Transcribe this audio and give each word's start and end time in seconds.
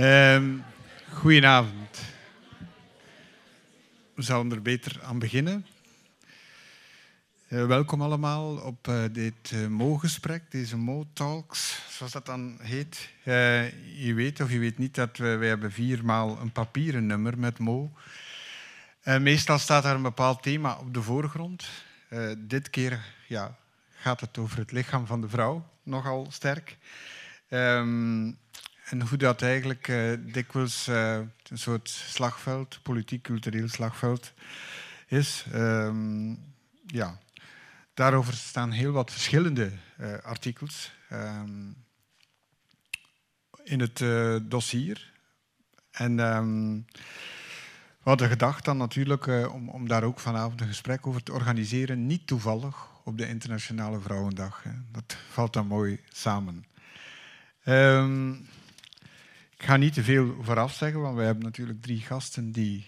Um, 0.00 0.64
goedenavond. 1.12 2.00
We 4.14 4.22
zullen 4.22 4.52
er 4.52 4.62
beter 4.62 5.02
aan 5.02 5.18
beginnen. 5.18 5.66
Uh, 7.48 7.66
welkom 7.66 8.02
allemaal 8.02 8.56
op 8.56 8.88
uh, 8.88 9.04
dit 9.12 9.50
uh, 9.54 9.66
Mo-gesprek, 9.66 10.50
deze 10.50 10.76
Mo-talks, 10.76 11.82
zoals 11.88 12.12
dat 12.12 12.26
dan 12.26 12.58
heet. 12.62 13.08
je 13.94 14.12
weet 14.14 14.40
of 14.40 14.50
je 14.50 14.58
weet 14.58 14.78
niet 14.78 14.94
dat 14.94 15.16
we, 15.16 15.36
wij 15.36 15.48
hebben 15.48 15.72
viermaal 15.72 16.38
een 16.40 16.52
papieren 16.52 17.06
nummer 17.06 17.38
met 17.38 17.58
Mo. 17.58 17.92
meestal 19.04 19.58
staat 19.58 19.84
er 19.84 19.94
een 19.94 20.02
bepaald 20.02 20.42
thema 20.42 20.76
op 20.78 20.94
de 20.94 21.02
voorgrond. 21.02 21.68
dit 22.38 22.70
keer 22.70 23.04
ja, 23.28 23.56
gaat 23.90 24.20
het 24.20 24.38
over 24.38 24.58
het 24.58 24.72
lichaam 24.72 25.06
van 25.06 25.20
de 25.20 25.28
vrouw, 25.28 25.68
nogal 25.82 26.26
sterk. 26.30 26.76
Um, 27.48 28.38
en 28.90 29.08
hoe 29.08 29.18
dat 29.18 29.42
eigenlijk 29.42 29.88
uh, 29.88 30.12
dikwijls 30.18 30.88
uh, 30.88 31.14
een 31.48 31.58
soort 31.58 31.88
slagveld, 31.88 32.78
politiek-cultureel 32.82 33.68
slagveld 33.68 34.32
is. 35.06 35.44
Um, 35.54 36.38
ja, 36.86 37.18
daarover 37.94 38.34
staan 38.34 38.70
heel 38.70 38.92
wat 38.92 39.10
verschillende 39.10 39.70
uh, 40.00 40.18
artikels 40.18 40.92
um, 41.12 41.76
in 43.64 43.80
het 43.80 44.02
dossier. 44.50 45.12
En 45.90 46.18
um, 46.18 46.86
we 48.02 48.08
hadden 48.08 48.28
gedacht 48.28 48.64
dan 48.64 48.76
natuurlijk 48.76 49.26
om, 49.26 49.68
om 49.68 49.88
daar 49.88 50.02
ook 50.02 50.20
vanavond 50.20 50.60
een 50.60 50.66
gesprek 50.66 51.06
over 51.06 51.22
te 51.22 51.32
organiseren. 51.32 52.06
Niet 52.06 52.26
toevallig 52.26 52.88
op 53.04 53.18
de 53.18 53.28
Internationale 53.28 54.00
Vrouwendag. 54.00 54.62
Hè. 54.62 54.70
Dat 54.92 55.16
valt 55.30 55.52
dan 55.52 55.66
mooi 55.66 56.00
samen. 56.08 56.64
Um, 57.64 58.48
ik 59.60 59.66
ga 59.66 59.76
niet 59.76 59.92
te 59.92 60.04
veel 60.04 60.36
vooraf 60.40 60.72
zeggen, 60.72 61.00
want 61.00 61.16
we 61.16 61.22
hebben 61.22 61.44
natuurlijk 61.44 61.82
drie 61.82 62.00
gasten 62.00 62.52
die 62.52 62.86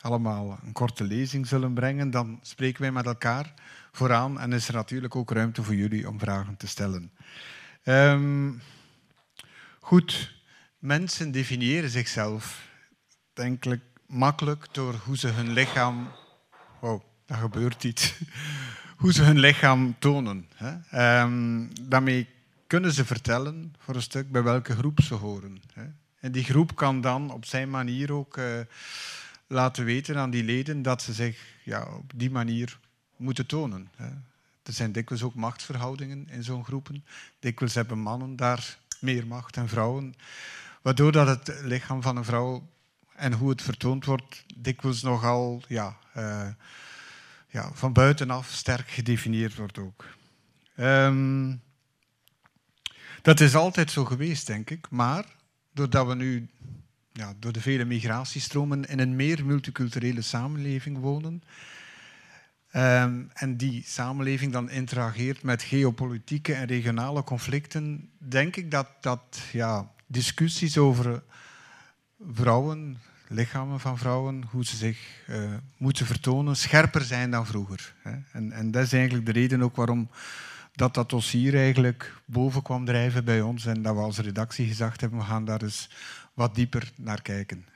allemaal 0.00 0.58
een 0.62 0.72
korte 0.72 1.04
lezing 1.04 1.46
zullen 1.46 1.74
brengen. 1.74 2.10
Dan 2.10 2.38
spreken 2.42 2.80
wij 2.80 2.92
met 2.92 3.06
elkaar 3.06 3.54
vooraan 3.92 4.40
en 4.40 4.52
is 4.52 4.68
er 4.68 4.74
natuurlijk 4.74 5.16
ook 5.16 5.30
ruimte 5.30 5.62
voor 5.62 5.74
jullie 5.74 6.08
om 6.08 6.18
vragen 6.18 6.56
te 6.56 6.66
stellen. 6.66 7.12
Um, 7.84 8.60
goed, 9.80 10.34
mensen 10.78 11.30
definiëren 11.30 11.90
zichzelf, 11.90 12.68
denk 13.32 13.64
ik, 13.64 13.80
makkelijk 14.06 14.66
door 14.72 14.94
hoe 15.04 15.16
ze 15.16 15.28
hun 15.28 15.52
lichaam. 15.52 16.08
Oh, 16.80 17.04
daar 17.26 17.38
gebeurt 17.38 17.84
iets. 17.84 18.14
hoe 19.02 19.12
ze 19.12 19.22
hun 19.22 19.38
lichaam 19.38 19.96
tonen. 19.98 20.48
Hè. 20.54 21.20
Um, 21.22 21.70
daarmee 21.82 22.28
kunnen 22.66 22.92
ze 22.92 23.04
vertellen 23.04 23.74
voor 23.78 23.94
een 23.94 24.02
stuk 24.02 24.30
bij 24.30 24.42
welke 24.42 24.76
groep 24.76 25.00
ze 25.00 25.14
horen. 25.14 25.62
Hè. 25.72 25.84
En 26.24 26.32
die 26.32 26.44
groep 26.44 26.76
kan 26.76 27.00
dan 27.00 27.30
op 27.30 27.44
zijn 27.44 27.70
manier 27.70 28.12
ook 28.12 28.36
uh, 28.36 28.60
laten 29.46 29.84
weten 29.84 30.16
aan 30.16 30.30
die 30.30 30.44
leden 30.44 30.82
dat 30.82 31.02
ze 31.02 31.12
zich 31.12 31.44
ja, 31.64 31.86
op 31.96 32.12
die 32.14 32.30
manier 32.30 32.78
moeten 33.16 33.46
tonen. 33.46 33.90
Hè. 33.96 34.06
Er 34.62 34.72
zijn 34.72 34.92
dikwijls 34.92 35.22
ook 35.24 35.34
machtsverhoudingen 35.34 36.28
in 36.28 36.44
zo'n 36.44 36.64
groepen. 36.64 37.04
Dikwijls 37.38 37.74
hebben 37.74 37.98
mannen 37.98 38.36
daar 38.36 38.78
meer 39.00 39.26
macht 39.26 39.54
dan 39.54 39.68
vrouwen. 39.68 40.14
Waardoor 40.82 41.12
dat 41.12 41.26
het 41.26 41.60
lichaam 41.62 42.02
van 42.02 42.16
een 42.16 42.24
vrouw 42.24 42.68
en 43.14 43.32
hoe 43.32 43.50
het 43.50 43.62
vertoond 43.62 44.04
wordt 44.04 44.44
dikwijls 44.56 45.02
nogal 45.02 45.62
ja, 45.68 45.96
uh, 46.16 46.48
ja, 47.48 47.70
van 47.72 47.92
buitenaf 47.92 48.50
sterk 48.50 48.90
gedefinieerd 48.90 49.54
wordt 49.56 49.78
ook. 49.78 50.04
Um, 50.76 51.62
dat 53.22 53.40
is 53.40 53.54
altijd 53.54 53.90
zo 53.90 54.04
geweest, 54.04 54.46
denk 54.46 54.70
ik. 54.70 54.90
Maar 54.90 55.24
doordat 55.74 56.06
we 56.06 56.14
nu 56.14 56.48
ja, 57.12 57.34
door 57.38 57.52
de 57.52 57.60
vele 57.60 57.84
migratiestromen 57.84 58.84
in 58.84 58.98
een 58.98 59.16
meer 59.16 59.46
multiculturele 59.46 60.22
samenleving 60.22 60.98
wonen. 60.98 61.42
Um, 62.76 63.30
en 63.32 63.56
die 63.56 63.82
samenleving 63.86 64.52
dan 64.52 64.70
interageert 64.70 65.42
met 65.42 65.62
geopolitieke 65.62 66.54
en 66.54 66.66
regionale 66.66 67.24
conflicten, 67.24 68.10
denk 68.18 68.56
ik 68.56 68.70
dat, 68.70 68.88
dat 69.00 69.40
ja, 69.52 69.90
discussies 70.06 70.78
over 70.78 71.22
vrouwen, 72.30 72.98
lichamen 73.28 73.80
van 73.80 73.98
vrouwen, 73.98 74.44
hoe 74.50 74.64
ze 74.64 74.76
zich 74.76 74.98
uh, 75.30 75.54
moeten 75.76 76.06
vertonen, 76.06 76.56
scherper 76.56 77.02
zijn 77.02 77.30
dan 77.30 77.46
vroeger. 77.46 77.94
Hè. 78.02 78.16
En, 78.32 78.52
en 78.52 78.70
dat 78.70 78.84
is 78.84 78.92
eigenlijk 78.92 79.26
de 79.26 79.32
reden 79.32 79.62
ook 79.62 79.76
waarom 79.76 80.10
dat 80.74 80.94
dat 80.94 81.10
dossier 81.10 81.54
eigenlijk 81.54 82.20
boven 82.24 82.62
kwam 82.62 82.84
drijven 82.84 83.24
bij 83.24 83.40
ons 83.40 83.66
en 83.66 83.82
dat 83.82 83.94
we 83.94 84.00
als 84.00 84.18
redactie 84.18 84.66
gezegd 84.66 85.00
hebben, 85.00 85.18
we 85.18 85.24
gaan 85.24 85.44
daar 85.44 85.62
eens 85.62 85.90
wat 86.34 86.54
dieper 86.54 86.92
naar 86.96 87.22
kijken. 87.22 87.66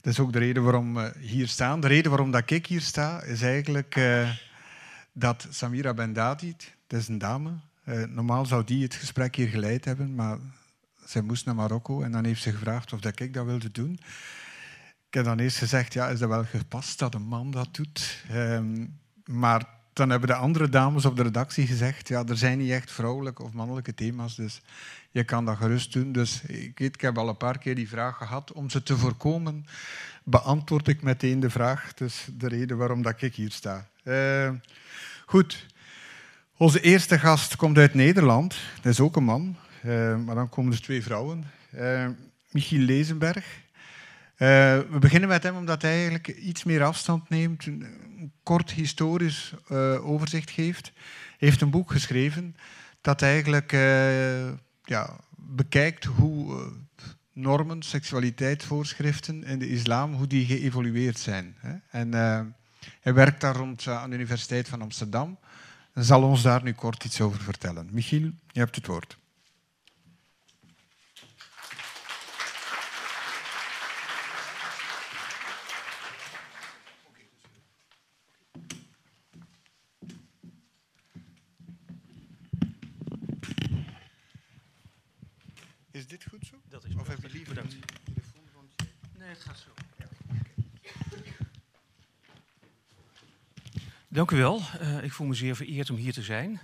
Dat 0.00 0.12
is 0.12 0.20
ook 0.20 0.32
de 0.32 0.38
reden 0.38 0.62
waarom 0.62 0.94
we 0.94 1.12
hier 1.18 1.48
staan. 1.48 1.80
De 1.80 1.86
reden 1.86 2.10
waarom 2.10 2.30
dat 2.30 2.50
ik 2.50 2.66
hier 2.66 2.80
sta, 2.80 3.22
is 3.22 3.42
eigenlijk 3.42 3.96
uh, 3.96 4.30
dat 5.12 5.46
Samira 5.50 5.94
Bendadi, 5.94 6.56
dat 6.86 7.00
is 7.00 7.08
een 7.08 7.18
dame, 7.18 7.50
uh, 7.84 8.04
normaal 8.04 8.46
zou 8.46 8.64
die 8.64 8.82
het 8.82 8.94
gesprek 8.94 9.36
hier 9.36 9.48
geleid 9.48 9.84
hebben, 9.84 10.14
maar 10.14 10.38
zij 11.04 11.22
moest 11.22 11.46
naar 11.46 11.54
Marokko 11.54 12.02
en 12.02 12.12
dan 12.12 12.24
heeft 12.24 12.42
ze 12.42 12.52
gevraagd 12.52 12.92
of 12.92 13.00
dat 13.00 13.20
ik 13.20 13.34
dat 13.34 13.44
wilde 13.44 13.70
doen. 13.70 13.92
Ik 15.08 15.14
heb 15.20 15.24
dan 15.24 15.38
eerst 15.38 15.58
gezegd, 15.58 15.92
ja, 15.92 16.08
is 16.08 16.18
dat 16.18 16.28
wel 16.28 16.44
gepast 16.44 16.98
dat 16.98 17.14
een 17.14 17.26
man 17.26 17.50
dat 17.50 17.74
doet? 17.74 18.24
Um, 18.32 18.98
maar 19.24 19.66
dan 19.94 20.10
hebben 20.10 20.28
de 20.28 20.34
andere 20.34 20.68
dames 20.68 21.04
op 21.04 21.16
de 21.16 21.22
redactie 21.22 21.66
gezegd, 21.66 22.08
ja, 22.08 22.24
er 22.26 22.36
zijn 22.36 22.58
niet 22.58 22.70
echt 22.70 22.92
vrouwelijke 22.92 23.42
of 23.42 23.52
mannelijke 23.52 23.94
thema's, 23.94 24.36
dus 24.36 24.60
je 25.10 25.24
kan 25.24 25.44
dat 25.44 25.56
gerust 25.56 25.92
doen. 25.92 26.12
Dus 26.12 26.42
ik 26.76 27.00
heb 27.00 27.18
al 27.18 27.28
een 27.28 27.36
paar 27.36 27.58
keer 27.58 27.74
die 27.74 27.88
vraag 27.88 28.16
gehad. 28.16 28.52
Om 28.52 28.70
ze 28.70 28.82
te 28.82 28.96
voorkomen, 28.96 29.66
beantwoord 30.24 30.88
ik 30.88 31.02
meteen 31.02 31.40
de 31.40 31.50
vraag. 31.50 31.94
Dus 31.94 32.26
de 32.36 32.48
reden 32.48 32.76
waarom 32.76 33.02
dat 33.02 33.22
ik 33.22 33.34
hier 33.34 33.50
sta. 33.50 33.88
Uh, 34.04 34.50
goed. 35.26 35.66
Onze 36.56 36.80
eerste 36.80 37.18
gast 37.18 37.56
komt 37.56 37.78
uit 37.78 37.94
Nederland. 37.94 38.56
Dat 38.82 38.92
is 38.92 39.00
ook 39.00 39.16
een 39.16 39.24
man, 39.24 39.56
uh, 39.84 40.16
maar 40.16 40.34
dan 40.34 40.48
komen 40.48 40.72
er 40.72 40.82
twee 40.82 41.02
vrouwen. 41.02 41.44
Uh, 41.74 42.08
Michiel 42.50 42.80
Lezenberg. 42.80 43.62
Uh, 44.34 44.48
we 44.90 44.96
beginnen 45.00 45.28
met 45.28 45.42
hem 45.42 45.56
omdat 45.56 45.82
hij 45.82 45.92
eigenlijk 45.92 46.28
iets 46.28 46.64
meer 46.64 46.84
afstand 46.84 47.28
neemt, 47.28 47.66
een 47.66 48.32
kort 48.42 48.70
historisch 48.70 49.54
uh, 49.68 50.06
overzicht 50.06 50.50
geeft. 50.50 50.92
Hij 51.38 51.48
heeft 51.48 51.60
een 51.60 51.70
boek 51.70 51.90
geschreven 51.90 52.56
dat 53.00 53.22
eigenlijk 53.22 53.72
uh, 53.72 54.52
ja, 54.84 55.16
bekijkt 55.36 56.04
hoe 56.04 56.72
normen, 57.32 57.82
seksualiteitsvoorschriften 57.82 59.44
in 59.44 59.58
de 59.58 59.68
islam, 59.68 60.14
hoe 60.14 60.26
die 60.26 60.46
geëvolueerd 60.46 61.18
zijn. 61.18 61.56
Hè. 61.58 61.74
En 61.90 62.12
hij 63.00 63.14
werkt 63.14 63.40
daar 63.40 63.56
rond 63.56 63.86
aan 63.86 64.10
de 64.10 64.16
Universiteit 64.16 64.68
van 64.68 64.82
Amsterdam 64.82 65.38
en 65.92 66.04
zal 66.04 66.22
ons 66.22 66.42
daar 66.42 66.62
nu 66.62 66.72
kort 66.72 67.04
iets 67.04 67.20
over 67.20 67.40
vertellen. 67.40 67.88
Michiel, 67.92 68.30
je 68.50 68.60
hebt 68.60 68.76
het 68.76 68.86
woord. 68.86 69.18
Is 85.90 86.06
dit 86.06 86.24
goed 86.28 86.46
zo? 86.46 86.56
Dat 86.68 86.84
is 86.84 86.94
of 86.94 87.08
heb 87.08 87.22
je 87.22 87.30
liever 87.30 87.54
Bedankt. 87.54 87.72
een 87.72 87.80
telefoon? 88.14 88.42
Want... 88.54 88.74
Nee, 89.18 89.23
het 89.34 89.42
gaat 89.44 89.58
zo. 89.58 89.68
Dank 94.08 94.30
u 94.30 94.36
wel. 94.36 94.60
Uh, 94.80 95.04
ik 95.04 95.12
voel 95.12 95.26
me 95.26 95.34
zeer 95.34 95.56
vereerd 95.56 95.90
om 95.90 95.96
hier 95.96 96.12
te 96.12 96.22
zijn. 96.22 96.60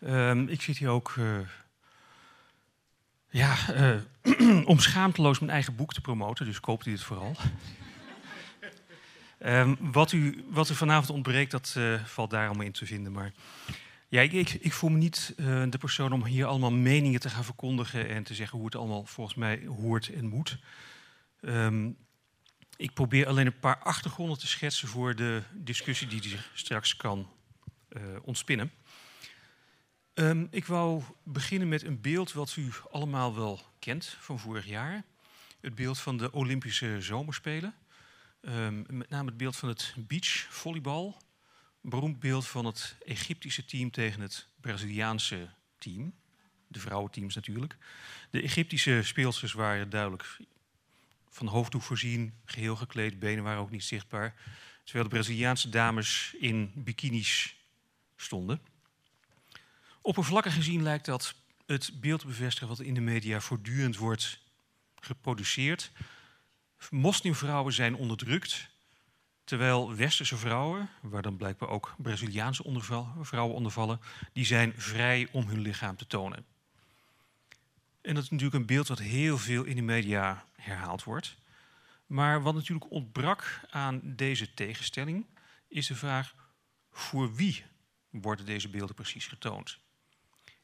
Uh, 0.00 0.34
ik 0.34 0.62
zit 0.62 0.78
hier 0.78 0.88
ook 0.88 1.14
uh, 1.18 1.38
ja, 3.30 3.56
uh, 3.70 4.66
om 4.72 4.78
schaamteloos 4.78 5.38
mijn 5.38 5.50
eigen 5.52 5.76
boek 5.76 5.94
te 5.94 6.00
promoten, 6.00 6.46
dus 6.46 6.60
koopt 6.60 6.86
u 6.86 6.92
het 6.92 7.02
vooral. 7.02 7.36
um, 9.44 9.76
wat, 9.80 10.12
u, 10.12 10.44
wat 10.50 10.68
er 10.68 10.74
vanavond 10.74 11.10
ontbreekt, 11.10 11.50
dat 11.50 11.78
valt 12.04 12.30
daar 12.30 12.46
allemaal 12.46 12.66
in 12.66 12.72
te 12.72 12.86
vinden. 12.86 13.12
Maar 13.12 13.32
ja, 14.08 14.20
ik, 14.20 14.32
ik, 14.32 14.52
ik 14.52 14.72
voel 14.72 14.90
me 14.90 14.96
niet 14.96 15.32
de 15.36 15.78
persoon 15.78 16.12
om 16.12 16.24
hier 16.24 16.46
allemaal 16.46 16.72
meningen 16.72 17.20
te 17.20 17.30
gaan 17.30 17.44
verkondigen 17.44 18.08
en 18.08 18.22
te 18.22 18.34
zeggen 18.34 18.56
hoe 18.56 18.66
het 18.66 18.76
allemaal 18.76 19.04
volgens 19.04 19.36
mij 19.36 19.62
hoort 19.66 20.08
en 20.08 20.26
moet. 20.26 20.58
Um, 21.40 21.96
ik 22.76 22.94
probeer 22.94 23.26
alleen 23.26 23.46
een 23.46 23.58
paar 23.58 23.78
achtergronden 23.78 24.38
te 24.38 24.46
schetsen 24.46 24.88
voor 24.88 25.14
de 25.14 25.42
discussie 25.54 26.06
die 26.06 26.22
zich 26.22 26.50
straks 26.54 26.96
kan 26.96 27.30
uh, 27.88 28.02
ontspinnen. 28.22 28.72
Um, 30.14 30.48
ik 30.50 30.66
wou 30.66 31.02
beginnen 31.22 31.68
met 31.68 31.82
een 31.82 32.00
beeld 32.00 32.32
wat 32.32 32.56
u 32.56 32.72
allemaal 32.90 33.34
wel 33.34 33.60
kent 33.78 34.16
van 34.20 34.38
vorig 34.38 34.66
jaar. 34.66 35.04
Het 35.60 35.74
beeld 35.74 35.98
van 35.98 36.16
de 36.16 36.32
Olympische 36.32 37.00
Zomerspelen. 37.00 37.74
Um, 38.40 38.84
met 38.88 39.08
name 39.08 39.28
het 39.28 39.36
beeld 39.36 39.56
van 39.56 39.68
het 39.68 39.94
beachvolleybal. 39.96 41.22
Een 41.82 41.90
beroemd 41.90 42.20
beeld 42.20 42.46
van 42.46 42.64
het 42.64 42.96
Egyptische 43.04 43.64
team 43.64 43.90
tegen 43.90 44.20
het 44.20 44.48
Braziliaanse 44.60 45.48
team. 45.78 46.14
de 46.68 46.80
vrouwenteams 46.80 47.34
natuurlijk. 47.34 47.76
De 48.30 48.42
Egyptische 48.42 49.00
speelsters 49.02 49.52
waren 49.52 49.90
duidelijk 49.90 50.38
van 51.36 51.46
hoofddoek 51.46 51.82
voorzien, 51.82 52.34
geheel 52.44 52.76
gekleed, 52.76 53.18
benen 53.18 53.44
waren 53.44 53.60
ook 53.60 53.70
niet 53.70 53.84
zichtbaar. 53.84 54.34
Terwijl 54.84 55.04
de 55.04 55.14
Braziliaanse 55.14 55.68
dames 55.68 56.34
in 56.38 56.72
bikinis 56.74 57.56
stonden. 58.16 58.60
Oppervlakkig 60.00 60.54
gezien 60.54 60.82
lijkt 60.82 61.04
dat 61.04 61.34
het 61.66 62.00
beeld 62.00 62.20
te 62.20 62.26
bevestigen 62.26 62.68
wat 62.68 62.80
in 62.80 62.94
de 62.94 63.00
media 63.00 63.40
voortdurend 63.40 63.96
wordt 63.96 64.40
geproduceerd. 65.00 65.90
Moslimvrouwen 66.90 67.72
zijn 67.72 67.94
onderdrukt, 67.94 68.68
terwijl 69.44 69.94
westerse 69.94 70.36
vrouwen, 70.36 70.90
waar 71.02 71.22
dan 71.22 71.36
blijkbaar 71.36 71.68
ook 71.68 71.94
Braziliaanse 71.98 72.80
vrouwen 73.20 73.54
onder 73.54 73.72
vallen, 73.72 74.00
die 74.32 74.44
zijn 74.44 74.72
vrij 74.76 75.28
om 75.32 75.48
hun 75.48 75.60
lichaam 75.60 75.96
te 75.96 76.06
tonen. 76.06 76.55
En 78.06 78.14
dat 78.14 78.24
is 78.24 78.30
natuurlijk 78.30 78.56
een 78.56 78.66
beeld 78.66 78.88
wat 78.88 78.98
heel 78.98 79.38
veel 79.38 79.64
in 79.64 79.76
de 79.76 79.82
media 79.82 80.44
herhaald 80.56 81.04
wordt. 81.04 81.36
Maar 82.06 82.42
wat 82.42 82.54
natuurlijk 82.54 82.90
ontbrak 82.90 83.60
aan 83.70 84.00
deze 84.04 84.54
tegenstelling, 84.54 85.26
is 85.68 85.86
de 85.86 85.94
vraag 85.94 86.34
voor 86.90 87.34
wie 87.34 87.64
worden 88.10 88.46
deze 88.46 88.68
beelden 88.68 88.94
precies 88.94 89.26
getoond. 89.26 89.78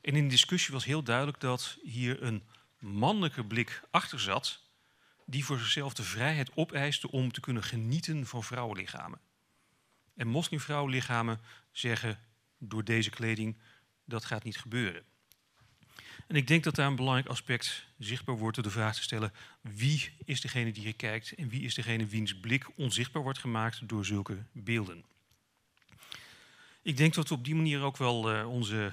En 0.00 0.16
in 0.16 0.22
de 0.22 0.30
discussie 0.30 0.72
was 0.72 0.84
heel 0.84 1.02
duidelijk 1.02 1.40
dat 1.40 1.78
hier 1.82 2.22
een 2.22 2.42
mannelijke 2.78 3.44
blik 3.44 3.82
achter 3.90 4.20
zat, 4.20 4.62
die 5.26 5.44
voor 5.44 5.58
zichzelf 5.58 5.94
de 5.94 6.02
vrijheid 6.02 6.56
opeiste 6.56 7.10
om 7.10 7.32
te 7.32 7.40
kunnen 7.40 7.62
genieten 7.62 8.26
van 8.26 8.44
vrouwenlichamen. 8.44 9.20
En 10.14 10.28
moslimvrouwenlichamen 10.28 11.40
zeggen 11.72 12.18
door 12.58 12.84
deze 12.84 13.10
kleding 13.10 13.58
dat 14.04 14.24
gaat 14.24 14.44
niet 14.44 14.58
gebeuren. 14.58 15.10
En 16.26 16.36
ik 16.36 16.46
denk 16.46 16.64
dat 16.64 16.74
daar 16.74 16.86
een 16.86 16.96
belangrijk 16.96 17.28
aspect 17.28 17.86
zichtbaar 17.98 18.38
wordt 18.38 18.54
door 18.54 18.64
de 18.64 18.70
vraag 18.70 18.94
te 18.94 19.02
stellen: 19.02 19.32
wie 19.60 20.10
is 20.24 20.40
degene 20.40 20.72
die 20.72 20.82
hier 20.82 20.96
kijkt 20.96 21.34
en 21.34 21.48
wie 21.48 21.62
is 21.62 21.74
degene 21.74 22.06
wiens 22.06 22.40
blik 22.40 22.66
onzichtbaar 22.76 23.22
wordt 23.22 23.38
gemaakt 23.38 23.88
door 23.88 24.04
zulke 24.04 24.44
beelden? 24.52 25.04
Ik 26.82 26.96
denk 26.96 27.14
dat 27.14 27.28
we 27.28 27.34
op 27.34 27.44
die 27.44 27.54
manier 27.54 27.80
ook 27.80 27.96
wel 27.96 28.34
uh, 28.34 28.48
onze 28.48 28.92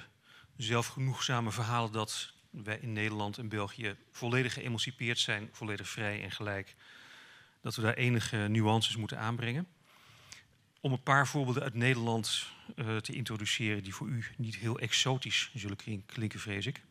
zelfgenoegzame 0.56 1.52
verhalen 1.52 1.92
dat 1.92 2.32
wij 2.50 2.78
in 2.80 2.92
Nederland 2.92 3.38
en 3.38 3.48
België 3.48 3.96
volledig 4.10 4.52
geëmancipeerd 4.52 5.18
zijn, 5.18 5.48
volledig 5.52 5.88
vrij 5.88 6.22
en 6.22 6.30
gelijk, 6.30 6.74
dat 7.60 7.74
we 7.74 7.82
daar 7.82 7.94
enige 7.94 8.36
nuances 8.36 8.96
moeten 8.96 9.18
aanbrengen. 9.18 9.66
Om 10.80 10.92
een 10.92 11.02
paar 11.02 11.28
voorbeelden 11.28 11.62
uit 11.62 11.74
Nederland 11.74 12.46
uh, 12.76 12.96
te 12.96 13.12
introduceren 13.12 13.82
die 13.82 13.94
voor 13.94 14.08
u 14.08 14.24
niet 14.36 14.56
heel 14.56 14.78
exotisch 14.78 15.50
zullen 15.54 15.76
klinken, 16.06 16.40
vrees 16.40 16.66
ik. 16.66 16.82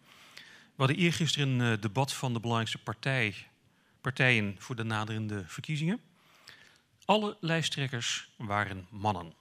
We 0.80 0.86
hadden 0.86 1.04
eergisteren 1.04 1.48
een 1.48 1.72
uh, 1.72 1.82
debat 1.82 2.14
van 2.14 2.34
de 2.34 2.40
belangrijkste 2.40 2.84
partij, 2.84 3.36
partijen 4.02 4.56
voor 4.60 4.76
de 4.76 4.84
naderende 4.84 5.44
verkiezingen. 5.48 6.02
Alle 7.06 7.38
lijsttrekkers 7.40 8.30
waren 8.38 8.88
mannen. 8.90 9.34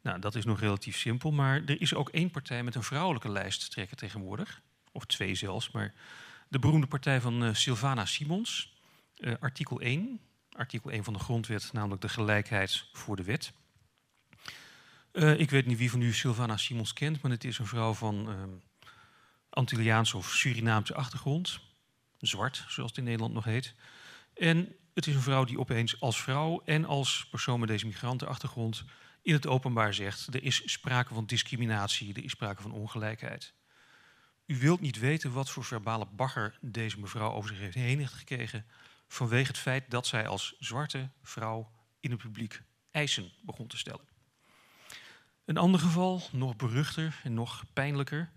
Nou, 0.00 0.18
dat 0.18 0.34
is 0.34 0.44
nog 0.44 0.60
relatief 0.60 0.96
simpel, 0.96 1.32
maar 1.32 1.64
er 1.64 1.80
is 1.80 1.94
ook 1.94 2.08
één 2.08 2.30
partij 2.30 2.62
met 2.62 2.74
een 2.74 2.82
vrouwelijke 2.82 3.30
lijsttrekker 3.30 3.96
tegenwoordig. 3.96 4.62
Of 4.92 5.04
twee 5.04 5.34
zelfs, 5.34 5.70
maar 5.70 5.94
de 6.48 6.58
beroemde 6.58 6.86
partij 6.86 7.20
van 7.20 7.44
uh, 7.44 7.54
Sylvana 7.54 8.04
Simons. 8.04 8.76
Uh, 9.18 9.34
artikel 9.40 9.80
1, 9.80 10.20
artikel 10.52 10.90
1 10.90 11.04
van 11.04 11.12
de 11.12 11.18
grondwet, 11.18 11.72
namelijk 11.72 12.02
de 12.02 12.08
gelijkheid 12.08 12.88
voor 12.92 13.16
de 13.16 13.24
wet. 13.24 13.52
Ik 15.38 15.50
weet 15.50 15.66
niet 15.66 15.78
wie 15.78 15.90
van 15.90 16.00
u 16.00 16.12
Sylvana 16.12 16.56
Simons 16.56 16.92
kent, 16.92 17.22
maar 17.22 17.30
het 17.30 17.44
is 17.44 17.58
een 17.58 17.66
vrouw 17.66 17.92
van 17.92 18.28
Antilliaanse 19.52 20.16
of 20.16 20.34
Surinaamse 20.34 20.94
achtergrond. 20.94 21.60
Zwart, 22.18 22.64
zoals 22.68 22.90
het 22.90 22.98
in 22.98 23.04
Nederland 23.04 23.34
nog 23.34 23.44
heet. 23.44 23.74
En 24.34 24.76
het 24.94 25.06
is 25.06 25.14
een 25.14 25.20
vrouw 25.20 25.44
die 25.44 25.58
opeens 25.58 26.00
als 26.00 26.22
vrouw 26.22 26.62
en 26.64 26.84
als 26.84 27.26
persoon 27.30 27.60
met 27.60 27.68
deze 27.68 27.86
migrantenachtergrond 27.86 28.84
in 29.22 29.32
het 29.32 29.46
openbaar 29.46 29.94
zegt: 29.94 30.34
er 30.34 30.42
is 30.42 30.72
sprake 30.72 31.14
van 31.14 31.26
discriminatie, 31.26 32.14
er 32.14 32.24
is 32.24 32.30
sprake 32.30 32.62
van 32.62 32.72
ongelijkheid. 32.72 33.54
U 34.46 34.58
wilt 34.58 34.80
niet 34.80 34.98
weten 34.98 35.32
wat 35.32 35.50
voor 35.50 35.64
verbale 35.64 36.06
bagger 36.06 36.58
deze 36.60 37.00
mevrouw 37.00 37.32
over 37.32 37.48
zich 37.50 37.58
heeft 37.58 37.74
heen 37.74 37.98
heeft 37.98 38.12
gekregen 38.12 38.66
vanwege 39.08 39.46
het 39.46 39.58
feit 39.58 39.90
dat 39.90 40.06
zij 40.06 40.26
als 40.26 40.56
zwarte 40.58 41.10
vrouw 41.22 41.70
in 42.00 42.10
het 42.10 42.20
publiek 42.20 42.62
eisen 42.90 43.32
begon 43.42 43.66
te 43.66 43.76
stellen. 43.76 44.08
Een 45.44 45.56
ander 45.56 45.80
geval, 45.80 46.22
nog 46.32 46.56
beruchter 46.56 47.20
en 47.22 47.34
nog 47.34 47.64
pijnlijker. 47.72 48.30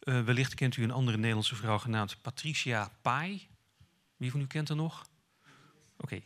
Uh, 0.00 0.20
wellicht 0.20 0.54
kent 0.54 0.76
u 0.76 0.82
een 0.82 0.90
andere 0.90 1.16
Nederlandse 1.16 1.54
vrouw 1.54 1.78
genaamd 1.78 2.22
Patricia 2.22 2.90
Pai. 3.02 3.48
Wie 4.16 4.30
van 4.30 4.40
u 4.40 4.46
kent 4.46 4.68
haar 4.68 4.76
nog? 4.76 5.06
Oké. 5.96 6.20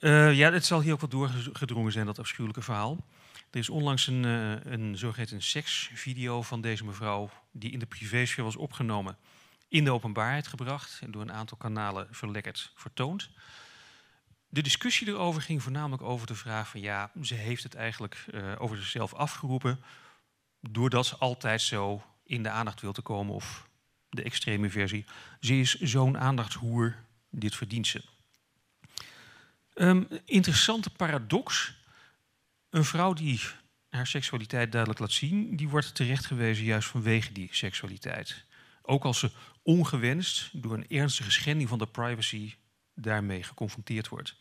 Uh, 0.00 0.34
ja, 0.34 0.52
het 0.52 0.64
zal 0.64 0.80
hier 0.80 0.92
ook 0.92 1.00
wat 1.00 1.10
doorgedrongen 1.10 1.92
zijn, 1.92 2.06
dat 2.06 2.18
afschuwelijke 2.18 2.62
verhaal. 2.62 3.06
Er 3.50 3.58
is 3.58 3.68
onlangs 3.68 4.06
een, 4.06 4.24
uh, 4.24 4.64
een 4.64 4.98
zogeheten 4.98 5.42
seksvideo 5.42 6.42
van 6.42 6.60
deze 6.60 6.84
mevrouw, 6.84 7.30
die 7.52 7.70
in 7.70 7.78
de 7.78 7.86
privésfeer 7.86 8.44
was 8.44 8.56
opgenomen, 8.56 9.16
in 9.68 9.84
de 9.84 9.92
openbaarheid 9.92 10.46
gebracht 10.46 10.98
en 11.00 11.10
door 11.10 11.22
een 11.22 11.32
aantal 11.32 11.56
kanalen 11.56 12.08
verlekkerd 12.10 12.72
vertoond. 12.74 13.30
De 14.48 14.62
discussie 14.62 15.08
erover 15.08 15.42
ging 15.42 15.62
voornamelijk 15.62 16.02
over 16.02 16.26
de 16.26 16.34
vraag 16.34 16.68
van 16.68 16.80
ja, 16.80 17.10
ze 17.22 17.34
heeft 17.34 17.62
het 17.62 17.74
eigenlijk 17.74 18.26
over 18.58 18.76
zichzelf 18.76 19.14
afgeroepen 19.14 19.82
doordat 20.60 21.06
ze 21.06 21.16
altijd 21.16 21.62
zo 21.62 22.02
in 22.24 22.42
de 22.42 22.48
aandacht 22.48 22.80
wil 22.80 22.92
te 22.92 23.02
komen 23.02 23.34
of 23.34 23.68
de 24.08 24.22
extreme 24.22 24.70
versie. 24.70 25.04
Ze 25.40 25.58
is 25.58 25.74
zo'n 25.74 26.18
aandachtshoer, 26.18 26.96
dit 27.30 27.54
verdient 27.54 27.86
ze. 27.86 28.04
Um, 29.74 30.08
interessante 30.24 30.90
paradox 30.90 31.74
een 32.70 32.84
vrouw 32.84 33.12
die 33.12 33.40
haar 33.88 34.06
seksualiteit 34.06 34.72
duidelijk 34.72 35.00
laat 35.00 35.12
zien, 35.12 35.56
die 35.56 35.68
wordt 35.68 35.94
terechtgewezen 35.94 36.64
juist 36.64 36.88
vanwege 36.88 37.32
die 37.32 37.48
seksualiteit. 37.52 38.44
Ook 38.82 39.04
als 39.04 39.18
ze 39.18 39.30
ongewenst 39.62 40.50
door 40.52 40.74
een 40.74 40.88
ernstige 40.88 41.30
schending 41.30 41.68
van 41.68 41.78
de 41.78 41.86
privacy 41.86 42.54
daarmee 42.94 43.42
geconfronteerd 43.42 44.08
wordt. 44.08 44.36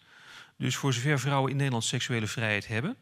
Dus 0.57 0.75
voor 0.75 0.93
zover 0.93 1.19
vrouwen 1.19 1.51
in 1.51 1.57
Nederland 1.57 1.83
seksuele 1.83 2.27
vrijheid 2.27 2.67
hebben, 2.67 2.97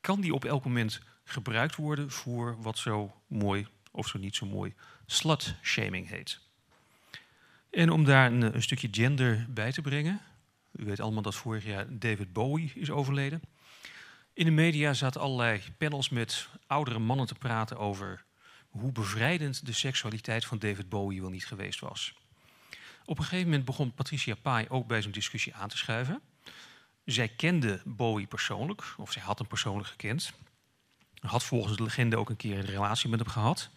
kan 0.00 0.20
die 0.20 0.34
op 0.34 0.44
elk 0.44 0.64
moment 0.64 1.00
gebruikt 1.24 1.76
worden 1.76 2.10
voor 2.10 2.62
wat 2.62 2.78
zo 2.78 3.22
mooi 3.26 3.66
of 3.98 4.08
zo 4.08 4.18
niet 4.18 4.36
zo 4.36 4.46
mooi 4.46 4.74
slut-shaming 5.06 6.08
heet. 6.08 6.40
En 7.70 7.90
om 7.90 8.04
daar 8.04 8.32
een, 8.32 8.54
een 8.54 8.62
stukje 8.62 8.88
gender 8.90 9.46
bij 9.48 9.72
te 9.72 9.82
brengen, 9.82 10.20
u 10.72 10.84
weet 10.84 11.00
allemaal 11.00 11.22
dat 11.22 11.34
vorig 11.34 11.64
jaar 11.64 11.86
David 11.98 12.32
Bowie 12.32 12.72
is 12.74 12.90
overleden. 12.90 13.42
In 14.32 14.44
de 14.44 14.50
media 14.50 14.92
zaten 14.94 15.20
allerlei 15.20 15.62
panels 15.78 16.08
met 16.08 16.48
oudere 16.66 16.98
mannen 16.98 17.26
te 17.26 17.34
praten 17.34 17.78
over 17.78 18.24
hoe 18.68 18.92
bevrijdend 18.92 19.66
de 19.66 19.72
seksualiteit 19.72 20.44
van 20.44 20.58
David 20.58 20.88
Bowie 20.88 21.20
wel 21.20 21.30
niet 21.30 21.46
geweest 21.46 21.80
was. 21.80 22.14
Op 23.04 23.18
een 23.18 23.24
gegeven 23.24 23.48
moment 23.48 23.64
begon 23.64 23.94
Patricia 23.94 24.34
Pai 24.34 24.66
ook 24.68 24.86
bij 24.86 25.02
zo'n 25.02 25.12
discussie 25.12 25.54
aan 25.54 25.68
te 25.68 25.76
schuiven. 25.76 26.20
Zij 27.04 27.28
kende 27.28 27.80
Bowie 27.84 28.26
persoonlijk, 28.26 28.94
of 28.96 29.12
zij 29.12 29.22
had 29.22 29.38
hem 29.38 29.48
persoonlijk 29.48 29.88
gekend. 29.88 30.32
Had 31.20 31.44
volgens 31.44 31.76
de 31.76 31.82
legende 31.82 32.16
ook 32.16 32.30
een 32.30 32.36
keer 32.36 32.58
een 32.58 32.64
relatie 32.64 33.08
met 33.08 33.20
hem 33.20 33.28
gehad. 33.28 33.70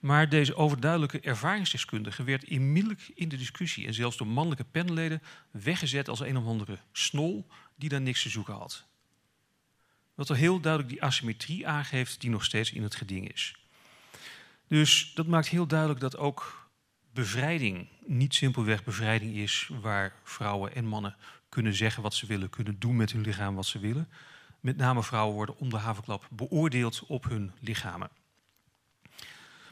Maar 0.00 0.28
deze 0.28 0.54
overduidelijke 0.54 1.20
ervaringsdeskundige 1.20 2.22
werd 2.22 2.44
inmiddellijk 2.44 3.10
in 3.14 3.28
de 3.28 3.36
discussie 3.36 3.86
en 3.86 3.94
zelfs 3.94 4.16
door 4.16 4.26
mannelijke 4.26 4.64
panelleden 4.64 5.22
weggezet 5.50 6.08
als 6.08 6.20
een 6.20 6.36
of 6.36 6.44
andere 6.44 6.78
snol 6.92 7.46
die 7.76 7.88
daar 7.88 8.00
niks 8.00 8.22
te 8.22 8.28
zoeken 8.28 8.54
had. 8.54 8.84
Wat 10.14 10.28
er 10.28 10.36
heel 10.36 10.60
duidelijk 10.60 10.92
die 10.92 11.02
asymmetrie 11.02 11.68
aangeeft 11.68 12.20
die 12.20 12.30
nog 12.30 12.44
steeds 12.44 12.72
in 12.72 12.82
het 12.82 12.94
geding 12.94 13.32
is. 13.32 13.54
Dus 14.66 15.12
dat 15.14 15.26
maakt 15.26 15.48
heel 15.48 15.66
duidelijk 15.66 16.00
dat 16.00 16.16
ook 16.16 16.70
bevrijding 17.12 17.88
niet 18.06 18.34
simpelweg 18.34 18.84
bevrijding 18.84 19.36
is 19.36 19.70
waar 19.80 20.12
vrouwen 20.24 20.74
en 20.74 20.86
mannen 20.86 21.16
kunnen 21.48 21.74
zeggen 21.74 22.02
wat 22.02 22.14
ze 22.14 22.26
willen, 22.26 22.50
kunnen 22.50 22.78
doen 22.78 22.96
met 22.96 23.12
hun 23.12 23.20
lichaam 23.20 23.54
wat 23.54 23.66
ze 23.66 23.78
willen. 23.78 24.08
Met 24.60 24.76
name 24.76 25.02
vrouwen 25.02 25.34
worden 25.34 25.58
om 25.58 25.70
de 25.70 25.76
havenklap 25.76 26.28
beoordeeld 26.30 27.04
op 27.06 27.24
hun 27.24 27.52
lichamen. 27.60 28.10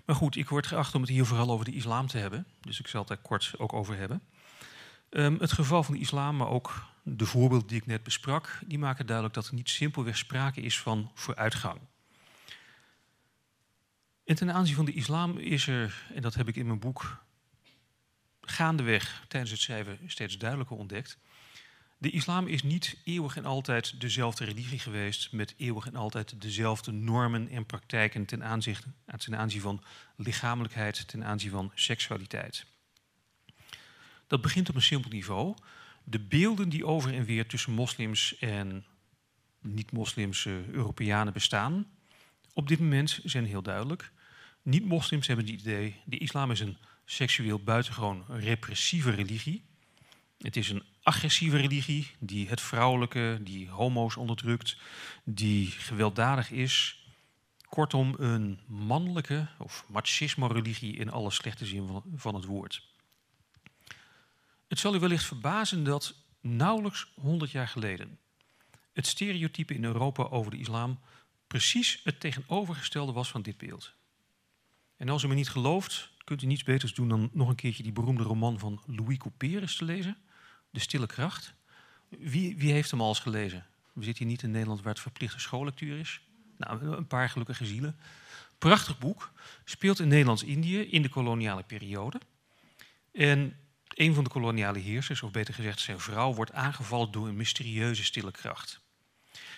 Maar 0.04 0.16
goed, 0.16 0.36
ik 0.36 0.48
word 0.48 0.66
geacht 0.66 0.94
om 0.94 1.00
het 1.00 1.10
hier 1.10 1.24
vooral 1.26 1.50
over 1.50 1.64
de 1.64 1.74
islam 1.74 2.06
te 2.06 2.18
hebben, 2.18 2.46
dus 2.60 2.80
ik 2.80 2.86
zal 2.86 3.00
het 3.00 3.08
daar 3.08 3.18
kort 3.18 3.54
ook 3.58 3.72
over 3.72 3.96
hebben. 3.96 4.22
Um, 5.10 5.36
het 5.40 5.52
geval 5.52 5.82
van 5.82 5.94
de 5.94 6.00
islam, 6.00 6.36
maar 6.36 6.48
ook 6.48 6.84
de 7.02 7.26
voorbeelden 7.26 7.68
die 7.68 7.76
ik 7.76 7.86
net 7.86 8.02
besprak, 8.02 8.58
die 8.66 8.78
maken 8.78 9.06
duidelijk 9.06 9.34
dat 9.34 9.46
er 9.46 9.54
niet 9.54 9.68
simpelweg 9.68 10.16
sprake 10.16 10.60
is 10.60 10.80
van 10.80 11.10
vooruitgang. 11.14 11.80
En 14.24 14.34
ten 14.34 14.52
aanzien 14.52 14.74
van 14.74 14.84
de 14.84 14.92
islam 14.92 15.38
is 15.38 15.66
er, 15.66 16.06
en 16.14 16.22
dat 16.22 16.34
heb 16.34 16.48
ik 16.48 16.56
in 16.56 16.66
mijn 16.66 16.78
boek 16.78 17.24
gaandeweg 18.40 19.24
tijdens 19.28 19.52
het 19.52 19.60
schrijven 19.60 19.98
steeds 20.06 20.38
duidelijker 20.38 20.76
ontdekt, 20.76 21.18
De 22.00 22.10
islam 22.10 22.46
is 22.46 22.62
niet 22.62 22.96
eeuwig 23.04 23.36
en 23.36 23.44
altijd 23.44 24.00
dezelfde 24.00 24.44
religie 24.44 24.78
geweest, 24.78 25.32
met 25.32 25.54
eeuwig 25.56 25.86
en 25.86 25.96
altijd 25.96 26.42
dezelfde 26.42 26.92
normen 26.92 27.48
en 27.48 27.66
praktijken 27.66 28.24
ten, 28.24 28.44
aanzicht, 28.44 28.84
ten 29.16 29.36
aanzien 29.36 29.60
van 29.60 29.82
lichamelijkheid, 30.16 31.08
ten 31.08 31.24
aanzien 31.24 31.50
van 31.50 31.72
seksualiteit. 31.74 32.66
Dat 34.26 34.40
begint 34.40 34.68
op 34.68 34.74
een 34.74 34.82
simpel 34.82 35.10
niveau. 35.10 35.54
De 36.04 36.20
beelden 36.20 36.68
die 36.68 36.86
over 36.86 37.14
en 37.14 37.24
weer 37.24 37.46
tussen 37.46 37.72
moslims 37.72 38.38
en 38.38 38.84
niet-moslimse 39.60 40.64
Europeanen 40.70 41.32
bestaan, 41.32 41.86
op 42.52 42.68
dit 42.68 42.78
moment 42.78 43.20
zijn 43.24 43.46
heel 43.46 43.62
duidelijk. 43.62 44.12
Niet-moslims 44.62 45.26
hebben 45.26 45.46
het 45.46 45.54
idee, 45.60 46.00
de 46.04 46.18
islam 46.18 46.50
is 46.50 46.60
een 46.60 46.76
seksueel 47.04 47.58
buitengewoon 47.58 48.24
repressieve 48.28 49.10
religie. 49.10 49.64
Het 50.38 50.56
is 50.56 50.70
een 50.70 50.82
agressieve 51.08 51.56
religie 51.56 52.10
die 52.18 52.48
het 52.48 52.60
vrouwelijke, 52.60 53.38
die 53.42 53.68
homo's 53.68 54.16
onderdrukt, 54.16 54.76
die 55.24 55.70
gewelddadig 55.70 56.50
is. 56.50 57.02
Kortom, 57.68 58.14
een 58.18 58.60
mannelijke 58.66 59.48
of 59.58 59.84
machismo-religie 59.88 60.96
in 60.96 61.10
alle 61.10 61.30
slechte 61.30 61.66
zin 61.66 62.02
van 62.14 62.34
het 62.34 62.44
woord. 62.44 62.86
Het 64.68 64.78
zal 64.78 64.94
u 64.94 64.98
wellicht 64.98 65.24
verbazen 65.24 65.84
dat 65.84 66.14
nauwelijks 66.40 67.12
100 67.14 67.50
jaar 67.50 67.68
geleden 67.68 68.18
het 68.92 69.06
stereotype 69.06 69.74
in 69.74 69.84
Europa 69.84 70.22
over 70.22 70.50
de 70.50 70.58
islam 70.58 70.98
precies 71.46 72.00
het 72.04 72.20
tegenovergestelde 72.20 73.12
was 73.12 73.30
van 73.30 73.42
dit 73.42 73.58
beeld. 73.58 73.92
En 74.96 75.08
als 75.08 75.22
u 75.22 75.28
me 75.28 75.34
niet 75.34 75.50
gelooft, 75.50 76.10
kunt 76.24 76.42
u 76.42 76.46
niets 76.46 76.64
beters 76.64 76.94
doen 76.94 77.08
dan 77.08 77.30
nog 77.32 77.48
een 77.48 77.54
keertje 77.54 77.82
die 77.82 77.92
beroemde 77.92 78.22
roman 78.22 78.58
van 78.58 78.82
Louis 78.86 79.18
Couperus 79.18 79.76
te 79.76 79.84
lezen, 79.84 80.16
De 80.70 80.80
Stille 80.80 81.06
Kracht. 81.06 81.54
Wie, 82.08 82.56
wie 82.56 82.72
heeft 82.72 82.90
hem 82.90 83.00
al 83.00 83.08
eens 83.08 83.18
gelezen? 83.18 83.66
We 83.92 84.04
zitten 84.04 84.22
hier 84.24 84.32
niet 84.32 84.42
in 84.42 84.50
Nederland 84.50 84.82
waar 84.82 84.92
het 84.92 85.02
verplichte 85.02 85.40
schoollectuur 85.40 85.98
is. 85.98 86.20
Nou, 86.56 86.96
een 86.96 87.06
paar 87.06 87.28
gelukkige 87.28 87.66
zielen. 87.66 87.96
Prachtig 88.58 88.98
boek. 88.98 89.32
Speelt 89.64 89.98
in 89.98 90.08
Nederlands-Indië 90.08 90.80
in 90.80 91.02
de 91.02 91.08
koloniale 91.08 91.62
periode. 91.62 92.20
En 93.12 93.56
een 93.88 94.14
van 94.14 94.24
de 94.24 94.30
koloniale 94.30 94.78
heersers, 94.78 95.22
of 95.22 95.30
beter 95.30 95.54
gezegd 95.54 95.80
zijn 95.80 96.00
vrouw, 96.00 96.34
wordt 96.34 96.52
aangevallen 96.52 97.10
door 97.10 97.28
een 97.28 97.36
mysterieuze 97.36 98.04
stille 98.04 98.30
kracht. 98.30 98.80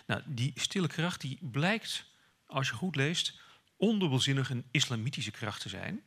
Nou, 0.07 0.23
die 0.26 0.52
stille 0.55 0.88
kracht 0.88 1.21
die 1.21 1.38
blijkt, 1.40 2.05
als 2.47 2.69
je 2.69 2.75
goed 2.75 2.97
leest, 2.97 3.40
ondubbelzinnig 3.76 4.50
een 4.50 4.64
islamitische 4.71 5.31
kracht 5.31 5.61
te 5.61 5.69
zijn. 5.69 6.02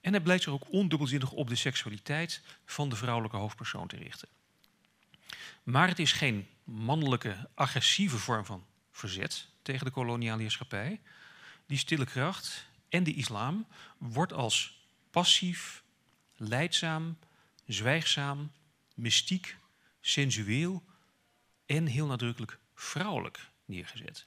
En 0.00 0.12
hij 0.12 0.20
blijkt 0.20 0.42
zich 0.42 0.52
ook 0.52 0.72
ondubbelzinnig 0.72 1.32
op 1.32 1.48
de 1.48 1.56
seksualiteit 1.56 2.42
van 2.64 2.88
de 2.88 2.96
vrouwelijke 2.96 3.36
hoofdpersoon 3.36 3.86
te 3.86 3.96
richten. 3.96 4.28
Maar 5.62 5.88
het 5.88 5.98
is 5.98 6.12
geen 6.12 6.48
mannelijke, 6.64 7.48
agressieve 7.54 8.18
vorm 8.18 8.44
van 8.44 8.64
verzet 8.90 9.48
tegen 9.62 9.84
de 9.84 9.92
koloniale 9.92 10.40
heerschappij. 10.40 11.00
Die 11.66 11.78
stille 11.78 12.04
kracht 12.04 12.66
en 12.88 13.04
de 13.04 13.14
islam 13.14 13.66
wordt 13.98 14.32
als 14.32 14.84
passief, 15.10 15.82
leidzaam, 16.36 17.18
zwijgzaam, 17.66 18.52
mystiek, 18.94 19.56
sensueel 20.00 20.84
en 21.66 21.86
heel 21.86 22.06
nadrukkelijk 22.06 22.58
vrouwelijk 22.74 23.50
neergezet. 23.64 24.26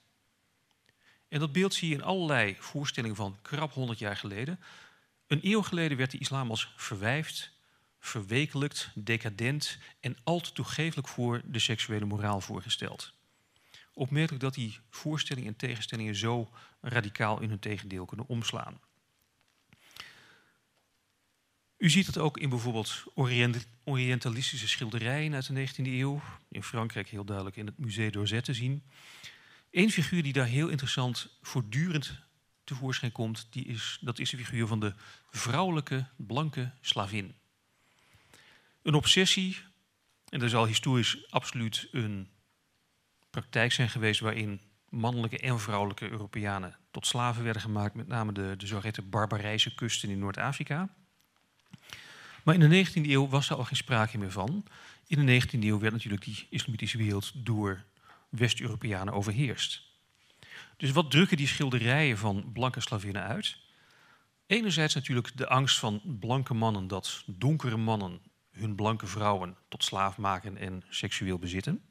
En 1.28 1.40
dat 1.40 1.52
beeld 1.52 1.74
zie 1.74 1.90
je 1.90 1.96
in 1.96 2.04
allerlei 2.04 2.56
voorstellingen 2.60 3.16
van 3.16 3.38
krap 3.42 3.74
100 3.74 4.00
jaar 4.00 4.18
geleden. 4.18 4.60
Een 5.34 5.52
eeuw 5.52 5.62
geleden 5.62 5.98
werd 5.98 6.12
de 6.12 6.18
islam 6.18 6.50
als 6.50 6.74
verwijfd, 6.76 7.52
verwekelijkt, 8.00 8.92
decadent 8.96 9.78
en 10.00 10.18
al 10.24 10.40
te 10.42 10.52
toegeeflijk 10.52 11.08
voor 11.08 11.42
de 11.46 11.60
seksuele 11.60 12.06
moraal 12.06 12.42
voorgesteld. 12.42 13.14
Opmerkelijk 13.94 14.44
dat 14.44 14.54
die 14.54 14.80
voorstellingen 14.90 15.50
en 15.50 15.56
tegenstellingen 15.56 16.16
zo 16.16 16.50
radicaal 16.82 17.42
in 17.42 17.50
hun 17.50 17.60
tegendeel 17.60 18.06
kunnen 18.06 18.28
omslaan. 18.28 18.80
U 21.78 21.90
ziet 21.90 22.08
het 22.08 22.18
ook 22.18 22.38
in 22.38 22.50
bijvoorbeeld 22.50 23.04
Orientalistische 23.84 24.68
schilderijen 24.68 25.34
uit 25.34 25.48
de 25.48 25.68
19e 25.68 25.86
eeuw. 25.86 26.22
In 26.50 26.64
Frankrijk 26.64 27.10
heel 27.10 27.26
duidelijk 27.26 27.56
in 27.56 27.66
het 27.66 27.78
Musée 27.78 28.12
d'Orsay 28.12 28.42
te 28.42 28.54
zien. 28.54 28.84
Eén 29.72 29.92
figuur 29.92 30.24
die 30.24 30.34
daar 30.34 30.46
heel 30.46 30.68
interessant 30.68 31.38
voortdurend 31.42 32.22
tevoorschijn 32.64 33.12
komt, 33.12 33.48
die 33.50 33.66
is, 33.66 33.98
dat 34.02 34.20
is 34.20 34.30
de 34.30 34.38
figuur 34.38 34.68
van 34.68 34.80
de 34.80 34.94
vrouwelijke 35.30 36.06
blanke 36.16 36.72
slavin. 36.82 37.36
Een 38.82 38.94
obsessie, 38.94 39.58
en 40.30 40.42
er 40.42 40.50
zal 40.50 40.66
historisch 40.66 41.32
absoluut 41.32 41.88
een 41.92 42.30
praktijk 43.30 43.72
zijn 43.72 43.90
geweest 43.90 44.20
waarin 44.20 44.62
mannelijke 44.90 45.40
en 45.40 45.60
vrouwelijke 45.60 46.10
Europeanen 46.10 46.78
tot 46.92 47.08
slaven 47.08 47.44
werden 47.44 47.62
gemaakt, 47.62 47.96
met 47.96 48.08
name 48.08 48.32
de, 48.32 48.54
de 48.58 48.68
zogeheten 48.68 49.10
barbarijse 49.10 49.76
kusten 49.76 50.10
in 50.10 50.20
Noord-Afrika. 50.20 50.90
Maar 52.44 52.56
in 52.56 52.70
de 52.70 52.86
19e 52.86 53.10
eeuw 53.10 53.28
was 53.28 53.50
er 53.50 53.56
al 53.56 53.64
geen 53.64 53.78
sprake 53.78 54.18
meer 54.18 54.32
van. 54.32 54.66
In 55.08 55.26
de 55.26 55.42
19e 55.42 55.60
eeuw 55.60 55.80
werd 55.80 55.94
natuurlijk 55.94 56.24
die 56.24 56.48
islamitische 56.50 56.98
wereld 56.98 57.46
door 57.46 57.84
West-Europeanen 58.30 59.14
overheerst. 59.14 59.93
Dus 60.78 60.92
wat 60.92 61.12
drukken 61.12 61.38
die 61.38 61.48
schilderijen 61.48 62.18
van 62.18 62.52
blanke 62.54 62.80
slavinnen 62.80 63.24
uit? 63.24 63.58
Enerzijds 64.46 64.94
natuurlijk 64.94 65.38
de 65.38 65.48
angst 65.48 65.80
van 65.80 66.02
blanke 66.20 66.54
mannen 66.54 66.88
dat 66.88 67.24
donkere 67.26 67.78
mannen 67.78 68.22
hun 68.52 68.76
blanke 68.76 69.08
vrouwen 69.08 69.58
tot 69.68 69.84
slaaf 69.84 70.18
maken 70.18 70.58
en 70.58 70.84
seksueel 70.90 71.40
bezitten. 71.40 71.84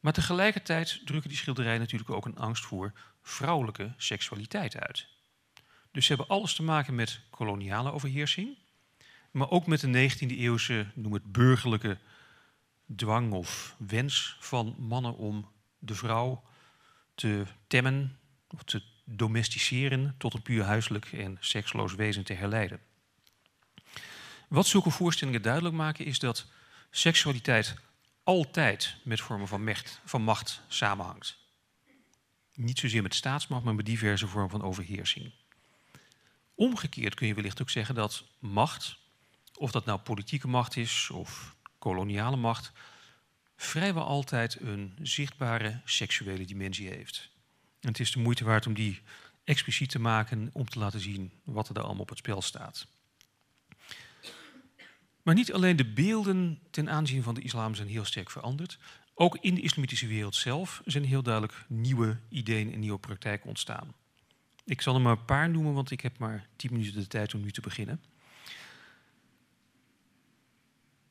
Maar 0.00 0.12
tegelijkertijd 0.12 1.00
drukken 1.04 1.28
die 1.28 1.38
schilderijen 1.38 1.80
natuurlijk 1.80 2.10
ook 2.10 2.26
een 2.26 2.38
angst 2.38 2.64
voor 2.64 2.92
vrouwelijke 3.22 3.94
seksualiteit 3.96 4.76
uit. 4.76 5.08
Dus 5.90 6.06
ze 6.06 6.14
hebben 6.14 6.36
alles 6.36 6.54
te 6.54 6.62
maken 6.62 6.94
met 6.94 7.20
koloniale 7.30 7.92
overheersing, 7.92 8.56
maar 9.30 9.50
ook 9.50 9.66
met 9.66 9.80
de 9.80 10.10
19e 10.10 10.38
eeuwse, 10.38 10.86
noem 10.94 11.12
het 11.12 11.32
burgerlijke 11.32 11.98
dwang 12.96 13.32
of 13.32 13.76
wens 13.78 14.36
van 14.40 14.74
mannen 14.78 15.16
om 15.16 15.50
de 15.78 15.94
vrouw 15.94 16.42
te 17.14 17.44
temmen 17.66 18.18
of 18.48 18.62
te 18.62 18.82
domesticeren 19.04 20.14
tot 20.18 20.34
een 20.34 20.42
puur 20.42 20.64
huiselijk 20.64 21.12
en 21.12 21.36
seksloos 21.40 21.94
wezen 21.94 22.24
te 22.24 22.32
herleiden. 22.32 22.80
Wat 24.48 24.66
zulke 24.66 24.90
voorstellingen 24.90 25.42
duidelijk 25.42 25.74
maken 25.74 26.04
is 26.04 26.18
dat 26.18 26.46
seksualiteit 26.90 27.74
altijd 28.24 28.96
met 29.02 29.20
vormen 29.20 29.48
van 29.48 29.64
macht, 29.64 30.00
van 30.04 30.22
macht 30.22 30.62
samenhangt. 30.68 31.38
Niet 32.54 32.78
zozeer 32.78 33.02
met 33.02 33.14
staatsmacht, 33.14 33.64
maar 33.64 33.74
met 33.74 33.86
diverse 33.86 34.26
vormen 34.26 34.50
van 34.50 34.62
overheersing. 34.62 35.32
Omgekeerd 36.54 37.14
kun 37.14 37.26
je 37.26 37.34
wellicht 37.34 37.62
ook 37.62 37.70
zeggen 37.70 37.94
dat 37.94 38.24
macht, 38.38 38.98
of 39.54 39.70
dat 39.70 39.84
nou 39.84 39.98
politieke 39.98 40.48
macht 40.48 40.76
is 40.76 41.10
of 41.10 41.56
koloniale 41.78 42.36
macht, 42.36 42.72
vrijwel 43.62 44.04
altijd 44.04 44.60
een 44.60 44.92
zichtbare 45.02 45.80
seksuele 45.84 46.44
dimensie 46.44 46.88
heeft. 46.88 47.30
En 47.80 47.88
het 47.88 48.00
is 48.00 48.12
de 48.12 48.18
moeite 48.18 48.44
waard 48.44 48.66
om 48.66 48.74
die 48.74 49.00
expliciet 49.44 49.90
te 49.90 49.98
maken 49.98 50.50
om 50.52 50.68
te 50.68 50.78
laten 50.78 51.00
zien 51.00 51.32
wat 51.44 51.68
er 51.68 51.80
allemaal 51.80 52.02
op 52.02 52.08
het 52.08 52.18
spel 52.18 52.42
staat. 52.42 52.86
Maar 55.22 55.34
niet 55.34 55.52
alleen 55.52 55.76
de 55.76 55.92
beelden 55.92 56.58
ten 56.70 56.90
aanzien 56.90 57.22
van 57.22 57.34
de 57.34 57.40
islam 57.40 57.74
zijn 57.74 57.88
heel 57.88 58.04
sterk 58.04 58.30
veranderd. 58.30 58.78
Ook 59.14 59.36
in 59.40 59.54
de 59.54 59.60
islamitische 59.60 60.06
wereld 60.06 60.34
zelf 60.34 60.82
zijn 60.84 61.04
heel 61.04 61.22
duidelijk 61.22 61.64
nieuwe 61.68 62.18
ideeën 62.28 62.72
en 62.72 62.80
nieuwe 62.80 62.98
praktijken 62.98 63.48
ontstaan. 63.48 63.94
Ik 64.64 64.80
zal 64.80 64.94
er 64.94 65.00
maar 65.00 65.12
een 65.12 65.24
paar 65.24 65.50
noemen, 65.50 65.72
want 65.72 65.90
ik 65.90 66.00
heb 66.00 66.18
maar 66.18 66.46
tien 66.56 66.72
minuten 66.72 67.00
de 67.00 67.06
tijd 67.06 67.34
om 67.34 67.40
nu 67.40 67.50
te 67.50 67.60
beginnen. 67.60 68.02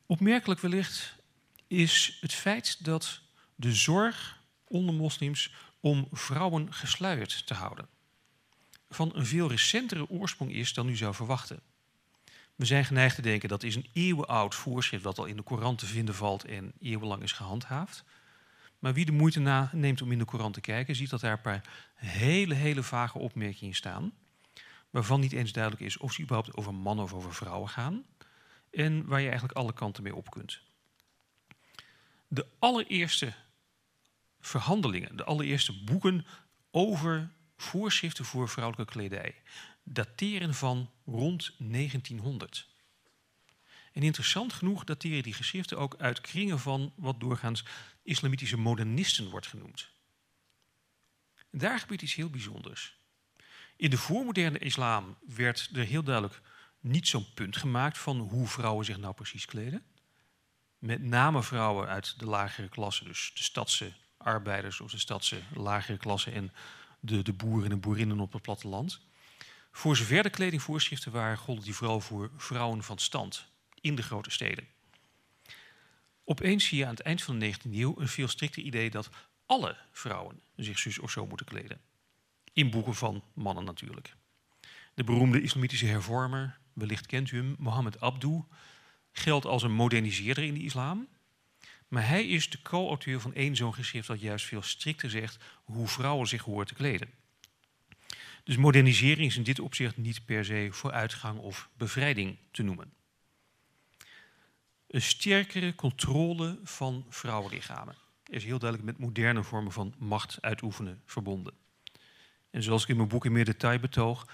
Opmerkelijk 0.06 0.60
wellicht 0.60 1.21
is 1.72 2.18
het 2.20 2.32
feit 2.32 2.84
dat 2.84 3.20
de 3.54 3.74
zorg 3.74 4.40
onder 4.64 4.94
moslims 4.94 5.52
om 5.80 6.08
vrouwen 6.10 6.72
gesluierd 6.74 7.46
te 7.46 7.54
houden 7.54 7.88
van 8.94 9.10
een 9.14 9.26
veel 9.26 9.48
recentere 9.48 10.08
oorsprong 10.08 10.52
is 10.52 10.74
dan 10.74 10.88
u 10.88 10.96
zou 10.96 11.14
verwachten. 11.14 11.60
We 12.54 12.64
zijn 12.64 12.84
geneigd 12.84 13.14
te 13.14 13.22
denken 13.22 13.48
dat 13.48 13.62
is 13.62 13.74
een 13.74 13.88
eeuwenoud 13.92 14.54
voorschrift 14.54 15.04
dat 15.04 15.18
al 15.18 15.24
in 15.24 15.36
de 15.36 15.42
Koran 15.42 15.76
te 15.76 15.86
vinden 15.86 16.14
valt 16.14 16.44
en 16.44 16.72
eeuwenlang 16.80 17.22
is 17.22 17.32
gehandhaafd. 17.32 18.04
Maar 18.78 18.94
wie 18.94 19.04
de 19.04 19.12
moeite 19.12 19.40
na 19.40 19.70
neemt 19.72 20.02
om 20.02 20.12
in 20.12 20.18
de 20.18 20.24
Koran 20.24 20.52
te 20.52 20.60
kijken, 20.60 20.96
ziet 20.96 21.10
dat 21.10 21.20
daar 21.20 21.32
een 21.32 21.40
paar 21.40 21.88
hele, 21.94 22.54
hele 22.54 22.82
vage 22.82 23.18
opmerkingen 23.18 23.74
staan. 23.74 24.12
Waarvan 24.90 25.20
niet 25.20 25.32
eens 25.32 25.52
duidelijk 25.52 25.82
is 25.82 25.96
of 25.96 26.12
ze 26.12 26.22
überhaupt 26.22 26.56
over 26.56 26.74
mannen 26.74 27.04
of 27.04 27.12
over 27.12 27.34
vrouwen 27.34 27.68
gaan. 27.68 28.04
En 28.70 29.06
waar 29.06 29.20
je 29.20 29.28
eigenlijk 29.28 29.58
alle 29.58 29.72
kanten 29.72 30.02
mee 30.02 30.14
op 30.14 30.30
kunt. 30.30 30.60
De 32.34 32.46
allereerste 32.58 33.32
verhandelingen, 34.40 35.16
de 35.16 35.24
allereerste 35.24 35.84
boeken 35.84 36.26
over 36.70 37.30
voorschriften 37.56 38.24
voor 38.24 38.48
vrouwelijke 38.48 38.92
kledij 38.92 39.34
dateren 39.82 40.54
van 40.54 40.90
rond 41.04 41.54
1900. 41.58 42.68
En 43.92 44.02
interessant 44.02 44.52
genoeg 44.52 44.84
dateren 44.84 45.22
die 45.22 45.34
geschriften 45.34 45.78
ook 45.78 45.96
uit 45.98 46.20
kringen 46.20 46.58
van 46.58 46.92
wat 46.96 47.20
doorgaans 47.20 47.64
islamitische 48.02 48.58
modernisten 48.58 49.30
wordt 49.30 49.46
genoemd. 49.46 49.90
daar 51.50 51.80
gebeurt 51.80 52.02
iets 52.02 52.14
heel 52.14 52.30
bijzonders. 52.30 52.96
In 53.76 53.90
de 53.90 53.98
voormoderne 53.98 54.58
islam 54.58 55.16
werd 55.26 55.70
er 55.72 55.84
heel 55.84 56.02
duidelijk 56.02 56.40
niet 56.80 57.08
zo'n 57.08 57.32
punt 57.34 57.56
gemaakt 57.56 57.98
van 57.98 58.18
hoe 58.18 58.46
vrouwen 58.46 58.84
zich 58.84 58.98
nou 58.98 59.14
precies 59.14 59.44
kleden. 59.44 59.84
Met 60.82 61.02
name 61.02 61.42
vrouwen 61.42 61.88
uit 61.88 62.18
de 62.18 62.26
lagere 62.26 62.68
klasse, 62.68 63.04
dus 63.04 63.32
de 63.34 63.42
stadse 63.42 63.92
arbeiders 64.16 64.80
of 64.80 64.90
de 64.90 64.98
stadse 64.98 65.40
lagere 65.54 65.98
klasse 65.98 66.30
en 66.30 66.52
de, 67.00 67.22
de 67.22 67.32
boeren 67.32 67.70
en 67.70 67.80
boerinnen 67.80 68.20
op 68.20 68.32
het 68.32 68.42
platteland. 68.42 69.00
Voor 69.72 69.96
zover 69.96 70.22
de 70.22 70.30
kledingvoorschriften 70.30 71.12
waren, 71.12 71.38
golden 71.38 71.64
die 71.64 71.74
vooral 71.74 72.00
voor 72.00 72.30
vrouwen 72.36 72.82
van 72.82 72.98
stand 72.98 73.46
in 73.80 73.94
de 73.94 74.02
grote 74.02 74.30
steden. 74.30 74.66
Opeens 76.24 76.64
zie 76.64 76.78
je 76.78 76.84
aan 76.84 76.94
het 76.94 77.02
eind 77.02 77.22
van 77.22 77.38
de 77.38 77.54
19e 77.54 77.70
eeuw 77.72 77.94
een 77.98 78.08
veel 78.08 78.28
strikter 78.28 78.62
idee 78.62 78.90
dat 78.90 79.10
alle 79.46 79.76
vrouwen 79.92 80.40
zich 80.56 80.78
zus 80.78 80.98
of 80.98 81.10
zo 81.10 81.26
moeten 81.26 81.46
kleden. 81.46 81.80
In 82.52 82.70
boeken 82.70 82.94
van 82.94 83.24
mannen 83.34 83.64
natuurlijk. 83.64 84.14
De 84.94 85.04
beroemde 85.04 85.42
islamitische 85.42 85.86
hervormer, 85.86 86.58
wellicht 86.72 87.06
kent 87.06 87.30
u 87.30 87.36
hem, 87.36 87.54
Mohammed 87.58 88.00
Abdu, 88.00 88.44
geldt 89.12 89.46
als 89.46 89.62
een 89.62 89.72
moderniseerder 89.72 90.44
in 90.44 90.54
de 90.54 90.62
islam. 90.62 91.08
Maar 91.88 92.08
hij 92.08 92.26
is 92.26 92.50
de 92.50 92.62
co-auteur 92.62 93.20
van 93.20 93.34
één 93.34 93.56
zo'n 93.56 93.74
geschrift 93.74 94.06
dat 94.06 94.20
juist 94.20 94.46
veel 94.46 94.62
strikter 94.62 95.10
zegt 95.10 95.44
hoe 95.64 95.88
vrouwen 95.88 96.28
zich 96.28 96.42
horen 96.42 96.66
te 96.66 96.74
kleden. 96.74 97.08
Dus 98.44 98.56
modernisering 98.56 99.30
is 99.30 99.36
in 99.36 99.42
dit 99.42 99.60
opzicht 99.60 99.96
niet 99.96 100.24
per 100.24 100.44
se 100.44 100.68
vooruitgang 100.70 101.38
of 101.38 101.70
bevrijding 101.76 102.38
te 102.50 102.62
noemen. 102.62 102.92
Een 104.86 105.02
sterkere 105.02 105.74
controle 105.74 106.58
van 106.64 107.06
vrouwenlichamen 107.08 107.96
is 108.26 108.44
heel 108.44 108.58
duidelijk 108.58 108.90
met 108.90 109.06
moderne 109.06 109.42
vormen 109.42 109.72
van 109.72 109.94
macht 109.98 110.38
uitoefenen 110.40 111.02
verbonden. 111.04 111.54
En 112.50 112.62
zoals 112.62 112.82
ik 112.82 112.88
in 112.88 112.96
mijn 112.96 113.08
boek 113.08 113.24
in 113.24 113.32
meer 113.32 113.44
detail 113.44 113.78
betoog, 113.78 114.26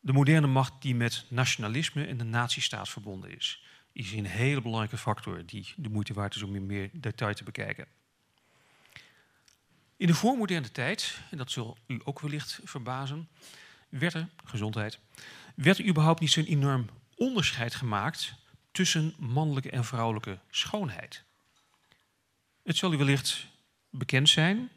de 0.00 0.12
moderne 0.12 0.46
macht 0.46 0.82
die 0.82 0.94
met 0.94 1.26
nationalisme 1.28 2.04
en 2.06 2.16
de 2.16 2.24
nazistaat 2.24 2.88
verbonden 2.88 3.36
is, 3.36 3.64
is 3.94 4.12
een 4.12 4.26
hele 4.26 4.60
belangrijke 4.60 4.98
factor 4.98 5.46
die 5.46 5.72
de 5.76 5.88
moeite 5.88 6.14
waard 6.14 6.34
is 6.34 6.42
om 6.42 6.54
in 6.54 6.66
meer 6.66 6.90
detail 6.92 7.34
te 7.34 7.44
bekijken. 7.44 7.86
In 9.96 10.06
de 10.06 10.14
voormoderne 10.14 10.70
tijd, 10.70 11.20
en 11.30 11.36
dat 11.38 11.50
zal 11.50 11.76
u 11.86 12.00
ook 12.04 12.20
wellicht 12.20 12.60
verbazen, 12.64 13.28
werd 13.88 14.14
er, 14.14 14.28
gezondheid, 14.44 14.98
werd 15.54 15.78
er 15.78 15.86
überhaupt 15.86 16.20
niet 16.20 16.30
zo'n 16.30 16.44
enorm 16.44 16.88
onderscheid 17.16 17.74
gemaakt 17.74 18.34
tussen 18.72 19.14
mannelijke 19.18 19.70
en 19.70 19.84
vrouwelijke 19.84 20.38
schoonheid. 20.50 21.24
Het 22.62 22.76
zal 22.76 22.92
u 22.92 22.96
wellicht 22.96 23.46
bekend 23.90 24.28
zijn, 24.28 24.70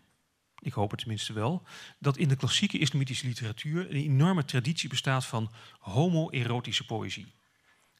ik 0.59 0.73
hoop 0.73 0.89
het 0.89 0.99
tenminste 0.99 1.33
wel, 1.33 1.63
dat 1.99 2.17
in 2.17 2.27
de 2.27 2.35
klassieke 2.35 2.77
islamitische 2.77 3.27
literatuur 3.27 3.89
een 3.89 3.95
enorme 3.95 4.45
traditie 4.45 4.89
bestaat 4.89 5.25
van 5.25 5.51
homoerotische 5.79 6.85
poëzie. 6.85 7.35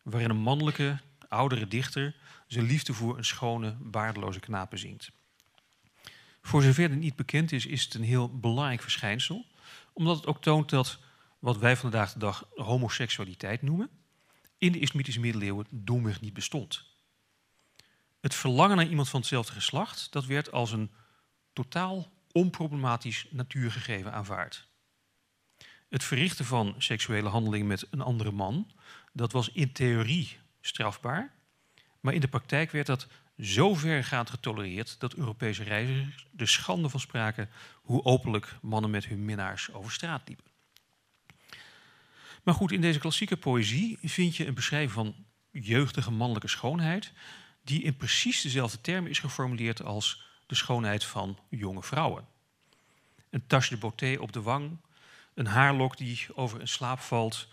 Waarin 0.10 0.30
een 0.30 0.38
mannelijke, 0.38 1.00
oudere 1.28 1.68
dichter 1.68 2.16
zijn 2.48 2.66
liefde 2.66 2.94
voor 2.94 3.18
een 3.18 3.26
schone, 3.26 3.78
baardeloze 3.80 4.40
knape 4.40 4.78
zingt. 4.78 5.12
Voor 6.42 6.62
zover 6.62 6.90
het 6.90 7.00
niet 7.00 7.16
bekend 7.16 7.52
is, 7.52 7.66
is 7.66 7.84
het 7.84 7.94
een 7.94 8.04
heel 8.04 8.40
belangrijk 8.40 8.82
verschijnsel, 8.82 9.46
omdat 9.94 10.16
het 10.16 10.26
ook 10.26 10.42
toont 10.42 10.70
dat 10.70 11.00
wat 11.40 11.58
wij 11.58 11.78
vandaag 11.78 12.14
de 12.14 12.20
dag 12.20 12.48
homoseksualiteit 12.56 13.62
noemen, 13.62 13.90
in 14.58 14.72
de 14.72 14.80
islamitische 14.80 15.20
middeleeuwen 15.20 15.66
domweg 15.70 16.22
niet 16.22 16.34
bestond. 16.34 16.86
Het 18.20 18.36
verlangen 18.36 18.78
naar 18.78 18.88
iemand 18.88 19.10
van 19.10 19.20
hetzelfde 19.20 19.54
geslacht, 19.54 20.12
dat 20.12 20.26
werd 20.26 20.52
als 20.52 20.72
een 20.72 20.92
totaal 21.54 22.12
onproblematisch 22.32 23.28
natuurgegeven 23.32 24.14
aanvaard. 24.14 24.68
Het 25.90 26.04
verrichten 26.04 26.46
van 26.46 26.76
seksuele 26.78 27.30
handeling 27.30 27.68
met 27.68 27.88
een 27.92 28.02
andere 28.02 28.32
man, 28.32 28.72
dat 29.18 29.32
was 29.32 29.50
in 29.50 29.72
theorie 29.72 30.38
strafbaar, 30.62 31.34
maar 32.00 32.14
in 32.14 32.22
de 32.22 32.28
praktijk 32.28 32.72
werd 32.72 32.88
dat 32.88 33.08
zo 33.40 33.76
vergaand 33.76 34.30
getolereerd 34.30 35.00
dat 35.00 35.14
Europese 35.14 35.64
reizigers 35.64 36.28
de 36.32 36.46
schande 36.46 36.90
van 36.90 37.00
spraken 37.00 37.50
hoe 37.82 38.04
openlijk 38.04 38.58
mannen 38.62 38.90
met 38.90 39.06
hun 39.06 39.26
minnaars 39.26 39.74
over 39.74 39.92
straat 39.92 40.28
liepen. 40.28 40.46
Maar 42.44 42.54
goed, 42.54 42.72
in 42.72 42.82
deze 42.82 43.00
klassieke 43.00 43.38
poëzie 43.38 43.98
vind 44.02 44.36
je 44.36 44.48
een 44.48 44.54
beschrijving 44.54 44.92
van 44.92 45.16
jeugdige 45.52 46.12
mannelijke 46.12 46.48
schoonheid, 46.48 47.12
die 47.64 47.84
in 47.84 47.98
precies 47.98 48.42
dezelfde 48.42 48.82
termen 48.82 49.10
is 49.10 49.20
geformuleerd 49.20 49.84
als 49.84 50.26
de 50.46 50.56
schoonheid 50.56 51.04
van 51.04 51.38
jonge 51.50 51.84
vrouwen. 51.84 52.28
Een 53.30 53.48
tache 53.48 53.70
de 53.70 53.78
beauté 53.78 54.18
op 54.20 54.32
de 54.32 54.42
wang, 54.42 54.78
een 55.34 55.48
haarlok 55.48 55.98
die 55.98 56.28
over 56.34 56.62
een 56.62 56.68
slaap 56.68 57.00
valt, 57.00 57.48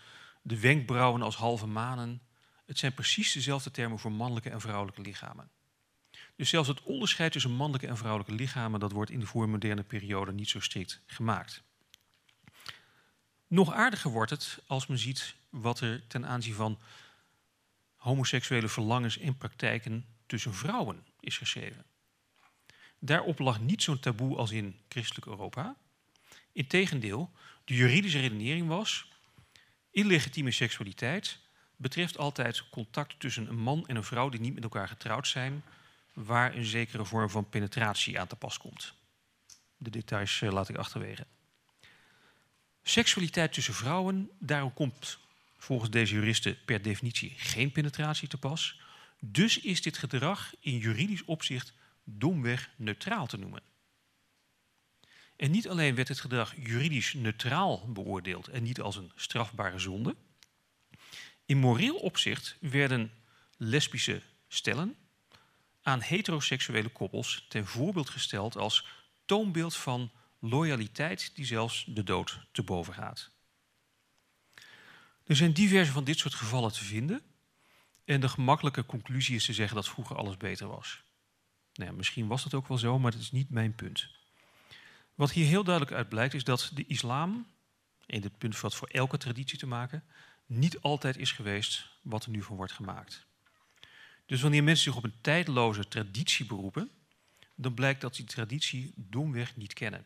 de 0.45 0.59
wenkbrauwen 0.59 1.21
als 1.21 1.35
halve 1.35 1.65
manen. 1.65 2.21
Het 2.65 2.77
zijn 2.77 2.93
precies 2.93 3.31
dezelfde 3.31 3.71
termen 3.71 3.99
voor 3.99 4.11
mannelijke 4.11 4.49
en 4.49 4.61
vrouwelijke 4.61 5.01
lichamen. 5.01 5.49
Dus 6.35 6.49
zelfs 6.49 6.67
het 6.67 6.83
onderscheid 6.83 7.31
tussen 7.31 7.51
mannelijke 7.51 7.87
en 7.87 7.97
vrouwelijke 7.97 8.33
lichamen, 8.33 8.79
dat 8.79 8.91
wordt 8.91 9.11
in 9.11 9.19
de 9.19 9.25
voormoderne 9.25 9.83
periode 9.83 10.33
niet 10.33 10.49
zo 10.49 10.59
strikt 10.59 11.01
gemaakt. 11.05 11.63
Nog 13.47 13.73
aardiger 13.73 14.11
wordt 14.11 14.31
het 14.31 14.59
als 14.67 14.87
men 14.87 14.97
ziet 14.97 15.35
wat 15.49 15.79
er 15.79 16.07
ten 16.07 16.25
aanzien 16.25 16.53
van 16.53 16.79
homoseksuele 17.95 18.67
verlangens 18.67 19.17
en 19.17 19.37
praktijken 19.37 20.05
tussen 20.25 20.53
vrouwen 20.53 21.05
is 21.19 21.37
geschreven. 21.37 21.85
Daarop 22.99 23.39
lag 23.39 23.59
niet 23.59 23.83
zo'n 23.83 23.99
taboe 23.99 24.37
als 24.37 24.51
in 24.51 24.79
christelijk 24.89 25.25
Europa. 25.25 25.75
Integendeel, 26.51 27.31
de 27.63 27.75
juridische 27.75 28.19
redenering 28.19 28.67
was: 28.67 29.07
illegitieme 29.95 30.51
seksualiteit 30.51 31.39
betreft 31.75 32.17
altijd 32.17 32.69
contact 32.69 33.19
tussen 33.19 33.49
een 33.49 33.59
man 33.59 33.87
en 33.87 33.95
een 33.95 34.03
vrouw 34.03 34.29
die 34.29 34.39
niet 34.39 34.53
met 34.53 34.63
elkaar 34.63 34.87
getrouwd 34.87 35.27
zijn, 35.27 35.63
waar 36.13 36.55
een 36.55 36.65
zekere 36.65 37.05
vorm 37.05 37.29
van 37.29 37.49
penetratie 37.49 38.19
aan 38.19 38.27
te 38.27 38.35
pas 38.35 38.57
komt. 38.57 38.93
De 39.77 39.89
details 39.89 40.41
eh, 40.41 40.51
laat 40.51 40.69
ik 40.69 40.75
achterwege. 40.75 41.25
Seksualiteit 42.83 43.53
tussen 43.53 43.73
vrouwen, 43.73 44.29
daarom 44.39 44.73
komt 44.73 45.19
volgens 45.57 45.89
deze 45.89 46.13
juristen 46.13 46.57
per 46.65 46.81
definitie 46.81 47.33
geen 47.37 47.71
penetratie 47.71 48.27
te 48.27 48.37
pas. 48.37 48.79
Dus 49.19 49.59
is 49.59 49.81
dit 49.81 49.97
gedrag 49.97 50.53
in 50.59 50.77
juridisch 50.77 51.25
opzicht 51.25 51.73
domweg 52.03 52.69
neutraal 52.75 53.27
te 53.27 53.37
noemen. 53.37 53.61
En 55.35 55.51
niet 55.51 55.69
alleen 55.69 55.95
werd 55.95 56.07
het 56.07 56.19
gedrag 56.19 56.55
juridisch 56.55 57.13
neutraal 57.13 57.91
beoordeeld 57.91 58.47
en 58.47 58.63
niet 58.63 58.81
als 58.81 58.95
een 58.95 59.11
strafbare 59.15 59.79
zonde. 59.79 60.15
In 61.45 61.57
moreel 61.57 61.95
opzicht 61.95 62.57
werden 62.59 63.11
lesbische 63.57 64.21
stellen 64.47 64.95
aan 65.81 66.01
heteroseksuele 66.01 66.89
koppels 66.89 67.45
ten 67.49 67.65
voorbeeld 67.65 68.09
gesteld 68.09 68.57
als 68.57 68.87
toonbeeld 69.25 69.75
van 69.75 70.11
loyaliteit 70.39 71.31
die 71.35 71.45
zelfs 71.45 71.85
de 71.87 72.03
dood 72.03 72.39
te 72.51 72.63
boven 72.63 72.93
gaat. 72.93 73.31
Er 75.25 75.35
zijn 75.35 75.53
diverse 75.53 75.91
van 75.91 76.03
dit 76.03 76.19
soort 76.19 76.33
gevallen 76.33 76.71
te 76.71 76.83
vinden. 76.83 77.21
En 78.05 78.21
de 78.21 78.29
gemakkelijke 78.29 78.85
conclusie 78.85 79.35
is 79.35 79.45
te 79.45 79.53
zeggen 79.53 79.75
dat 79.75 79.89
vroeger 79.89 80.15
alles 80.15 80.37
beter 80.37 80.67
was. 80.67 81.03
Nou 81.73 81.89
ja, 81.89 81.95
misschien 81.95 82.27
was 82.27 82.43
dat 82.43 82.53
ook 82.53 82.67
wel 82.67 82.77
zo, 82.77 82.99
maar 82.99 83.11
dat 83.11 83.21
is 83.21 83.31
niet 83.31 83.49
mijn 83.49 83.75
punt. 83.75 84.14
Wat 85.15 85.31
hier 85.31 85.45
heel 85.45 85.63
duidelijk 85.63 85.95
uit 85.95 86.09
blijkt, 86.09 86.33
is 86.33 86.43
dat 86.43 86.71
de 86.73 86.85
islam, 86.85 87.47
en 88.05 88.21
dit 88.21 88.37
punt 88.37 88.57
valt 88.57 88.75
voor 88.75 88.87
elke 88.87 89.17
traditie 89.17 89.57
te 89.57 89.67
maken, 89.67 90.03
niet 90.45 90.81
altijd 90.81 91.17
is 91.17 91.31
geweest 91.31 91.89
wat 92.01 92.23
er 92.23 92.31
nu 92.31 92.41
van 92.41 92.55
wordt 92.55 92.71
gemaakt. 92.71 93.25
Dus 94.25 94.41
wanneer 94.41 94.63
mensen 94.63 94.83
zich 94.83 94.95
op 94.95 95.03
een 95.03 95.21
tijdloze 95.21 95.87
traditie 95.87 96.45
beroepen, 96.45 96.89
dan 97.55 97.73
blijkt 97.73 98.01
dat 98.01 98.15
die 98.15 98.25
traditie 98.25 98.93
domweg 98.95 99.55
niet 99.55 99.73
kennen. 99.73 100.05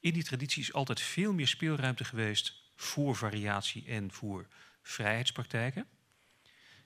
In 0.00 0.12
die 0.12 0.24
traditie 0.24 0.62
is 0.62 0.72
altijd 0.72 1.00
veel 1.00 1.32
meer 1.32 1.48
speelruimte 1.48 2.04
geweest 2.04 2.62
voor 2.76 3.16
variatie 3.16 3.86
en 3.86 4.12
voor 4.12 4.48
vrijheidspraktijken. 4.82 5.86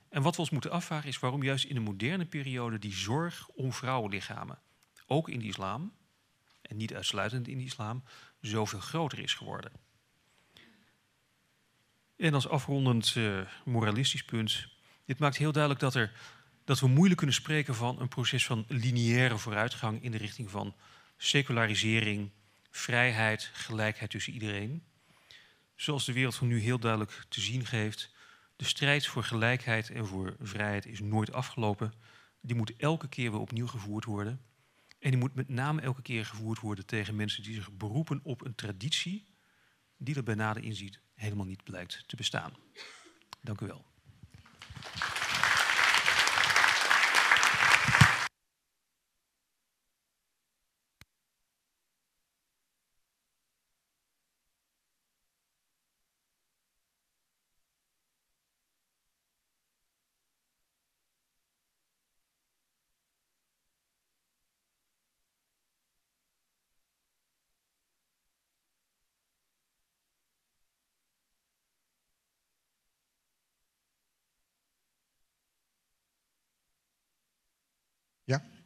En 0.09 0.22
wat 0.22 0.35
we 0.35 0.40
ons 0.40 0.50
moeten 0.50 0.70
afvragen 0.70 1.09
is 1.09 1.18
waarom 1.18 1.42
juist 1.42 1.64
in 1.64 1.74
de 1.74 1.80
moderne 1.80 2.26
periode 2.26 2.78
die 2.78 2.94
zorg 2.94 3.48
om 3.48 3.72
vrouwenlichamen, 3.72 4.59
ook 5.06 5.28
in 5.28 5.38
de 5.38 5.46
islam, 5.46 5.92
en 6.66 6.76
niet 6.76 6.94
uitsluitend 6.94 7.48
in 7.48 7.59
de 7.59 7.64
islam, 7.64 8.05
zoveel 8.40 8.81
groter 8.81 9.18
is 9.18 9.35
geworden. 9.35 9.72
En 12.16 12.35
als 12.35 12.48
afrondend 12.48 13.14
uh, 13.14 13.40
moralistisch 13.64 14.24
punt, 14.24 14.68
dit 15.05 15.18
maakt 15.18 15.37
heel 15.37 15.52
duidelijk 15.52 15.83
dat, 15.83 15.94
er, 15.94 16.12
dat 16.64 16.81
we 16.81 16.88
moeilijk 16.88 17.16
kunnen 17.16 17.37
spreken 17.37 17.74
van 17.74 18.00
een 18.00 18.09
proces 18.09 18.46
van 18.46 18.64
lineaire 18.68 19.38
vooruitgang 19.38 20.02
in 20.02 20.11
de 20.11 20.16
richting 20.16 20.50
van 20.50 20.74
secularisering, 21.16 22.31
vrijheid, 22.70 23.50
gelijkheid 23.52 24.11
tussen 24.11 24.33
iedereen. 24.33 24.85
Zoals 25.74 26.05
de 26.05 26.12
wereld 26.12 26.35
van 26.35 26.46
nu 26.46 26.59
heel 26.59 26.79
duidelijk 26.79 27.24
te 27.29 27.40
zien 27.40 27.66
geeft, 27.66 28.14
De 28.57 28.64
strijd 28.64 29.07
voor 29.07 29.24
gelijkheid 29.24 29.90
en 29.90 30.07
voor 30.07 30.37
vrijheid 30.40 30.87
is 30.87 31.00
nooit 31.00 31.33
afgelopen. 31.33 31.92
Die 32.40 32.57
moet 32.57 32.76
elke 32.76 33.09
keer 33.09 33.31
weer 33.31 33.40
opnieuw 33.40 33.66
gevoerd 33.66 34.05
worden. 34.05 34.40
En 34.98 35.11
die 35.11 35.20
moet 35.20 35.35
met 35.35 35.48
name 35.48 35.80
elke 35.80 36.02
keer 36.02 36.26
gevoerd 36.26 36.61
worden 36.61 36.87
tegen 36.87 37.16
mensen 37.16 37.42
die 37.42 37.54
zich 37.54 37.72
beroepen 37.72 38.20
op 38.22 38.44
een 38.44 38.54
traditie 38.54 39.26
die 39.96 40.14
er 40.14 40.22
bij 40.22 40.35
nader 40.35 40.62
inziet 40.62 41.00
helemaal 41.14 41.46
niet 41.46 41.64
blijkt 41.64 42.04
te 42.06 42.16
bestaan. 42.16 42.52
Dank 43.40 43.61
u 43.61 43.66
wel. 43.66 43.85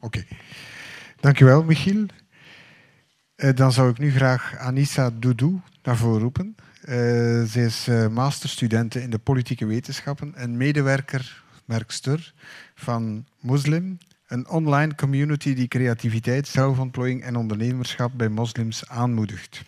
Oké. 0.01 0.23
Dankjewel, 1.19 1.63
Michiel. 1.63 2.05
Uh, 3.35 3.49
dan 3.55 3.71
zou 3.71 3.89
ik 3.89 3.97
nu 3.97 4.11
graag 4.11 4.57
Anissa 4.57 5.09
Doudou 5.19 5.59
naar 5.83 5.97
voren 5.97 6.21
roepen. 6.21 6.55
Uh, 6.81 6.89
zij 7.43 7.63
is 7.65 7.87
uh, 7.87 8.07
masterstudente 8.07 9.01
in 9.01 9.09
de 9.09 9.17
politieke 9.17 9.65
wetenschappen 9.65 10.35
en 10.35 10.57
medewerker, 10.57 11.43
merkster 11.65 12.33
van 12.75 13.25
Muslim, 13.39 13.97
een 14.27 14.47
online 14.47 14.95
community 14.95 15.53
die 15.53 15.67
creativiteit, 15.67 16.47
zelfontplooiing 16.47 17.23
en 17.23 17.35
ondernemerschap 17.35 18.11
bij 18.15 18.29
moslims 18.29 18.87
aanmoedigt. 18.87 19.61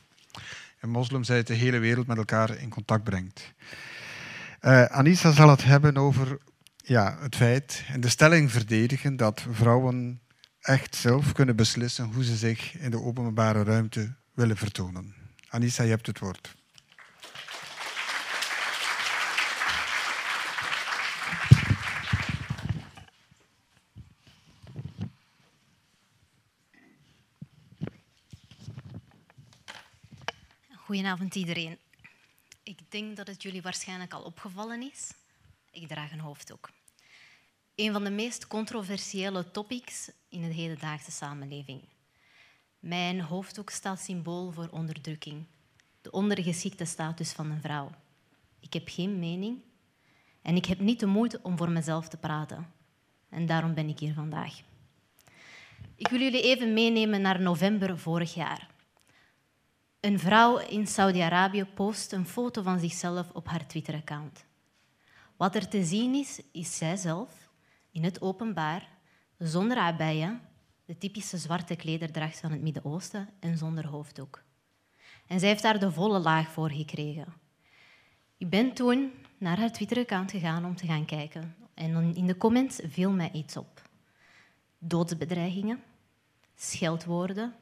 En 0.80 0.90
moslims 0.90 1.32
uit 1.32 1.48
de 1.48 1.54
hele 1.54 1.80
wereld 1.80 2.08
met 2.08 2.18
elkaar 2.18 2.58
in 2.58 2.70
contact 2.70 3.04
brengt. 3.04 3.54
Anissa 4.90 5.32
zal 5.32 5.50
het 5.50 5.64
hebben 5.64 5.98
over 5.98 6.38
ja, 6.76 7.18
het 7.20 7.36
feit 7.36 7.84
en 7.88 8.02
de 8.02 8.10
stelling 8.10 8.52
verdedigen 8.52 9.16
dat 9.16 9.46
vrouwen 9.52 10.22
echt 10.64 10.96
zelf 10.96 11.32
kunnen 11.32 11.56
beslissen 11.56 12.06
hoe 12.06 12.24
ze 12.24 12.36
zich 12.36 12.78
in 12.78 12.92
de 12.92 13.02
openbare 13.02 13.64
ruimte 13.64 14.16
willen 14.34 14.58
vertonen. 14.58 15.16
Anissa, 15.50 15.84
je 15.84 15.90
hebt 15.90 16.08
het 16.08 16.20
woord. 16.20 16.56
Goedenavond 30.76 31.36
iedereen. 31.36 31.78
Ik 32.64 32.80
denk 32.90 33.18
dat 33.18 33.28
het 33.28 33.44
jullie 33.44 33.62
waarschijnlijk 33.62 34.14
al 34.14 34.22
opgevallen 34.22 34.82
is. 34.92 35.12
Ik 35.72 35.88
draag 35.88 36.12
een 36.12 36.20
hoofddoek. 36.20 36.70
Een 37.76 37.92
van 37.92 38.04
de 38.04 38.10
meest 38.10 38.48
controversiële 38.48 39.52
topics 39.52 40.12
in 40.30 40.42
de 40.42 40.54
hedendaagse 40.54 41.12
samenleving. 41.12 41.82
Mijn 42.80 43.22
hoofddoek 43.22 43.70
staat 43.70 44.00
symbool 44.00 44.52
voor 44.52 44.68
onderdrukking, 44.72 45.46
de 46.02 46.12
ondergeschikte 46.12 46.86
status 46.86 47.32
van 47.32 47.52
een 47.52 47.62
vrouw. 47.62 47.92
Ik 48.60 48.74
heb 48.74 48.88
geen 48.90 49.20
mening 49.20 49.62
en 50.42 50.56
ik 50.56 50.66
heb 50.66 50.80
niet 50.80 51.00
de 51.00 51.06
moeite 51.06 51.40
om 51.44 51.58
voor 51.58 51.70
mezelf 51.70 52.08
te 52.08 52.18
praten. 52.18 52.74
En 53.30 53.46
daarom 53.46 53.74
ben 53.74 53.90
ik 53.90 54.00
hier 54.00 54.14
vandaag. 54.14 54.62
Ik 55.96 56.08
wil 56.08 56.20
jullie 56.20 56.42
even 56.42 56.74
meenemen 56.74 57.22
naar 57.22 57.42
november 57.42 58.00
vorig 58.00 58.34
jaar. 58.34 58.70
Een 60.00 60.20
vrouw 60.20 60.58
in 60.58 60.88
Saudi-Arabië 60.88 61.66
post 61.66 62.12
een 62.12 62.28
foto 62.28 62.62
van 62.62 62.80
zichzelf 62.80 63.32
op 63.32 63.48
haar 63.48 63.68
Twitter-account. 63.68 64.46
Wat 65.38 65.56
er 65.56 65.68
te 65.68 65.84
zien 65.84 66.14
is, 66.14 66.42
is 66.52 66.78
zijzelf 66.78 67.43
in 67.94 68.04
het 68.04 68.22
openbaar, 68.22 68.90
zonder 69.38 69.78
abaya, 69.78 70.42
de 70.86 70.98
typische 70.98 71.38
zwarte 71.38 71.76
klederdracht 71.76 72.40
van 72.40 72.52
het 72.52 72.62
Midden-Oosten, 72.62 73.30
en 73.40 73.58
zonder 73.58 73.88
hoofddoek. 73.88 74.44
En 75.28 75.40
zij 75.40 75.50
heeft 75.50 75.64
daar 75.64 75.80
de 75.80 75.92
volle 75.92 76.20
laag 76.20 76.52
voor 76.52 76.72
gekregen. 76.72 77.34
Ik 78.38 78.50
ben 78.50 78.74
toen 78.74 79.12
naar 79.38 79.60
haar 79.60 79.72
Twitter-account 79.72 80.32
gegaan 80.32 80.66
om 80.66 80.76
te 80.76 80.86
gaan 80.86 81.06
kijken. 81.06 81.56
En 81.74 82.16
in 82.16 82.28
de 82.28 82.38
comments 82.38 82.80
viel 82.84 83.12
mij 83.12 83.32
iets 83.32 83.58
op. 83.58 83.82
Doodsbedreigingen, 84.78 85.84
scheldwoorden, 86.56 87.56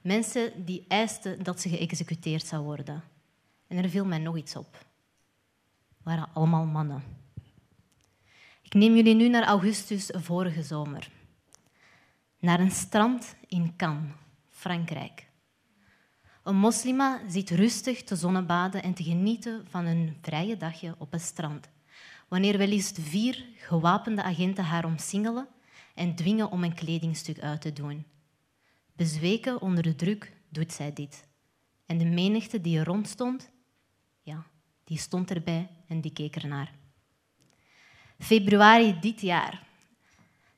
mensen 0.00 0.64
die 0.64 0.84
eisten 0.88 1.42
dat 1.42 1.60
ze 1.60 1.68
geëxecuteerd 1.68 2.46
zou 2.46 2.64
worden. 2.64 3.02
En 3.66 3.76
er 3.76 3.88
viel 3.88 4.04
mij 4.04 4.18
nog 4.18 4.36
iets 4.36 4.56
op. 4.56 4.72
Het 5.88 6.04
waren 6.04 6.28
allemaal 6.32 6.64
mannen. 6.64 7.02
Ik 8.68 8.74
neem 8.74 8.94
jullie 8.94 9.14
nu 9.14 9.28
naar 9.28 9.44
augustus 9.44 10.10
vorige 10.12 10.62
zomer. 10.62 11.10
Naar 12.38 12.60
een 12.60 12.70
strand 12.70 13.36
in 13.46 13.76
Cannes, 13.76 14.12
Frankrijk. 14.48 15.26
Een 16.42 16.56
moslima 16.56 17.20
zit 17.28 17.50
rustig 17.50 18.04
te 18.04 18.16
zonnebaden 18.16 18.82
en 18.82 18.94
te 18.94 19.02
genieten 19.02 19.66
van 19.68 19.86
een 19.86 20.16
vrije 20.22 20.56
dagje 20.56 20.94
op 20.98 21.12
het 21.12 21.20
strand. 21.20 21.68
Wanneer 22.28 22.58
wel 22.58 22.66
liefst 22.66 22.98
vier 23.00 23.44
gewapende 23.56 24.22
agenten 24.22 24.64
haar 24.64 24.84
omsingelen 24.84 25.48
en 25.94 26.14
dwingen 26.14 26.50
om 26.50 26.64
een 26.64 26.74
kledingstuk 26.74 27.40
uit 27.40 27.60
te 27.60 27.72
doen. 27.72 28.04
Bezweken 28.92 29.60
onder 29.60 29.82
de 29.82 29.94
druk 29.94 30.32
doet 30.48 30.72
zij 30.72 30.92
dit. 30.92 31.26
En 31.86 31.98
de 31.98 32.04
menigte 32.04 32.60
die 32.60 32.78
er 32.78 32.84
rond 32.84 33.08
stond, 33.08 33.50
ja, 34.20 34.46
die 34.84 34.98
stond 34.98 35.30
erbij 35.30 35.68
en 35.86 36.00
die 36.00 36.12
keek 36.12 36.36
ernaar. 36.36 36.77
Februari 38.18 38.98
dit 39.00 39.20
jaar. 39.20 39.66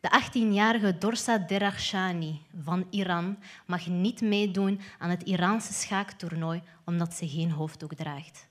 De 0.01 0.23
18-jarige 0.23 0.99
Dorsa 0.99 1.39
Derakhshani 1.39 2.41
van 2.63 2.87
Iran 2.91 3.39
mag 3.67 3.87
niet 3.87 4.21
meedoen 4.21 4.81
aan 4.99 5.11
het 5.11 5.23
Iraanse 5.23 5.73
schaaktoernooi 5.73 6.63
omdat 6.85 7.15
ze 7.15 7.29
geen 7.29 7.51
hoofddoek 7.51 7.95
draagt. 7.95 8.49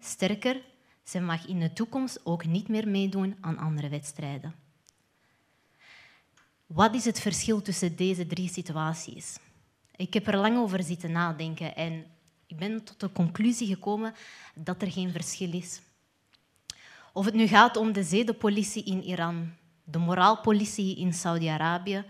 Sterker, 0.00 0.62
ze 1.04 1.20
mag 1.20 1.46
in 1.46 1.58
de 1.58 1.72
toekomst 1.72 2.26
ook 2.26 2.44
niet 2.44 2.68
meer 2.68 2.88
meedoen 2.88 3.36
aan 3.40 3.58
andere 3.58 3.88
wedstrijden. 3.88 4.54
Wat 6.66 6.94
is 6.94 7.04
het 7.04 7.20
verschil 7.20 7.62
tussen 7.62 7.96
deze 7.96 8.26
drie 8.26 8.48
situaties? 8.48 9.38
Ik 9.96 10.14
heb 10.14 10.26
er 10.26 10.36
lang 10.36 10.56
over 10.56 10.82
zitten 10.82 11.12
nadenken 11.12 11.76
en 11.76 12.06
ik 12.46 12.56
ben 12.56 12.84
tot 12.84 13.00
de 13.00 13.12
conclusie 13.12 13.66
gekomen 13.66 14.14
dat 14.54 14.82
er 14.82 14.90
geen 14.90 15.12
verschil 15.12 15.52
is. 15.52 15.80
Of 17.16 17.24
het 17.24 17.34
nu 17.34 17.46
gaat 17.46 17.76
om 17.76 17.92
de 17.92 18.02
zedenpolitie 18.02 18.84
in 18.84 19.02
Iran, 19.02 19.52
de 19.84 19.98
moraalpolitie 19.98 20.96
in 20.96 21.12
Saudi-Arabië 21.12 22.04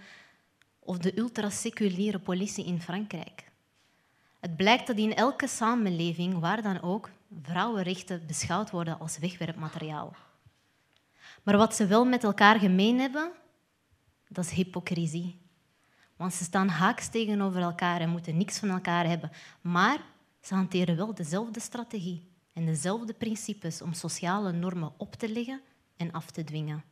of 0.79 0.99
de 0.99 1.19
ultraseculiere 1.19 2.19
politie 2.19 2.65
in 2.65 2.81
Frankrijk. 2.81 3.51
Het 4.41 4.57
blijkt 4.57 4.87
dat 4.87 4.97
in 4.97 5.15
elke 5.15 5.47
samenleving, 5.47 6.39
waar 6.39 6.63
dan 6.63 6.83
ook, 6.83 7.11
vrouwenrechten 7.43 8.27
beschouwd 8.27 8.71
worden 8.71 8.99
als 8.99 9.19
wegwerpmateriaal. 9.19 10.17
Maar 11.43 11.57
wat 11.57 11.75
ze 11.75 11.87
wel 11.87 12.05
met 12.05 12.25
elkaar 12.25 12.59
gemeen 12.59 13.01
hebben, 13.01 13.31
dat 14.29 14.45
is 14.45 14.51
hypocrisie. 14.51 15.41
Want 16.17 16.33
ze 16.33 16.45
staan 16.45 16.69
haaks 16.69 17.09
tegenover 17.09 17.61
elkaar 17.61 18.01
en 18.01 18.11
moeten 18.11 18.37
niks 18.37 18.59
van 18.59 18.69
elkaar 18.69 19.07
hebben. 19.07 19.31
Maar 19.61 19.99
ze 20.41 20.55
hanteren 20.55 20.97
wel 20.97 21.15
dezelfde 21.15 21.61
strategie 21.61 22.33
en 22.55 22.65
dezelfde 22.65 23.13
principes 23.13 23.83
om 23.83 23.93
sociale 23.93 24.53
normen 24.53 24.93
op 24.97 25.15
te 25.15 25.29
leggen 25.29 25.61
en 25.97 26.13
af 26.13 26.31
te 26.31 26.45
dwingen. 26.45 26.85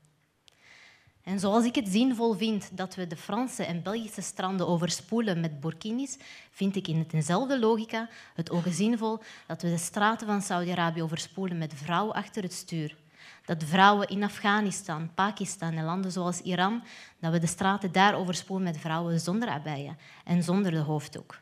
En 1.23 1.41
zoals 1.41 1.65
ik 1.65 1.75
het 1.75 1.89
zinvol 1.89 2.35
vind 2.35 2.77
dat 2.77 2.95
we 2.95 3.07
de 3.07 3.17
Franse 3.17 3.65
en 3.65 3.83
Belgische 3.83 4.21
stranden 4.21 4.69
overspoelen 4.69 5.41
met 5.41 5.61
burkinis, 5.61 6.17
vind 6.51 6.77
ik 6.77 6.89
in 6.89 7.05
dezelfde 7.09 7.59
logica 7.59 8.09
het 8.35 8.51
ook 8.51 8.65
zinvol 8.69 9.21
dat 9.47 9.63
we 9.63 9.71
de 9.71 9.79
straten 9.79 10.27
van 10.27 10.43
Saudi-Arabië 10.43 11.03
overspoelen 11.03 11.59
met 11.59 11.75
vrouwen 11.75 12.15
achter 12.15 12.43
het 12.43 12.53
stuur. 12.53 12.97
Dat 13.45 13.65
vrouwen 13.65 14.09
in 14.09 14.23
Afghanistan, 14.23 15.15
Pakistan 15.15 15.73
en 15.73 15.85
landen 15.85 16.13
zoals 16.13 16.41
Iran, 16.41 16.83
dat 17.21 17.33
we 17.33 17.39
de 17.39 17.47
straten 17.47 17.93
daar 17.93 18.15
overspoelen 18.15 18.67
met 18.67 18.79
vrouwen 18.79 19.21
zonder 19.21 19.49
abaya 19.49 19.97
en 20.25 20.43
zonder 20.43 20.71
de 20.71 20.79
hoofddoek. 20.79 21.41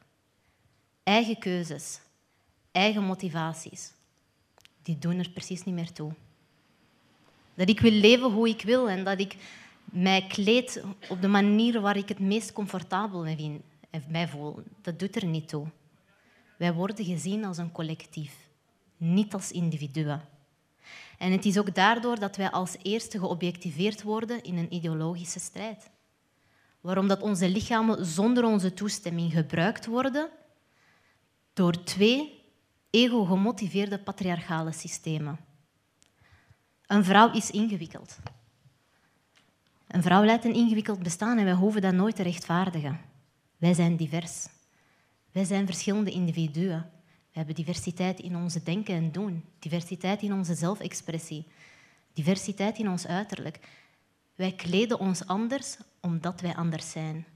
Eigen 1.03 1.39
keuzes, 1.39 2.01
eigen 2.73 3.05
motivaties 3.05 3.93
die 4.83 4.99
doen 4.99 5.19
er 5.19 5.31
precies 5.31 5.65
niet 5.65 5.75
meer 5.75 5.93
toe. 5.93 6.13
Dat 7.55 7.69
ik 7.69 7.81
wil 7.81 7.91
leven 7.91 8.31
hoe 8.31 8.49
ik 8.49 8.63
wil 8.63 8.89
en 8.89 9.05
dat 9.05 9.21
ik 9.21 9.37
mij 9.85 10.27
kleed 10.27 10.83
op 11.09 11.21
de 11.21 11.29
manier 11.29 11.81
waar 11.81 11.97
ik 11.97 12.09
het 12.09 12.19
meest 12.19 12.53
comfortabel 12.53 13.23
mee 13.23 13.61
mij 14.09 14.29
voel, 14.29 14.63
dat 14.83 14.99
doet 14.99 15.17
er 15.17 15.27
niet 15.27 15.49
toe. 15.49 15.67
Wij 16.57 16.73
worden 16.73 17.05
gezien 17.05 17.45
als 17.45 17.59
een 17.59 17.73
collectief, 17.73 18.33
niet 18.97 19.35
als 19.35 19.53
individuen. 19.53 20.21
En 21.19 21.33
het 21.33 21.45
is 21.45 21.59
ook 21.59 21.75
daardoor 21.75 22.19
dat 22.19 22.37
wij 22.37 22.51
als 22.51 22.77
eerste 22.83 23.19
geobjectiveerd 23.19 24.03
worden 24.03 24.43
in 24.43 24.57
een 24.57 24.75
ideologische 24.75 25.41
strijd. 25.41 25.91
Waarom 26.81 27.09
dat 27.09 27.23
onze 27.23 27.49
lichamen 27.49 28.07
zonder 28.07 28.45
onze 28.45 28.75
toestemming 28.75 29.33
gebruikt 29.33 29.87
worden 29.87 30.29
door 31.53 31.83
twee 31.85 32.40
ego-gemotiveerde 32.91 33.99
patriarchale 33.99 34.73
systemen. 34.73 35.39
Een 36.87 37.05
vrouw 37.05 37.33
is 37.33 37.51
ingewikkeld. 37.51 38.19
Een 39.87 40.03
vrouw 40.03 40.25
leidt 40.25 40.45
een 40.45 40.55
ingewikkeld 40.55 41.03
bestaan 41.03 41.39
en 41.39 41.45
wij 41.45 41.55
hoeven 41.55 41.81
dat 41.81 41.95
nooit 41.95 42.17
te 42.17 42.23
rechtvaardigen. 42.23 43.01
Wij 43.57 43.75
zijn 43.75 43.97
divers. 43.97 44.47
Wij 45.33 45.45
zijn 45.45 45.67
verschillende 45.67 46.11
individuen. 46.11 46.91
We 47.07 47.39
hebben 47.39 47.55
diversiteit 47.55 48.21
in 48.21 48.37
onze 48.37 48.63
denken 48.63 48.95
en 48.95 49.13
doen, 49.13 49.45
diversiteit 49.59 50.23
in 50.23 50.33
onze 50.33 50.55
zelfexpressie, 50.55 51.47
diversiteit 52.13 52.79
in 52.79 52.89
ons 52.89 53.07
uiterlijk. 53.07 53.61
Wij 54.35 54.53
kleden 54.53 54.99
ons 54.99 55.27
anders 55.27 55.77
omdat 56.01 56.41
wij 56.41 56.55
anders 56.55 56.91
zijn. 56.91 57.27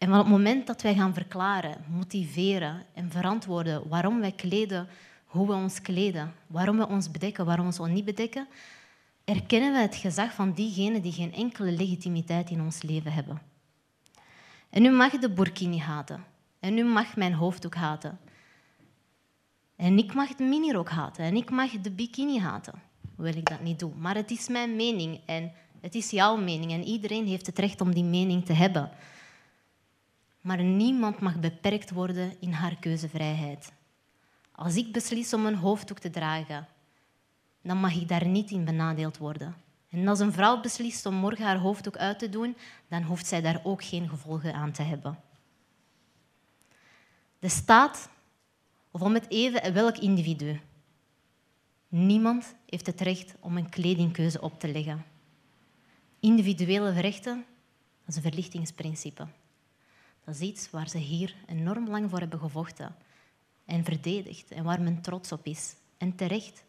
En 0.00 0.08
van 0.08 0.18
het 0.18 0.28
moment 0.28 0.66
dat 0.66 0.82
wij 0.82 0.94
gaan 0.94 1.14
verklaren, 1.14 1.84
motiveren 1.88 2.84
en 2.94 3.10
verantwoorden 3.10 3.88
waarom 3.88 4.20
wij 4.20 4.32
kleden, 4.32 4.88
hoe 5.24 5.46
we 5.46 5.52
ons 5.52 5.80
kleden, 5.80 6.34
waarom 6.46 6.76
we 6.76 6.88
ons 6.88 7.10
bedekken, 7.10 7.44
waarom 7.44 7.70
we 7.70 7.80
ons 7.80 7.92
niet 7.92 8.04
bedekken, 8.04 8.48
erkennen 9.24 9.72
we 9.72 9.78
het 9.78 9.96
gezag 9.96 10.32
van 10.32 10.52
diegenen 10.52 11.02
die 11.02 11.12
geen 11.12 11.32
enkele 11.32 11.70
legitimiteit 11.70 12.50
in 12.50 12.60
ons 12.60 12.82
leven 12.82 13.12
hebben. 13.12 13.40
En 14.70 14.84
u 14.84 14.90
mag 14.90 15.18
de 15.18 15.30
burkini 15.30 15.78
haten. 15.78 16.24
En 16.60 16.78
u 16.78 16.84
mag 16.84 17.16
mijn 17.16 17.34
hoofddoek 17.34 17.74
haten. 17.74 18.18
En 19.76 19.98
ik 19.98 20.14
mag 20.14 20.34
de 20.34 20.44
minirok 20.44 20.88
haten. 20.88 21.24
En 21.24 21.36
ik 21.36 21.50
mag 21.50 21.70
de 21.70 21.90
bikini 21.90 22.38
haten. 22.38 22.82
Hoewel 23.14 23.34
ik 23.34 23.48
dat 23.48 23.60
niet 23.60 23.78
doe. 23.78 23.92
Maar 23.98 24.14
het 24.14 24.30
is 24.30 24.48
mijn 24.48 24.76
mening. 24.76 25.20
En 25.26 25.52
het 25.80 25.94
is 25.94 26.10
jouw 26.10 26.36
mening. 26.36 26.72
En 26.72 26.84
iedereen 26.84 27.26
heeft 27.26 27.46
het 27.46 27.58
recht 27.58 27.80
om 27.80 27.94
die 27.94 28.04
mening 28.04 28.44
te 28.44 28.52
hebben. 28.52 28.90
Maar 30.40 30.62
niemand 30.62 31.20
mag 31.20 31.38
beperkt 31.38 31.90
worden 31.90 32.36
in 32.40 32.52
haar 32.52 32.76
keuzevrijheid. 32.76 33.72
Als 34.52 34.76
ik 34.76 34.92
beslis 34.92 35.34
om 35.34 35.46
een 35.46 35.54
hoofddoek 35.54 35.98
te 35.98 36.10
dragen, 36.10 36.66
dan 37.62 37.76
mag 37.76 37.94
ik 37.94 38.08
daar 38.08 38.26
niet 38.26 38.50
in 38.50 38.64
benadeeld 38.64 39.18
worden. 39.18 39.54
En 39.90 40.08
als 40.08 40.20
een 40.20 40.32
vrouw 40.32 40.60
beslist 40.60 41.06
om 41.06 41.14
morgen 41.14 41.44
haar 41.44 41.58
hoofddoek 41.58 41.96
uit 41.96 42.18
te 42.18 42.28
doen, 42.28 42.56
dan 42.88 43.02
hoeft 43.02 43.26
zij 43.26 43.40
daar 43.40 43.60
ook 43.62 43.84
geen 43.84 44.08
gevolgen 44.08 44.54
aan 44.54 44.72
te 44.72 44.82
hebben. 44.82 45.18
De 47.38 47.48
staat, 47.48 48.08
of 48.90 49.00
om 49.00 49.14
het 49.14 49.28
even 49.28 49.72
welk 49.72 49.96
individu, 49.98 50.60
niemand 51.88 52.54
heeft 52.66 52.86
het 52.86 53.00
recht 53.00 53.34
om 53.40 53.56
een 53.56 53.68
kledingkeuze 53.68 54.40
op 54.40 54.60
te 54.60 54.68
leggen. 54.68 55.04
Individuele 56.20 57.00
rechten, 57.00 57.44
dat 58.04 58.08
is 58.08 58.16
een 58.16 58.22
verlichtingsprincipe. 58.22 59.26
Dat 60.24 60.34
is 60.34 60.40
iets 60.40 60.70
waar 60.70 60.88
ze 60.88 60.98
hier 60.98 61.34
enorm 61.46 61.88
lang 61.88 62.10
voor 62.10 62.18
hebben 62.18 62.38
gevochten 62.38 62.96
en 63.64 63.84
verdedigd 63.84 64.50
en 64.50 64.64
waar 64.64 64.80
men 64.80 65.00
trots 65.00 65.32
op 65.32 65.46
is. 65.46 65.74
En 65.98 66.14
terecht. 66.14 66.64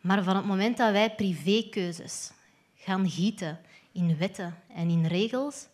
Maar 0.00 0.22
van 0.22 0.36
het 0.36 0.44
moment 0.44 0.76
dat 0.76 0.92
wij 0.92 1.14
privékeuzes 1.14 2.30
gaan 2.74 3.10
gieten 3.10 3.60
in 3.92 4.16
wetten 4.16 4.56
en 4.74 4.88
in 4.88 5.06
regels, 5.06 5.66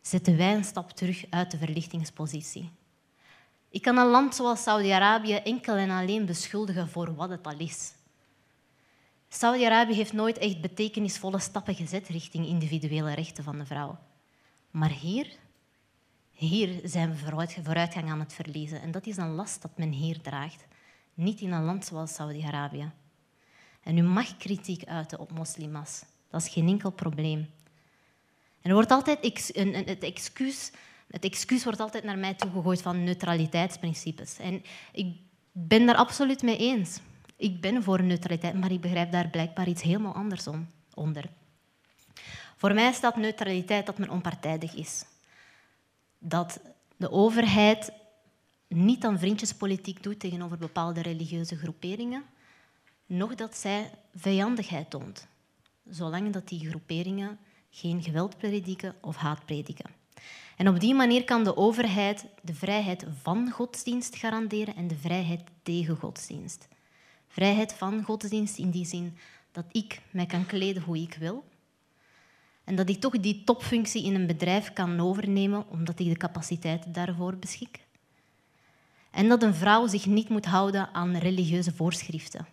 zetten 0.00 0.36
wij 0.36 0.54
een 0.54 0.64
stap 0.64 0.90
terug 0.90 1.24
uit 1.30 1.50
de 1.50 1.58
verlichtingspositie. 1.58 2.70
Ik 3.68 3.82
kan 3.82 3.96
een 3.96 4.06
land 4.06 4.34
zoals 4.34 4.62
Saudi-Arabië 4.62 5.34
enkel 5.34 5.74
en 5.74 5.90
alleen 5.90 6.26
beschuldigen 6.26 6.88
voor 6.88 7.14
wat 7.14 7.30
het 7.30 7.46
al 7.46 7.58
is. 7.58 7.92
Saudi-Arabië 9.28 9.94
heeft 9.94 10.12
nooit 10.12 10.38
echt 10.38 10.60
betekenisvolle 10.60 11.38
stappen 11.38 11.74
gezet 11.74 12.08
richting 12.08 12.46
individuele 12.46 13.14
rechten 13.14 13.44
van 13.44 13.58
de 13.58 13.66
vrouw. 13.66 13.98
Maar 14.72 14.90
hier, 14.90 15.26
hier 16.30 16.80
zijn 16.84 17.10
we 17.10 17.16
vooruitgang 17.62 18.10
aan 18.10 18.20
het 18.20 18.32
verliezen. 18.32 18.80
En 18.80 18.90
dat 18.90 19.06
is 19.06 19.16
een 19.16 19.34
last 19.34 19.62
dat 19.62 19.70
men 19.76 19.92
hier 19.92 20.20
draagt. 20.20 20.66
Niet 21.14 21.40
in 21.40 21.52
een 21.52 21.64
land 21.64 21.84
zoals 21.84 22.14
Saudi-Arabië. 22.14 22.90
En 23.82 23.98
u 23.98 24.02
mag 24.02 24.36
kritiek 24.36 24.84
uiten 24.84 25.18
op 25.18 25.32
moslims. 25.32 26.04
Dat 26.30 26.42
is 26.42 26.48
geen 26.48 26.68
enkel 26.68 26.90
probleem. 26.90 27.38
En 28.60 28.70
er 28.70 28.74
wordt 28.74 28.90
altijd 28.90 29.18
het, 29.86 30.02
excuus, 30.02 30.70
het 31.10 31.24
excuus 31.24 31.64
wordt 31.64 31.80
altijd 31.80 32.04
naar 32.04 32.18
mij 32.18 32.34
toegegooid 32.34 32.82
van 32.82 33.04
neutraliteitsprincipes. 33.04 34.38
En 34.38 34.62
ik 34.92 35.16
ben 35.52 35.86
daar 35.86 35.96
absoluut 35.96 36.42
mee 36.42 36.56
eens. 36.56 37.00
Ik 37.36 37.60
ben 37.60 37.82
voor 37.82 38.02
neutraliteit, 38.02 38.54
maar 38.54 38.72
ik 38.72 38.80
begrijp 38.80 39.12
daar 39.12 39.28
blijkbaar 39.28 39.68
iets 39.68 39.82
helemaal 39.82 40.14
anders 40.14 40.46
onder. 40.94 41.30
Voor 42.62 42.74
mij 42.74 42.92
staat 42.92 43.16
neutraliteit 43.16 43.86
dat 43.86 43.98
men 43.98 44.10
onpartijdig 44.10 44.74
is. 44.74 45.04
Dat 46.18 46.60
de 46.96 47.10
overheid 47.10 47.92
niet 48.68 49.04
aan 49.04 49.18
vriendjespolitiek 49.18 50.02
doet 50.02 50.20
tegenover 50.20 50.58
bepaalde 50.58 51.02
religieuze 51.02 51.56
groeperingen, 51.56 52.24
noch 53.06 53.34
dat 53.34 53.56
zij 53.56 53.90
vijandigheid 54.14 54.90
toont, 54.90 55.26
zolang 55.88 56.32
dat 56.32 56.48
die 56.48 56.68
groeperingen 56.68 57.38
geen 57.70 58.02
geweld 58.02 58.36
prediken 58.36 58.94
of 59.00 59.16
haat 59.16 59.44
prediken. 59.44 59.90
En 60.56 60.68
op 60.68 60.80
die 60.80 60.94
manier 60.94 61.24
kan 61.24 61.44
de 61.44 61.56
overheid 61.56 62.26
de 62.42 62.54
vrijheid 62.54 63.06
van 63.22 63.50
godsdienst 63.50 64.16
garanderen 64.16 64.76
en 64.76 64.88
de 64.88 64.96
vrijheid 64.96 65.42
tegen 65.62 65.96
godsdienst. 65.96 66.68
Vrijheid 67.28 67.72
van 67.72 68.02
godsdienst 68.02 68.58
in 68.58 68.70
die 68.70 68.86
zin 68.86 69.18
dat 69.52 69.64
ik 69.72 70.00
mij 70.10 70.26
kan 70.26 70.46
kleden 70.46 70.82
hoe 70.82 70.98
ik 70.98 71.14
wil, 71.14 71.50
en 72.64 72.76
dat 72.76 72.88
ik 72.88 73.00
toch 73.00 73.20
die 73.20 73.44
topfunctie 73.44 74.04
in 74.04 74.14
een 74.14 74.26
bedrijf 74.26 74.72
kan 74.72 75.00
overnemen 75.00 75.68
omdat 75.68 75.98
ik 76.00 76.08
de 76.08 76.16
capaciteit 76.16 76.94
daarvoor 76.94 77.36
beschik. 77.36 77.80
En 79.10 79.28
dat 79.28 79.42
een 79.42 79.54
vrouw 79.54 79.86
zich 79.86 80.06
niet 80.06 80.28
moet 80.28 80.46
houden 80.46 80.88
aan 80.92 81.16
religieuze 81.16 81.72
voorschriften. 81.72 82.46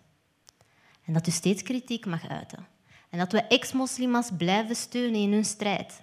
En 1.04 1.12
dat 1.12 1.26
u 1.26 1.30
steeds 1.30 1.62
kritiek 1.62 2.06
mag 2.06 2.28
uiten. 2.28 2.66
En 3.08 3.18
dat 3.18 3.32
we 3.32 3.42
ex-moslims 3.42 4.30
blijven 4.38 4.76
steunen 4.76 5.20
in 5.20 5.32
hun 5.32 5.44
strijd. 5.44 6.02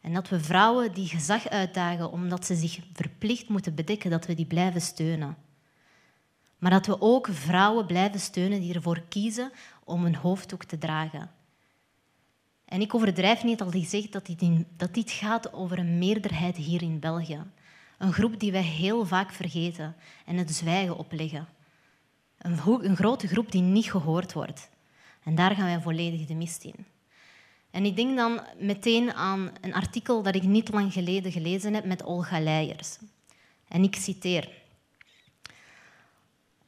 En 0.00 0.12
dat 0.12 0.28
we 0.28 0.40
vrouwen 0.40 0.92
die 0.94 1.08
gezag 1.08 1.48
uitdagen 1.48 2.10
omdat 2.10 2.46
ze 2.46 2.54
zich 2.54 2.78
verplicht 2.92 3.48
moeten 3.48 3.74
bedekken, 3.74 4.10
dat 4.10 4.26
we 4.26 4.34
die 4.34 4.46
blijven 4.46 4.80
steunen. 4.80 5.36
Maar 6.58 6.70
dat 6.70 6.86
we 6.86 7.00
ook 7.00 7.28
vrouwen 7.30 7.86
blijven 7.86 8.20
steunen 8.20 8.60
die 8.60 8.74
ervoor 8.74 9.00
kiezen 9.08 9.52
om 9.84 10.04
een 10.04 10.16
hoofddoek 10.16 10.64
te 10.64 10.78
dragen. 10.78 11.30
En 12.72 12.80
ik 12.80 12.94
overdrijf 12.94 13.44
niet 13.44 13.60
al 13.60 13.70
gezegd 13.70 14.12
dat 14.12 14.26
dit, 14.26 14.64
dat 14.76 14.94
dit 14.94 15.10
gaat 15.10 15.52
over 15.52 15.78
een 15.78 15.98
meerderheid 15.98 16.56
hier 16.56 16.82
in 16.82 16.98
België. 16.98 17.42
Een 17.98 18.12
groep 18.12 18.40
die 18.40 18.52
wij 18.52 18.62
heel 18.62 19.06
vaak 19.06 19.32
vergeten 19.32 19.96
en 20.26 20.36
het 20.36 20.54
zwijgen 20.54 20.96
opleggen. 20.96 21.48
Een, 22.38 22.58
een 22.64 22.96
grote 22.96 23.26
groep 23.28 23.52
die 23.52 23.62
niet 23.62 23.90
gehoord 23.90 24.32
wordt. 24.32 24.70
En 25.22 25.34
daar 25.34 25.54
gaan 25.54 25.64
wij 25.64 25.80
volledig 25.80 26.26
de 26.26 26.34
mist 26.34 26.64
in. 26.64 26.74
En 27.70 27.84
ik 27.84 27.96
denk 27.96 28.16
dan 28.16 28.40
meteen 28.58 29.12
aan 29.12 29.50
een 29.60 29.74
artikel 29.74 30.22
dat 30.22 30.34
ik 30.34 30.42
niet 30.42 30.72
lang 30.72 30.92
geleden 30.92 31.32
gelezen 31.32 31.74
heb 31.74 31.84
met 31.84 32.02
Olga 32.02 32.40
Leijers. 32.40 32.98
En 33.68 33.82
ik 33.82 33.94
citeer. 33.94 34.48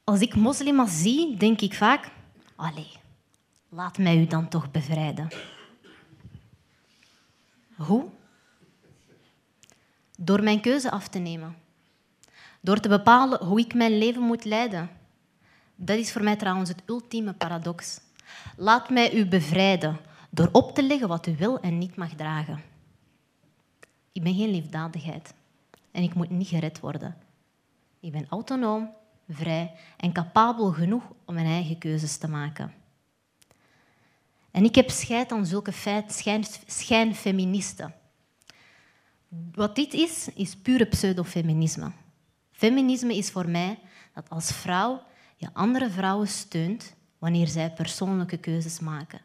Als 0.04 0.20
ik 0.20 0.34
moslims 0.34 1.02
zie, 1.02 1.36
denk 1.36 1.60
ik 1.60 1.74
vaak... 1.74 2.10
Allee, 2.56 2.90
laat 3.68 3.98
mij 3.98 4.16
u 4.16 4.26
dan 4.26 4.48
toch 4.48 4.70
bevrijden. 4.70 5.53
Hoe? 7.76 8.08
Door 10.18 10.42
mijn 10.42 10.60
keuze 10.60 10.90
af 10.90 11.08
te 11.08 11.18
nemen. 11.18 11.56
Door 12.60 12.80
te 12.80 12.88
bepalen 12.88 13.44
hoe 13.44 13.60
ik 13.60 13.74
mijn 13.74 13.98
leven 13.98 14.22
moet 14.22 14.44
leiden. 14.44 14.90
Dat 15.76 15.98
is 15.98 16.12
voor 16.12 16.22
mij 16.22 16.36
trouwens 16.36 16.68
het 16.68 16.82
ultieme 16.86 17.32
paradox. 17.32 18.00
Laat 18.56 18.90
mij 18.90 19.14
u 19.14 19.26
bevrijden 19.26 19.98
door 20.30 20.48
op 20.52 20.74
te 20.74 20.82
leggen 20.82 21.08
wat 21.08 21.26
u 21.26 21.36
wil 21.36 21.60
en 21.60 21.78
niet 21.78 21.96
mag 21.96 22.14
dragen. 22.14 22.62
Ik 24.12 24.22
ben 24.22 24.34
geen 24.34 24.50
liefdadigheid 24.50 25.34
en 25.90 26.02
ik 26.02 26.14
moet 26.14 26.30
niet 26.30 26.48
gered 26.48 26.80
worden. 26.80 27.16
Ik 28.00 28.12
ben 28.12 28.26
autonoom, 28.28 28.90
vrij 29.28 29.74
en 29.96 30.12
capabel 30.12 30.72
genoeg 30.72 31.02
om 31.24 31.34
mijn 31.34 31.46
eigen 31.46 31.78
keuzes 31.78 32.16
te 32.16 32.28
maken. 32.28 32.83
En 34.54 34.64
ik 34.64 34.74
heb 34.74 34.90
scheid 34.90 35.32
aan 35.32 35.46
zulke 35.46 35.72
feit, 35.72 36.12
schijn, 36.12 36.44
schijnfeministen. 36.66 37.94
Wat 39.52 39.76
dit 39.76 39.92
is, 39.92 40.28
is 40.34 40.56
pure 40.56 40.84
pseudofeminisme. 40.84 41.92
Feminisme 42.50 43.16
is 43.16 43.30
voor 43.30 43.48
mij 43.48 43.78
dat 44.12 44.30
als 44.30 44.52
vrouw 44.52 45.02
je 45.36 45.48
andere 45.52 45.90
vrouwen 45.90 46.28
steunt 46.28 46.94
wanneer 47.18 47.46
zij 47.46 47.72
persoonlijke 47.72 48.36
keuzes 48.36 48.80
maken. 48.80 49.20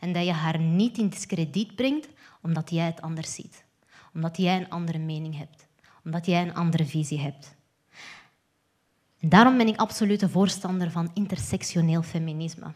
En 0.00 0.12
dat 0.12 0.24
je 0.24 0.32
haar 0.32 0.58
niet 0.58 0.98
in 0.98 1.08
discrediet 1.08 1.74
brengt 1.74 2.08
omdat 2.42 2.70
jij 2.70 2.86
het 2.86 3.00
anders 3.00 3.34
ziet. 3.34 3.64
Omdat 4.14 4.36
jij 4.36 4.56
een 4.56 4.70
andere 4.70 4.98
mening 4.98 5.36
hebt. 5.38 5.66
Omdat 6.04 6.26
jij 6.26 6.42
een 6.42 6.54
andere 6.54 6.84
visie 6.84 7.20
hebt. 7.20 7.54
Daarom 9.20 9.56
ben 9.56 9.68
ik 9.68 9.76
absoluut 9.76 10.22
een 10.22 10.30
voorstander 10.30 10.90
van 10.90 11.10
intersectioneel 11.14 12.02
feminisme. 12.02 12.72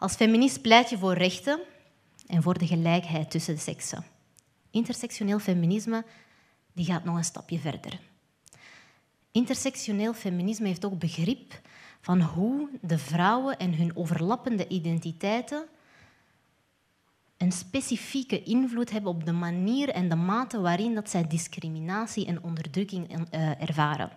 Als 0.00 0.14
feminist 0.14 0.62
pleit 0.62 0.90
je 0.90 0.98
voor 0.98 1.14
rechten 1.14 1.60
en 2.26 2.42
voor 2.42 2.58
de 2.58 2.66
gelijkheid 2.66 3.30
tussen 3.30 3.54
de 3.54 3.60
seksen. 3.60 4.04
Intersectioneel 4.70 5.38
feminisme 5.38 6.04
die 6.72 6.84
gaat 6.84 7.04
nog 7.04 7.16
een 7.16 7.24
stapje 7.24 7.58
verder. 7.58 8.00
Intersectioneel 9.32 10.14
feminisme 10.14 10.66
heeft 10.66 10.84
ook 10.84 10.98
begrip 10.98 11.60
van 12.00 12.20
hoe 12.20 12.68
de 12.80 12.98
vrouwen 12.98 13.58
en 13.58 13.74
hun 13.74 13.96
overlappende 13.96 14.68
identiteiten 14.68 15.66
een 17.36 17.52
specifieke 17.52 18.42
invloed 18.42 18.90
hebben 18.90 19.10
op 19.10 19.24
de 19.24 19.32
manier 19.32 19.88
en 19.88 20.08
de 20.08 20.16
mate 20.16 20.60
waarin 20.60 20.94
dat 20.94 21.10
zij 21.10 21.26
discriminatie 21.26 22.26
en 22.26 22.42
onderdrukking 22.42 23.30
eh, 23.30 23.62
ervaren. 23.62 24.10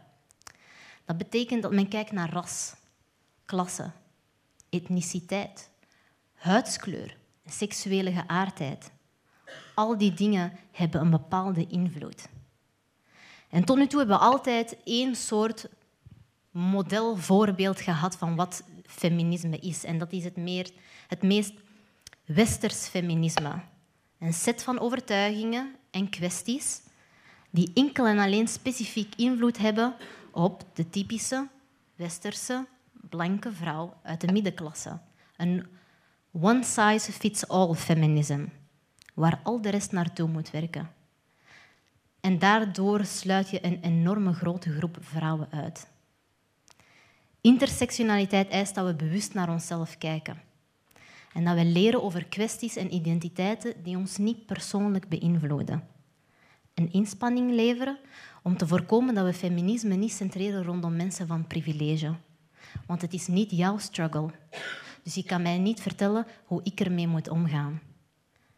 Dat 1.05 1.17
betekent 1.17 1.61
dat 1.61 1.73
men 1.73 1.87
kijkt 1.87 2.11
naar 2.11 2.33
ras, 2.33 2.75
klasse, 3.45 3.91
etniciteit, 4.69 5.71
huidskleur, 6.43 7.15
seksuele 7.45 8.11
geaardheid. 8.11 8.91
Al 9.75 9.97
die 9.97 10.13
dingen 10.13 10.51
hebben 10.71 11.01
een 11.01 11.09
bepaalde 11.09 11.67
invloed. 11.67 12.27
En 13.49 13.63
tot 13.63 13.77
nu 13.77 13.87
toe 13.87 13.99
hebben 13.99 14.17
we 14.17 14.23
altijd 14.23 14.77
één 14.83 15.15
soort 15.15 15.67
modelvoorbeeld 16.51 17.81
gehad 17.81 18.17
van 18.17 18.35
wat 18.35 18.63
feminisme 18.85 19.57
is. 19.59 19.83
En 19.83 19.97
dat 19.97 20.11
is 20.11 20.23
het, 20.23 20.35
meer, 20.35 20.69
het 21.07 21.21
meest 21.21 21.53
westers 22.25 22.87
feminisme. 22.87 23.61
Een 24.19 24.33
set 24.33 24.63
van 24.63 24.79
overtuigingen 24.79 25.75
en 25.91 26.09
kwesties 26.09 26.81
die 27.49 27.71
enkel 27.73 28.05
en 28.05 28.19
alleen 28.19 28.47
specifiek 28.47 29.15
invloed 29.15 29.57
hebben 29.57 29.95
op 30.31 30.63
de 30.73 30.89
typische 30.89 31.47
westerse 31.95 32.65
blanke 32.91 33.51
vrouw 33.51 33.93
uit 34.03 34.21
de 34.21 34.31
middenklasse. 34.31 34.99
Een 35.37 35.65
one-size-fits-all 36.41 37.73
feminisme, 37.73 38.47
waar 39.13 39.39
al 39.43 39.61
de 39.61 39.69
rest 39.69 39.91
naartoe 39.91 40.27
moet 40.27 40.51
werken. 40.51 40.89
En 42.19 42.39
daardoor 42.39 43.05
sluit 43.05 43.49
je 43.49 43.65
een 43.65 43.79
enorme 43.81 44.33
grote 44.33 44.71
groep 44.71 44.97
vrouwen 45.01 45.47
uit. 45.51 45.87
Intersectionaliteit 47.41 48.49
eist 48.49 48.75
dat 48.75 48.85
we 48.85 48.95
bewust 48.95 49.33
naar 49.33 49.49
onszelf 49.49 49.97
kijken. 49.97 50.41
En 51.33 51.43
dat 51.43 51.55
we 51.55 51.65
leren 51.65 52.03
over 52.03 52.25
kwesties 52.25 52.75
en 52.75 52.93
identiteiten 52.93 53.83
die 53.83 53.97
ons 53.97 54.17
niet 54.17 54.45
persoonlijk 54.45 55.09
beïnvloeden. 55.09 55.87
Een 56.73 56.91
inspanning 56.91 57.51
leveren 57.51 57.97
om 58.43 58.57
te 58.57 58.67
voorkomen 58.67 59.15
dat 59.15 59.25
we 59.25 59.33
feminisme 59.33 59.95
niet 59.95 60.13
centreren 60.13 60.63
rondom 60.63 60.95
mensen 60.95 61.27
van 61.27 61.47
privilege. 61.47 62.15
Want 62.87 63.01
het 63.01 63.13
is 63.13 63.27
niet 63.27 63.51
jouw 63.51 63.77
struggle. 63.77 64.29
Dus 65.03 65.13
je 65.13 65.23
kan 65.23 65.41
mij 65.41 65.57
niet 65.57 65.81
vertellen 65.81 66.27
hoe 66.45 66.63
ik 66.63 66.79
ermee 66.79 67.07
moet 67.07 67.29
omgaan. 67.29 67.81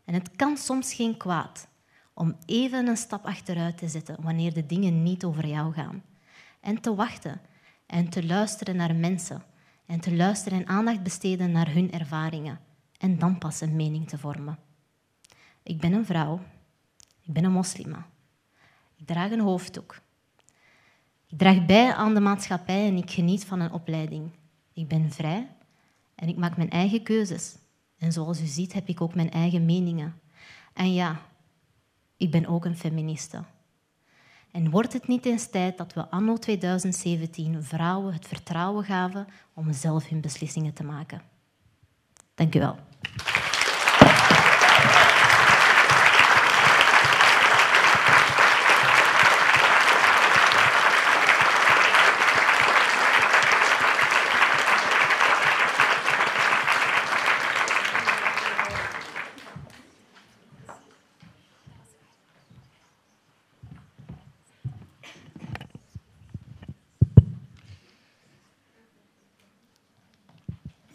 En 0.05 0.13
het 0.13 0.35
kan 0.35 0.57
soms 0.57 0.93
geen 0.93 1.17
kwaad 1.17 1.67
om 2.13 2.35
even 2.45 2.87
een 2.87 2.97
stap 2.97 3.25
achteruit 3.25 3.77
te 3.77 3.87
zetten 3.87 4.17
wanneer 4.21 4.53
de 4.53 4.65
dingen 4.65 5.03
niet 5.03 5.23
over 5.23 5.47
jou 5.47 5.73
gaan. 5.73 6.03
En 6.59 6.81
te 6.81 6.95
wachten 6.95 7.41
en 7.85 8.09
te 8.09 8.25
luisteren 8.25 8.75
naar 8.75 8.95
mensen 8.95 9.43
en 9.85 9.99
te 9.99 10.15
luisteren 10.15 10.59
en 10.59 10.67
aandacht 10.67 11.03
besteden 11.03 11.51
naar 11.51 11.73
hun 11.73 11.91
ervaringen 11.91 12.59
en 12.97 13.17
dan 13.17 13.37
pas 13.37 13.61
een 13.61 13.75
mening 13.75 14.09
te 14.09 14.17
vormen. 14.17 14.59
Ik 15.63 15.79
ben 15.79 15.93
een 15.93 16.05
vrouw, 16.05 16.39
ik 17.21 17.33
ben 17.33 17.43
een 17.43 17.51
moslima, 17.51 18.07
ik 18.95 19.05
draag 19.05 19.31
een 19.31 19.39
hoofddoek. 19.39 20.01
Ik 21.27 21.37
draag 21.37 21.65
bij 21.65 21.93
aan 21.93 22.13
de 22.13 22.19
maatschappij 22.19 22.87
en 22.87 22.97
ik 22.97 23.11
geniet 23.11 23.45
van 23.45 23.59
een 23.59 23.71
opleiding. 23.71 24.31
Ik 24.73 24.87
ben 24.87 25.11
vrij 25.11 25.54
en 26.15 26.27
ik 26.27 26.37
maak 26.37 26.57
mijn 26.57 26.69
eigen 26.69 27.03
keuzes. 27.03 27.55
En 27.97 28.11
zoals 28.11 28.41
u 28.41 28.45
ziet 28.45 28.73
heb 28.73 28.87
ik 28.87 29.01
ook 29.01 29.15
mijn 29.15 29.31
eigen 29.31 29.65
meningen. 29.65 30.19
En 30.73 30.93
ja, 30.93 31.21
ik 32.17 32.31
ben 32.31 32.45
ook 32.45 32.65
een 32.65 32.77
feministe. 32.77 33.43
En 34.51 34.69
wordt 34.69 34.93
het 34.93 35.07
niet 35.07 35.25
eens 35.25 35.49
tijd 35.49 35.77
dat 35.77 35.93
we 35.93 36.09
anno 36.09 36.37
2017 36.37 37.63
vrouwen 37.63 38.13
het 38.13 38.27
vertrouwen 38.27 38.83
gaven 38.83 39.27
om 39.53 39.73
zelf 39.73 40.09
hun 40.09 40.21
beslissingen 40.21 40.73
te 40.73 40.83
maken? 40.83 41.21
Dank 42.35 42.55
u 42.55 42.59
wel. 42.59 42.75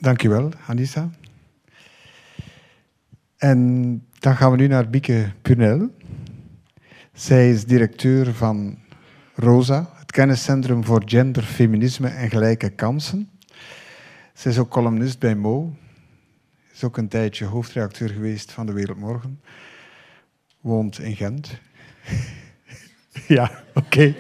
Dankjewel, 0.01 0.51
Anissa. 0.67 1.11
En 3.37 4.07
dan 4.19 4.37
gaan 4.37 4.51
we 4.51 4.57
nu 4.57 4.67
naar 4.67 4.91
Bieke 4.91 5.33
Purnel. 5.43 5.91
Zij 7.13 7.51
is 7.51 7.65
directeur 7.65 8.35
van 8.35 8.79
ROSA, 9.35 9.91
het 9.95 10.13
kenniscentrum 10.13 10.85
voor 10.85 11.03
gender, 11.05 11.43
feminisme 11.43 12.09
en 12.09 12.31
gelijke 12.31 12.71
kansen. 12.71 13.31
Zij 14.35 14.51
is 14.51 14.59
ook 14.59 14.71
columnist 14.71 15.19
bij 15.19 15.35
Mo. 15.35 15.77
Is 16.73 16.85
ook 16.85 16.97
een 16.97 17.09
tijdje 17.09 17.45
hoofdredacteur 17.45 18.09
geweest 18.09 18.53
van 18.53 18.67
De 18.67 18.73
Wereldmorgen. 18.73 19.41
Woont 20.61 20.99
in 20.99 21.17
Gent. 21.17 21.59
ja, 23.37 23.51
oké. 23.75 24.15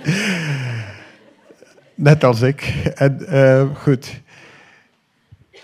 Net 1.94 2.24
als 2.24 2.40
ik. 2.40 2.62
En, 2.94 3.18
uh, 3.28 3.76
goed. 3.76 4.22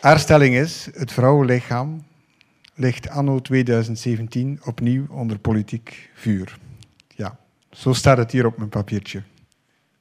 Haar 0.07 0.19
stelling 0.19 0.55
is: 0.55 0.89
het 0.93 1.13
vrouwenlichaam 1.13 2.05
ligt 2.75 3.09
anno 3.09 3.41
2017 3.41 4.61
opnieuw 4.65 5.07
onder 5.09 5.39
politiek 5.39 6.11
vuur. 6.15 6.59
Ja, 7.09 7.39
zo 7.71 7.93
staat 7.93 8.19
het 8.19 8.31
hier 8.31 8.47
op 8.47 8.57
mijn 8.57 8.69
papiertje. 8.69 9.23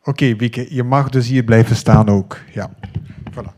Oké, 0.03 0.35
Wieke, 0.35 0.73
je 0.73 0.83
mag 0.83 1.09
dus 1.09 1.27
hier 1.27 1.43
blijven 1.43 1.75
staan 1.75 2.09
ook. 2.09 2.39
Ja, 2.53 2.69
voilà. 3.31 3.53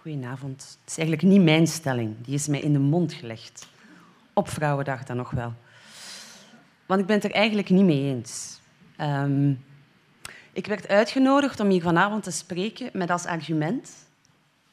Goedenavond. 0.00 0.78
Het 0.80 0.90
is 0.90 0.98
eigenlijk 0.98 1.28
niet 1.28 1.42
mijn 1.42 1.66
stelling. 1.66 2.14
Die 2.22 2.34
is 2.34 2.48
mij 2.48 2.60
in 2.60 2.72
de 2.72 2.78
mond 2.78 3.12
gelegd. 3.12 3.68
Op 4.32 4.48
Vrouwendag 4.48 5.04
dan 5.04 5.16
nog 5.16 5.30
wel. 5.30 5.54
Want 6.90 7.02
ik 7.02 7.08
ben 7.08 7.16
het 7.16 7.24
er 7.24 7.32
eigenlijk 7.32 7.70
niet 7.70 7.84
mee 7.84 8.14
eens. 8.14 8.60
Um, 9.00 9.64
ik 10.52 10.66
werd 10.66 10.88
uitgenodigd 10.88 11.60
om 11.60 11.68
hier 11.68 11.82
vanavond 11.82 12.22
te 12.22 12.30
spreken 12.30 12.90
met 12.92 13.10
als 13.10 13.24
argument, 13.24 13.90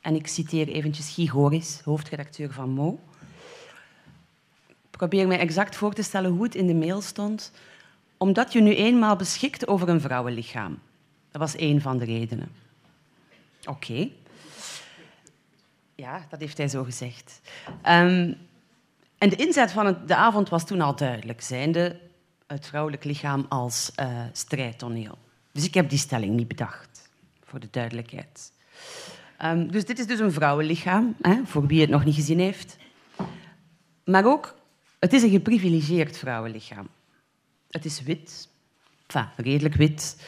en 0.02 0.16
ik 0.16 0.28
citeer 0.28 0.68
eventjes 0.68 1.14
Guy 1.14 1.62
hoofdredacteur 1.84 2.52
van 2.52 2.70
Mo. 2.70 3.00
Ik 4.68 4.90
probeer 4.92 5.28
mij 5.28 5.40
exact 5.40 5.76
voor 5.76 5.94
te 5.94 6.02
stellen 6.02 6.32
hoe 6.32 6.44
het 6.44 6.56
in 6.56 6.68
de 6.68 6.74
mail 6.74 7.02
stond. 7.02 7.52
Omdat 8.18 8.54
je 8.54 8.62
nu 8.62 8.76
eenmaal 8.76 9.16
beschikt 9.16 9.68
over 9.68 9.90
een 9.90 10.02
vrouwenlichaam. 10.02 10.80
Dat 11.32 11.42
was 11.42 11.56
één 11.56 11.82
van 11.82 11.98
de 11.98 12.06
redenen. 12.06 12.52
Oké. 13.66 14.10
Ja, 15.96 16.26
dat 16.30 16.40
heeft 16.40 16.58
hij 16.58 16.68
zo 16.68 16.84
gezegd. 16.84 17.42
Um, 17.68 18.38
en 19.18 19.30
de 19.30 19.36
inzet 19.36 19.72
van 19.72 19.98
de 20.06 20.16
avond 20.16 20.50
was 20.50 20.66
toen 20.66 20.82
al 20.82 20.96
duidelijk, 20.96 21.42
zijnde 21.42 22.06
het 22.48 22.66
vrouwelijk 22.66 23.04
lichaam 23.04 23.46
als 23.50 23.92
uh, 24.00 24.24
strijdtoneel. 24.32 25.18
Dus 25.52 25.66
ik 25.66 25.74
heb 25.74 25.90
die 25.90 26.00
stelling 26.00 26.36
niet 26.36 26.48
bedacht, 26.48 27.10
voor 27.44 27.60
de 27.60 27.68
duidelijkheid. 27.72 28.52
Um, 29.44 29.72
dus 29.72 29.86
dit 29.86 30.00
is 30.00 30.08
dus 30.08 30.20
een 30.20 30.32
vrouwenlichaam, 30.32 31.16
hè, 31.22 31.46
voor 31.46 31.68
wie 31.68 31.82
het 31.82 31.90
nog 31.90 32.06
niet 32.06 32.16
gezien 32.16 32.40
heeft. 32.40 32.78
Maar 34.04 34.26
ook, 34.26 34.56
het 35.00 35.14
is 35.14 35.24
een 35.24 35.30
geprivilegeerd 35.30 36.18
vrouwenlichaam. 36.18 36.88
Het 37.70 37.86
is 37.86 38.02
wit, 38.02 38.50
redelijk 39.36 39.76
wit. 39.76 40.28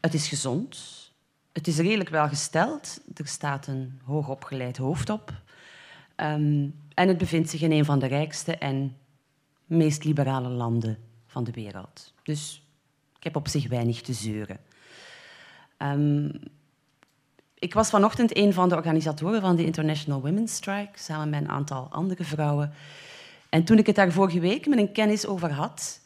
Het 0.00 0.14
is 0.14 0.28
gezond. 0.28 0.92
Het 1.52 1.66
is 1.66 1.78
redelijk 1.78 2.08
welgesteld. 2.08 3.00
Er 3.14 3.26
staat 3.26 3.66
een 3.66 4.00
hoogopgeleid 4.04 4.76
hoofd 4.76 5.10
op. 5.10 5.32
Um, 6.16 6.74
en 6.94 7.08
het 7.08 7.18
bevindt 7.18 7.50
zich 7.50 7.60
in 7.60 7.72
een 7.72 7.84
van 7.84 7.98
de 7.98 8.06
rijkste 8.06 8.56
en 8.56 8.96
meest 9.66 10.04
liberale 10.04 10.48
landen 10.48 10.98
van 11.34 11.44
de 11.44 11.52
wereld. 11.52 12.12
Dus 12.22 12.62
ik 13.16 13.24
heb 13.24 13.36
op 13.36 13.48
zich 13.48 13.68
weinig 13.68 14.00
te 14.00 14.12
zeuren. 14.12 14.58
Um, 15.78 16.40
ik 17.58 17.74
was 17.74 17.90
vanochtend 17.90 18.36
een 18.36 18.52
van 18.52 18.68
de 18.68 18.74
organisatoren 18.74 19.40
van 19.40 19.56
de 19.56 19.64
International 19.64 20.20
Women's 20.20 20.54
Strike, 20.54 20.98
samen 20.98 21.30
met 21.30 21.40
een 21.40 21.48
aantal 21.48 21.88
andere 21.90 22.24
vrouwen. 22.24 22.72
En 23.48 23.64
toen 23.64 23.78
ik 23.78 23.86
het 23.86 23.96
daar 23.96 24.12
vorige 24.12 24.40
week 24.40 24.66
met 24.66 24.78
een 24.78 24.92
kennis 24.92 25.26
over 25.26 25.52
had, 25.52 26.00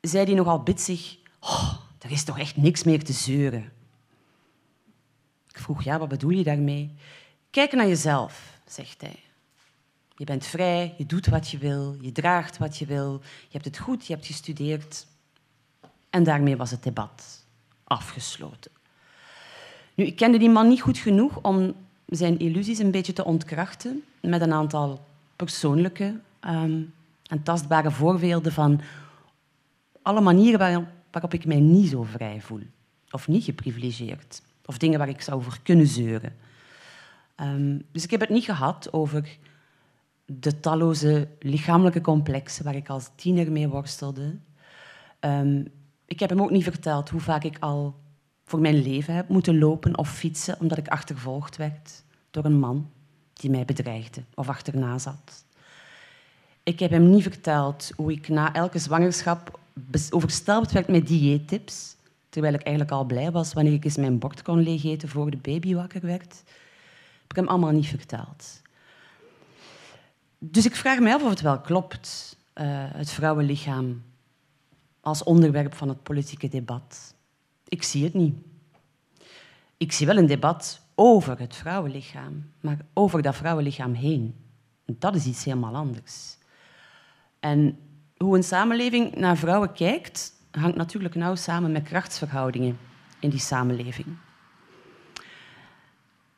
zei 0.00 0.24
hij 0.24 0.34
nogal 0.34 0.62
bitsig... 0.62 1.16
Oh, 1.40 1.74
er 1.98 2.10
is 2.10 2.24
toch 2.24 2.38
echt 2.38 2.56
niks 2.56 2.84
meer 2.84 3.04
te 3.04 3.12
zeuren. 3.12 3.72
Ik 5.48 5.58
vroeg, 5.58 5.82
ja, 5.82 5.98
wat 5.98 6.08
bedoel 6.08 6.30
je 6.30 6.44
daarmee? 6.44 6.94
Kijk 7.50 7.72
naar 7.72 7.88
jezelf, 7.88 8.58
zegt 8.66 9.00
hij. 9.00 9.25
Je 10.16 10.24
bent 10.24 10.46
vrij, 10.46 10.94
je 10.98 11.06
doet 11.06 11.26
wat 11.26 11.50
je 11.50 11.58
wil, 11.58 11.96
je 12.00 12.12
draagt 12.12 12.58
wat 12.58 12.76
je 12.78 12.86
wil, 12.86 13.20
je 13.22 13.52
hebt 13.52 13.64
het 13.64 13.78
goed, 13.78 14.06
je 14.06 14.12
hebt 14.12 14.26
gestudeerd. 14.26 15.06
En 16.10 16.24
daarmee 16.24 16.56
was 16.56 16.70
het 16.70 16.82
debat 16.82 17.44
afgesloten. 17.84 18.70
Nu, 19.94 20.04
ik 20.04 20.16
kende 20.16 20.38
die 20.38 20.50
man 20.50 20.68
niet 20.68 20.80
goed 20.80 20.98
genoeg 20.98 21.38
om 21.42 21.74
zijn 22.06 22.38
illusies 22.38 22.78
een 22.78 22.90
beetje 22.90 23.12
te 23.12 23.24
ontkrachten 23.24 24.04
met 24.20 24.40
een 24.40 24.52
aantal 24.52 25.06
persoonlijke 25.36 26.20
ehm, 26.40 26.82
en 27.26 27.42
tastbare 27.42 27.90
voorbeelden 27.90 28.52
van 28.52 28.80
alle 30.02 30.20
manieren 30.20 30.88
waarop 31.10 31.34
ik 31.34 31.44
mij 31.44 31.60
niet 31.60 31.90
zo 31.90 32.02
vrij 32.02 32.40
voel 32.40 32.62
of 33.10 33.28
niet 33.28 33.44
geprivilegeerd 33.44 34.42
of 34.64 34.78
dingen 34.78 34.98
waar 34.98 35.08
ik 35.08 35.20
zou 35.20 35.36
over 35.36 35.60
kunnen 35.62 35.86
zeuren. 35.86 36.36
Ehm, 37.34 37.78
dus 37.92 38.04
ik 38.04 38.10
heb 38.10 38.20
het 38.20 38.28
niet 38.28 38.44
gehad 38.44 38.92
over 38.92 39.38
de 40.26 40.60
talloze 40.60 41.28
lichamelijke 41.38 42.00
complexen 42.00 42.64
waar 42.64 42.76
ik 42.76 42.88
als 42.88 43.10
tiener 43.14 43.52
mee 43.52 43.68
worstelde. 43.68 44.38
Ehm, 45.20 45.64
ik 46.04 46.20
heb 46.20 46.30
hem 46.30 46.42
ook 46.42 46.50
niet 46.50 46.62
verteld 46.62 47.08
hoe 47.08 47.20
vaak 47.20 47.44
ik 47.44 47.56
al 47.60 47.94
voor 48.44 48.60
mijn 48.60 48.82
leven 48.82 49.14
heb 49.14 49.28
moeten 49.28 49.58
lopen 49.58 49.98
of 49.98 50.10
fietsen 50.10 50.60
omdat 50.60 50.78
ik 50.78 50.88
achtervolgd 50.88 51.56
werd 51.56 52.04
door 52.30 52.44
een 52.44 52.58
man 52.58 52.90
die 53.32 53.50
mij 53.50 53.64
bedreigde 53.64 54.22
of 54.34 54.48
achterna 54.48 54.98
zat. 54.98 55.44
Ik 56.62 56.78
heb 56.78 56.90
hem 56.90 57.10
niet 57.10 57.22
verteld 57.22 57.90
hoe 57.96 58.12
ik 58.12 58.28
na 58.28 58.54
elke 58.54 58.78
zwangerschap 58.78 59.60
overstelpt 60.10 60.72
werd 60.72 60.88
met 60.88 61.06
dieettips, 61.06 61.96
terwijl 62.28 62.54
ik 62.54 62.62
eigenlijk 62.62 62.96
al 62.96 63.04
blij 63.04 63.30
was 63.30 63.52
wanneer 63.52 63.72
ik 63.72 63.84
eens 63.84 63.96
mijn 63.96 64.18
bord 64.18 64.42
kon 64.42 64.62
leegeten 64.62 65.08
voor 65.08 65.30
de 65.30 65.36
baby 65.36 65.74
wakker 65.74 66.00
werd. 66.00 66.42
Heb 67.20 67.30
ik 67.30 67.36
hem 67.36 67.48
allemaal 67.48 67.70
niet 67.70 67.86
verteld. 67.86 68.62
Dus 70.38 70.66
ik 70.66 70.76
vraag 70.76 70.98
me 70.98 71.14
af 71.14 71.22
of 71.22 71.30
het 71.30 71.40
wel 71.40 71.60
klopt, 71.60 72.36
uh, 72.54 72.64
het 72.92 73.10
vrouwenlichaam 73.10 74.02
als 75.00 75.24
onderwerp 75.24 75.74
van 75.74 75.88
het 75.88 76.02
politieke 76.02 76.48
debat. 76.48 77.14
Ik 77.68 77.82
zie 77.82 78.04
het 78.04 78.14
niet. 78.14 78.34
Ik 79.76 79.92
zie 79.92 80.06
wel 80.06 80.16
een 80.16 80.26
debat 80.26 80.80
over 80.94 81.38
het 81.38 81.56
vrouwenlichaam, 81.56 82.50
maar 82.60 82.78
over 82.92 83.22
dat 83.22 83.36
vrouwenlichaam 83.36 83.94
heen. 83.94 84.34
Dat 84.84 85.14
is 85.14 85.26
iets 85.26 85.44
helemaal 85.44 85.74
anders. 85.74 86.36
En 87.40 87.78
hoe 88.16 88.36
een 88.36 88.42
samenleving 88.42 89.14
naar 89.14 89.36
vrouwen 89.36 89.72
kijkt, 89.72 90.32
hangt 90.50 90.76
natuurlijk 90.76 91.14
nauw 91.14 91.34
samen 91.34 91.72
met 91.72 91.82
krachtsverhoudingen 91.82 92.78
in 93.20 93.30
die 93.30 93.40
samenleving. 93.40 94.06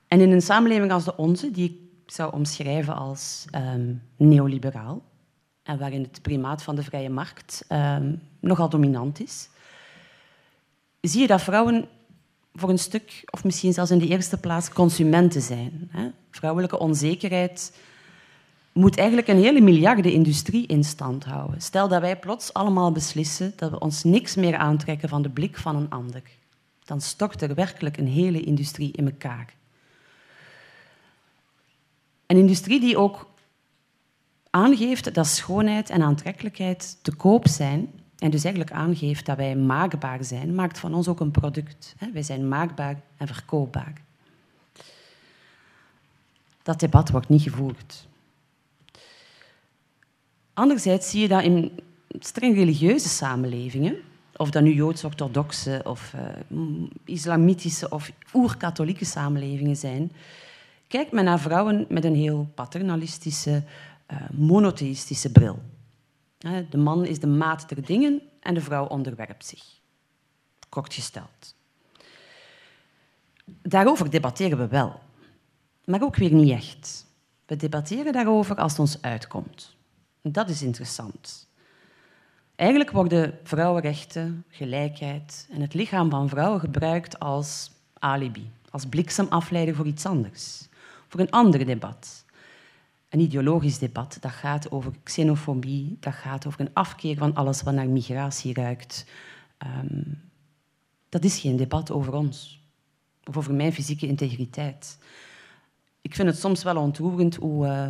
En 0.08 0.20
in 0.20 0.32
een 0.32 0.42
samenleving 0.42 0.92
als 0.92 1.04
de 1.04 1.16
onze, 1.16 1.50
die 1.50 1.70
ik 1.70 1.87
zou 2.12 2.32
omschrijven 2.32 2.94
als 2.96 3.44
um, 3.54 4.02
neoliberaal, 4.16 5.02
en 5.62 5.78
waarin 5.78 6.02
het 6.02 6.22
primaat 6.22 6.62
van 6.62 6.76
de 6.76 6.82
vrije 6.82 7.10
markt 7.10 7.64
um, 7.68 8.20
nogal 8.40 8.68
dominant 8.68 9.20
is, 9.20 9.48
zie 11.00 11.20
je 11.20 11.26
dat 11.26 11.42
vrouwen 11.42 11.88
voor 12.54 12.68
een 12.68 12.78
stuk, 12.78 13.22
of 13.30 13.44
misschien 13.44 13.72
zelfs 13.72 13.90
in 13.90 13.98
de 13.98 14.06
eerste 14.06 14.36
plaats, 14.36 14.68
consumenten 14.68 15.42
zijn. 15.42 15.88
Hè? 15.90 16.08
Vrouwelijke 16.30 16.78
onzekerheid 16.78 17.78
moet 18.72 18.98
eigenlijk 18.98 19.28
een 19.28 19.42
hele 19.42 19.60
miljardenindustrie 19.60 20.66
in 20.66 20.84
stand 20.84 21.24
houden. 21.24 21.60
Stel 21.60 21.88
dat 21.88 22.00
wij 22.00 22.18
plots 22.18 22.52
allemaal 22.52 22.92
beslissen 22.92 23.52
dat 23.56 23.70
we 23.70 23.78
ons 23.78 24.04
niks 24.04 24.34
meer 24.34 24.56
aantrekken 24.56 25.08
van 25.08 25.22
de 25.22 25.30
blik 25.30 25.56
van 25.56 25.76
een 25.76 25.90
ander. 25.90 26.22
Dan 26.84 27.00
stort 27.00 27.42
er 27.42 27.54
werkelijk 27.54 27.96
een 27.96 28.08
hele 28.08 28.40
industrie 28.40 28.92
in 28.92 29.06
elkaar. 29.06 29.54
Een 32.28 32.36
industrie 32.36 32.80
die 32.80 32.98
ook 32.98 33.26
aangeeft 34.50 35.14
dat 35.14 35.26
schoonheid 35.26 35.90
en 35.90 36.02
aantrekkelijkheid 36.02 36.98
te 37.02 37.14
koop 37.14 37.48
zijn 37.48 37.90
en 38.18 38.30
dus 38.30 38.44
eigenlijk 38.44 38.74
aangeeft 38.74 39.26
dat 39.26 39.36
wij 39.36 39.56
maakbaar 39.56 40.24
zijn, 40.24 40.54
maakt 40.54 40.78
van 40.78 40.94
ons 40.94 41.08
ook 41.08 41.20
een 41.20 41.30
product. 41.30 41.94
Wij 42.12 42.22
zijn 42.22 42.48
maakbaar 42.48 43.00
en 43.16 43.26
verkoopbaar. 43.26 43.92
Dat 46.62 46.80
debat 46.80 47.10
wordt 47.10 47.28
niet 47.28 47.42
gevoerd. 47.42 48.06
Anderzijds 50.54 51.10
zie 51.10 51.20
je 51.20 51.28
dat 51.28 51.42
in 51.42 51.80
streng 52.18 52.54
religieuze 52.54 53.08
samenlevingen, 53.08 53.96
of 54.36 54.50
dat 54.50 54.62
nu 54.62 54.74
joods-orthodoxe 54.74 55.80
of 55.84 56.12
uh, 56.50 56.68
islamitische 57.04 57.88
of 57.88 58.12
oer-katholieke 58.34 59.04
samenlevingen 59.04 59.76
zijn, 59.76 60.12
kijkt 60.88 61.12
men 61.12 61.24
naar 61.24 61.40
vrouwen 61.40 61.86
met 61.88 62.04
een 62.04 62.14
heel 62.14 62.50
paternalistische, 62.54 63.62
uh, 64.12 64.18
monotheïstische 64.32 65.32
bril. 65.32 65.58
De 66.70 66.76
man 66.76 67.04
is 67.06 67.20
de 67.20 67.26
maat 67.26 67.68
der 67.68 67.84
dingen 67.84 68.22
en 68.40 68.54
de 68.54 68.60
vrouw 68.60 68.86
onderwerpt 68.86 69.46
zich. 69.46 69.64
Kort 70.68 70.94
gesteld. 70.94 71.54
Daarover 73.62 74.10
debatteren 74.10 74.58
we 74.58 74.66
wel, 74.68 75.00
maar 75.84 76.02
ook 76.02 76.16
weer 76.16 76.32
niet 76.32 76.50
echt. 76.50 77.06
We 77.46 77.56
debatteren 77.56 78.12
daarover 78.12 78.56
als 78.56 78.70
het 78.70 78.80
ons 78.80 79.02
uitkomt. 79.02 79.76
Dat 80.22 80.48
is 80.48 80.62
interessant. 80.62 81.48
Eigenlijk 82.56 82.90
worden 82.90 83.38
vrouwenrechten, 83.42 84.44
gelijkheid 84.48 85.48
en 85.50 85.60
het 85.60 85.74
lichaam 85.74 86.10
van 86.10 86.28
vrouwen 86.28 86.60
gebruikt 86.60 87.18
als 87.18 87.70
alibi, 87.98 88.50
als 88.70 88.86
bliksemafleider 88.86 89.74
voor 89.74 89.86
iets 89.86 90.06
anders, 90.06 90.67
voor 91.08 91.20
een 91.20 91.30
ander 91.30 91.66
debat. 91.66 92.24
Een 93.08 93.20
ideologisch 93.20 93.78
debat 93.78 94.18
dat 94.20 94.30
gaat 94.30 94.70
over 94.70 94.92
xenofobie, 95.02 95.96
dat 96.00 96.14
gaat 96.14 96.46
over 96.46 96.60
een 96.60 96.74
afkeer 96.74 97.16
van 97.16 97.34
alles 97.34 97.62
wat 97.62 97.74
naar 97.74 97.88
migratie 97.88 98.54
ruikt. 98.54 99.06
Um, 99.58 100.20
dat 101.08 101.24
is 101.24 101.38
geen 101.38 101.56
debat 101.56 101.90
over 101.90 102.12
ons, 102.14 102.62
of 103.24 103.36
over 103.36 103.54
mijn 103.54 103.72
fysieke 103.72 104.06
integriteit. 104.06 104.98
Ik 106.00 106.14
vind 106.14 106.28
het 106.28 106.38
soms 106.38 106.62
wel 106.62 106.76
ontroerend 106.76 107.36
hoe 107.36 107.66
uh, 107.66 107.88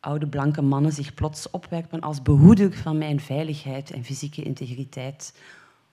oude 0.00 0.26
blanke 0.26 0.62
mannen 0.62 0.92
zich 0.92 1.14
plots 1.14 1.50
opwerpen 1.50 2.00
als 2.00 2.22
behoeder 2.22 2.72
van 2.72 2.98
mijn 2.98 3.20
veiligheid 3.20 3.90
en 3.90 4.04
fysieke 4.04 4.42
integriteit, 4.42 5.38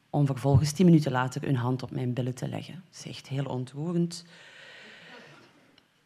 om 0.10 0.26
vervolgens 0.26 0.72
tien 0.72 0.86
minuten 0.86 1.12
later 1.12 1.41
hun 1.41 1.56
hand 1.56 1.84
op 1.84 1.91
mijn 1.91 2.14
billen 2.14 2.36
te 2.36 2.47
leggen. 2.47 2.84
Dat 2.89 3.00
is 3.00 3.06
echt 3.06 3.28
heel 3.28 3.45
ontroerend. 3.45 4.26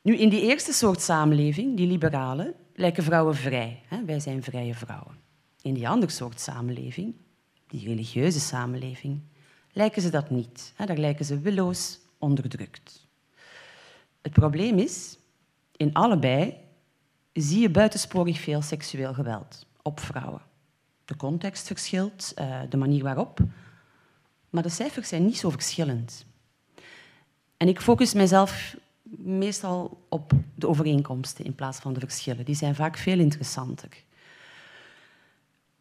Nu, 0.04 0.18
in 0.18 0.30
die 0.30 0.42
eerste 0.42 0.74
soort 0.74 1.02
samenleving, 1.02 1.78
die 1.78 1.88
liberale, 1.88 2.56
lijken 2.76 3.04
vrouwen 3.04 3.36
vrij. 3.36 3.82
Hè? 3.88 4.06
Wij 4.06 4.20
zijn 4.20 4.44
vrije 4.44 4.76
vrouwen. 4.76 5.18
In 5.62 5.74
die 5.74 5.88
andere 5.88 6.12
soort 6.12 6.40
samenleving, 6.40 7.16
die 7.68 7.88
religieuze 7.88 8.40
samenleving, 8.40 9.22
lijken 9.72 10.02
ze 10.02 10.10
dat 10.10 10.30
niet. 10.30 10.74
Hè? 10.76 10.86
Daar 10.86 10.98
lijken 10.98 11.26
ze 11.26 11.40
willoos 11.40 12.00
onderdrukt. 12.18 13.08
Het 14.22 14.32
probleem 14.32 14.78
is, 14.78 15.18
in 15.76 15.94
allebei 15.94 16.58
zie 17.34 17.62
je 17.62 17.70
buitensporig 17.70 18.40
veel 18.40 18.62
seksueel 18.62 19.14
geweld 19.14 19.66
op 19.82 20.00
vrouwen. 20.00 20.42
De 21.06 21.16
context 21.16 21.68
verschilt, 21.68 22.32
eh, 22.36 22.62
de 22.70 22.78
manier 22.78 23.04
waarop, 23.04 23.40
maar 24.50 24.64
de 24.64 24.70
cijfers 24.70 25.08
zijn 25.08 25.26
niet 25.26 25.38
zo 25.38 25.50
verschillend. 25.50 26.26
En 27.58 27.68
ik 27.68 27.82
focus 27.82 28.14
mezelf 28.14 28.76
meestal 29.18 30.06
op 30.10 30.32
de 30.56 30.68
overeenkomsten 30.68 31.46
in 31.46 31.56
plaats 31.56 31.80
van 31.80 31.94
de 31.94 32.00
verschillen. 32.00 32.46
Die 32.46 32.56
zijn 32.56 32.76
vaak 32.76 32.98
veel 32.98 33.20
interessanter. 33.20 33.90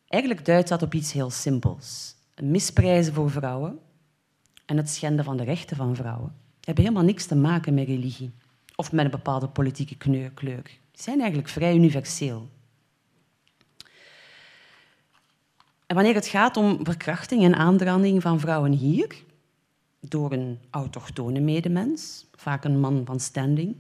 Eigenlijk 0.08 0.44
duidt 0.44 0.68
dat 0.68 0.82
op 0.82 0.94
iets 0.94 1.12
heel 1.12 1.30
simpels. 1.30 2.14
Misprijzen 2.42 3.14
voor 3.14 3.30
vrouwen 3.30 3.78
en 4.66 4.76
het 4.76 4.90
schenden 4.90 5.24
van 5.24 5.36
de 5.36 5.44
rechten 5.44 5.76
van 5.76 5.96
vrouwen 5.96 6.34
hebben 6.60 6.84
helemaal 6.84 7.04
niks 7.04 7.26
te 7.26 7.36
maken 7.36 7.74
met 7.74 7.86
religie 7.86 8.32
of 8.76 8.92
met 8.92 9.04
een 9.04 9.10
bepaalde 9.10 9.48
politieke 9.48 9.96
kleur. 10.34 10.62
Die 10.62 11.02
zijn 11.02 11.18
eigenlijk 11.18 11.48
vrij 11.48 11.74
universeel. 11.74 12.48
En 15.86 15.94
wanneer 15.94 16.14
het 16.14 16.26
gaat 16.26 16.56
om 16.56 16.84
verkrachting 16.84 17.44
en 17.44 17.54
aanranding 17.54 18.22
van 18.22 18.40
vrouwen 18.40 18.72
hier, 18.72 19.14
door 20.08 20.32
een 20.32 20.58
autochtone 20.70 21.40
medemens, 21.40 22.26
vaak 22.34 22.64
een 22.64 22.80
man 22.80 23.02
van 23.04 23.20
standing, 23.20 23.76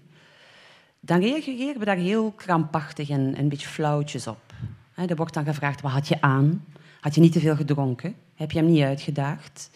dan 1.00 1.20
reageren 1.20 1.78
we 1.78 1.84
daar 1.84 1.96
heel 1.96 2.30
krampachtig 2.30 3.08
en 3.08 3.38
een 3.38 3.48
beetje 3.48 3.68
flauwtjes 3.68 4.26
op. 4.26 4.52
Er 4.94 5.16
wordt 5.16 5.34
dan 5.34 5.44
gevraagd, 5.44 5.80
wat 5.80 5.92
had 5.92 6.08
je 6.08 6.20
aan? 6.20 6.64
Had 7.00 7.14
je 7.14 7.20
niet 7.20 7.32
te 7.32 7.40
veel 7.40 7.56
gedronken? 7.56 8.14
Heb 8.34 8.50
je 8.50 8.58
hem 8.58 8.68
niet 8.68 8.82
uitgedaagd? 8.82 9.70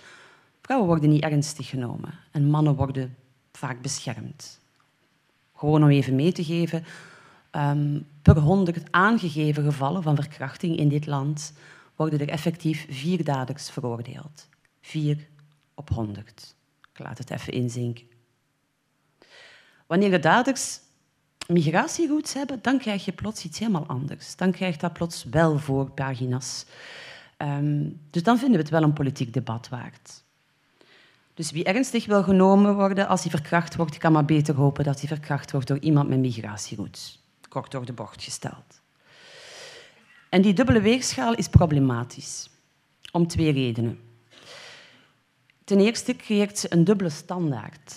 Vrouwen 0.62 0.88
worden 0.88 1.10
niet 1.10 1.22
ernstig 1.22 1.68
genomen 1.68 2.14
en 2.30 2.50
mannen 2.50 2.74
worden 2.74 3.16
vaak 3.52 3.82
beschermd. 3.82 4.60
Gewoon 5.54 5.82
om 5.82 5.88
even 5.88 6.14
mee 6.14 6.32
te 6.32 6.44
geven, 6.44 6.84
ehm, 7.50 8.00
per 8.22 8.38
100 8.38 8.92
aangegeven 8.92 9.64
gevallen 9.64 10.02
van 10.02 10.14
verkrachting 10.14 10.76
in 10.76 10.88
dit 10.88 11.06
land 11.06 11.52
worden 11.96 12.20
er 12.20 12.28
effectief 12.28 12.86
vier 12.90 13.24
daders 13.24 13.70
veroordeeld. 13.70 14.48
Vier 14.80 15.26
op 15.76 15.88
100. 15.88 16.54
Ik 16.92 16.98
laat 16.98 17.18
het 17.18 17.30
even 17.30 17.52
inzinken. 17.52 18.06
Wanneer 19.86 20.10
de 20.10 20.18
daders 20.18 20.80
migratieroutes 21.48 22.32
hebben, 22.32 22.58
dan 22.62 22.78
krijg 22.78 23.04
je 23.04 23.12
plots 23.12 23.44
iets 23.44 23.58
helemaal 23.58 23.86
anders. 23.86 24.36
Dan 24.36 24.52
krijgt 24.52 24.80
dat 24.80 24.92
plots 24.92 25.24
wel 25.24 25.58
voorpagina's. 25.58 26.66
Um, 27.38 28.00
dus 28.10 28.22
dan 28.22 28.38
vinden 28.38 28.56
we 28.56 28.62
het 28.62 28.72
wel 28.72 28.82
een 28.82 28.92
politiek 28.92 29.32
debat 29.32 29.68
waard. 29.68 30.24
Dus 31.34 31.50
wie 31.50 31.64
ernstig 31.64 32.06
wil 32.06 32.22
genomen 32.22 32.74
worden 32.74 33.08
als 33.08 33.22
hij 33.22 33.30
verkracht 33.30 33.76
wordt, 33.76 33.98
kan 33.98 34.12
maar 34.12 34.24
beter 34.24 34.54
hopen 34.54 34.84
dat 34.84 34.98
hij 34.98 35.08
verkracht 35.08 35.52
wordt 35.52 35.66
door 35.66 35.78
iemand 35.78 36.08
met 36.08 36.18
migratieroutes. 36.18 37.22
Kort 37.48 37.70
door 37.70 37.84
de 37.84 37.92
bocht 37.92 38.22
gesteld. 38.22 38.80
En 40.28 40.42
die 40.42 40.52
dubbele 40.52 40.80
weegschaal 40.80 41.34
is 41.34 41.48
problematisch. 41.48 42.50
Om 43.12 43.26
twee 43.26 43.52
redenen. 43.52 44.05
Ten 45.66 45.80
eerste 45.80 46.16
creëert 46.16 46.58
ze 46.58 46.72
een 46.72 46.84
dubbele 46.84 47.10
standaard. 47.10 47.94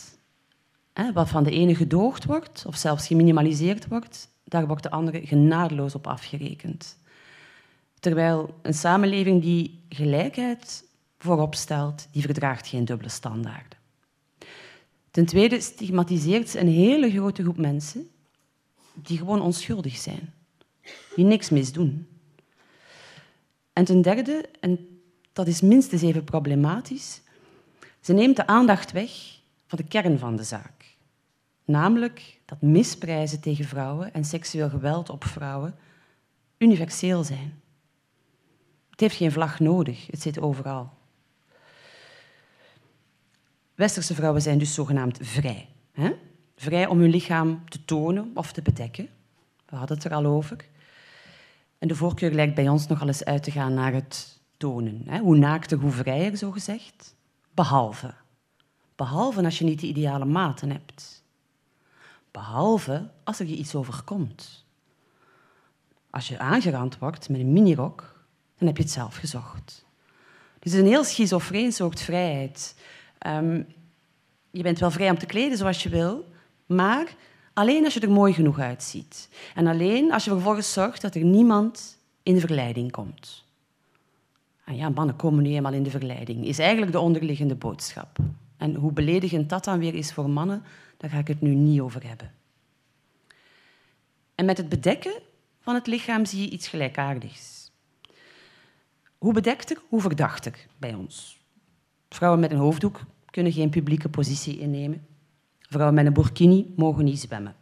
Wat 1.14 1.30
van 1.30 1.44
de 1.44 1.52
ene 1.52 1.76
gedoogd 1.76 2.26
wordt, 2.26 2.64
of 2.68 2.76
zelfs 2.76 3.08
geminimaliseerd 3.08 3.88
wordt, 3.88 4.30
daar 4.44 4.68
wordt 4.68 4.84
de 4.84 4.90
andere 4.90 5.28
genadeloos 5.28 5.96
op 5.96 6.08
afgerekend. 6.08 6.98
Terwijl 8.00 8.60
een 8.62 8.74
samenleving 8.74 9.42
die 9.42 9.84
gelijkheid 9.90 10.84
voorop 11.18 11.56
stelt, 11.56 12.08
die 12.12 12.22
verdraagt 12.22 12.68
geen 12.68 12.86
dubbele 12.86 13.10
standaarden. 13.10 13.78
Ten 15.12 15.26
tweede 15.26 15.62
stigmatiseert 15.62 16.50
ze 16.50 16.60
een 16.60 16.68
hele 16.68 17.12
grote 17.12 17.42
groep 17.42 17.58
mensen 17.58 18.10
die 18.94 19.18
gewoon 19.18 19.42
onschuldig 19.42 19.98
zijn, 19.98 20.34
die 21.16 21.26
niks 21.26 21.50
misdoen. 21.50 22.08
En 23.74 23.86
ten 23.86 24.02
derde, 24.02 24.50
en 24.60 25.00
dat 25.34 25.48
is 25.48 25.62
minstens 25.62 26.02
even 26.02 26.24
problematisch, 26.24 27.22
ze 28.02 28.14
neemt 28.14 28.36
de 28.36 28.48
aandacht 28.48 28.92
weg 28.92 29.12
van 29.68 29.78
de 29.78 29.84
kern 29.84 30.20
van 30.20 30.36
de 30.36 30.44
zaak. 30.44 30.96
Namelijk 31.66 32.40
dat 32.46 32.62
misprijzen 32.62 33.40
tegen 33.40 33.66
vrouwen 33.66 34.14
en 34.14 34.26
seksueel 34.26 34.70
geweld 34.70 35.10
op 35.10 35.24
vrouwen 35.24 35.76
universeel 36.58 37.24
zijn. 37.24 37.62
Het 38.90 39.00
heeft 39.00 39.16
geen 39.16 39.32
vlag 39.32 39.60
nodig, 39.60 40.08
het 40.08 40.22
zit 40.22 40.40
overal. 40.40 40.90
Westerse 43.76 44.16
vrouwen 44.16 44.42
zijn 44.42 44.58
dus 44.58 44.74
zogenaamd 44.74 45.18
vrij. 45.22 45.68
Hè? 45.92 46.12
Vrij 46.56 46.88
om 46.88 47.00
hun 47.00 47.10
lichaam 47.10 47.70
te 47.70 47.86
tonen 47.86 48.32
of 48.34 48.52
te 48.52 48.62
bedekken. 48.62 49.10
We 49.66 49.76
hadden 49.76 49.98
het 49.98 50.06
er 50.06 50.14
al 50.14 50.26
over. 50.26 50.66
En 51.78 51.88
de 51.88 51.96
voorkeur 51.96 52.32
lijkt 52.32 52.56
bij 52.56 52.70
ons 52.70 52.88
nogal 52.88 53.08
eens 53.08 53.26
uit 53.26 53.44
te 53.44 53.52
gaan 53.52 53.74
naar 53.74 53.94
het 53.94 54.40
tonen. 54.58 55.02
Hè? 55.06 55.20
Hoe 55.20 55.38
naakter, 55.38 55.78
hoe 55.78 55.92
vrijer, 55.92 56.38
zo 56.38 56.52
gezegd. 56.52 57.16
Behalve. 57.60 58.14
Behalve 58.96 59.44
als 59.44 59.58
je 59.58 59.64
niet 59.66 59.80
de 59.80 59.88
ideale 59.88 60.26
maten 60.26 60.72
hebt. 60.72 61.24
Behalve 62.32 63.10
als 63.24 63.40
er 63.40 63.46
je 63.46 63.56
iets 63.56 63.76
overkomt. 63.76 64.66
Als 66.10 66.28
je 66.28 66.40
aangerand 66.40 66.98
wordt 66.98 67.30
met 67.30 67.40
een 67.40 67.54
minirok, 67.54 68.26
dan 68.58 68.68
heb 68.68 68.78
je 68.78 68.84
het 68.84 68.92
zelf 68.92 69.16
gezocht. 69.16 69.86
Dus 70.60 70.74
een 70.74 70.86
heel 70.86 71.04
schizofreen 71.04 71.72
soort 71.72 72.02
vrijheid. 72.02 72.76
Um, 73.28 73.68
je 74.52 74.64
bent 74.64 74.80
wel 74.80 74.92
vrij 74.92 75.10
om 75.10 75.18
te 75.18 75.26
kleden 75.26 75.58
zoals 75.58 75.84
je 75.84 75.90
wil, 75.90 76.32
maar 76.66 77.16
alleen 77.54 77.84
als 77.84 77.94
je 77.94 78.00
er 78.00 78.12
mooi 78.12 78.34
genoeg 78.34 78.60
uitziet. 78.60 79.30
En 79.56 79.68
alleen 79.68 80.12
als 80.12 80.24
je 80.24 80.32
vervolgens 80.32 80.74
zorgt 80.74 81.02
dat 81.02 81.16
er 81.16 81.24
niemand 81.24 81.98
in 82.24 82.34
de 82.34 82.40
verleiding 82.40 82.92
komt. 82.92 83.48
En 84.70 84.76
ja, 84.76 84.90
mannen 84.90 85.16
komen 85.16 85.44
nu 85.44 85.50
eenmaal 85.50 85.74
in 85.74 85.84
de 85.84 85.90
verleiding, 85.90 86.46
is 86.46 86.60
eigenlijk 86.60 86.92
de 86.92 87.00
onderliggende 87.00 87.56
boodschap. 87.56 88.18
En 88.58 88.76
hoe 88.76 88.92
beledigend 88.92 89.50
dat 89.50 89.64
dan 89.64 89.80
weer 89.80 89.96
is 89.96 90.14
voor 90.14 90.30
mannen, 90.30 90.64
daar 90.98 91.10
ga 91.10 91.18
ik 91.18 91.28
het 91.28 91.42
nu 91.42 91.54
niet 91.54 91.82
over 91.82 92.08
hebben. 92.08 92.32
En 94.36 94.46
met 94.46 94.58
het 94.58 94.70
bedekken 94.70 95.22
van 95.60 95.76
het 95.76 95.88
lichaam 95.88 96.26
zie 96.26 96.42
je 96.42 96.50
iets 96.50 96.68
gelijkaardigs. 96.68 97.72
Hoe 99.18 99.34
bedekter, 99.34 99.78
hoe 99.88 100.02
verdachter 100.02 100.68
bij 100.78 100.94
ons. 100.94 101.40
Vrouwen 102.10 102.40
met 102.40 102.52
een 102.52 102.58
hoofddoek 102.58 103.02
kunnen 103.26 103.52
geen 103.52 103.70
publieke 103.70 104.10
positie 104.10 104.60
innemen. 104.60 105.06
Vrouwen 105.60 105.96
met 105.96 106.06
een 106.06 106.14
burkini 106.14 106.74
mogen 106.76 107.04
niet 107.04 107.20
zwemmen. 107.20 107.56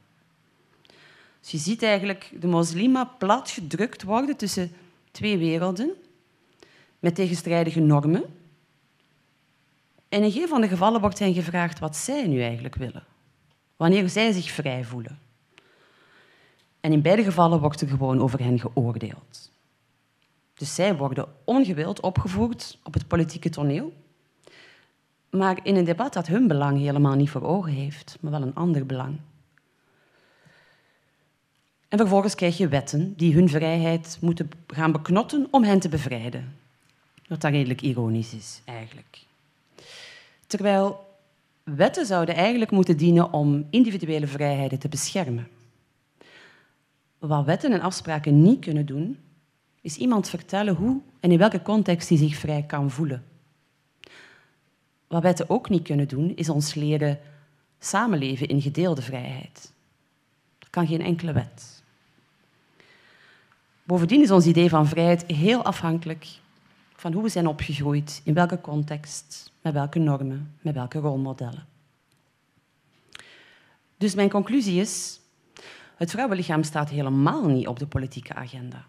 Dus 1.39 1.51
je 1.51 1.57
ziet 1.57 1.83
eigenlijk 1.83 2.31
de 2.39 2.47
moslima 2.47 3.03
plat 3.03 3.49
gedrukt 3.49 4.03
worden 4.03 4.37
tussen 4.37 4.71
twee 5.11 5.37
werelden, 5.37 5.95
met 6.99 7.15
tegenstrijdige 7.15 7.79
normen. 7.79 8.23
En 10.09 10.23
in 10.23 10.31
geen 10.31 10.47
van 10.47 10.61
de 10.61 10.67
gevallen 10.67 11.01
wordt 11.01 11.19
hen 11.19 11.33
gevraagd 11.33 11.79
wat 11.79 11.95
zij 11.95 12.27
nu 12.27 12.41
eigenlijk 12.41 12.75
willen, 12.75 13.03
wanneer 13.75 14.09
zij 14.09 14.31
zich 14.31 14.51
vrij 14.51 14.83
voelen. 14.83 15.19
En 16.79 16.91
in 16.91 17.01
beide 17.01 17.23
gevallen 17.23 17.59
wordt 17.59 17.81
er 17.81 17.87
gewoon 17.87 18.21
over 18.21 18.39
hen 18.39 18.59
geoordeeld. 18.59 19.51
Dus 20.53 20.75
zij 20.75 20.95
worden 20.95 21.27
ongewild 21.43 21.99
opgevoerd 21.99 22.77
op 22.83 22.93
het 22.93 23.07
politieke 23.07 23.49
toneel, 23.49 23.93
maar 25.29 25.59
in 25.63 25.75
een 25.75 25.85
debat 25.85 26.13
dat 26.13 26.27
hun 26.27 26.47
belang 26.47 26.79
helemaal 26.79 27.15
niet 27.15 27.29
voor 27.29 27.43
ogen 27.43 27.71
heeft, 27.71 28.17
maar 28.19 28.31
wel 28.31 28.41
een 28.41 28.55
ander 28.55 28.85
belang. 28.85 29.19
En 31.87 31.97
vervolgens 31.97 32.35
krijg 32.35 32.57
je 32.57 32.67
wetten 32.67 33.13
die 33.17 33.33
hun 33.33 33.49
vrijheid 33.49 34.17
moeten 34.21 34.49
gaan 34.67 34.91
beknotten 34.91 35.47
om 35.51 35.63
hen 35.63 35.79
te 35.79 35.89
bevrijden. 35.89 36.55
Wat 37.27 37.41
dan 37.41 37.51
redelijk 37.51 37.81
ironisch 37.81 38.33
is, 38.33 38.61
eigenlijk. 38.65 39.19
Terwijl 40.47 41.05
wetten 41.63 42.05
zouden 42.05 42.35
eigenlijk 42.35 42.71
moeten 42.71 42.97
dienen 42.97 43.33
om 43.33 43.67
individuele 43.69 44.27
vrijheden 44.27 44.79
te 44.79 44.89
beschermen. 44.89 45.47
Wat 47.17 47.45
wetten 47.45 47.71
en 47.71 47.81
afspraken 47.81 48.41
niet 48.41 48.59
kunnen 48.59 48.85
doen, 48.85 49.17
is 49.81 49.97
iemand 49.97 50.29
vertellen 50.29 50.75
hoe 50.75 51.01
en 51.19 51.31
in 51.31 51.37
welke 51.37 51.61
context 51.61 52.09
hij 52.09 52.17
zich 52.17 52.35
vrij 52.35 52.63
kan 52.63 52.91
voelen. 52.91 53.23
Wat 55.07 55.21
wetten 55.21 55.49
ook 55.49 55.69
niet 55.69 55.83
kunnen 55.83 56.07
doen, 56.07 56.35
is 56.35 56.49
ons 56.49 56.73
leren 56.73 57.19
samenleven 57.79 58.47
in 58.47 58.61
gedeelde 58.61 59.01
vrijheid. 59.01 59.71
Dat 60.59 60.69
kan 60.69 60.87
geen 60.87 61.01
enkele 61.01 61.31
wet. 61.33 61.83
Bovendien 63.83 64.21
is 64.21 64.31
ons 64.31 64.45
idee 64.45 64.69
van 64.69 64.87
vrijheid 64.87 65.25
heel 65.25 65.63
afhankelijk 65.63 66.27
van 66.97 67.13
hoe 67.13 67.23
we 67.23 67.29
zijn 67.29 67.47
opgegroeid, 67.47 68.21
in 68.23 68.33
welke 68.33 68.61
context, 68.61 69.51
met 69.61 69.73
welke 69.73 69.99
normen, 69.99 70.55
met 70.61 70.73
welke 70.73 70.99
rolmodellen. 70.99 71.65
Dus 73.97 74.15
mijn 74.15 74.29
conclusie 74.29 74.79
is, 74.81 75.19
het 75.95 76.11
vrouwenlichaam 76.11 76.63
staat 76.63 76.89
helemaal 76.89 77.45
niet 77.45 77.67
op 77.67 77.79
de 77.79 77.87
politieke 77.87 78.33
agenda. 78.33 78.85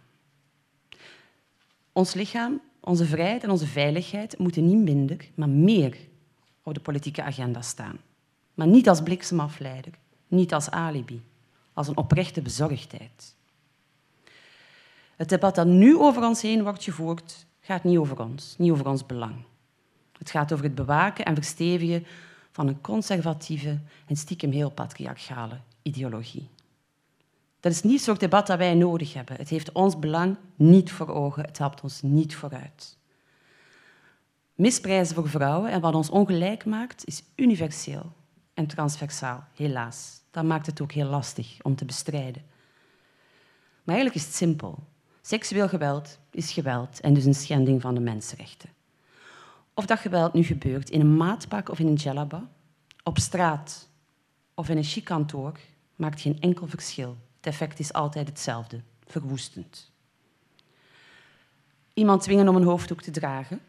Ons 1.93 2.15
lichaam, 2.15 2.61
onze 2.81 3.05
vrijheid 3.05 3.43
en 3.43 3.51
onze 3.51 3.67
veiligheid 3.67 4.39
moeten 4.39 4.67
niet 4.67 4.83
minder, 4.83 5.29
maar 5.35 5.49
meer 5.49 5.97
op 6.63 6.75
de 6.75 6.81
politieke 6.81 7.23
agenda 7.23 7.63
staan. 7.63 7.99
Maar 8.55 8.67
niet 8.67 8.89
als 8.89 9.03
bliksemafleider, 9.03 9.93
niet 10.29 10.53
als 10.53 10.71
alibi, 10.71 11.23
als 11.73 11.89
een 11.89 11.97
oprechte 11.97 12.43
bezorgdheid. 12.43 13.35
Het 15.17 15.29
debat 15.29 15.55
dat 15.55 15.67
nu 15.67 15.97
over 15.97 16.23
ons 16.23 16.43
heen 16.43 16.63
wordt 16.63 16.85
gevoerd, 16.85 17.47
gaat 17.69 17.85
niet 17.85 17.99
over 17.99 18.21
ons, 18.21 18.55
niet 18.59 18.71
over 18.71 18.87
ons 18.87 19.07
belang. 19.07 19.35
Het 20.19 20.31
gaat 20.31 20.53
over 20.53 20.65
het 20.65 20.75
bewaken 20.75 21.25
en 21.25 21.35
verstevigen 21.35 22.07
van 22.51 22.69
een 22.69 22.81
conservatieve 22.81 23.81
en 24.07 24.17
stiekem 24.17 24.51
heel 24.51 24.71
patriarchale 24.71 25.61
ideologie. 25.83 26.49
Dat 27.61 27.73
is 27.73 27.83
niet 27.83 27.93
het 27.93 28.03
soort 28.03 28.21
debat 28.21 28.47
dat 28.47 28.59
wij 28.59 28.75
nodig 28.75 29.15
hebben. 29.15 29.37
Het 29.37 29.49
heeft 29.49 29.73
ons 29.73 29.99
belang 29.99 30.37
niet 30.57 30.93
voor 30.93 31.09
ogen, 31.09 31.45
het 31.45 31.59
helpt 31.59 31.81
ons 31.81 32.03
niet 32.03 32.35
vooruit. 32.35 32.99
Misprijzen 34.55 35.15
voor 35.15 35.29
vrouwen 35.29 35.71
en 35.71 35.81
wat 35.81 35.95
ons 35.95 36.11
ongelijk 36.11 36.65
maakt, 36.65 37.07
is 37.07 37.23
universeel 37.37 38.13
en 38.55 38.67
transversaal, 38.67 39.45
helaas. 39.55 40.21
Dat 40.31 40.45
maakt 40.45 40.67
het 40.67 40.81
ook 40.81 40.93
heel 40.93 41.09
lastig 41.09 41.57
om 41.63 41.75
te 41.75 41.85
bestrijden. 41.85 42.43
Maar 43.85 43.95
eigenlijk 43.97 44.15
is 44.15 44.25
het 44.25 44.35
simpel. 44.35 44.79
Seksueel 45.29 45.69
geweld 45.69 46.19
is 46.31 46.53
geweld 46.53 47.01
en 47.01 47.15
dus 47.15 47.25
een 47.25 47.35
schending 47.35 47.81
van 47.81 47.95
de 47.95 48.01
mensenrechten. 48.01 48.69
Of 49.75 49.87
dat 49.87 49.99
geweld 49.99 50.33
nu 50.33 50.43
gebeurt 50.43 50.91
in 50.91 51.01
een 51.01 51.17
maatpak 51.17 51.69
of 51.69 51.79
in 51.79 51.87
een 51.87 51.95
djellaba, 51.95 52.49
op 53.03 53.19
straat 53.19 53.89
of 54.55 54.69
in 54.69 54.77
een 54.77 54.85
chic 54.85 55.05
kantoor, 55.05 55.59
maakt 55.97 56.21
geen 56.21 56.41
enkel 56.41 56.67
verschil. 56.67 57.17
Het 57.37 57.47
effect 57.47 57.79
is 57.79 57.93
altijd 57.93 58.29
hetzelfde, 58.29 58.81
verwoestend. 59.07 59.91
Iemand 61.95 62.23
dwingen 62.23 62.49
om 62.49 62.57
een 62.57 62.63
hoofddoek 62.63 63.03
te 63.03 63.11
dragen 63.11 63.61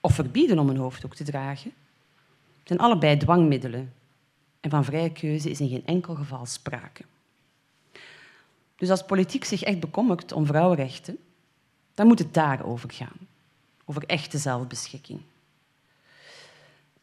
of 0.00 0.14
verbieden 0.14 0.58
om 0.58 0.68
een 0.68 0.76
hoofddoek 0.76 1.14
te 1.14 1.24
dragen, 1.24 1.72
zijn 2.64 2.78
allebei 2.78 3.16
dwangmiddelen. 3.16 3.92
En 4.60 4.70
van 4.70 4.84
vrije 4.84 5.12
keuze 5.12 5.50
is 5.50 5.60
in 5.60 5.68
geen 5.68 5.86
enkel 5.86 6.14
geval 6.14 6.46
sprake. 6.46 7.04
Dus 8.76 8.90
als 8.90 9.04
politiek 9.04 9.44
zich 9.44 9.62
echt 9.62 9.80
bekommert 9.80 10.32
om 10.32 10.46
vrouwenrechten, 10.46 11.18
dan 11.94 12.06
moet 12.06 12.18
het 12.18 12.34
daarover 12.34 12.90
gaan. 12.92 13.16
Over 13.84 14.04
echte 14.06 14.38
zelfbeschikking. 14.38 15.20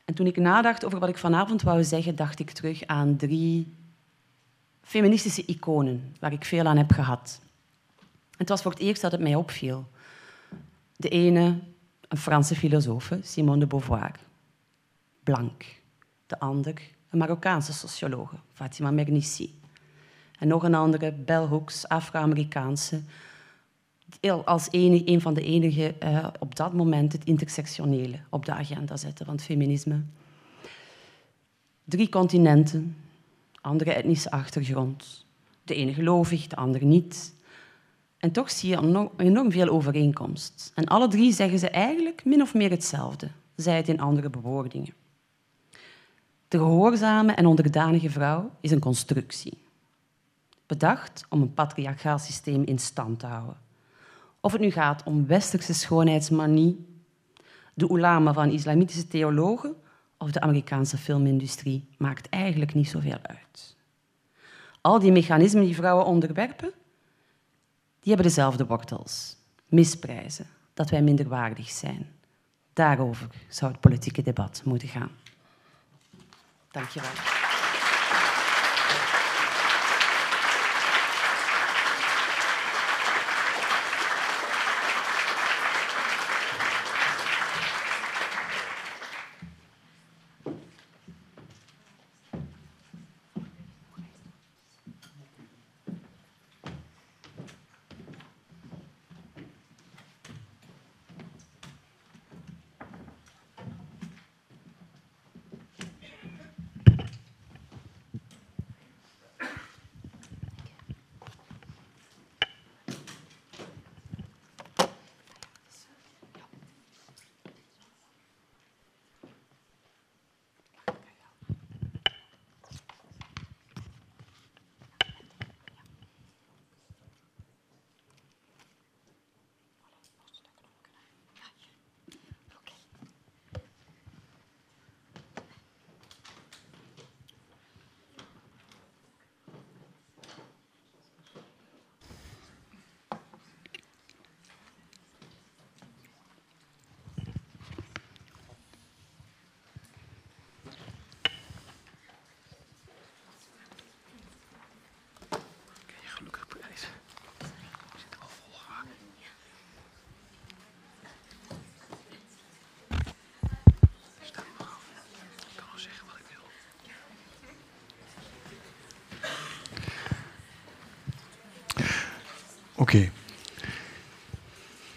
En 0.06 0.14
toen 0.14 0.28
ik 0.28 0.38
nadacht 0.38 0.86
over 0.86 1.00
wat 1.00 1.10
ik 1.10 1.18
vanavond 1.18 1.62
wou 1.62 1.84
zeggen, 1.84 2.16
dacht 2.16 2.40
ik 2.40 2.52
terug 2.52 2.86
aan 2.86 3.16
drie 3.16 3.74
feministische 4.82 5.46
iconen 5.46 6.16
waar 6.20 6.34
ik 6.34 6.46
veel 6.46 6.66
aan 6.66 6.78
heb 6.78 6.92
gehad. 6.92 7.42
Het 8.38 8.50
was 8.50 8.62
voor 8.62 8.72
het 8.72 8.80
eerst 8.80 9.02
dat 9.02 9.12
het 9.12 9.22
mij 9.22 9.36
opviel. 9.36 9.88
De 10.96 11.10
ene, 11.10 11.60
een 12.08 12.18
Franse 12.18 12.56
filosoof, 12.56 13.12
Simone 13.22 13.60
de 13.60 13.68
Beauvoir, 13.68 14.12
blank. 15.24 15.82
De 16.26 16.40
ander, 16.40 16.82
een 17.10 17.18
Marokkaanse 17.18 17.74
sociologe, 17.74 18.36
Fatima 18.54 18.92
Mernissi. 18.92 19.62
En 20.40 20.48
nog 20.48 20.64
een 20.64 20.76
andere, 20.76 21.12
Bell 21.12 21.46
Hooks, 21.46 21.88
Afro-Amerikaanse, 21.88 23.02
als 24.46 24.68
enige, 24.72 25.10
een 25.10 25.22
van 25.22 25.34
de 25.34 25.44
enige 25.44 25.96
uh, 26.04 26.28
op 26.40 26.56
dat 26.56 26.74
moment 26.74 27.14
het 27.14 27.26
intersectionele 27.26 28.20
op 28.30 28.46
de 28.46 28.54
agenda 28.54 28.98
zetten 28.98 29.26
van 29.26 29.36
het 29.36 29.44
feminisme. 29.44 30.02
Drie 31.84 32.10
continenten, 32.10 32.96
andere 33.62 33.94
etnische 33.94 34.32
achtergrond. 34.32 35.26
De 35.64 35.76
ene 35.76 35.94
gelovig, 35.94 36.48
de 36.48 36.56
ander 36.56 36.84
niet. 36.84 37.34
En 38.18 38.32
toch 38.32 38.52
zie 38.52 38.70
je 38.70 39.10
enorm 39.18 39.52
veel 39.52 39.68
overeenkomst. 39.68 40.72
En 40.76 40.86
alle 40.86 41.08
drie 41.08 41.34
zeggen 41.34 41.60
ze 41.60 41.70
eigenlijk 41.70 42.26
min 42.26 42.42
of 42.42 42.54
meer 42.54 42.70
hetzelfde, 42.70 43.30
zij 43.56 43.78
het 43.78 43.90
in 43.90 44.00
andere 44.00 44.30
bewoordingen. 44.30 44.94
De 46.48 46.58
gehoorzame 46.58 47.32
en 47.32 47.46
onderdanige 47.46 48.10
vrouw 48.10 48.52
is 48.62 48.72
een 48.72 48.80
constructie. 48.80 49.63
Bedacht 50.66 51.26
om 51.30 51.42
een 51.42 51.54
patriarchaal 51.54 52.20
systeem 52.20 52.64
in 52.64 52.80
stand 52.80 53.20
te 53.20 53.26
houden. 53.26 53.58
Of 54.40 54.52
het 54.52 54.62
nu 54.62 54.72
gaat 54.72 55.04
om 55.04 55.28
westerse 55.28 55.74
schoonheidsmanie, 55.74 56.86
de 57.74 57.92
ulama 57.92 58.34
van 58.34 58.50
islamitische 58.50 59.08
theologen 59.08 59.76
of 60.18 60.32
de 60.32 60.42
Amerikaanse 60.42 60.98
filmindustrie, 60.98 61.88
maakt 61.98 62.30
eigenlijk 62.30 62.74
niet 62.74 62.90
zoveel 62.90 63.18
uit. 63.22 63.76
Al 64.82 65.00
die 65.00 65.12
mechanismen 65.12 65.64
die 65.64 65.76
vrouwen 65.76 66.06
onderwerpen, 66.06 66.72
die 68.00 68.14
hebben 68.14 68.26
dezelfde 68.26 68.66
wortels. 68.66 69.36
Misprijzen, 69.66 70.48
dat 70.74 70.90
wij 70.90 71.02
minderwaardig 71.02 71.70
zijn. 71.70 72.12
Daarover 72.74 73.28
zou 73.48 73.72
het 73.72 73.82
politieke 73.82 74.22
debat 74.22 74.62
moeten 74.66 74.88
gaan. 74.88 75.12
Dank 76.72 76.90
je 76.90 77.02
wel. 77.02 77.43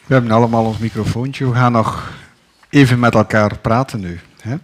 We 0.06 0.14
hebben 0.14 0.30
allemaal 0.30 0.64
ons 0.64 0.78
microfoontje. 0.78 1.48
We 1.48 1.54
gaan 1.54 1.72
nog 1.72 2.12
even 2.68 2.98
met 2.98 3.14
elkaar 3.14 3.58
praten 3.58 4.00
nu. 4.00 4.20
Hè? 4.40 4.56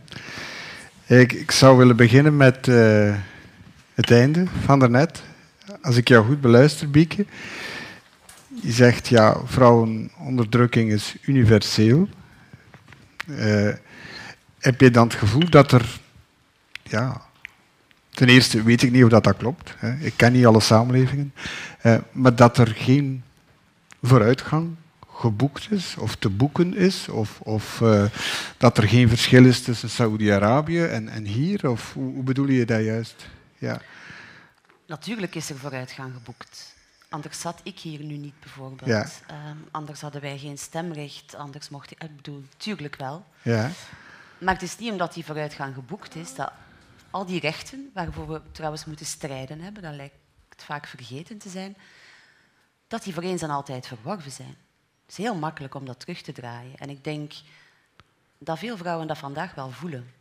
Ik, 1.16 1.50
zou 1.50 1.76
willen 1.76 1.96
beginnen 1.96 2.36
met 2.36 2.66
uh, 2.66 3.14
het 3.94 4.10
einde 4.10 4.44
van 4.64 4.78
daarnet. 4.78 5.22
Als 5.82 5.96
ik 5.96 6.08
jou 6.08 6.26
goed 6.26 6.40
beluister, 6.40 6.90
Bieke. 6.90 7.26
Je 8.62 8.72
zegt, 8.72 9.08
ja, 9.08 9.36
vrouwenonderdrukking 9.44 10.90
is 10.90 11.16
universeel. 11.22 12.08
Uh, 13.26 13.72
heb 14.58 14.80
je 14.80 14.90
dan 14.90 15.06
het 15.06 15.16
gevoel 15.16 15.50
dat 15.50 15.72
er 15.72 16.00
ja, 16.82 17.20
Ten 18.14 18.28
eerste 18.28 18.62
weet 18.62 18.82
ik 18.82 18.90
niet 18.90 19.04
of 19.04 19.10
dat, 19.10 19.24
dat 19.24 19.36
klopt. 19.36 19.74
Hè. 19.78 19.94
Ik 20.00 20.12
ken 20.16 20.32
niet 20.32 20.46
alle 20.46 20.60
samenlevingen. 20.60 21.34
Eh, 21.80 21.96
maar 22.12 22.36
dat 22.36 22.58
er 22.58 22.68
geen 22.68 23.22
vooruitgang 24.02 24.74
geboekt 25.22 25.70
is 25.70 25.96
of 25.96 26.16
te 26.16 26.30
boeken 26.30 26.76
is, 26.76 27.08
of, 27.08 27.40
of 27.40 27.80
uh, 27.80 28.04
dat 28.56 28.78
er 28.78 28.88
geen 28.88 29.08
verschil 29.08 29.44
is 29.44 29.62
tussen 29.62 29.90
Saoedi-Arabië 29.90 30.84
en, 30.84 31.08
en 31.08 31.24
hier, 31.24 31.70
of 31.70 31.92
hoe, 31.92 32.14
hoe, 32.14 32.22
bedoel 32.22 32.46
je 32.46 32.64
dat 32.64 32.84
juist? 32.84 33.26
Ja. 33.58 33.80
Natuurlijk 34.86 35.34
is 35.34 35.50
er 35.50 35.58
vooruitgang 35.58 36.12
geboekt. 36.14 36.74
Anders 37.08 37.40
zat 37.40 37.60
ik 37.62 37.78
hier 37.78 38.04
nu 38.04 38.16
niet, 38.16 38.40
bijvoorbeeld. 38.40 38.90
Ja. 38.90 39.08
Um, 39.50 39.64
anders 39.70 40.00
hadden 40.00 40.20
wij 40.20 40.38
geen 40.38 40.58
stemrecht, 40.58 41.34
anders 41.34 41.68
mocht 41.68 41.90
ik... 41.90 42.02
Ik 42.02 42.16
bedoel, 42.16 42.44
tuurlijk 42.56 42.96
wel. 42.96 43.24
Ja. 43.42 43.70
Maar 44.38 44.54
het 44.54 44.62
is 44.62 44.78
niet 44.78 44.90
omdat 44.90 45.14
die 45.14 45.24
vooruitgang 45.24 45.74
geboekt 45.74 46.14
is, 46.14 46.34
dat 46.34 46.52
al 47.10 47.26
die 47.26 47.40
rechten, 47.40 47.90
waarvoor 47.94 48.28
we 48.28 48.40
trouwens 48.52 48.84
moeten 48.84 49.06
strijden 49.06 49.60
hebben, 49.60 49.82
dat 49.82 49.94
lijkt 49.94 50.16
vaak 50.56 50.86
vergeten 50.86 51.38
te 51.38 51.48
zijn, 51.48 51.76
dat 52.88 53.02
die 53.02 53.14
voor 53.14 53.22
eens 53.22 53.42
en 53.42 53.50
altijd 53.50 53.86
verworven 53.86 54.30
zijn. 54.30 54.56
Het 55.02 55.10
is 55.10 55.16
heel 55.16 55.34
makkelijk 55.34 55.74
om 55.74 55.84
dat 55.84 56.00
terug 56.00 56.22
te 56.22 56.32
draaien. 56.32 56.76
En 56.76 56.90
ik 56.90 57.04
denk 57.04 57.32
dat 58.38 58.58
veel 58.58 58.76
vrouwen 58.76 59.06
dat 59.06 59.18
vandaag 59.18 59.54
wel 59.54 59.70
voelen. 59.70 60.12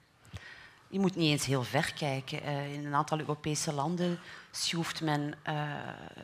Je 0.88 1.00
moet 1.00 1.16
niet 1.16 1.32
eens 1.32 1.46
heel 1.46 1.64
ver 1.64 1.94
kijken. 1.94 2.44
Eh, 2.44 2.74
in 2.74 2.86
een 2.86 2.96
aantal 2.96 3.20
Europese 3.20 3.74
landen 3.74 4.20
schroeft 4.52 5.02
men 5.02 5.34
uh, 5.48 5.72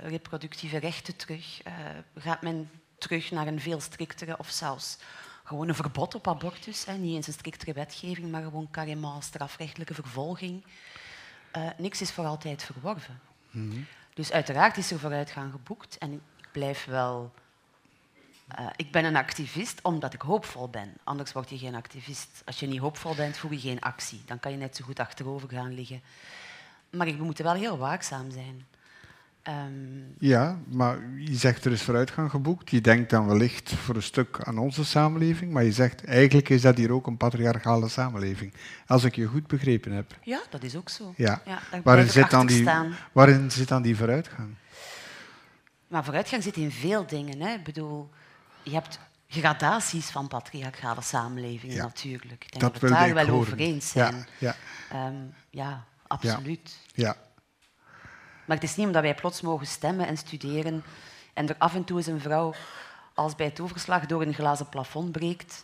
reproductieve 0.02 0.78
rechten 0.78 1.16
terug. 1.16 1.68
Uh, 1.68 1.74
gaat 2.16 2.42
men 2.42 2.70
terug 2.98 3.32
naar 3.32 3.48
een 3.48 3.60
veel 3.60 3.80
striktere 3.80 4.38
of 4.38 4.50
zelfs 4.50 4.98
gewoon 5.44 5.68
een 5.68 5.76
verbod 5.76 6.16
op 6.16 6.28
abortus. 6.28 6.86
Hè. 6.86 6.94
Niet 6.94 7.16
eens 7.16 7.28
een 7.28 7.34
striktere 7.34 7.74
wetgeving, 7.74 8.32
maar 8.32 8.44
gewoon 8.44 8.68
carrément 8.72 9.24
strafrechtelijke 9.24 9.94
vervolging. 9.94 10.64
Uh, 11.58 11.70
niks 11.78 12.02
is 12.02 12.12
voor 12.12 12.26
altijd 12.26 12.64
verworven. 12.64 13.20
Mhm. 13.52 13.82
Dus 14.14 14.32
uiteraard 14.32 14.78
is 14.78 14.92
er 14.92 15.00
vooruitgang 15.00 15.52
geboekt. 15.52 15.98
En 15.98 16.14
ik 16.14 16.52
blijf 16.52 16.86
wel... 16.86 17.34
Uh, 18.60 18.66
ik 18.76 18.92
ben 18.92 19.06
een 19.06 19.16
activist 19.16 19.82
omdat 19.82 20.14
ik 20.14 20.22
hoopvol 20.22 20.70
ben. 20.70 20.94
Anders 21.04 21.32
word 21.32 21.50
je 21.50 21.58
geen 21.58 21.76
activist. 21.76 22.42
Als 22.46 22.60
je 22.60 22.68
niet 22.68 22.80
hoopvol 22.80 23.16
bent, 23.16 23.38
voer 23.38 23.52
je 23.52 23.60
geen 23.60 23.80
actie. 23.80 24.22
Dan 24.26 24.40
kan 24.40 24.52
je 24.52 24.58
net 24.58 24.76
zo 24.76 24.84
goed 24.86 25.00
achterover 25.00 25.50
gaan 25.50 25.74
liggen. 25.74 26.02
Maar 26.90 27.08
we 27.08 27.24
moeten 27.24 27.44
wel 27.44 27.54
heel 27.54 27.78
waakzaam 27.78 28.32
zijn. 28.32 28.66
Um... 29.48 30.16
Ja, 30.20 30.58
maar 30.68 30.98
je 31.18 31.36
zegt 31.36 31.66
er 31.66 31.72
is 31.72 31.82
vooruitgang 31.82 32.30
geboekt. 32.30 32.70
Je 32.70 32.82
denkt 32.82 33.10
dan 33.10 33.28
wellicht 33.28 33.74
voor 33.74 33.96
een 33.96 34.04
stuk 34.04 34.40
aan 34.44 34.58
onze 34.58 34.86
samenleving, 34.86 35.52
maar 35.52 35.64
je 35.64 35.72
zegt 35.72 36.06
eigenlijk 36.06 36.50
is 36.50 36.62
dat 36.62 36.78
hier 36.78 36.92
ook 36.92 37.08
een 37.08 37.18
patriarchale 37.18 37.90
samenleving. 37.90 38.54
Als 38.88 39.04
ik 39.04 39.16
je 39.16 39.26
goed 39.26 39.48
begrepen 39.48 39.92
heb. 39.92 40.16
Ja, 40.24 40.42
dat 40.50 40.64
is 40.64 40.76
ook 40.76 40.90
zo. 40.90 41.14
Ja. 41.18 41.42
ja 41.46 41.60
waarin, 41.84 42.10
zit 42.10 42.30
dan 42.30 42.48
die, 42.48 42.70
waarin 43.12 43.52
zit 43.52 43.68
dan 43.68 43.82
die 43.82 43.96
vooruitgang? 43.96 44.56
Maar 45.88 46.04
vooruitgang 46.04 46.44
zit 46.44 46.56
in 46.56 46.72
veel 46.72 47.06
dingen. 47.06 47.42
Hè. 47.42 47.54
Ik 47.54 47.64
bedoel, 47.64 48.10
je 48.70 48.74
hebt 48.74 49.00
gradaties 49.28 50.10
van 50.10 50.28
patriarchale 50.28 51.02
samenlevingen 51.02 51.76
Ja. 51.76 51.84
natuurlijk. 51.84 52.44
Ik 52.44 52.52
denk 52.52 52.64
Dat 52.64 52.74
dat, 52.74 52.82
we 52.82 52.90
daar 52.90 53.14
wel 53.14 53.30
over 53.30 53.58
eens 53.58 53.90
zijn. 53.90 54.16
Ja, 54.16 54.26
ja, 54.38 54.56
Ehm, 54.92 55.16
ja 55.50 55.84
absoluut. 56.08 56.78
ja. 56.94 57.16
Maar 58.46 58.56
het 58.58 58.66
is 58.66 58.76
niet 58.76 58.86
omdat 58.86 59.02
wij 59.02 59.16
plots 59.16 59.42
mogen 59.42 59.68
stemmen 59.68 60.08
en 60.08 60.18
studeren 60.18 60.84
en 61.34 61.50
er 61.50 61.56
af 61.58 61.76
en 61.76 61.84
toe 61.84 61.98
eens 61.98 62.08
een 62.08 62.20
vrouw 62.22 62.54
als 63.14 63.36
bij 63.36 63.46
het 63.46 63.60
overslag 63.60 64.06
door 64.06 64.22
een 64.22 64.34
glazen 64.34 64.70
plafond 64.70 65.12
breekt, 65.12 65.64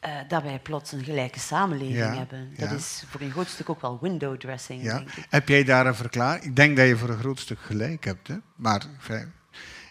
eh, 0.00 0.16
dat 0.28 0.42
wij 0.42 0.58
plots 0.58 0.92
een 0.92 1.04
gelijke 1.04 1.38
samenleving 1.38 2.16
hebben. 2.16 2.54
Dat 2.56 2.70
is 2.72 3.04
voor 3.08 3.20
een 3.20 3.30
groot 3.30 3.48
stuk 3.48 3.68
ook 3.70 3.80
wel 3.80 3.98
window 4.00 4.36
dressing, 4.36 4.82
denk 4.82 5.08
ik. 5.10 5.26
Heb 5.28 5.48
jij 5.48 5.64
daar 5.64 5.86
een 5.86 5.94
verklaring? 5.94 6.44
Ik 6.44 6.56
denk 6.56 6.76
dat 6.76 6.86
je 6.86 6.96
voor 6.96 7.08
een 7.08 7.18
groot 7.18 7.40
stuk 7.40 7.58
gelijk 7.60 8.04
hebt. 8.04 8.28
Hè? 8.28 8.36
Maar 8.56 8.82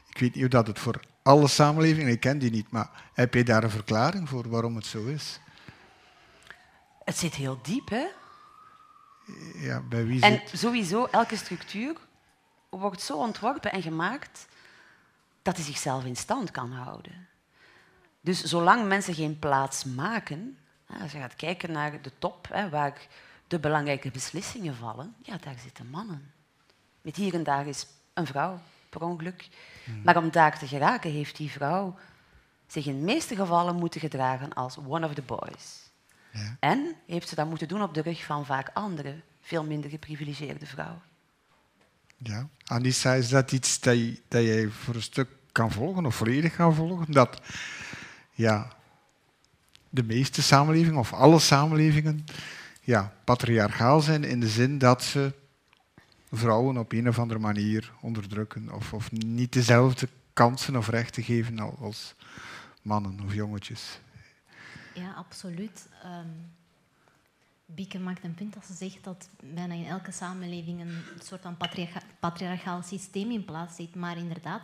ik 0.10 0.18
weet 0.20 0.36
niet 0.36 0.44
of 0.44 0.50
dat 0.50 0.68
het 0.68 0.80
voor 0.80 1.00
alle 1.24 1.48
samenlevingen, 1.48 2.12
ik 2.12 2.20
ken 2.20 2.40
die 2.40 2.52
niet, 2.52 2.72
maar 2.72 2.90
heb 3.14 3.34
jij 3.34 3.44
daar 3.44 3.64
een 3.64 3.70
verklaring 3.70 4.30
voor 4.30 4.50
waarom 4.50 4.76
het 4.76 4.86
zo 4.86 5.06
is? 5.06 5.40
Het 7.04 7.18
zit 7.18 7.34
heel 7.34 7.60
diep, 7.62 7.90
hè? 7.90 8.06
Ja, 9.56 9.82
bij 9.82 10.06
wie 10.06 10.22
En 10.22 10.42
zit... 10.46 10.60
sowieso, 10.60 11.06
elke 11.06 11.36
structuur 11.36 11.96
wordt 12.70 13.02
zo 13.02 13.18
ontworpen 13.18 13.72
en 13.72 13.82
gemaakt 13.82 14.48
dat 15.42 15.56
hij 15.56 15.66
zichzelf 15.66 16.06
in 16.06 16.16
stand 16.16 16.52
kan 16.52 16.72
houden. 16.72 17.28
Dus 18.22 18.44
zolang 18.44 18.88
mensen 18.88 19.14
geen 19.14 19.40
plaats 19.40 19.84
maken, 19.84 20.58
als 21.02 21.12
je 21.12 21.18
gaat 21.18 21.36
kijken 21.36 21.72
naar 21.72 22.02
de 22.02 22.12
top, 22.18 22.48
hè, 22.52 22.70
waar 22.70 23.08
de 23.48 23.60
belangrijke 23.60 24.12
beslissingen 24.12 24.76
vallen, 24.76 25.16
ja, 25.22 25.38
daar 25.38 25.60
zitten 25.64 25.90
mannen. 25.90 26.32
Met 27.02 27.16
hier 27.16 27.34
en 27.34 27.44
daar 27.44 27.68
is 27.68 27.88
een 28.14 28.28
vrouw, 28.28 28.60
per 28.92 29.02
ongeluk. 29.02 29.48
Maar 30.04 30.18
om 30.18 30.32
daar 30.32 30.60
te 30.60 30.68
geraken 30.68 31.12
heeft 31.12 31.38
die 31.38 31.52
vrouw 31.52 31.96
zich 32.68 32.86
in 32.86 32.98
de 32.98 33.06
meeste 33.06 33.36
gevallen 33.36 33.76
moeten 33.76 34.02
gedragen 34.02 34.54
als 34.54 34.78
one 34.88 35.06
of 35.06 35.14
the 35.14 35.22
boys. 35.22 35.92
Ja. 36.32 36.58
En 36.60 36.96
heeft 37.08 37.30
ze 37.30 37.36
dat 37.36 37.50
moeten 37.50 37.68
doen 37.68 37.82
op 37.82 37.94
de 37.94 38.02
rug 38.02 38.24
van 38.24 38.46
vaak 38.46 38.70
andere, 38.74 39.16
veel 39.42 39.64
minder 39.64 39.90
geprivilegeerde 39.90 40.66
vrouwen. 40.66 41.02
Ja. 42.18 42.48
Anissa, 42.66 43.14
is 43.14 43.30
dat 43.30 43.52
iets 43.52 43.80
dat, 43.80 43.98
je, 43.98 44.22
dat 44.28 44.44
jij 44.44 44.68
voor 44.68 44.96
een 44.96 45.02
stuk 45.02 45.30
kan 45.52 45.72
volgen 45.72 46.06
of 46.06 46.16
volledig 46.16 46.56
kan 46.56 46.76
volgen? 46.76 47.12
Dat 47.12 47.42
ja, 48.32 48.68
de 49.90 50.04
meeste 50.04 50.42
samenlevingen 50.42 51.00
of 51.00 51.14
alle 51.14 51.40
samenlevingen 51.40 52.26
ja, 52.82 53.14
patriarchaal 53.24 54.02
zijn 54.02 54.24
in 54.24 54.40
de 54.40 54.50
zin 54.50 54.78
dat 54.78 55.04
ze 55.04 55.34
vrouwen 56.32 56.78
op 56.78 56.92
een 56.92 57.08
of 57.08 57.20
andere 57.20 57.40
manier 57.40 57.92
onderdrukken 58.02 58.74
of, 58.74 58.94
of 58.94 59.12
niet 59.12 59.54
dezelfde 59.54 60.08
kansen 60.34 60.76
of 60.76 60.88
rechten 60.88 61.24
geven 61.24 61.60
al- 61.60 61.78
als 61.82 62.16
mannen 62.82 63.20
of 63.26 63.34
jongetjes. 63.34 64.00
Ja, 64.94 65.12
absoluut. 65.14 65.88
Ehm 66.04 66.28
Bieke 67.76 68.00
maakt 68.00 68.24
een 68.24 68.34
punt 68.34 68.56
als 68.56 68.66
ze 68.66 68.74
zegt 68.74 69.04
dat 69.04 69.30
bijna 69.44 69.74
in 69.74 69.86
elke 69.86 70.12
samenleving 70.12 70.82
een 70.82 71.04
soort 71.24 71.42
van 71.42 71.58
patriarcha- 71.58 72.02
patriarchaal 72.20 72.82
systeem 72.84 73.32
in 73.32 73.46
plaats 73.46 73.76
zit. 73.76 73.96
Maar 73.96 74.18
inderdaad, 74.18 74.62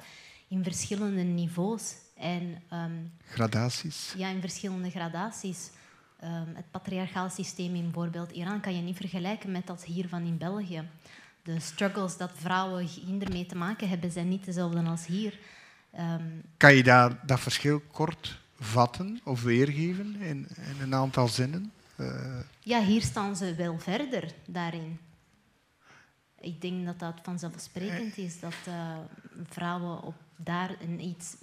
in 0.47 0.63
verschillende 0.63 1.21
niveaus 1.21 1.95
en 2.15 2.61
ehm, 2.69 2.91
Gradaties. 3.29 4.13
ja, 4.17 4.27
in 4.29 4.39
verschillende 4.41 4.89
gradaties. 4.89 5.69
Ehm, 6.19 6.55
het 6.55 6.71
patriarchaal 6.71 7.29
systeem 7.29 7.75
in 7.75 7.83
bijvoorbeeld 7.83 8.31
Iran 8.31 8.59
kan 8.59 8.75
je 8.75 8.81
niet 8.81 8.97
vergelijken 8.97 9.51
met 9.51 9.67
dat 9.67 9.83
hier 9.83 10.07
van 10.07 10.23
in 10.23 10.37
België. 10.37 10.89
De 11.47 11.59
struggles 11.59 12.17
dat 12.17 12.31
vrouwen 12.35 12.85
hiermee 12.85 13.45
te 13.45 13.55
maken 13.55 13.89
hebben, 13.89 14.11
zijn 14.11 14.27
niet 14.27 14.45
dezelfde 14.45 14.81
als 14.83 15.05
hier. 15.05 15.39
Ehm, 15.91 16.23
Kan 16.57 16.75
je 16.75 16.83
daar 16.83 17.25
dat 17.25 17.39
verschil 17.39 17.81
kort 17.91 18.39
vatten 18.59 19.19
of 19.23 19.43
weergeven 19.43 20.15
in, 20.15 20.47
in 20.55 20.81
een 20.81 20.95
aantal 20.95 21.27
zinnen? 21.27 21.71
Eh, 21.95 22.39
Ja, 22.59 22.81
hier 22.83 23.01
staan 23.01 23.35
ze 23.35 23.55
wel 23.55 23.79
verder 23.79 24.33
daarin. 24.47 24.99
Ik 26.39 26.61
denk 26.61 26.85
dat 26.85 26.99
dat 26.99 27.19
vanzelfsprekend 27.23 28.17
is 28.17 28.39
dat 28.39 28.53
eh, 28.65 28.97
vrouwen 29.49 30.01
op 30.01 30.15
daar 30.35 30.75
een 30.81 30.99
iets, 30.99 31.35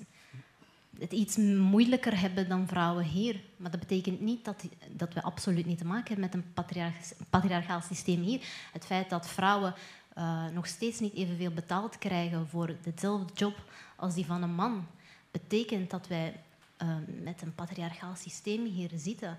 het 0.98 1.12
iets 1.12 1.36
moeilijker 1.36 2.20
hebben 2.20 2.48
dan 2.48 2.68
vrouwen 2.68 3.04
hier. 3.04 3.40
Maar 3.56 3.70
dat 3.70 3.80
betekent 3.80 4.20
niet 4.20 4.44
dat, 4.44 4.64
dat 4.90 5.14
we 5.14 5.22
absoluut 5.22 5.66
niet 5.66 5.78
te 5.78 5.84
maken 5.84 6.06
hebben 6.06 6.24
met 6.24 6.34
een 6.34 6.52
patriarch- 6.54 7.12
patriarchaal 7.30 7.80
systeem 7.80 8.22
hier. 8.22 8.40
Het 8.72 8.84
feit 8.84 9.10
dat 9.10 9.28
vrouwen 9.28 9.74
eh, 10.14 10.46
nog 10.46 10.66
steeds 10.66 11.00
niet 11.00 11.14
evenveel 11.14 11.50
betaald 11.50 11.98
krijgen 11.98 12.48
voor 12.48 12.76
dezelfde 12.82 13.32
job 13.34 13.54
als 13.96 14.14
die 14.14 14.26
van 14.26 14.42
een 14.42 14.54
man, 14.54 14.86
betekent 15.30 15.90
dat 15.90 16.06
wij 16.06 16.40
eh, 16.76 16.88
met 17.22 17.42
een 17.42 17.54
patriarchaal 17.54 18.16
systeem 18.16 18.64
hier 18.64 18.90
zitten. 18.94 19.38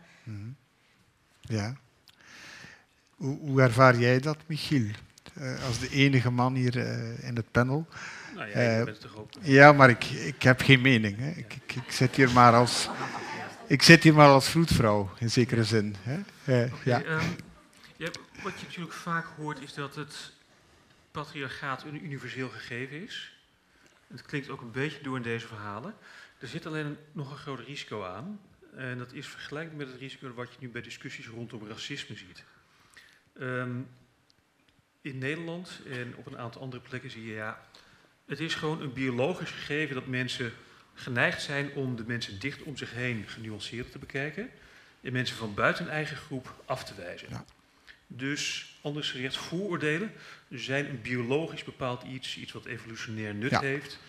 Ja. 1.41 1.77
Hoe, 3.15 3.37
hoe 3.39 3.61
ervaar 3.61 3.99
jij 3.99 4.19
dat, 4.19 4.37
Michiel? 4.45 4.91
Eh, 5.35 5.63
als 5.65 5.79
de 5.79 5.89
enige 5.89 6.29
man 6.31 6.55
hier 6.55 6.77
eh, 6.79 7.27
in 7.27 7.35
het 7.35 7.51
panel. 7.51 7.87
Nou 8.35 8.47
ja, 8.47 8.53
Eh, 8.53 8.77
je 8.77 8.83
bent 8.85 8.99
toch 9.01 9.15
ook. 9.17 9.29
Ja, 9.41 9.71
maar 9.71 9.89
ik, 9.89 10.03
ik 10.05 10.41
heb 10.43 10.61
geen 10.61 10.81
mening. 10.81 11.17
Hè. 11.17 11.29
Ik, 11.29 11.53
ik, 11.53 11.75
ik 11.75 11.91
zit 11.91 12.15
hier 12.15 12.31
maar 12.31 12.53
als, 12.53 12.89
ik 13.67 13.81
zit 13.81 14.03
hier 14.03 14.13
maar 14.13 14.27
als 14.29 14.49
vroedvrouw, 14.49 15.11
in 15.19 15.31
zekere 15.31 15.63
zin. 15.63 15.95
Hè. 15.99 16.21
Eh, 16.63 16.71
ja. 16.85 17.03
Ehm, 17.03 17.25
ja, 17.97 18.07
wat 18.43 18.59
je 18.59 18.65
natuurlijk 18.65 18.93
vaak 18.93 19.25
hoort 19.37 19.61
is 19.61 19.73
dat 19.73 19.95
het 19.95 20.31
patriarchaat 21.11 21.83
een 21.83 22.05
universeel 22.05 22.49
gegeven 22.49 23.03
is. 23.03 23.37
Het 24.07 24.21
klinkt 24.21 24.49
ook 24.49 24.61
een 24.61 24.71
beetje 24.71 25.03
door 25.03 25.15
in 25.17 25.21
deze 25.23 25.47
verhalen. 25.47 25.93
Er 26.39 26.47
zit 26.47 26.65
alleen 26.65 26.85
een- 26.85 26.97
nog 27.11 27.31
een 27.31 27.37
groot 27.37 27.59
risico 27.59 28.03
aan. 28.03 28.39
En 28.75 28.97
dat 28.97 29.13
is 29.13 29.27
vergelijkbaar 29.27 29.77
met 29.77 29.87
het 29.87 29.99
risico 29.99 30.33
wat 30.33 30.49
je 30.51 30.57
nu 30.59 30.69
bij 30.69 30.81
discussies 30.81 31.27
rondom 31.27 31.67
racisme 31.67 32.15
ziet. 32.15 32.43
Ehm, 33.39 33.69
in 35.05 35.17
Nederland 35.17 35.81
en 35.91 36.15
op 36.15 36.25
een 36.25 36.37
aantal 36.37 36.61
andere 36.61 36.81
plekken 36.81 37.11
zie 37.11 37.25
je 37.25 37.33
ja, 37.33 37.65
het 38.25 38.39
is 38.39 38.55
gewoon 38.55 38.81
een 38.81 38.93
biologisch 38.93 39.49
gegeven 39.49 39.95
dat 39.95 40.07
mensen 40.07 40.53
geneigd 40.93 41.41
zijn 41.41 41.71
om 41.73 41.95
de 41.95 42.03
mensen 42.07 42.39
dicht 42.39 42.61
om 42.63 42.77
zich 42.77 42.91
heen 42.93 43.23
genuanceerd 43.27 43.91
te 43.91 43.99
bekijken 43.99 44.49
en 45.01 45.11
mensen 45.13 45.37
van 45.37 45.53
buiten 45.53 45.83
hun 45.83 45.93
eigen 45.93 46.17
groep 46.17 46.63
af 46.65 46.83
te 46.83 46.95
wijzen. 46.95 47.27
Ja. 47.29 47.45
Dus 48.07 48.73
anders 48.81 49.11
gezegd, 49.11 49.37
vooroordelen 49.37 50.11
zijn 50.49 50.89
een 50.89 51.01
biologisch 51.01 51.63
bepaald 51.63 52.03
iets, 52.03 52.37
iets 52.37 52.51
wat 52.51 52.65
evolutionair 52.65 53.35
nut 53.35 53.51
Ja. 53.51 53.59
heeft. 53.59 53.99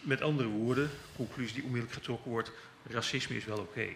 Met 0.00 0.20
andere 0.20 0.48
woorden, 0.48 0.90
conclusie 1.16 1.54
die 1.54 1.62
onmiddellijk 1.64 1.98
getrokken 1.98 2.30
wordt, 2.30 2.50
racisme 2.90 3.36
is 3.36 3.44
wel 3.44 3.58
oké. 3.58 3.88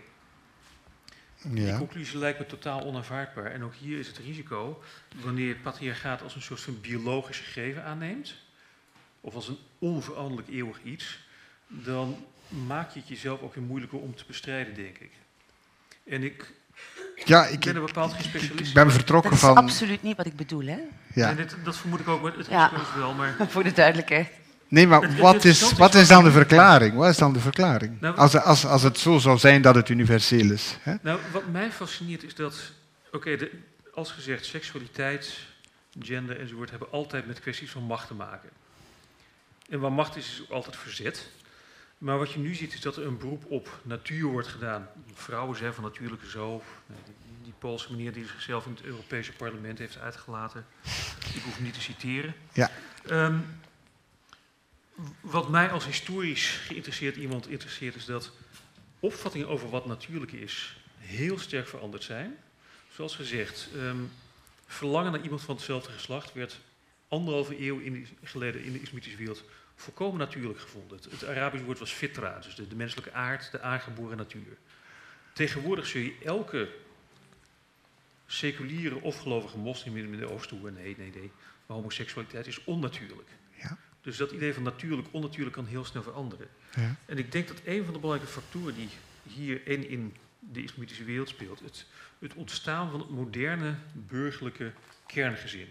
Ja. 1.54 1.76
conclusie 1.78 2.18
lijkt 2.18 2.38
me 2.38 2.46
totaal 2.46 2.82
onaanvaardbaar. 2.84 3.46
En 3.46 3.64
ook 3.64 3.74
hier 3.74 3.98
is 3.98 4.06
het 4.06 4.18
risico, 4.18 4.82
wanneer 5.24 5.54
patriarchaat 5.54 6.22
als 6.22 6.34
een 6.34 6.42
soort 6.42 6.60
van 6.60 6.80
biologisch 6.80 7.38
gegeven 7.38 7.84
aanneemt, 7.84 8.34
of 9.20 9.34
als 9.34 9.48
een 9.48 9.58
onveranderlijk 9.78 10.48
eeuwig 10.48 10.82
iets, 10.82 11.18
dan 11.66 12.24
maak 12.66 12.90
je 12.90 12.98
het 13.00 13.08
jezelf 13.08 13.40
ook 13.40 13.54
weer 13.54 13.64
moeilijker 13.64 13.98
om 13.98 14.14
te 14.16 14.24
bestrijden, 14.26 14.74
denk 14.74 14.98
ik. 14.98 15.10
En 16.04 16.22
ik 16.22 16.52
ja, 17.24 17.46
ik, 17.46 17.60
ben 17.60 17.74
er 17.74 17.80
bepaald 17.80 18.10
geen 18.12 18.20
ik, 18.20 18.26
specialist 18.26 18.68
ik 18.68 18.74
ben 18.74 18.90
vertrokken 18.92 19.30
Dat 19.30 19.38
is 19.40 19.44
van. 19.46 19.56
absoluut 19.56 20.02
niet 20.02 20.16
wat 20.16 20.26
ik 20.26 20.36
bedoel, 20.36 20.66
hè? 20.66 20.78
Ja. 21.14 21.28
En 21.28 21.36
dit, 21.36 21.56
dat 21.64 21.76
vermoed 21.76 22.00
ik 22.00 22.08
ook, 22.08 22.22
maar 22.22 22.36
het 22.36 22.46
Ja. 22.46 22.66
risico 22.68 22.88
is 22.90 22.94
wel. 22.98 23.14
Maar 23.14 23.34
voor 23.48 23.62
de 23.64 23.72
duidelijkheid. 23.72 24.28
Nee, 24.70 24.86
maar 24.86 25.16
wat 25.26 25.44
is, 25.44 25.72
wat 25.72 25.94
is 25.94 26.08
dan 26.08 26.24
de 26.24 26.30
verklaring? 26.30 26.94
Wat 26.94 27.10
is 27.10 27.16
dan 27.16 27.32
de 27.32 27.40
verklaring? 27.40 28.00
Nou, 28.00 28.16
Als, 28.16 28.36
als, 28.36 28.66
als 28.66 28.82
het 28.82 28.98
zo 28.98 29.18
zou 29.18 29.38
zijn 29.38 29.62
dat 29.62 29.74
het 29.74 29.88
universeel 29.88 30.50
is. 30.50 30.76
Hè? 30.80 30.94
Nou, 31.02 31.18
wat 31.32 31.46
mij 31.48 31.70
fascineert 31.72 32.22
is 32.22 32.34
dat, 32.34 32.72
oké, 33.12 33.36
de- 33.36 33.50
als 33.94 34.10
gezegd, 34.12 34.44
seksualiteit, 34.44 35.38
gender 36.00 36.40
enzovoort 36.40 36.70
hebben 36.70 36.90
altijd 36.90 37.26
met 37.26 37.40
kwesties 37.40 37.70
van 37.70 37.82
macht 37.82 38.06
te 38.06 38.14
maken. 38.14 38.48
En 39.68 39.80
waar 39.80 39.92
macht 39.92 40.16
is, 40.16 40.26
is 40.26 40.42
ook 40.42 40.50
altijd 40.50 40.76
verzet. 40.76 41.28
Maar 41.98 42.18
wat 42.18 42.32
je 42.32 42.38
nu 42.38 42.54
ziet 42.54 42.72
is 42.74 42.80
dat 42.80 42.96
er 42.96 43.06
een 43.06 43.18
beroep 43.18 43.44
op 43.48 43.80
natuur 43.82 44.24
wordt 44.26 44.48
gedaan. 44.48 44.88
Vrouwen 45.14 45.56
zijn 45.56 45.74
van 45.74 45.84
natuurlijke 45.84 46.28
zo. 46.30 46.62
Die, 47.42 47.52
Poolse 47.58 47.90
meneer 47.92 48.12
die 48.12 48.26
zichzelf 48.26 48.66
in 48.66 48.72
het 48.72 48.82
Europese 48.84 49.32
parlement 49.32 49.78
heeft 49.78 49.98
uitgelaten. 49.98 50.66
Ik 51.34 51.42
hoef 51.44 51.54
hem 51.54 51.64
niet 51.64 51.74
te 51.74 51.80
citeren. 51.80 52.34
Ja. 52.52 52.70
Ehm, 53.08 53.34
wat 55.20 55.48
mij 55.48 55.70
als 55.70 55.84
historisch 55.84 56.48
geïnteresseerd 56.48 57.16
iemand 57.16 57.48
interesseert 57.48 57.94
is 57.94 58.04
dat 58.04 58.32
opvattingen 59.00 59.48
over 59.48 59.70
wat 59.70 59.86
natuurlijk 59.86 60.32
is 60.32 60.76
heel 60.98 61.38
sterk 61.38 61.68
veranderd 61.68 62.02
zijn. 62.02 62.36
Zoals 62.92 63.16
gezegd, 63.16 63.68
ehm, 63.76 64.02
verlangen 64.66 65.12
naar 65.12 65.22
iemand 65.22 65.42
van 65.42 65.54
hetzelfde 65.54 65.92
geslacht 65.92 66.32
werd 66.32 66.60
anderhalve 67.08 67.60
eeuw 67.60 67.78
in, 67.78 68.06
geleden 68.22 68.64
in 68.64 68.72
de 68.72 68.80
islamitische 68.80 69.18
wereld 69.18 69.44
volkomen 69.74 70.18
natuurlijk 70.18 70.60
gevonden. 70.60 70.98
Het, 71.10 71.26
Arabisch 71.26 71.64
woord 71.64 71.78
was 71.78 71.92
fitra, 71.92 72.38
dus 72.38 72.54
de, 72.54 72.68
de 72.68 72.76
menselijke 72.76 73.12
aard, 73.12 73.50
de 73.50 73.60
aangeboren 73.60 74.16
natuur. 74.16 74.56
Tegenwoordig 75.32 75.86
zul 75.86 76.00
je 76.00 76.16
elke 76.24 76.68
seculiere 78.26 79.00
of 79.00 79.20
gelovige 79.20 79.58
moslim 79.58 79.96
in 79.96 80.00
het 80.00 80.10
Midden-Oosten 80.10 80.58
horen, 80.58 80.74
nee, 80.74 80.94
nee, 80.98 81.10
nee, 81.14 81.30
maar 81.66 81.76
homoseksualiteit 81.76 82.46
is 82.46 82.64
onnatuurlijk. 82.64 83.28
Ja. 84.00 84.10
Dus 84.10 84.16
dat 84.16 84.30
idee 84.30 84.54
van 84.54 84.62
natuurlijk, 84.62 85.08
onnatuurlijk 85.10 85.56
kan 85.56 85.66
heel 85.66 85.84
snel 85.84 86.02
veranderen. 86.02 86.48
Ja. 86.74 86.96
En 87.06 87.18
ik 87.18 87.32
denk 87.32 87.48
dat 87.48 87.60
een 87.64 87.84
van 87.84 87.92
de 87.92 88.00
belangrijke 88.00 88.32
factoren 88.32 88.74
die 88.74 88.88
hier 89.22 89.66
en 89.66 89.88
in 89.88 90.16
de 90.38 90.62
islamitische 90.62 91.04
wereld 91.04 91.28
speelt, 91.28 91.60
het, 91.60 91.86
het 92.18 92.34
ontstaan 92.34 92.90
van 92.90 93.00
het 93.00 93.10
moderne 93.10 93.74
burgerlijke 93.92 94.72
kerngezin. 95.06 95.68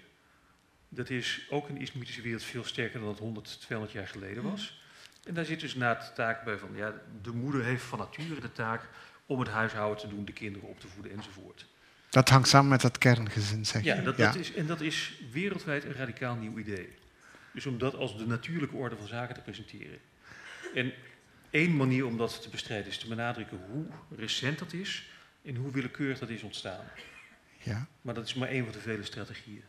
Dat 0.90 1.10
is 1.10 1.48
ook 1.50 1.70
in 1.70 1.76
de 1.76 1.82
islamitische 1.82 2.22
wereld 2.22 2.44
veel 2.44 2.64
sterker 2.64 3.00
dan 3.00 3.10
het 3.10 3.20
100, 3.20 3.62
200 3.62 3.98
jaar 3.98 4.08
geleden 4.08 4.44
was. 4.44 4.84
En 5.24 5.34
daar 5.34 5.46
zit 5.46 5.60
dus 5.60 5.76
na 5.76 5.94
de 5.94 6.12
taak 6.16 6.44
bij 6.44 6.58
van, 6.58 6.70
ja, 6.76 6.94
de 7.22 7.32
moeder 7.32 7.64
heeft 7.64 7.84
van 7.84 8.00
nature 8.00 8.42
de 8.42 8.52
taak 8.52 8.90
om 9.26 9.40
het 9.40 9.50
huishouden 9.50 10.02
te 10.02 10.08
doen, 10.08 10.26
de 10.26 10.34
kinderen 10.34 10.70
op 10.70 10.80
te 10.80 10.88
voeden 10.88 11.12
enzovoort. 11.12 11.66
Dat 12.10 12.30
hangt 12.30 12.48
samen 12.48 12.70
met 12.70 12.82
dat 12.82 12.98
kerngezin, 12.98 13.66
zeg 13.66 13.84
je. 13.84 13.88
Ja, 13.88 14.02
dat, 14.02 14.18
dat 14.18 14.36
is, 14.36 14.54
en 14.54 14.66
dat 14.66 14.82
is 14.82 15.22
wereldwijd 15.32 15.84
een 15.84 15.94
radicaal 15.94 16.36
nieuw 16.36 16.58
idee. 16.58 16.98
Dus 17.54 17.66
om 17.66 17.78
dat 17.78 17.96
als 17.96 18.18
de 18.18 18.28
natuurlijke 18.28 18.76
orde 18.76 18.96
van 18.96 19.08
zaken 19.08 19.36
te 19.36 19.42
presenteren. 19.42 20.00
En 20.74 20.94
één 21.50 21.76
manier 21.76 22.06
om 22.06 22.18
dat 22.18 22.42
te 22.42 22.50
bestrijden 22.50 22.88
is 22.88 22.98
te 22.98 23.08
benadrukken 23.08 23.60
hoe 23.72 23.86
recent 24.18 24.60
dat 24.60 24.74
is 24.74 25.10
en 25.46 25.56
hoe 25.56 25.72
willekeurig 25.72 26.20
dat 26.20 26.30
is 26.30 26.44
ontstaan. 26.44 26.86
Ja. 27.64 27.88
Maar 28.02 28.14
dat 28.14 28.26
is 28.26 28.34
maar 28.34 28.50
één 28.50 28.64
van 28.64 28.74
de 28.74 28.80
vele 28.80 29.04
strategieën. 29.04 29.64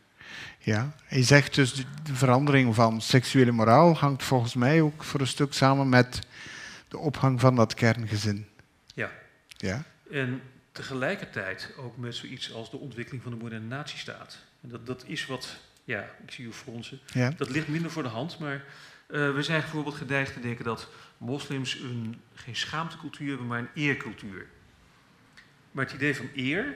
Ja, 0.59 0.95
je 1.09 1.23
zegt 1.23 1.55
dus 1.55 1.73
de 1.73 1.83
de 2.03 2.17
verandering 2.17 2.75
van 2.75 3.01
seksuele 3.01 3.51
moraal 3.51 3.95
hangt 3.95 4.23
volgens 4.23 4.53
mij 4.53 4.81
ook 4.81 5.03
voor 5.03 5.19
een 5.19 5.27
stuk 5.27 5.53
samen 5.53 5.89
met 5.89 6.19
de 6.87 6.97
ophang 6.97 7.39
van 7.39 7.55
dat 7.55 7.73
kerngezin. 7.73 8.47
Ja. 8.93 9.11
Ja, 9.57 9.83
En 10.11 10.41
tegelijkertijd 10.71 11.73
ook 11.77 11.97
met 11.97 12.15
zoiets 12.15 12.53
als 12.53 12.71
de 12.71 12.77
ontwikkeling 12.77 13.23
van 13.23 13.31
de 13.31 13.37
moderne 13.37 13.67
natiestaat. 13.67 14.37
En 14.61 14.69
dat, 14.69 14.85
dat 14.85 15.03
is 15.07 15.25
wat, 15.25 15.57
ja, 15.83 16.09
ik 16.25 16.31
zie 16.31 16.45
u 16.45 16.51
fronsen, 16.51 16.99
ja, 17.13 17.29
dat 17.37 17.49
ligt 17.49 17.67
minder 17.67 17.91
voor 17.91 18.03
de 18.03 18.09
hand, 18.09 18.39
maar 18.39 18.63
eh, 19.07 19.33
we 19.33 19.43
zijn 19.43 19.61
bijvoorbeeld 19.61 19.95
geneigd 19.95 20.33
te 20.33 20.39
denken 20.39 20.65
dat 20.65 20.89
moslims 21.17 21.79
een, 21.79 22.21
geen 22.33 22.55
schaamtecultuur 22.55 23.27
hebben, 23.27 23.47
maar 23.47 23.59
een 23.59 23.69
eercultuur. 23.73 24.47
Maar 25.71 25.85
het 25.85 25.93
idee 25.93 26.15
van 26.15 26.29
eer, 26.35 26.75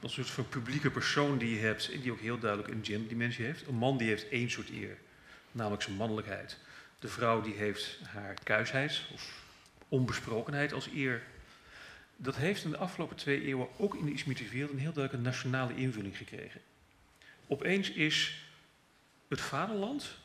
dat 0.00 0.10
soort 0.10 0.30
van 0.30 0.48
publieke 0.48 0.90
persoon 0.90 1.38
die 1.38 1.54
je 1.54 1.60
hebt, 1.60 1.92
en 1.92 2.00
die 2.00 2.12
ook 2.12 2.20
heel 2.20 2.38
duidelijk 2.38 2.70
een 2.72 2.84
genderdimensie 2.84 3.44
heeft. 3.44 3.66
Een 3.66 3.74
man 3.74 3.96
die 3.96 4.08
heeft 4.08 4.28
één 4.28 4.50
soort 4.50 4.70
eer, 4.70 4.96
namelijk 5.52 5.82
zijn 5.82 5.96
mannelijkheid. 5.96 6.58
De 6.98 7.08
vrouw 7.08 7.40
die 7.40 7.54
heeft 7.54 7.98
haar 8.08 8.34
kuisheid 8.42 9.02
of 9.12 9.42
onbesprokenheid 9.88 10.72
als 10.72 10.88
eer. 10.94 11.22
Dat 12.16 12.36
heeft 12.36 12.64
in 12.64 12.70
de 12.70 12.76
afgelopen 12.76 13.16
twee 13.16 13.42
eeuwen 13.44 13.68
ook 13.78 13.94
in 13.94 14.04
de 14.04 14.12
islamitische 14.12 14.52
wereld 14.52 14.72
een 14.72 14.78
heel 14.78 14.92
duidelijke 14.92 15.28
nationale 15.28 15.74
invulling 15.74 16.16
gekregen. 16.16 16.60
Opeens 17.50 17.90
is 17.90 18.44
het 19.28 19.40
vaderland 19.40 20.16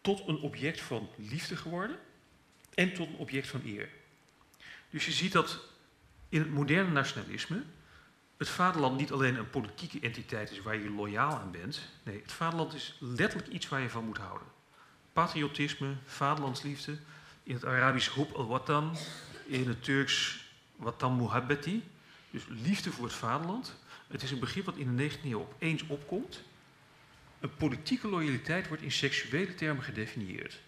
tot 0.00 0.28
een 0.28 0.38
object 0.38 0.80
van 0.80 1.08
liefde 1.16 1.56
geworden 1.56 1.98
en 2.74 2.92
tot 2.92 3.08
een 3.08 3.16
object 3.16 3.48
van 3.48 3.60
eer. 3.64 3.88
Dus 4.90 5.04
je 5.04 5.12
ziet 5.12 5.32
dat 5.32 5.60
in 6.28 6.40
het 6.40 6.50
moderne 6.50 6.90
nationalisme 6.90 7.62
het 8.36 8.48
vaderland 8.48 8.98
niet 8.98 9.12
alleen 9.12 9.36
een 9.36 9.50
politieke 9.50 10.00
entiteit 10.00 10.50
is 10.50 10.62
waar 10.62 10.76
je 10.76 10.90
loyaal 10.90 11.38
aan 11.38 11.50
bent. 11.50 11.80
Nee, 12.02 12.20
het 12.22 12.32
vaderland 12.32 12.74
is 12.74 12.96
letterlijk 12.98 13.48
iets 13.48 13.68
waar 13.68 13.80
je 13.80 13.90
van 13.90 14.04
moet 14.04 14.18
houden. 14.18 14.48
Patriotisme, 15.12 15.94
vaderlandsliefde, 16.04 16.98
in 17.42 17.54
het 17.54 17.64
Arabisch 17.64 18.14
hub 18.14 18.32
al-watan, 18.32 18.96
in 19.46 19.68
het 19.68 19.84
Turks 19.84 20.44
watan 20.76 21.16
muhabbeti, 21.16 21.84
dus 22.30 22.42
liefde 22.48 22.90
voor 22.90 23.04
het 23.04 23.14
vaderland. 23.14 23.74
Het 24.08 24.22
is 24.22 24.30
een 24.30 24.38
begrip 24.38 24.64
wat 24.64 24.76
in 24.76 24.96
de 24.96 25.10
19e 25.10 25.24
eeuw 25.24 25.40
opeens 25.40 25.86
opkomt. 25.86 26.42
Een 27.42 27.56
politieke 27.56 28.08
loyaliteit 28.08 28.68
wordt 28.68 28.82
in 28.82 28.92
seksuele 28.92 29.54
termen 29.54 29.84
gedefinieerd. 29.84 30.60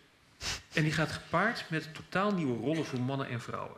En 0.73 0.83
die 0.83 0.93
gaat 0.93 1.13
gepaard 1.13 1.65
met 1.71 1.95
totaal 1.95 2.35
nieuwe 2.35 2.57
rollen 2.57 2.87
voor 2.87 3.01
mannen 3.01 3.29
en 3.29 3.41
vrouwen. 3.41 3.77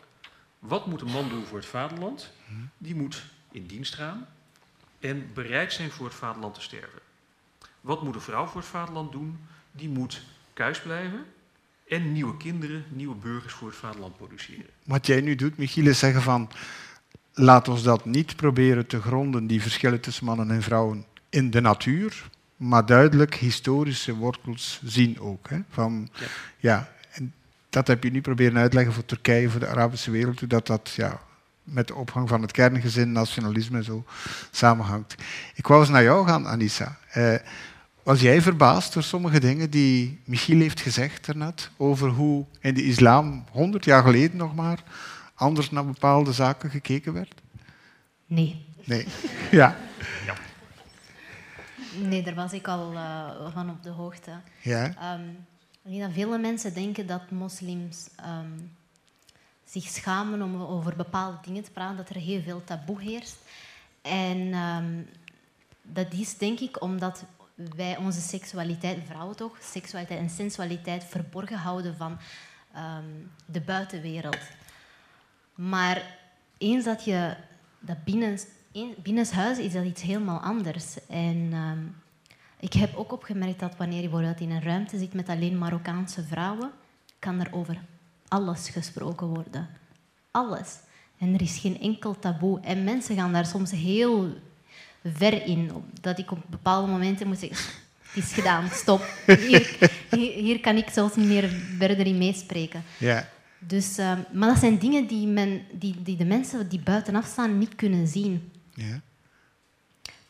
Wat 0.58 0.86
moet 0.86 1.00
een 1.00 1.10
man 1.10 1.28
doen 1.28 1.44
voor 1.44 1.58
het 1.58 1.66
vaderland? 1.66 2.32
Die 2.78 2.94
moet 2.94 3.24
in 3.50 3.66
dienst 3.66 3.94
gaan 3.94 4.26
en 5.00 5.30
bereid 5.34 5.72
zijn 5.72 5.90
voor 5.90 6.06
het 6.06 6.14
vaderland 6.14 6.54
te 6.54 6.60
sterven. 6.60 7.00
Wat 7.80 8.02
moet 8.02 8.14
een 8.14 8.20
vrouw 8.20 8.46
voor 8.46 8.60
het 8.60 8.70
vaderland 8.70 9.12
doen? 9.12 9.38
Die 9.72 9.88
moet 9.88 10.22
kuis 10.52 10.80
blijven 10.80 11.24
en 11.88 12.12
nieuwe 12.12 12.36
kinderen, 12.36 12.84
nieuwe 12.88 13.14
burgers 13.14 13.52
voor 13.52 13.68
het 13.68 13.76
vaderland 13.76 14.16
produceren. 14.16 14.70
Wat 14.84 15.06
jij 15.06 15.20
nu 15.20 15.34
doet, 15.34 15.56
Michiel, 15.56 15.86
is 15.86 15.98
zeggen 15.98 16.22
van 16.22 16.50
laat 17.32 17.68
ons 17.68 17.82
dat 17.82 18.04
niet 18.04 18.36
proberen 18.36 18.86
te 18.86 19.00
gronden, 19.00 19.46
die 19.46 19.62
verschillen 19.62 20.00
tussen 20.00 20.24
mannen 20.24 20.50
en 20.50 20.62
vrouwen, 20.62 21.04
in 21.28 21.50
de 21.50 21.60
natuur, 21.60 22.28
maar 22.56 22.86
duidelijk 22.86 23.34
historische 23.34 24.14
wortels 24.14 24.80
zien 24.84 25.20
ook. 25.20 25.48
Hè? 25.48 25.58
Van, 25.70 26.08
Ja. 26.12 26.26
ja, 26.58 26.88
en 27.10 27.32
dat 27.70 27.86
heb 27.86 28.02
je 28.04 28.10
nu 28.10 28.20
proberen 28.20 28.58
uitleggen 28.58 28.92
voor 28.92 29.04
Turkije, 29.04 29.50
voor 29.50 29.60
de 29.60 29.68
Arabische 29.68 30.10
wereld, 30.10 30.38
hoe 30.38 30.48
dat, 30.48 30.66
dat 30.66 30.92
ja, 30.96 31.20
met 31.62 31.86
de 31.86 31.94
opgang 31.94 32.28
van 32.28 32.42
het 32.42 32.52
kerngezin, 32.52 33.12
nationalisme 33.12 33.76
en 33.78 33.84
zo 33.84 34.04
samenhangt. 34.50 35.14
Ik 35.54 35.66
wou 35.66 35.80
eens 35.80 35.90
naar 35.90 36.02
jou 36.02 36.26
gaan, 36.26 36.46
Anissa. 36.46 36.98
Eh, 37.10 37.34
was 38.02 38.20
jij 38.20 38.42
verbaasd 38.42 38.92
door 38.92 39.02
sommige 39.02 39.40
dingen 39.40 39.70
die 39.70 40.20
Michiel 40.24 40.60
heeft 40.60 40.80
gezegd 40.80 41.26
daarnet 41.26 41.70
over 41.76 42.08
hoe 42.08 42.44
in 42.60 42.74
de 42.74 42.84
islam, 42.84 43.44
honderd 43.50 43.84
jaar 43.84 44.02
geleden 44.02 44.36
nog 44.36 44.54
maar, 44.54 44.82
anders 45.34 45.70
naar 45.70 45.86
bepaalde 45.86 46.32
zaken 46.32 46.70
gekeken 46.70 47.12
werd? 47.12 47.34
Nee. 48.26 48.66
Nee. 48.84 49.06
Ja. 49.50 49.76
Nee, 51.96 52.22
daar 52.22 52.34
was 52.34 52.52
ik 52.52 52.68
al 52.68 52.92
eh, 52.92 53.52
van 53.52 53.70
op 53.70 53.82
de 53.82 53.90
hoogte. 53.90 54.30
Ja. 54.62 54.84
Ik 55.82 55.92
denk 55.92 56.02
dat 56.02 56.12
vele 56.12 56.38
mensen 56.38 56.74
denken 56.74 57.06
dat 57.06 57.30
moslims 57.30 58.08
ehm, 58.16 58.58
zich 59.64 59.84
schamen 59.84 60.42
om 60.42 60.62
over 60.62 60.96
bepaalde 60.96 61.38
dingen 61.42 61.62
te 61.62 61.70
praten, 61.70 61.96
dat 61.96 62.08
er 62.08 62.16
heel 62.16 62.42
veel 62.42 62.64
taboe 62.64 63.02
heerst. 63.02 63.36
En 64.02 64.52
ehm, 64.52 65.02
dat 65.82 66.12
is 66.12 66.38
denk 66.38 66.60
ik 66.60 66.82
omdat 66.82 67.24
wij 67.54 67.96
onze 67.96 68.20
seksualiteit, 68.20 68.98
vrouwen 69.06 69.36
toch, 69.36 69.56
seksualiteit 69.60 70.20
en 70.20 70.30
sensualiteit 70.30 71.04
verborgen 71.04 71.58
houden 71.58 71.96
van 71.96 72.18
de 73.46 73.60
buitenwereld. 73.60 74.38
Maar 75.54 76.18
eens 76.58 76.84
dat 76.84 77.04
je 77.04 77.36
dat 77.80 78.04
binnen, 78.04 78.38
binnenshuis 79.02 79.58
is 79.58 79.72
dat 79.72 79.84
iets 79.84 80.02
helemaal 80.02 80.40
anders. 80.40 81.06
En 81.08 81.48
ehm, 81.52 81.78
ik 82.60 82.72
heb 82.72 82.96
ook 82.96 83.12
opgemerkt 83.12 83.60
dat 83.60 83.76
wanneer 83.76 84.02
je 84.02 84.08
bijvoorbeeld 84.08 84.40
in 84.40 84.50
een 84.50 84.62
ruimte 84.62 84.98
zit 84.98 85.14
met 85.14 85.28
alleen 85.28 85.58
Marokkaanse 85.58 86.22
vrouwen, 86.22 86.70
kan 87.18 87.40
er 87.40 87.48
over 87.50 87.78
alles 88.28 88.68
gesproken 88.68 89.26
worden. 89.26 89.68
Alles. 90.30 90.78
En 91.18 91.34
er 91.34 91.42
is 91.42 91.58
geen 91.58 91.80
enkel 91.80 92.18
taboe. 92.18 92.60
En 92.60 92.84
mensen 92.84 93.16
gaan 93.16 93.32
daar 93.32 93.46
soms 93.46 93.70
heel 93.70 94.34
ver 95.04 95.46
in. 95.46 95.70
Dat 96.00 96.18
ik 96.18 96.30
op 96.30 96.38
bepaalde 96.46 96.90
momenten 96.90 97.26
moet 97.26 97.38
zeggen, 97.38 97.74
het 98.02 98.24
is 98.24 98.32
gedaan, 98.32 98.68
stop. 98.70 99.02
Hier, 100.10 100.60
kan 100.60 100.76
ik 100.76 100.88
zelfs 100.88 101.16
niet 101.16 101.26
meer 101.26 101.48
verder 101.78 102.06
in 102.06 102.18
meespreken. 102.18 102.82
ja. 102.98 103.28
Dus, 103.58 103.98
ehm, 103.98 104.20
maar 104.32 104.48
dat 104.48 104.58
zijn 104.58 104.78
dingen 104.78 105.06
die, 105.06 105.26
men, 105.26 105.62
die, 105.72 106.02
die 106.02 106.16
de 106.16 106.24
mensen 106.24 106.68
die 106.68 106.80
buitenaf 106.80 107.26
staan 107.26 107.58
niet 107.58 107.74
kunnen 107.74 108.06
zien. 108.06 108.50
Ja. 108.76 109.00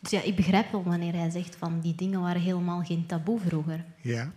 Dus 0.00 0.10
ja, 0.10 0.22
ik 0.22 0.36
begrijp 0.36 0.72
wel 0.72 0.82
wanneer 0.82 1.12
hij 1.12 1.30
zegt 1.30 1.56
van 1.56 1.80
die 1.80 1.94
dingen 1.94 2.20
waren 2.20 2.40
helemaal 2.40 2.84
geen 2.84 3.06
taboe 3.06 3.40
vroeger. 3.40 3.84
Ja. 4.00 4.32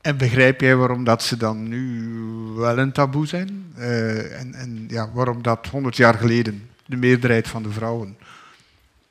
En 0.00 0.16
begrijp 0.16 0.60
jij 0.60 0.76
waarom 0.76 1.04
dat 1.04 1.22
ze 1.22 1.36
dan 1.36 1.68
nu 1.68 2.08
wel 2.54 2.78
een 2.78 2.92
taboe 2.92 3.26
zijn? 3.26 3.72
Eh, 3.76 4.40
en 4.40 4.54
en 4.54 4.84
ja, 4.88 5.10
waarom 5.12 5.42
dat 5.42 5.66
honderd 5.66 5.96
jaar 5.96 6.14
geleden 6.14 6.70
de 6.86 6.96
meerderheid 6.96 7.48
van 7.48 7.62
de 7.62 7.70
vrouwen, 7.70 8.16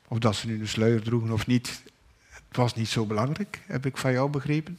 of 0.08 0.18
dat 0.18 0.36
ze 0.36 0.46
nu 0.46 0.60
een 0.60 0.68
sluier 0.68 1.02
droegen 1.02 1.30
of 1.30 1.46
niet, 1.46 1.82
het 2.28 2.56
was 2.56 2.74
niet 2.74 2.88
zo 2.88 3.06
belangrijk, 3.06 3.60
heb 3.66 3.86
ik 3.86 3.96
van 3.96 4.12
jou 4.12 4.30
begrepen. 4.30 4.78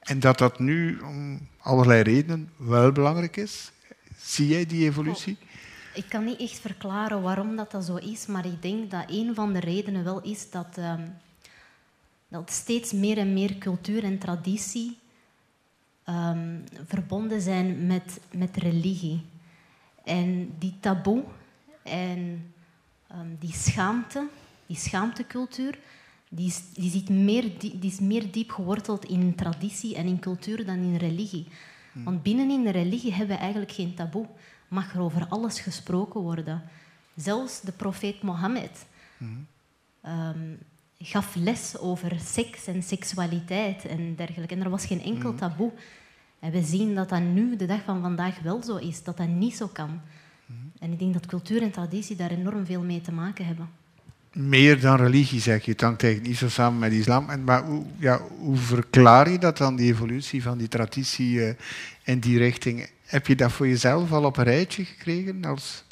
En 0.00 0.20
dat 0.20 0.38
dat 0.38 0.58
nu 0.58 0.98
om 0.98 1.48
allerlei 1.58 2.02
redenen 2.02 2.50
wel 2.56 2.92
belangrijk 2.92 3.36
is. 3.36 3.70
Zie 4.18 4.48
jij 4.48 4.66
die 4.66 4.84
evolutie? 4.84 5.36
Ik 5.96 6.08
kan 6.08 6.24
niet 6.24 6.40
echt 6.40 6.58
verklaren 6.58 7.22
waarom 7.22 7.56
dat, 7.56 7.70
dat 7.70 7.84
zo 7.84 7.96
is, 7.96 8.26
maar 8.26 8.46
ik 8.46 8.62
denk 8.62 8.90
dat 8.90 9.04
een 9.06 9.34
van 9.34 9.52
de 9.52 9.60
redenen 9.60 10.04
wel 10.04 10.22
is 10.22 10.50
dat, 10.50 10.78
ehm, 10.78 11.06
dat 12.28 12.50
steeds 12.50 12.92
meer 12.92 13.18
en 13.18 13.32
meer 13.32 13.58
cultuur 13.58 14.04
en 14.04 14.18
traditie 14.18 14.98
ehm, 16.04 16.58
verbonden 16.86 17.40
zijn 17.40 17.86
met, 17.86 18.20
met 18.30 18.56
religie. 18.56 19.24
En 20.04 20.54
die 20.58 20.74
taboe 20.80 21.24
en 21.82 22.52
ehm, 23.08 23.28
die 23.38 23.52
schaamte, 23.52 24.26
die 24.66 24.76
schaamtecultuur, 24.76 25.78
die 26.28 26.46
is, 26.46 26.62
die, 26.74 26.90
zit 26.90 27.08
meer, 27.08 27.58
die, 27.58 27.78
die 27.78 27.90
is 27.90 28.00
meer 28.00 28.32
diep 28.32 28.50
geworteld 28.50 29.04
in 29.04 29.34
traditie 29.34 29.96
en 29.96 30.06
in 30.06 30.18
cultuur 30.18 30.64
dan 30.66 30.78
in 30.78 30.96
religie. 30.96 31.46
Want 32.04 32.22
binnenin 32.22 32.62
de 32.62 32.70
religie 32.70 33.12
hebben 33.12 33.36
we 33.36 33.42
eigenlijk 33.42 33.72
geen 33.72 33.94
taboe. 33.94 34.26
Mag 34.68 34.94
er 34.94 35.00
over 35.00 35.26
alles 35.28 35.60
gesproken 35.60 36.20
worden. 36.20 36.62
Zelfs 37.16 37.60
de 37.60 37.72
profeet 37.72 38.22
Mohammed 38.22 38.86
ehm, 40.02 40.38
gaf 40.98 41.34
les 41.34 41.78
over 41.78 42.16
seks 42.20 42.66
en 42.66 42.82
seksualiteit 42.82 43.84
en 43.86 44.14
dergelijke. 44.16 44.54
En 44.54 44.62
er 44.62 44.70
was 44.70 44.86
geen 44.86 45.02
enkel 45.02 45.30
Mhm. 45.30 45.38
taboe. 45.38 45.72
En 46.38 46.50
we 46.52 46.62
zien 46.62 46.94
dat 46.94 47.08
dat 47.08 47.20
nu, 47.22 47.56
de 47.56 47.66
dag 47.66 47.80
van 47.84 48.00
vandaag, 48.00 48.40
wel 48.40 48.62
zo 48.62 48.76
is, 48.76 49.02
dat 49.02 49.16
dat 49.16 49.28
niet 49.28 49.56
zo 49.56 49.66
kan. 49.66 50.00
Mhm. 50.46 50.58
En 50.78 50.92
ik 50.92 50.98
denk 50.98 51.12
dat 51.12 51.26
cultuur 51.26 51.62
en 51.62 51.70
traditie 51.70 52.16
daar 52.16 52.30
enorm 52.30 52.66
veel 52.66 52.82
mee 52.82 53.00
te 53.00 53.12
maken 53.12 53.46
hebben. 53.46 53.68
Meer 54.32 54.80
dan 54.80 54.96
religie, 54.96 55.40
zeg 55.40 55.64
je. 55.64 55.70
Het 55.70 55.80
hangt 55.80 56.02
eigenlijk 56.02 56.32
niet 56.32 56.40
zo 56.40 56.48
samen 56.48 56.78
met 56.78 56.92
islam. 56.92 57.30
En, 57.30 57.44
maar 57.44 57.64
hoe, 57.64 57.84
ja, 57.98 58.20
hoe 58.38 58.56
verklaar 58.56 59.30
je 59.30 59.38
dat 59.38 59.56
dan, 59.58 59.76
die 59.76 59.92
evolutie 59.92 60.42
van 60.42 60.58
die 60.58 60.68
traditie 60.68 61.44
eh, 61.44 61.54
in 62.04 62.18
die 62.20 62.38
richting? 62.38 62.88
Heb 63.06 63.26
je 63.26 63.36
dat 63.36 63.52
voor 63.52 63.68
jezelf 63.68 64.12
al 64.12 64.24
op 64.24 64.36
een 64.36 64.44
rijtje 64.44 64.84
gekregen? 64.84 65.44
Als... 65.44 65.84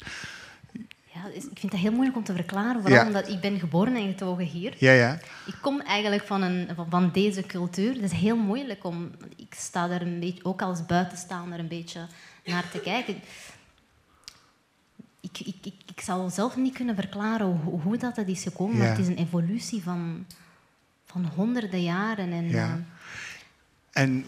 Ja, 1.13 1.25
ik 1.33 1.59
vind 1.59 1.71
dat 1.71 1.81
heel 1.81 1.91
moeilijk 1.91 2.17
om 2.17 2.23
te 2.23 2.33
verklaren, 2.33 2.81
vooral 2.81 2.99
Ja. 2.99 3.07
omdat 3.07 3.27
ik 3.29 3.39
ben 3.39 3.59
geboren 3.59 3.95
en 3.95 4.07
getogen 4.07 4.45
hier. 4.45 4.75
Ja, 4.77 4.91
ja. 4.91 5.19
Ik 5.45 5.55
kom 5.61 5.81
eigenlijk 5.81 6.23
van, 6.23 6.41
een, 6.41 6.69
van, 6.89 7.11
deze 7.11 7.41
cultuur. 7.41 7.93
Het 7.93 8.03
is 8.03 8.11
heel 8.11 8.37
moeilijk 8.37 8.83
om... 8.83 9.11
Ik 9.35 9.53
sta 9.57 9.89
er 9.89 10.01
een 10.01 10.19
beetje, 10.19 10.45
ook 10.45 10.61
als 10.61 10.85
buitenstaander 10.85 11.59
een 11.59 11.67
beetje 11.67 12.07
naar 12.45 12.69
te 12.71 12.79
kijken. 12.79 13.15
Ik, 15.19 15.39
ik, 15.39 15.55
ik, 15.65 15.73
ik 15.85 16.01
zou 16.01 16.29
zelf 16.29 16.55
niet 16.55 16.73
kunnen 16.73 16.95
verklaren 16.95 17.45
hoe, 17.45 17.81
hoe 17.81 17.97
dat, 17.97 18.15
dat 18.15 18.27
is 18.27 18.43
gekomen. 18.43 18.77
Maar 18.77 18.87
het 18.87 18.99
is 18.99 19.07
een 19.07 19.17
evolutie 19.17 19.83
van, 19.83 20.25
van 21.05 21.25
honderden 21.35 21.83
jaren. 21.83 22.31
En, 22.31 22.49
Ja. 22.49 22.83
Eh, 23.95 24.01
En 24.03 24.25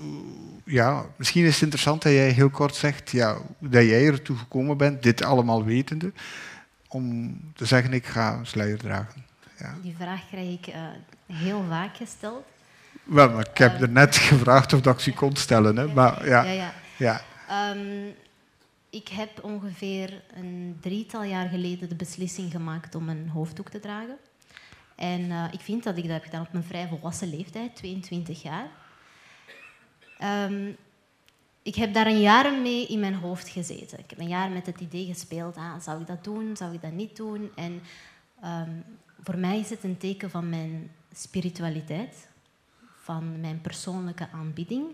ja, 0.65 1.05
misschien 1.15 1.45
is 1.45 1.53
het 1.53 1.61
interessant 1.61 2.01
dat 2.01 2.11
jij 2.11 2.29
heel 2.29 2.49
kort 2.49 2.75
zegt 2.75 3.11
ja, 3.11 3.37
dat 3.59 3.83
jij 3.83 4.05
ertoe 4.05 4.37
gekomen 4.37 4.77
bent, 4.77 5.03
dit 5.03 5.23
allemaal 5.23 5.63
wetende, 5.63 6.11
om 6.87 7.37
te 7.55 7.65
zeggen 7.65 7.93
ik 7.93 8.05
ga 8.05 8.33
een 8.33 8.45
sluier 8.45 8.77
dragen. 8.77 9.25
Ja. 9.59 9.75
die 9.81 9.95
vraag 9.97 10.27
krijg 10.27 10.53
ik 10.53 10.67
eh, 10.67 10.81
heel 11.25 11.63
vaak 11.69 11.97
gesteld. 11.97 12.45
Wel, 13.03 13.31
maar 13.31 13.47
ik 13.49 13.57
heb 13.57 13.81
er 13.81 13.89
net 13.89 14.15
gevraagd 14.29 14.73
of 14.73 14.81
dat 14.81 14.93
ik 14.93 14.99
ze 14.99 15.13
kon 15.13 15.35
stellen. 15.35 15.77
Hè. 15.77 15.87
Maar 15.87 16.27
ja, 16.27 16.43
ja, 16.43 16.51
ja. 16.51 16.73
ja. 16.97 17.21
Ehm, 17.47 18.07
ik 18.89 19.07
heb 19.07 19.43
ongeveer 19.43 20.23
een 20.35 20.77
drietal 20.81 21.23
jaar 21.23 21.49
geleden 21.49 21.89
de 21.89 21.95
beslissing 21.95 22.51
gemaakt 22.51 22.95
om 22.95 23.09
een 23.09 23.29
hoofddoek 23.29 23.69
te 23.69 23.79
dragen. 23.79 24.17
En 24.95 25.31
eh, 25.31 25.43
ik 25.51 25.59
vind 25.59 25.83
dat 25.83 25.97
ik 25.97 26.03
dat 26.03 26.11
heb 26.11 26.23
gedaan 26.23 26.41
op 26.41 26.51
mijn 26.51 26.63
vrij 26.63 26.87
volwassen 26.87 27.29
leeftijd, 27.29 27.75
22 27.75 28.43
jaar. 28.43 28.67
Ehm, 30.17 30.71
ik 31.61 31.75
heb 31.75 31.93
daar 31.93 32.07
een 32.07 32.21
jaar 32.21 32.53
mee 32.53 32.87
in 32.87 32.99
mijn 32.99 33.15
hoofd 33.15 33.49
gezeten. 33.49 33.99
Ik 33.99 34.09
heb 34.09 34.19
een 34.19 34.27
jaar 34.27 34.49
met 34.49 34.65
het 34.65 34.79
idee 34.79 35.05
gespeeld, 35.05 35.55
ah, 35.55 35.79
zou 35.81 36.01
ik 36.01 36.07
dat 36.07 36.23
doen, 36.23 36.57
zou 36.57 36.73
ik 36.73 36.81
dat 36.81 36.91
niet 36.91 37.15
doen? 37.15 37.51
En 37.55 37.81
ehm, 38.41 38.71
voor 39.23 39.37
mij 39.37 39.59
is 39.59 39.69
het 39.69 39.83
een 39.83 39.97
teken 39.97 40.29
van 40.29 40.49
mijn 40.49 40.91
spiritualiteit, 41.13 42.27
van 43.01 43.39
mijn 43.39 43.61
persoonlijke 43.61 44.27
aanbidding, 44.31 44.85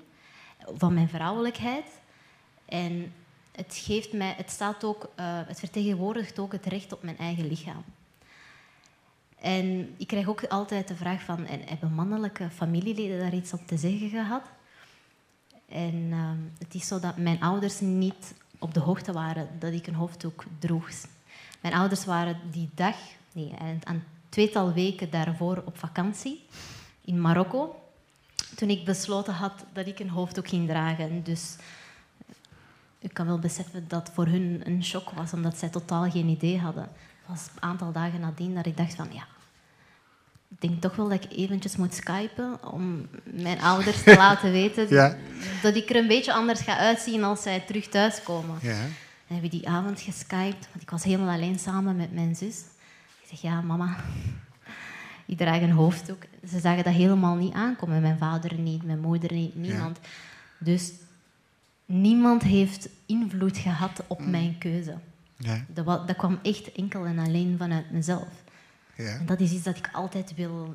van 0.78 0.93
mijn 0.93 1.09
vrouwelijkheid. 1.09 1.86
En 2.65 3.13
het, 3.51 3.76
geeft 3.76 4.13
mij, 4.13 4.34
het, 4.38 4.49
staat 4.49 4.84
ook, 4.84 5.09
eh, 5.15 5.39
het 5.45 5.59
vertegenwoordigt 5.59 6.39
ook 6.39 6.51
het 6.51 6.65
recht 6.65 6.93
op 6.93 7.03
mijn 7.03 7.17
eigen 7.17 7.47
lichaam. 7.47 7.84
En 9.39 9.95
ik 9.97 10.07
krijg 10.07 10.28
ook 10.28 10.45
altijd 10.45 10.88
de 10.88 10.95
vraag 10.95 11.21
van, 11.21 11.45
en 11.45 11.61
hebben 11.65 11.93
mannelijke 11.93 12.49
familieleden 12.49 13.19
daar 13.19 13.34
iets 13.34 13.53
op 13.53 13.67
te 13.67 13.78
zeggen 13.78 14.09
gehad? 14.09 14.43
En 15.74 16.07
ehm, 16.11 16.38
het 16.57 16.74
is 16.74 16.88
zo 16.88 16.99
dat 16.99 17.17
mijn 17.17 17.41
ouders 17.41 17.80
niet 17.80 18.34
op 18.59 18.74
de 18.74 18.80
hoogte 18.80 19.11
waren 19.11 19.47
dat 19.59 19.74
ik 19.74 19.88
een 19.88 19.95
hoofddoek 19.95 20.43
droeg. 20.59 20.89
Mijn 21.61 21.74
ouders 21.74 22.05
waren 22.05 22.38
die 22.51 22.69
dag, 22.74 22.95
nee, 23.32 23.53
een 23.84 24.03
tweetal 24.30 24.74
weken 24.74 25.09
daarvoor 25.09 25.61
op 25.65 25.78
vakantie 25.78 26.45
in 27.01 27.21
Marokko. 27.21 27.76
Toen 28.55 28.69
ik 28.69 28.86
besloten 28.86 29.34
had 29.34 29.65
dat 29.74 29.88
ik 29.88 29.99
een 29.99 30.09
hoofddoek 30.09 30.47
ging 30.47 30.67
dragen. 30.67 31.24
Dus 31.24 31.55
ik 32.99 33.13
kan 33.13 33.26
wel 33.26 33.39
beseffen 33.39 33.88
dat 33.88 34.09
voor 34.13 34.26
hun 34.26 34.61
een 34.65 34.84
shock 34.84 35.09
was, 35.09 35.34
omdat 35.34 35.57
zij 35.57 35.69
totaal 35.69 36.11
geen 36.11 36.28
idee 36.28 36.59
hadden. 36.59 36.84
Het 36.84 37.28
was 37.28 37.47
een 37.55 37.61
aantal 37.61 37.91
dagen 37.91 38.19
nadien 38.19 38.55
dat 38.55 38.65
ik 38.65 38.78
dacht 38.78 38.95
van, 38.95 39.07
ja, 39.11 39.26
ik 40.59 40.61
denk 40.69 40.81
toch 40.81 40.95
wel 40.95 41.09
dat 41.09 41.23
ik 41.23 41.31
eventjes 41.37 41.75
moet 41.75 41.93
skypen 41.93 42.71
om 42.71 43.07
mijn 43.23 43.61
ouders 43.61 44.03
te 44.03 44.15
laten 44.25 44.51
weten 44.51 44.89
Ja. 44.89 45.17
dat 45.61 45.75
ik 45.75 45.89
er 45.89 45.95
een 45.95 46.07
beetje 46.07 46.33
anders 46.33 46.59
ga 46.59 46.77
uitzien 46.77 47.23
als 47.23 47.41
zij 47.41 47.59
terug 47.59 47.87
thuiskomen. 47.87 48.57
ja. 48.61 48.71
En 49.27 49.33
hebben 49.39 49.51
we 49.51 49.57
die 49.57 49.69
avond 49.69 50.01
geskyped, 50.01 50.67
want 50.71 50.81
ik 50.81 50.89
was 50.89 51.03
helemaal 51.03 51.35
alleen 51.35 51.59
samen 51.59 51.95
met 51.95 52.13
mijn 52.13 52.35
zus. 52.35 52.57
Ik 53.21 53.29
zeg, 53.29 53.41
ja, 53.41 53.61
mama, 53.61 53.95
ik 55.25 55.37
draag 55.37 55.61
een 55.61 55.71
hoofddoek. 55.71 56.23
Ze 56.49 56.59
zagen 56.59 56.83
dat 56.83 56.93
helemaal 56.93 57.35
niet 57.35 57.53
aankomen. 57.53 58.01
Mijn 58.01 58.17
vader 58.17 58.53
niet, 58.59 58.83
mijn 58.83 58.99
moeder 58.99 59.33
niet, 59.33 59.55
niemand. 59.55 59.99
Dus 60.57 60.91
niemand 61.85 62.43
heeft 62.43 62.89
invloed 63.05 63.57
gehad 63.57 64.03
op 64.07 64.25
mijn 64.25 64.57
keuze. 64.57 64.93
ja. 65.37 65.65
Dat, 65.67 65.85
dat 65.85 66.15
kwam 66.15 66.39
echt 66.43 66.71
enkel 66.71 67.05
en 67.05 67.19
alleen 67.19 67.55
vanuit 67.57 67.91
mezelf. 67.91 68.27
Ja. 68.95 69.03
En 69.03 69.25
dat 69.25 69.39
is 69.39 69.51
iets 69.51 69.63
dat 69.63 69.77
ik 69.77 69.89
altijd 69.93 70.35
wil, 70.35 70.73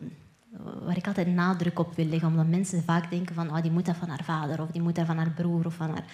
waar 0.84 0.96
ik 0.96 1.06
altijd 1.06 1.26
nadruk 1.26 1.78
op 1.78 1.96
wil 1.96 2.04
leggen. 2.04 2.28
Omdat 2.28 2.46
mensen 2.46 2.82
vaak 2.84 3.10
denken 3.10 3.34
van, 3.34 3.56
oh, 3.56 3.62
die 3.62 3.70
moet 3.70 3.86
dat 3.86 3.96
van 3.96 4.08
haar 4.08 4.24
vader, 4.24 4.62
of 4.62 4.70
die 4.70 4.82
moet 4.82 4.94
dat 4.94 5.06
van 5.06 5.16
haar 5.16 5.30
broer, 5.30 5.66
of 5.66 5.74
van 5.74 5.90
haar... 5.90 6.04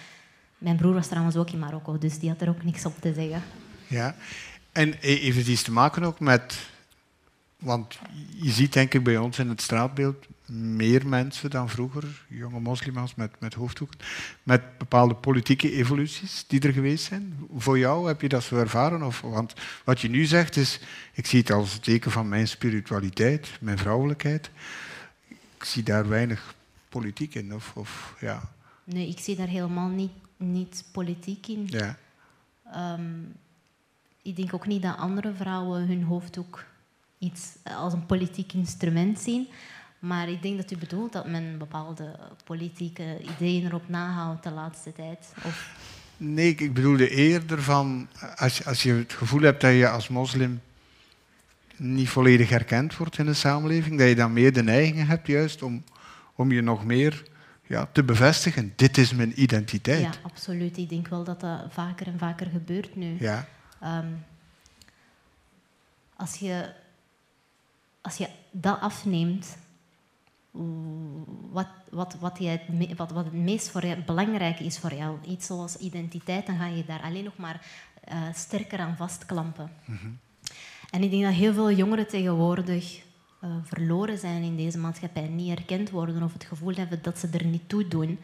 Mijn 0.57 0.75
broer 0.75 0.93
was 0.93 1.07
trouwens 1.07 1.35
ook 1.35 1.49
in 1.49 1.59
Marokko, 1.59 1.97
dus 1.97 2.19
die 2.19 2.29
had 2.29 2.41
er 2.41 2.49
ook 2.49 2.63
niks 2.63 2.85
op 2.85 2.93
te 2.99 3.13
zeggen. 3.13 3.41
Ja. 3.87 4.15
En 4.71 4.89
he- 4.99 5.17
heeft 5.17 5.37
het 5.37 5.47
iets 5.47 5.63
te 5.63 5.71
maken 5.71 6.03
ook 6.03 6.19
met... 6.19 6.73
Want 7.65 7.99
je 8.35 8.51
ziet 8.51 8.73
denk 8.73 8.93
ik 8.93 9.03
bij 9.03 9.17
ons 9.17 9.39
in 9.39 9.49
het 9.49 9.61
straatbeeld 9.61 10.25
meer 10.47 11.07
mensen 11.07 11.49
dan 11.49 11.69
vroeger, 11.69 12.25
jonge 12.27 12.59
moslims 12.59 13.15
met, 13.15 13.31
met 13.39 13.53
hoofddoeken, 13.53 13.99
met 14.43 14.77
bepaalde 14.77 15.15
politieke 15.15 15.71
evoluties 15.71 16.45
die 16.47 16.61
er 16.61 16.73
geweest 16.73 17.05
zijn. 17.05 17.37
Voor 17.55 17.79
jou 17.79 18.07
heb 18.07 18.21
je 18.21 18.29
dat 18.29 18.43
zo 18.43 18.57
ervaren? 18.57 19.03
Of, 19.03 19.21
want 19.21 19.53
wat 19.83 20.01
je 20.01 20.09
nu 20.09 20.25
zegt 20.25 20.55
is, 20.55 20.79
ik 21.13 21.25
zie 21.25 21.39
het 21.39 21.51
als 21.51 21.73
een 21.73 21.79
teken 21.79 22.11
van 22.11 22.29
mijn 22.29 22.47
spiritualiteit, 22.47 23.57
mijn 23.59 23.77
vrouwelijkheid. 23.77 24.49
Ik 25.27 25.63
zie 25.63 25.83
daar 25.83 26.09
weinig 26.09 26.55
politiek 26.89 27.35
in. 27.35 27.53
Of, 27.53 27.71
of, 27.75 28.15
ja. 28.19 28.49
Nee, 28.83 29.07
ik 29.07 29.19
zie 29.19 29.35
daar 29.35 29.47
helemaal 29.47 29.89
niet, 29.89 30.13
niet 30.37 30.83
politiek 30.91 31.47
in. 31.47 31.67
Ja. 31.67 31.97
Ehm, 32.71 33.19
ik 34.21 34.35
denk 34.35 34.53
ook 34.53 34.67
niet 34.67 34.81
dat 34.81 34.97
andere 34.97 35.33
vrouwen 35.33 35.87
hun 35.87 36.03
hoofddoek 36.03 36.65
iets 37.25 37.55
als 37.63 37.93
een 37.93 38.05
politiek 38.05 38.53
instrument 38.53 39.19
zien. 39.19 39.47
Maar 39.99 40.29
ik 40.29 40.41
denk 40.41 40.57
dat 40.57 40.71
u 40.71 40.77
bedoelt 40.77 41.13
dat 41.13 41.27
men 41.27 41.57
bepaalde 41.57 42.15
politieke 42.43 43.17
ideeën 43.21 43.65
erop 43.65 43.89
nahoudt 43.89 44.43
de 44.43 44.51
laatste 44.51 44.93
tijd. 44.93 45.33
Of, 45.43 45.69
Nee, 46.17 46.49
ik- 46.55 46.73
bedoelde 46.73 47.09
eerder 47.09 47.61
van 47.63 48.07
als, 48.35 48.65
als 48.65 48.83
je 48.83 48.93
het 48.93 49.13
gevoel 49.13 49.41
hebt 49.41 49.61
dat 49.61 49.73
je 49.73 49.89
als 49.89 50.07
moslim 50.07 50.61
niet 51.77 52.09
volledig 52.09 52.51
erkend 52.51 52.97
wordt 52.97 53.17
in 53.17 53.25
de 53.25 53.33
samenleving, 53.33 53.97
dat 53.99 54.07
je 54.07 54.15
dan 54.15 54.33
meer 54.33 54.53
de 54.53 54.63
neiging 54.63 55.07
hebt 55.07 55.27
juist 55.27 55.61
om, 55.61 55.83
om 56.35 56.51
je 56.51 56.61
nog 56.61 56.85
meer 56.85 57.23
ja, 57.67 57.89
te 57.91 58.03
bevestigen. 58.03 58.73
Dit 58.75 58.97
is 58.97 59.13
mijn 59.13 59.41
identiteit. 59.41 60.01
ja, 60.01 60.11
absoluut. 60.21 60.77
Ik 60.77 60.89
denk 60.89 61.07
wel 61.07 61.23
dat 61.23 61.39
dat 61.39 61.61
vaker 61.69 62.07
en 62.07 62.17
vaker 62.17 62.47
gebeurt 62.47 62.95
nu. 62.95 63.15
Ja, 63.19 63.47
Ehm, 63.81 64.07
als, 66.15 66.35
je, 66.35 66.73
als 68.05 68.17
je 68.17 68.27
dat 68.51 68.79
afneemt, 68.79 69.57
wat, 71.51 71.67
wat, 71.89 72.15
wat, 72.19 72.37
je 72.39 72.47
het, 72.47 72.97
wat, 72.97 73.11
wat 73.11 73.25
het 73.25 73.33
meest 73.33 73.69
voor 73.69 73.85
jou, 73.85 74.01
belangrijk 74.01 74.59
is 74.59 74.79
voor 74.79 74.93
jou, 74.93 75.17
iets 75.27 75.45
zoals 75.45 75.77
identiteit, 75.77 76.45
dan 76.45 76.57
ga 76.57 76.65
je 76.65 76.85
daar 76.85 77.01
alleen 77.01 77.23
nog 77.23 77.37
maar 77.37 77.65
eh, 78.03 78.17
sterker 78.33 78.79
aan 78.79 78.95
vastklampen. 78.97 79.71
En 80.89 81.03
ik 81.03 81.11
denk 81.11 81.23
dat 81.23 81.33
heel 81.33 81.53
veel 81.53 81.71
jongeren 81.71 82.07
tegenwoordig 82.07 83.01
eh, 83.41 83.49
verloren 83.63 84.17
zijn 84.17 84.43
in 84.43 84.55
deze 84.55 84.77
maatschappij, 84.77 85.27
niet 85.27 85.57
erkend 85.57 85.89
worden 85.89 86.23
of 86.23 86.33
het 86.33 86.43
gevoel 86.43 86.73
hebben 86.73 86.99
dat 87.01 87.19
ze 87.19 87.27
er 87.31 87.45
niet 87.45 87.69
toe 87.69 87.87
doen. 87.87 88.19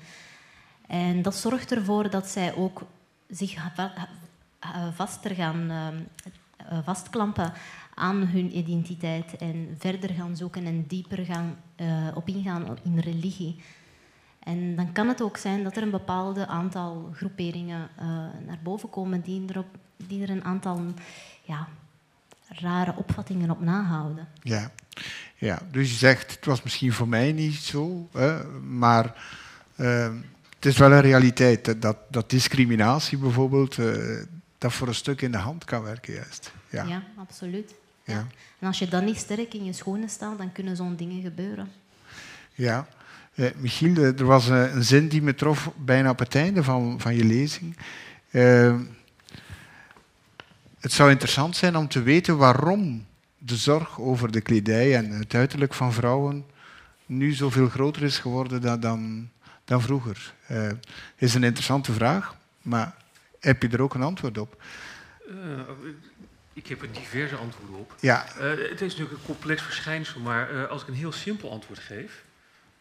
En 0.88 1.22
dat 1.22 1.36
zorgt 1.36 1.72
ervoor 1.72 2.10
dat 2.10 2.28
zij 2.28 2.56
ook 2.56 2.82
zich 3.30 3.58
va- 3.76 4.08
vaster 4.94 5.36
gaan 5.36 5.70
ehm, 5.70 6.00
eh, 6.70 6.78
vastklampen 6.84 7.54
aan 7.94 8.28
hun 8.28 8.58
identiteit 8.58 9.38
en 9.38 9.76
verder 9.80 10.10
gaan 10.10 10.36
zoeken 10.38 10.66
en 10.66 10.86
dieper 10.88 11.26
gaan 11.26 11.58
eh, 11.76 12.08
op 12.14 12.28
ingaan 12.28 12.78
in 12.84 13.00
religie. 13.00 13.62
En 14.44 14.76
dan 14.76 14.92
kan 14.92 15.08
het 15.08 15.22
ook 15.22 15.38
zijn 15.38 15.64
dat 15.64 15.78
er 15.78 15.84
een 15.84 15.92
bepaalde 15.92 16.48
aantal 16.48 17.12
groeperingen 17.14 17.90
eh, 17.98 18.06
naar 18.46 18.60
boven 18.64 18.90
komen 18.90 19.22
die, 19.22 19.46
erop, 19.50 19.78
die 20.08 20.22
er 20.22 20.30
een 20.30 20.44
aantal 20.44 20.82
ja, 21.42 21.68
rare 22.48 22.96
opvattingen 22.96 23.50
op 23.50 23.62
nahouden. 23.62 24.28
ja. 24.42 24.72
ja. 25.38 25.62
Dus 25.72 25.90
je 25.90 25.98
zegt, 25.98 26.32
het 26.32 26.46
was 26.46 26.64
misschien 26.64 26.94
voor 26.94 27.08
mij 27.08 27.32
niet 27.32 27.56
zo, 27.56 28.10
hè, 28.12 28.60
maar 28.60 29.16
eh, 29.76 30.14
het 30.56 30.66
is 30.66 30.78
wel 30.78 30.92
een 30.92 31.02
realiteit 31.02 31.66
dat, 31.66 31.82
dat, 31.82 31.98
dat 32.10 32.30
discriminatie 32.30 33.18
bijvoorbeeld, 33.18 33.78
eh, 33.78 34.24
dat 34.58 34.74
voor 34.74 34.88
een 34.88 34.96
stuk 34.96 35.22
in 35.22 35.32
de 35.32 35.38
hand 35.38 35.66
kan 35.66 35.84
werken 35.84 36.14
juist. 36.14 36.52
Ja. 36.70 36.84
Ja, 36.84 37.04
absoluut. 37.18 37.74
Ja. 38.04 38.28
En 38.60 38.68
als 38.68 38.80
je 38.80 38.88
dan 38.88 39.06
niet 39.06 39.18
sterk 39.18 39.54
in 39.54 39.66
je 39.66 39.74
schoenen 39.74 40.10
staat, 40.10 40.38
dan 40.38 40.52
kunnen 40.52 40.76
zo'n 40.76 40.96
dingen 40.96 41.22
gebeuren. 41.22 41.72
Ja. 42.54 42.88
Eh, 43.36 43.50
Michiel, 43.56 43.96
eh, 43.96 44.20
er 44.20 44.26
was 44.26 44.50
eh, 44.50 44.74
een 44.74 44.84
zin 44.84 45.08
die 45.08 45.22
me 45.22 45.36
trof 45.36 45.72
bijna 45.78 46.10
op 46.10 46.20
het 46.20 46.36
einde 46.36 46.64
van, 46.64 47.00
van 47.00 47.16
je 47.16 47.24
lezing. 47.24 47.78
Het 50.80 50.92
zou 50.92 51.10
interessant 51.10 51.56
zijn 51.56 51.76
om 51.76 51.88
te 51.88 52.02
weten 52.02 52.38
waarom 52.38 53.06
de 53.38 53.56
zorg 53.56 54.00
over 54.00 54.32
de 54.32 54.42
kledij 54.42 54.96
en 54.96 55.12
het 55.12 55.34
uiterlijk 55.34 55.74
van 55.74 55.94
vrouwen 55.94 56.46
nu 57.06 57.32
zoveel 57.32 57.70
groter 57.70 58.04
is 58.04 58.20
geworden 58.20 58.62
dan, 58.62 58.80
dan, 58.80 59.30
dan 59.66 59.82
vroeger. 59.82 60.34
Eh 60.48 60.70
is 61.16 61.34
een 61.34 61.44
interessante 61.44 61.94
vraag, 61.94 62.36
maar 62.62 62.96
heb 63.40 63.62
je 63.62 63.70
er 63.70 63.82
ook 63.82 63.94
een 63.94 64.02
antwoord 64.02 64.38
op? 64.38 64.64
Ik 66.54 66.68
heb 66.68 66.82
er 66.82 66.92
diverse 66.92 67.36
antwoorden 67.36 67.76
op. 67.76 67.96
Ja, 68.00 68.26
Eh, 68.36 68.50
het 68.50 68.82
is 68.82 68.92
natuurlijk 68.92 69.12
een 69.12 69.26
complex 69.26 69.62
verschijnsel, 69.62 70.20
maar 70.20 70.50
eh, 70.64 70.70
als 70.70 70.82
ik 70.82 70.88
een 70.88 70.94
heel 70.94 71.12
simpel 71.12 71.52
antwoord 71.52 71.80
geef, 71.80 72.24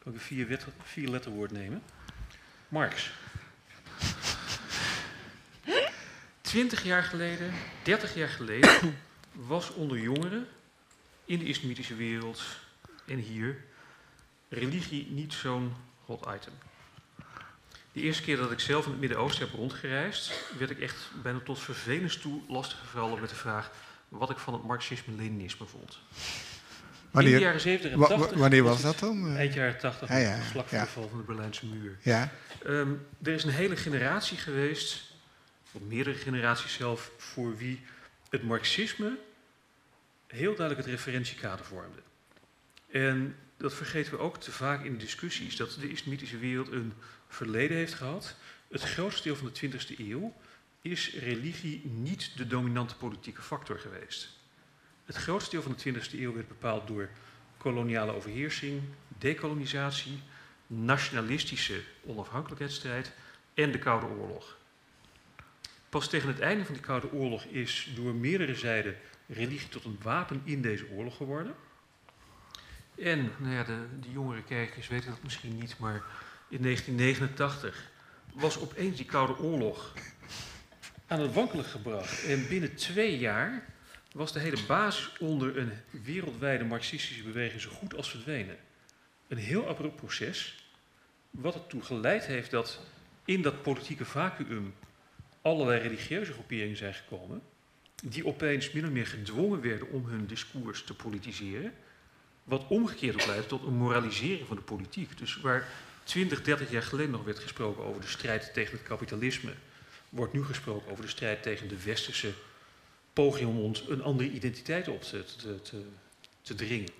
kan 0.03 0.12
ik 0.12 0.18
een 0.18 0.25
vier, 0.25 0.47
wet- 0.49 0.66
vier 0.83 1.09
letterwoord 1.09 1.51
nemen. 1.51 1.83
Marx. 2.68 3.11
20 6.41 6.83
jaar 6.85 7.03
geleden, 7.03 7.53
30 7.83 8.14
jaar 8.14 8.29
geleden, 8.29 8.99
was 9.33 9.71
onder 9.71 9.99
jongeren 9.99 10.49
in 11.25 11.39
de 11.39 11.45
islamitische 11.45 11.95
wereld 11.95 12.43
en 13.07 13.18
hier 13.18 13.64
religie 14.49 15.07
niet 15.11 15.33
zo'n 15.33 15.75
hot 16.05 16.27
item. 16.35 16.53
De 18.01 18.07
eerste 18.07 18.22
keer 18.22 18.36
dat 18.36 18.51
ik 18.53 18.61
zelf 18.61 18.84
in 18.84 18.90
het 18.90 19.01
Midden-Oosten 19.01 19.46
heb 19.46 19.55
rondgereisd, 19.55 20.32
werd 20.59 20.70
ik 20.70 20.80
echt 20.80 21.11
bijna 21.22 21.38
tot 21.44 21.59
vervelens 21.59 22.16
toe 22.16 22.40
lastiggevallen 22.48 23.20
met 23.20 23.28
de 23.28 23.34
vraag 23.34 23.70
wat 24.09 24.30
ik 24.30 24.36
van 24.38 24.53
het 24.53 24.62
Marxisme-Leninisme 24.64 25.66
vond. 25.66 25.92
In 25.92 26.18
de 26.18 27.09
wanneer, 27.11 27.40
jaren 27.40 27.61
70 27.61 27.90
en 27.90 27.98
wa- 27.98 28.07
80. 28.07 28.30
wa- 28.30 28.36
wanneer 28.36 28.62
was 28.62 28.82
dat 28.82 28.98
dan? 28.98 29.36
Eind 29.36 29.55
jaren 29.55 29.78
80, 29.78 30.09
Ja, 30.09 30.16
ja, 30.16 30.40
vlak 30.42 30.66
voor 30.68 30.78
ja. 30.78 30.84
de 30.84 30.90
val 30.90 31.09
van 31.09 31.18
de 31.18 31.24
Berlijnse 31.24 31.66
muur. 31.66 31.98
Ja, 32.03 32.32
Ehm, 32.64 32.88
er 33.22 33.32
is 33.32 33.44
een 33.44 33.51
hele 33.51 33.76
generatie 33.76 34.36
geweest, 34.38 35.12
of 35.72 35.80
meerdere 35.82 36.16
generaties 36.16 36.72
zelf, 36.72 37.11
voor 37.16 37.57
wie 37.57 37.80
het 38.30 38.42
Marxisme 38.42 39.18
heel 40.26 40.55
duidelijk 40.57 40.86
het 40.86 40.96
referentiekader 40.96 41.64
vormde. 41.64 41.98
En 42.90 43.36
dat 43.57 43.74
vergeten 43.74 44.12
we 44.12 44.18
ook 44.18 44.40
te 44.40 44.53
vaak 44.53 44.84
in 44.84 44.92
de 44.92 44.98
discussies, 44.98 45.57
dat 45.57 45.76
de 45.80 45.90
islamitische 45.90 46.38
wereld 46.38 46.72
een 46.72 46.92
verleden 47.31 47.76
heeft 47.76 47.95
gehad. 47.95 48.37
Het 48.68 48.83
grootste 48.83 49.22
deel 49.22 49.37
van 49.37 49.51
de 49.53 49.70
20e 49.70 49.99
eeuw 49.99 50.35
is 50.83 51.14
religie 51.14 51.87
niet 51.87 52.37
de 52.37 52.47
dominante 52.47 52.97
politieke 52.97 53.43
factor 53.43 53.78
geweest. 53.78 54.39
Het 55.05 55.16
grootste 55.16 55.51
deel 55.51 55.62
van 55.62 55.74
de 55.76 55.93
20e 55.93 56.18
eeuw 56.20 56.33
werd 56.33 56.49
bepaald 56.49 56.87
door 56.87 57.09
koloniale 57.57 58.12
overheersing, 58.12 58.83
dekolonisatie, 59.18 60.20
nationalistische 60.66 61.81
onafhankelijkheidsstrijd 62.05 63.12
en 63.55 63.72
de 63.72 63.78
Koude 63.78 64.07
Oorlog. 64.07 64.59
Pas 65.89 66.09
tegen 66.09 66.28
het 66.28 66.41
einde 66.41 66.64
van 66.64 66.74
die 66.74 66.83
Koude 66.83 67.12
Oorlog 67.12 67.45
is 67.45 67.93
door 67.95 68.14
meerdere 68.14 68.55
zijden 68.55 68.97
religie 69.26 69.68
tot 69.68 69.85
een 69.85 69.99
wapen 70.03 70.41
in 70.45 70.62
deze 70.62 70.91
oorlog 70.91 71.16
geworden. 71.16 71.55
En 72.95 73.33
nou 73.39 73.55
ja, 73.55 73.64
de, 73.64 73.87
de 74.01 74.11
jongere 74.11 74.43
kijkers 74.43 74.89
weten 74.89 75.11
dat 75.11 75.22
misschien 75.22 75.59
niet, 75.59 75.78
maar 75.78 76.03
in 76.51 76.62
1989 76.62 77.90
was 78.32 78.59
opeens 78.59 78.96
die 78.96 79.05
Koude 79.05 79.38
Oorlog 79.38 79.92
aan 81.07 81.20
het 81.20 81.32
wankelen 81.32 81.64
gebracht. 81.64 82.24
En 82.24 82.48
binnen 82.48 82.74
twee 82.74 83.18
jaar 83.18 83.64
was 84.12 84.32
de 84.32 84.40
hele 84.40 84.62
basis 84.66 85.12
onder 85.18 85.59
een 85.59 85.72
wereldwijde 85.90 86.64
marxistische 86.64 87.22
beweging 87.22 87.61
zo 87.61 87.70
goed 87.70 87.96
als 87.96 88.11
verdwenen. 88.11 88.57
Een 89.28 89.38
heel 89.38 89.68
abrupt 89.68 89.96
proces, 89.96 90.68
wat 91.30 91.55
ertoe 91.55 91.82
geleid 91.82 92.26
heeft 92.26 92.51
dat 92.51 92.80
in 93.24 93.42
dat 93.42 93.62
politieke 93.62 94.05
vacuüm 94.05 94.74
allerlei 95.42 95.80
religieuze 95.80 96.32
groeperingen 96.32 96.76
zijn 96.76 96.94
gekomen, 96.94 97.42
die 98.03 98.26
opeens 98.26 98.72
min 98.72 98.84
of 98.84 98.90
meer 98.90 99.07
gedwongen 99.07 99.61
werden 99.61 99.90
om 99.90 100.07
hun 100.07 100.26
discours 100.26 100.84
te 100.84 100.94
politiseren, 100.94 101.74
wat 102.44 102.66
omgekeerd 102.68 103.14
ook 103.20 103.26
leidt 103.26 103.48
tot 103.48 103.64
een 103.66 103.76
moralisering 103.76 104.46
van 104.46 104.57
de 104.57 104.62
politiek. 104.62 105.18
Dus 105.18 105.40
waar 105.40 105.68
20, 106.11 106.42
30 106.42 106.70
jaar 106.70 106.82
geleden 106.82 107.11
nog 107.11 107.24
werd 107.24 107.38
gesproken 107.38 107.84
over 107.84 108.00
de 108.00 108.06
strijd 108.06 108.54
tegen 108.54 108.72
het 108.72 108.82
kapitalisme, 108.86 109.52
wordt 110.08 110.32
nu 110.32 110.44
gesproken 110.44 110.90
over 110.90 111.04
de 111.04 111.11
strijd 111.11 111.42
tegen 111.42 111.68
de 111.68 111.82
westerse 111.82 112.32
poging 113.12 113.48
om 113.48 113.58
ons 113.58 113.84
een 113.88 114.02
andere 114.02 114.30
identiteit 114.30 114.88
op 114.88 115.02
te, 115.02 115.24
te, 115.24 115.62
te, 115.62 115.82
te 116.42 116.54
dringen. 116.54 116.90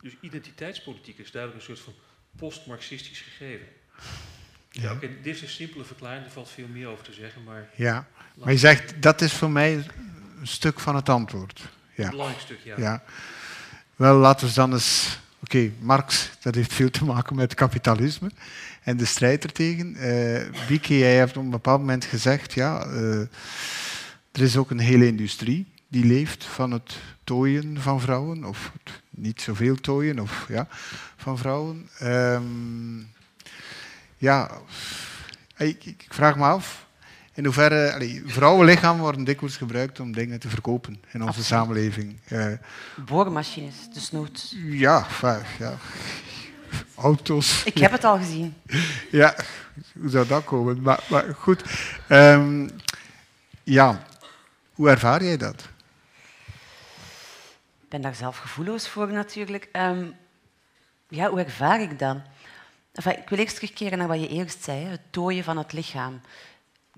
Dus 0.00 0.12
identiteitspolitiek 0.20 1.18
is 1.18 1.30
duidelijk 1.30 1.60
een 1.60 1.76
soort 1.76 1.84
van 1.84 1.94
post-Marxistisch 2.36 3.20
gegeven. 3.20 3.66
Ja, 4.70 4.94
dit 4.94 5.26
is 5.34 5.42
een 5.42 5.48
simpele 5.48 5.84
verklaring, 5.84 6.24
er 6.24 6.30
valt 6.30 6.48
veel 6.48 6.68
meer 6.68 6.86
over 6.86 7.04
te 7.04 7.12
zeggen, 7.12 7.44
maar 7.44 7.68
ja. 7.74 8.08
Maar 8.34 8.52
je 8.52 8.58
zegt, 8.58 9.02
dat 9.02 9.20
is 9.20 9.32
voor 9.32 9.50
mij 9.50 9.74
een 10.40 10.46
stuk 10.46 10.80
van 10.80 10.96
het 10.96 11.08
antwoord. 11.08 11.60
een 11.60 12.04
Ja. 12.04 12.10
belangrijk 12.10 12.40
stuk, 12.40 12.58
ja. 12.64 12.78
Ja. 12.78 13.02
Wel, 13.96 14.16
laten 14.16 14.48
we 14.48 14.54
dan 14.54 14.72
eens... 14.72 15.18
Oké, 15.42 15.70
Marx, 15.78 16.30
dat 16.40 16.54
heeft 16.54 16.72
veel 16.72 16.90
te 16.90 17.04
maken 17.04 17.36
met 17.36 17.54
kapitalisme 17.54 18.30
en 18.82 18.96
de 18.96 19.04
strijd 19.04 19.44
ertegen. 19.44 19.96
Eh 19.96 20.66
Bieke, 20.68 20.98
jij 20.98 21.16
hebt 21.16 21.36
op 21.36 21.42
een 21.42 21.50
bepaald 21.50 21.80
moment 21.80 22.04
gezegd, 22.04 22.52
ja, 22.52 22.82
eh, 22.82 23.20
er 24.32 24.42
is 24.42 24.56
ook 24.56 24.70
een 24.70 24.78
hele 24.78 25.06
industrie 25.06 25.66
die 25.88 26.04
leeft 26.04 26.44
van 26.44 26.70
het 26.70 26.96
tooien 27.24 27.80
van 27.80 28.00
vrouwen, 28.00 28.44
of 28.44 28.72
niet 29.10 29.40
zoveel 29.40 29.74
tooien 29.76 30.18
of, 30.18 30.46
ja, 30.48 30.68
van 31.16 31.38
vrouwen. 31.38 31.88
Ehm, 31.98 32.98
ja, 34.16 34.50
ik 35.56 36.06
vraag 36.08 36.36
me 36.36 36.44
af, 36.44 36.86
in 37.34 37.44
hoeverre... 37.44 37.92
Allee, 37.92 38.22
vrouwenlichamen 38.26 39.02
worden 39.02 39.24
dikwijls 39.24 39.56
gebruikt 39.56 40.00
om 40.00 40.12
dingen 40.12 40.40
te 40.40 40.48
verkopen 40.48 40.92
in 40.92 41.22
onze 41.22 41.26
Absoluut. 41.26 41.46
samenleving. 41.46 42.20
Eh, 42.28 42.52
Boormachines, 42.96 43.74
dus 43.92 44.10
ja, 44.70 44.98
enfin, 44.98 45.42
ja. 45.58 45.78
Auto's. 46.94 47.64
Ik 47.64 47.78
heb 47.78 47.92
het 47.92 48.04
al 48.04 48.16
gezien. 48.16 48.54
Ja, 49.10 49.34
hoe 50.00 50.10
zou 50.10 50.26
dat 50.26 50.44
komen? 50.44 50.82
Maar, 50.82 51.04
maar 51.08 51.34
goed. 51.34 51.64
Ehm, 52.08 52.68
ja, 53.62 54.04
hoe 54.72 54.90
ervaar 54.90 55.24
jij 55.24 55.36
dat? 55.36 55.68
Ik 57.82 57.88
ben 57.88 58.00
daar 58.00 58.14
zelf 58.14 58.36
gevoelloos 58.38 58.88
voor 58.88 59.12
natuurlijk. 59.12 59.68
Ehm, 59.72 60.04
ja, 61.08 61.28
hoe 61.28 61.40
ervaar 61.40 61.80
ik 61.80 61.98
dat? 61.98 62.16
Enfin, 62.92 63.18
ik 63.18 63.28
wil 63.28 63.38
eerst 63.38 63.54
terugkeren 63.54 63.98
naar 63.98 64.08
wat 64.08 64.20
je 64.20 64.28
eerst 64.28 64.62
zei, 64.62 64.84
het 64.84 65.00
tooien 65.10 65.44
van 65.44 65.56
het 65.56 65.72
lichaam. 65.72 66.20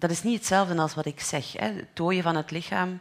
Dat 0.03 0.11
is 0.11 0.23
niet 0.23 0.39
hetzelfde 0.39 0.77
als 0.77 0.95
wat 0.95 1.07
ik 1.07 1.21
zeg. 1.21 1.53
Hè. 1.53 1.67
Het 1.67 1.87
tooien 1.93 2.23
van 2.23 2.37
het 2.37 2.51
lichaam 2.51 3.01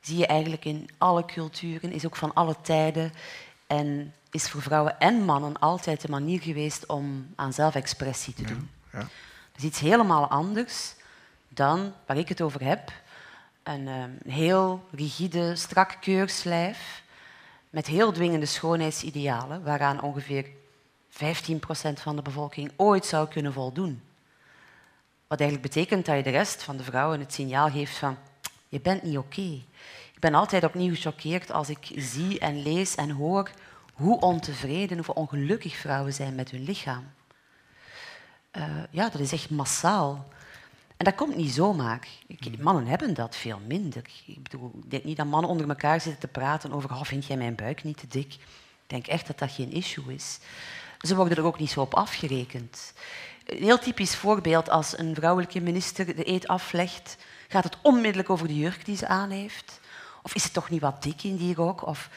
zie 0.00 0.16
je 0.16 0.26
eigenlijk 0.26 0.64
in 0.64 0.88
alle 0.98 1.24
culturen, 1.24 1.92
is 1.92 2.06
ook 2.06 2.16
van 2.16 2.34
alle 2.34 2.56
tijden 2.62 3.12
en 3.66 4.14
is 4.30 4.50
voor 4.50 4.62
vrouwen 4.62 4.98
en 4.98 5.24
mannen 5.24 5.58
altijd 5.58 6.00
de 6.00 6.08
manier 6.08 6.40
geweest 6.40 6.86
om 6.86 7.26
aan 7.36 7.52
zelfexpressie 7.52 8.34
te 8.34 8.42
doen. 8.42 8.70
Ja. 8.92 8.98
Dat 8.98 9.08
is 9.56 9.62
iets 9.62 9.78
helemaal 9.78 10.28
anders 10.28 10.94
dan 11.48 11.92
waar 12.06 12.16
ik 12.16 12.28
het 12.28 12.40
over 12.40 12.64
heb. 12.64 12.92
Een 13.62 13.88
ehm, 13.88 14.32
heel 14.32 14.84
rigide, 14.90 15.56
strak 15.56 15.96
keurslijf 16.00 17.02
met 17.70 17.86
heel 17.86 18.12
dwingende 18.12 18.46
schoonheidsidealen, 18.46 19.62
waaraan 19.62 20.02
ongeveer 20.02 20.46
15% 21.08 22.00
van 22.00 22.16
de 22.16 22.22
bevolking 22.22 22.72
ooit 22.76 23.06
zou 23.06 23.28
kunnen 23.28 23.52
voldoen. 23.52 24.02
Wat 25.32 25.40
eigenlijk 25.40 25.74
betekent 25.74 26.06
dat 26.06 26.16
je 26.16 26.22
de 26.22 26.30
rest 26.30 26.62
van 26.62 26.76
de 26.76 26.82
vrouwen 26.82 27.20
het 27.20 27.32
signaal 27.32 27.70
geeft 27.70 27.96
van 27.96 28.16
je 28.68 28.80
bent 28.80 29.02
niet 29.02 29.18
oké. 29.18 29.62
Ik 30.14 30.18
ben 30.20 30.34
altijd 30.34 30.64
opnieuw 30.64 30.94
gechoqueerd 30.94 31.50
als 31.52 31.68
ik 31.68 31.90
zie 31.96 32.38
en 32.38 32.62
lees 32.62 32.94
en 32.94 33.10
hoor 33.10 33.50
hoe 33.94 34.20
ontevreden, 34.20 35.04
hoe 35.04 35.14
ongelukkig 35.14 35.76
vrouwen 35.76 36.12
zijn 36.12 36.34
met 36.34 36.50
hun 36.50 36.64
lichaam. 36.64 37.12
Eh, 38.50 38.64
ja, 38.90 39.08
dat 39.08 39.20
is 39.20 39.32
echt 39.32 39.50
massaal. 39.50 40.28
En 40.96 41.04
dat 41.04 41.14
komt 41.14 41.36
niet 41.36 41.52
zomaar. 41.52 42.08
Ik- 42.26 42.58
mannen 42.58 42.86
hebben 42.86 43.14
dat 43.14 43.36
veel 43.36 43.60
minder. 43.66 44.02
Ik 44.26 44.42
bedoel, 44.42 44.72
ik 44.84 44.90
denk 44.90 45.04
niet 45.04 45.16
dat 45.16 45.26
mannen 45.26 45.50
onder 45.50 45.68
elkaar 45.68 46.00
zitten 46.00 46.20
te 46.20 46.28
praten 46.28 46.72
over 46.72 46.90
oh, 46.90 47.04
vind 47.04 47.26
jij 47.26 47.36
mijn 47.36 47.54
buik 47.54 47.84
niet 47.84 47.98
te 47.98 48.08
dik? 48.08 48.34
Ik 48.34 48.40
denk 48.86 49.06
echt 49.06 49.26
dat 49.26 49.38
dat 49.38 49.50
geen 49.52 49.72
issue 49.72 50.14
is. 50.14 50.38
Ze 50.98 51.16
worden 51.16 51.36
er 51.36 51.44
ook 51.44 51.58
niet 51.58 51.70
zo 51.70 51.80
op 51.80 51.94
afgerekend. 51.94 52.92
Een 53.46 53.62
heel 53.62 53.78
typisch 53.78 54.16
voorbeeld, 54.16 54.70
als 54.70 54.98
een 54.98 55.14
vrouwelijke 55.14 55.60
minister 55.60 56.16
de 56.16 56.28
eet 56.28 56.48
aflegt, 56.48 57.16
gaat 57.48 57.64
het 57.64 57.76
onmiddellijk 57.82 58.30
over 58.30 58.46
de 58.46 58.56
jurk 58.56 58.84
die 58.84 58.96
ze 58.96 59.06
aan 59.06 59.30
heeft? 59.30 59.80
Of 60.22 60.34
is 60.34 60.44
het 60.44 60.52
toch 60.52 60.70
niet 60.70 60.80
wat 60.80 61.02
dik 61.02 61.22
in 61.22 61.36
die 61.36 61.54
rok? 61.54 61.86
Of... 61.86 62.08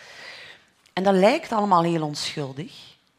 En 0.94 1.04
dat 1.04 1.14
lijkt 1.14 1.52
allemaal 1.52 1.84
heel 1.84 2.04
onschuldig, 2.04 2.74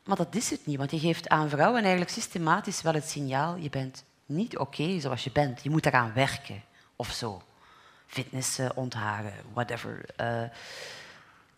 maar 0.04 0.16
dat 0.16 0.34
is 0.34 0.50
het 0.50 0.66
niet. 0.66 0.78
Want 0.78 0.90
je 0.90 0.98
geeft 0.98 1.28
aan 1.28 1.48
vrouwen 1.48 1.80
eigenlijk 1.80 2.10
systematisch 2.10 2.82
wel 2.82 2.94
het 2.94 3.08
signaal, 3.08 3.56
je 3.56 3.70
bent 3.70 4.04
niet 4.26 4.58
oké 4.58 5.00
zoals 5.00 5.24
je 5.24 5.30
bent. 5.32 5.62
Je 5.62 5.70
moet 5.70 5.86
eraan 5.86 6.12
werken, 6.14 6.62
of 6.96 7.10
zo. 7.12 7.42
Fitness, 8.06 8.58
eh, 8.58 8.68
ontharen, 8.74 9.32
whatever. 9.52 10.04
Eh, 10.16 10.42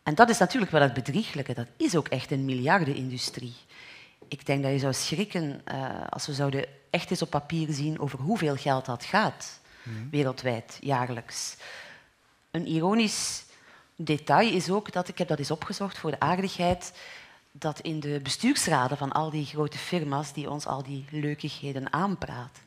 En 0.03 0.15
dat 0.15 0.29
is 0.29 0.39
natuurlijk 0.39 0.73
wel 0.73 0.81
het 0.81 0.93
bedrieglijke. 0.93 1.55
Dat 1.55 1.66
is 1.77 1.97
ook 1.97 2.09
echt 2.09 2.31
een 2.31 2.45
miljardenindustrie. 2.45 3.55
Ik 4.28 4.47
denk 4.47 4.62
dat 4.62 4.73
je 4.73 4.78
zou 4.78 4.93
schrikken 4.93 5.62
uh, 5.73 6.07
als 6.09 6.27
we 6.27 6.32
zouden 6.32 6.65
echt 6.90 7.11
eens 7.11 7.23
op 7.23 7.31
papier 7.31 7.73
zien 7.73 8.01
over 8.01 8.19
hoeveel 8.19 8.57
geld 8.57 8.85
dat 8.85 9.05
gaat, 9.05 9.61
mm. 9.82 10.11
wereldwijd, 10.11 10.78
jaarlijks. 10.81 11.57
Een 12.51 12.66
ironisch 12.66 13.45
detail 13.97 14.53
is 14.53 14.70
ook 14.70 14.93
dat, 14.93 15.09
ik 15.09 15.19
heb 15.19 15.28
dat 15.28 15.39
eens 15.39 15.51
opgezocht 15.51 15.99
voor 15.99 16.11
de 16.11 16.20
aardigheid, 16.20 16.93
dat 17.53 17.81
in 17.81 18.01
de 18.01 18.20
bestuursraden 18.23 18.97
van 18.97 19.12
al 19.12 19.31
die 19.31 19.45
grote 19.45 19.78
firma's 19.78 20.32
die 20.32 20.51
ons 20.51 20.66
al 20.66 20.82
die 20.82 21.05
leukigheden 21.11 21.93
aanpraten, 21.93 22.62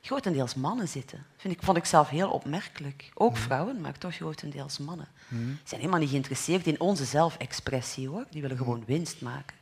grotendeels 0.00 0.54
mannen 0.54 0.88
zitten. 0.88 1.26
Vind 1.36 1.54
ik, 1.54 1.62
vond 1.62 1.76
ik 1.76 1.84
zelf 1.84 2.08
heel 2.08 2.30
opmerkelijk. 2.30 3.10
Ook 3.14 3.32
mhm. 3.32 3.40
vrouwen, 3.40 3.80
maar 3.80 3.98
toch 3.98 4.14
grotendeels 4.14 4.78
mannen. 4.78 5.08
Ze 5.28 5.34
mhm. 5.34 5.54
zijn 5.64 5.80
helemaal 5.80 6.00
niet 6.00 6.10
geïnteresseerd 6.10 6.66
in 6.66 6.80
onze 6.80 7.04
zelfexpressie, 7.04 8.08
hoor. 8.08 8.26
Die 8.30 8.42
willen 8.42 8.56
gewoon 8.56 8.84
winst 8.86 9.20
maken. 9.20 9.56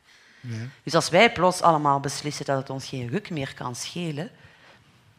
Dus 0.83 0.95
als 0.95 1.09
wij 1.09 1.31
plots 1.31 1.61
allemaal 1.61 1.99
beslissen 1.99 2.45
dat 2.45 2.57
het 2.57 2.69
ons 2.69 2.87
geen 2.87 3.09
ruk 3.09 3.29
meer 3.29 3.53
kan 3.53 3.75
schelen, 3.75 4.31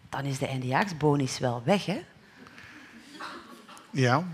dan 0.08 0.24
is 0.24 0.38
de 0.38 0.46
eindejaarsbonus 0.46 1.38
wel 1.38 1.62
weg, 1.64 1.86
hè? 1.86 2.02
Ja. 3.90 4.24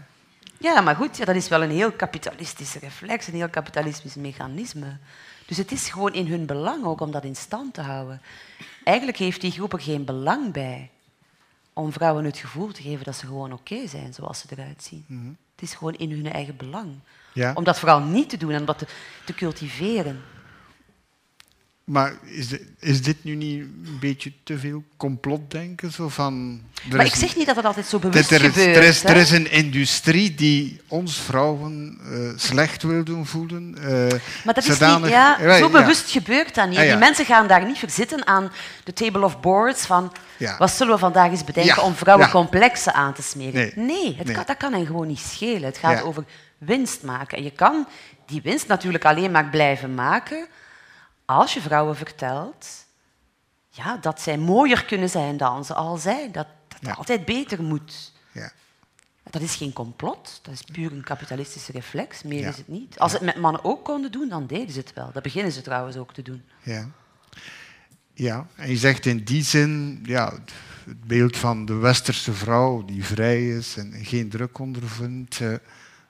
Ja, 0.60 0.80
maar 0.80 0.96
goed, 0.96 1.16
ja, 1.16 1.24
dat 1.24 1.36
is 1.36 1.48
wel 1.48 1.62
een 1.62 1.70
heel 1.70 1.92
kapitalistische 1.92 2.78
reflex, 2.78 3.26
een 3.26 3.34
heel 3.34 3.48
kapitalistisch 3.48 4.14
mechanisme. 4.14 4.96
Dus 5.46 5.56
het 5.56 5.72
is 5.72 5.88
gewoon 5.88 6.12
in 6.12 6.26
hun 6.26 6.46
belang 6.46 6.84
ook 6.84 7.00
om 7.00 7.10
dat 7.10 7.24
in 7.24 7.36
stand 7.36 7.74
te 7.74 7.80
houden. 7.80 8.22
Eigenlijk 8.84 9.18
heeft 9.18 9.40
die 9.40 9.50
groep 9.50 9.72
er 9.72 9.80
geen 9.80 10.04
belang 10.04 10.52
bij 10.52 10.90
om 11.72 11.92
vrouwen 11.92 12.24
het 12.24 12.36
gevoel 12.38 12.72
te 12.72 12.82
geven 12.82 13.04
dat 13.04 13.16
ze 13.16 13.26
gewoon 13.26 13.52
oké 13.52 13.86
zijn 13.86 14.14
zoals 14.14 14.38
ze 14.38 14.46
eruit 14.50 14.82
zien. 14.82 15.04
Mhm. 15.06 15.28
Het 15.54 15.68
is 15.68 15.74
gewoon 15.74 15.94
in 15.94 16.10
hun 16.10 16.32
eigen 16.32 16.56
belang. 16.56 16.98
Ja. 17.32 17.52
Om 17.54 17.64
dat 17.64 17.78
vooral 17.78 18.00
niet 18.00 18.28
te 18.28 18.36
doen 18.36 18.52
en 18.52 18.64
dat 18.64 18.78
te, 18.78 18.86
te 19.24 19.34
cultiveren. 19.34 20.22
Maar 21.88 22.12
is, 22.22 22.46
is, 22.78 23.02
dit 23.02 23.16
nu 23.24 23.34
niet 23.34 23.60
een 23.60 23.96
beetje 24.00 24.32
te 24.42 24.58
veel 24.58 24.82
complotdenken? 24.96 25.92
Zo 25.92 26.08
van, 26.08 26.60
maar 26.90 27.06
ik 27.06 27.14
zeg 27.14 27.36
niet 27.36 27.46
dat 27.46 27.56
het 27.56 27.64
altijd 27.64 27.86
zo 27.86 27.98
bewust 27.98 28.30
er 28.30 28.44
is, 28.44 28.52
gebeurt. 28.52 28.76
Er 28.76 28.82
is, 28.82 29.04
er 29.04 29.16
is, 29.16 29.30
een 29.30 29.50
industrie 29.50 30.34
die 30.34 30.80
ons 30.88 31.16
vrouwen 31.16 31.98
uh, 32.02 32.30
slecht 32.36 32.82
wil 32.82 33.04
doen 33.04 33.26
voelen. 33.26 33.74
Uh, 33.78 33.84
maar 34.44 34.54
dat 34.54 34.66
is 34.66 34.78
niet, 34.78 35.08
ja, 35.08 35.58
zo 35.58 35.68
bewust 35.68 36.10
gebeurt 36.10 36.54
dat 36.54 36.68
niet. 36.68 36.78
Ah, 36.78 36.84
die 36.84 36.96
mensen 36.96 37.24
gaan 37.24 37.46
daar 37.46 37.66
niet 37.66 37.78
verzitten 37.78 38.26
aan 38.26 38.52
de 38.84 38.92
table 38.92 39.24
of 39.24 39.40
boards 39.40 39.86
van 39.86 40.12
wat 40.58 40.70
zullen 40.70 40.92
we 40.92 40.98
vandaag 40.98 41.30
eens 41.30 41.44
bedenken 41.44 41.82
om 41.82 41.94
vrouwen 41.94 42.30
complexen 42.30 42.94
aan 42.94 43.14
te 43.14 43.22
smeren. 43.22 43.54
Nee, 43.54 43.86
nee, 43.86 44.16
het 44.16 44.32
Kan, 44.32 44.44
dat 44.46 44.56
kan 44.56 44.72
hen 44.72 44.86
gewoon 44.86 45.06
niet 45.06 45.18
schelen. 45.18 45.64
Het 45.64 45.78
gaat 45.78 46.02
over 46.02 46.24
winst 46.58 47.02
maken. 47.02 47.38
En 47.38 47.44
je 47.44 47.52
kan 47.52 47.86
die 48.26 48.40
winst 48.42 48.66
natuurlijk 48.66 49.04
alleen 49.04 49.30
maar 49.30 49.48
blijven 49.48 49.94
maken 49.94 50.46
als 51.28 51.54
je 51.54 51.60
vrouwen 51.60 51.96
vertelt 51.96 52.86
ja, 53.70 53.96
dat 53.96 54.20
zij 54.20 54.38
mooier 54.38 54.84
kunnen 54.84 55.10
zijn 55.10 55.36
dan 55.36 55.64
ze 55.64 55.74
al 55.74 55.96
zijn, 55.96 56.32
dat, 56.32 56.46
dat 56.80 56.96
altijd 56.96 57.24
beter 57.24 57.62
moet. 57.62 58.12
Ja. 58.32 58.52
Dat 59.30 59.42
is 59.42 59.54
geen 59.54 59.72
complot, 59.72 60.40
dat 60.42 60.54
is 60.54 60.62
puur 60.62 60.92
een 60.92 61.04
kapitalistische 61.04 61.72
reflex, 61.72 62.22
meer 62.22 62.46
is 62.48 62.56
het 62.56 62.68
niet. 62.68 62.98
Als 62.98 63.10
ze 63.10 63.16
het 63.16 63.26
met 63.26 63.36
mannen 63.36 63.64
ook 63.64 63.84
konden 63.84 64.12
doen, 64.12 64.28
dan 64.28 64.46
deden 64.46 64.72
ze 64.72 64.78
het 64.78 64.92
wel. 64.94 65.10
Dat 65.12 65.22
beginnen 65.22 65.52
ze 65.52 65.60
trouwens 65.60 65.96
ook 65.96 66.12
te 66.14 66.22
doen. 66.22 66.42
Ja, 66.62 66.88
ja. 68.14 68.46
en 68.54 68.70
je 68.70 68.76
zegt 68.76 69.06
in 69.06 69.24
die 69.24 69.42
zin, 69.42 70.02
ja, 70.04 70.32
het 70.84 71.04
beeld 71.06 71.36
van 71.36 71.64
de 71.64 71.74
westerse 71.74 72.32
vrouw 72.32 72.84
die 72.84 73.04
vrij 73.04 73.48
is 73.48 73.76
en 73.76 74.04
geen 74.04 74.28
druk 74.28 74.58
ondervindt, 74.58 75.40
eh, 75.40 75.54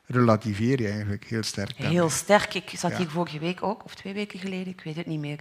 relativeer 0.09 0.81
je 0.81 0.89
eigenlijk 0.89 1.25
heel 1.25 1.43
sterk. 1.43 1.77
Heel 1.77 2.11
sterk. 2.11 2.55
Ik 2.55 2.71
zat 2.75 2.97
hier 2.97 3.09
vorige 3.09 3.39
week 3.39 3.63
ook, 3.63 3.85
of 3.85 3.95
twee 3.95 4.15
weken 4.15 4.39
geleden, 4.39 4.73
ik 4.73 4.81
weet 4.81 4.97
het 4.97 5.07
niet 5.07 5.21
meer. 5.21 5.41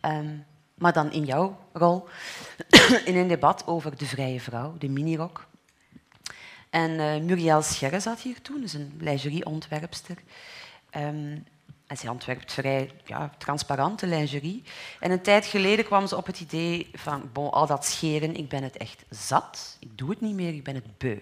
Ehm, 0.00 0.36
maar 0.74 0.92
dan 0.92 1.12
in 1.12 1.24
jouw 1.24 1.58
rol, 1.72 2.08
in 3.04 3.16
een 3.16 3.28
debat 3.28 3.66
over 3.66 3.96
de 3.96 4.06
vrije 4.06 4.40
vrouw, 4.40 4.74
de 4.78 4.88
minirok. 4.88 5.46
En 6.70 6.90
uh, 6.90 7.20
Muriel 7.20 7.62
Scherre 7.62 8.00
zat 8.00 8.20
hier 8.20 8.42
toen, 8.42 8.60
dus 8.60 8.72
een 8.72 8.92
lingerieontwerpster. 8.98 10.16
Um, 10.96 11.44
en 11.86 11.98
zij 11.98 12.08
ontwerpt 12.08 12.52
vrij 12.52 12.90
ja, 13.04 13.30
transparante 13.38 14.06
lingerie. 14.06 14.62
En 15.00 15.10
een 15.10 15.22
tijd 15.22 15.46
geleden 15.46 15.84
kwam 15.84 16.06
ze 16.06 16.16
op 16.16 16.26
het 16.26 16.40
idee 16.40 16.90
van, 16.92 17.30
bon, 17.32 17.50
al 17.50 17.66
dat 17.66 17.84
scheren, 17.84 18.36
ik 18.36 18.48
ben 18.48 18.62
het 18.62 18.76
echt 18.76 19.04
zat. 19.10 19.76
Ik 19.80 19.98
doe 19.98 20.10
het 20.10 20.20
niet 20.20 20.34
meer, 20.34 20.54
ik 20.54 20.64
ben 20.64 20.74
het 20.74 20.98
beu. 20.98 21.18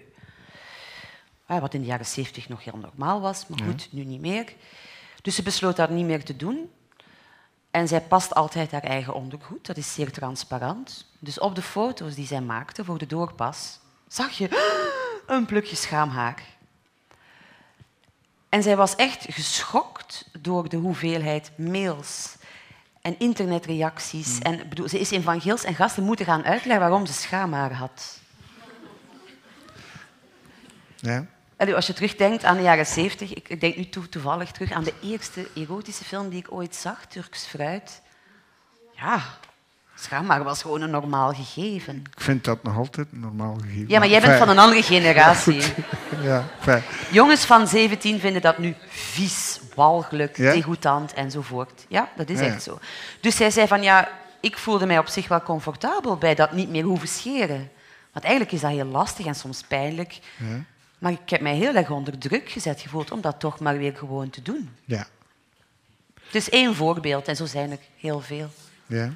Wat 1.59 1.73
in 1.73 1.81
de 1.81 1.87
jaren 1.87 2.05
zeventig 2.05 2.49
nog 2.49 2.63
heel 2.63 2.77
normaal 2.77 3.21
was, 3.21 3.47
maar 3.47 3.59
goed, 3.63 3.87
nu 3.91 4.03
niet 4.03 4.21
meer. 4.21 4.53
Dus 5.21 5.35
ze 5.35 5.43
besloot 5.43 5.75
dat 5.75 5.89
niet 5.89 6.05
meer 6.05 6.23
te 6.23 6.35
doen. 6.35 6.71
En 7.71 7.87
zij 7.87 8.01
past 8.01 8.33
altijd 8.33 8.71
haar 8.71 8.83
eigen 8.83 9.13
ondergoed, 9.13 9.65
dat 9.65 9.77
is 9.77 9.93
zeer 9.93 10.11
transparant. 10.11 11.05
Dus 11.19 11.39
op 11.39 11.55
de 11.55 11.61
foto's 11.61 12.15
die 12.15 12.27
zij 12.27 12.41
maakte 12.41 12.85
voor 12.85 12.97
de 12.97 13.05
doorpas, 13.05 13.79
zag 14.07 14.31
je 14.31 14.49
een 15.27 15.45
plukje 15.45 15.75
schaamhaar. 15.75 16.43
En 18.49 18.63
zij 18.63 18.75
was 18.75 18.95
echt 18.95 19.25
geschokt 19.29 20.29
door 20.39 20.69
de 20.69 20.77
hoeveelheid 20.77 21.51
mails 21.57 22.35
en 23.01 23.19
internetreacties. 23.19 24.35
Mm. 24.35 24.41
En, 24.41 24.69
bedoel, 24.69 24.87
ze 24.87 24.99
is 24.99 25.11
in 25.11 25.21
Van 25.21 25.41
en 25.41 25.75
gasten 25.75 26.03
moeten 26.03 26.25
gaan 26.25 26.43
uitleggen 26.43 26.79
waarom 26.79 27.05
ze 27.05 27.13
schaamhaar 27.13 27.73
had. 27.73 28.19
Ja 30.95 31.27
als 31.69 31.87
je 31.87 31.93
terugdenkt 31.93 32.43
aan 32.43 32.57
de 32.57 32.63
jaren 32.63 32.85
70, 32.85 33.33
ik 33.33 33.61
denk 33.61 33.75
nu 33.75 33.89
toevallig 33.89 34.51
terug 34.51 34.71
aan 34.71 34.83
de 34.83 34.93
eerste 35.01 35.47
erotische 35.55 36.03
film 36.03 36.29
die 36.29 36.39
ik 36.39 36.51
ooit 36.51 36.75
zag, 36.75 37.05
Turks 37.05 37.45
Fruit. 37.45 38.01
Ja, 38.95 39.23
schaamhaar 39.95 40.43
was 40.43 40.61
gewoon 40.61 40.81
een 40.81 40.89
normaal 40.89 41.33
gegeven. 41.33 42.03
Ik 42.15 42.21
vind 42.21 42.43
dat 42.43 42.63
nog 42.63 42.77
altijd 42.77 43.07
een 43.11 43.19
normaal 43.19 43.57
gegeven. 43.61 43.87
Ja, 43.87 43.99
maar 43.99 44.07
jij 44.07 44.21
bent 44.21 44.37
van 44.37 44.49
een 44.49 44.59
andere 44.59 44.83
generatie. 44.83 45.61
ja, 46.23 46.47
fijn. 46.59 46.83
Jongens 47.11 47.45
van 47.45 47.67
17 47.67 48.19
vinden 48.19 48.41
dat 48.41 48.57
nu 48.57 48.75
vies, 48.87 49.59
walgelijk, 49.75 50.37
ja? 50.37 50.53
degoutant 50.53 51.13
enzovoort. 51.13 51.85
Ja, 51.87 52.09
dat 52.15 52.29
is 52.29 52.39
echt 52.39 52.63
zo. 52.63 52.79
Dus 53.19 53.35
zij 53.35 53.51
zei 53.51 53.67
van 53.67 53.81
ja, 53.81 54.09
ik 54.39 54.57
voelde 54.57 54.85
mij 54.85 54.97
op 54.97 55.07
zich 55.07 55.27
wel 55.27 55.41
comfortabel 55.41 56.17
bij 56.17 56.35
dat 56.35 56.51
niet 56.51 56.69
meer 56.69 56.83
hoeven 56.83 57.07
scheren. 57.07 57.69
Want 58.11 58.25
eigenlijk 58.25 58.53
is 58.53 58.61
dat 58.61 58.71
heel 58.71 58.85
lastig 58.85 59.25
en 59.25 59.35
soms 59.35 59.63
pijnlijk. 59.67 60.19
Ja. 60.37 60.63
Maar 61.01 61.11
ik 61.11 61.29
heb 61.29 61.41
mij 61.41 61.55
heel 61.55 61.75
erg 61.75 61.89
onder 61.89 62.17
druk 62.17 62.49
gezet 62.49 62.81
gevoeld 62.81 63.11
om 63.11 63.21
dat 63.21 63.39
toch 63.39 63.59
maar 63.59 63.77
weer 63.77 63.95
gewoon 63.95 64.29
te 64.29 64.41
doen. 64.41 64.69
Ja. 64.85 65.07
Het 66.13 66.35
is 66.35 66.49
één 66.49 66.75
voorbeeld 66.75 67.27
en 67.27 67.35
zo 67.35 67.45
zijn 67.45 67.71
er 67.71 67.79
heel 67.97 68.19
veel. 68.19 68.49
Ja. 68.85 69.13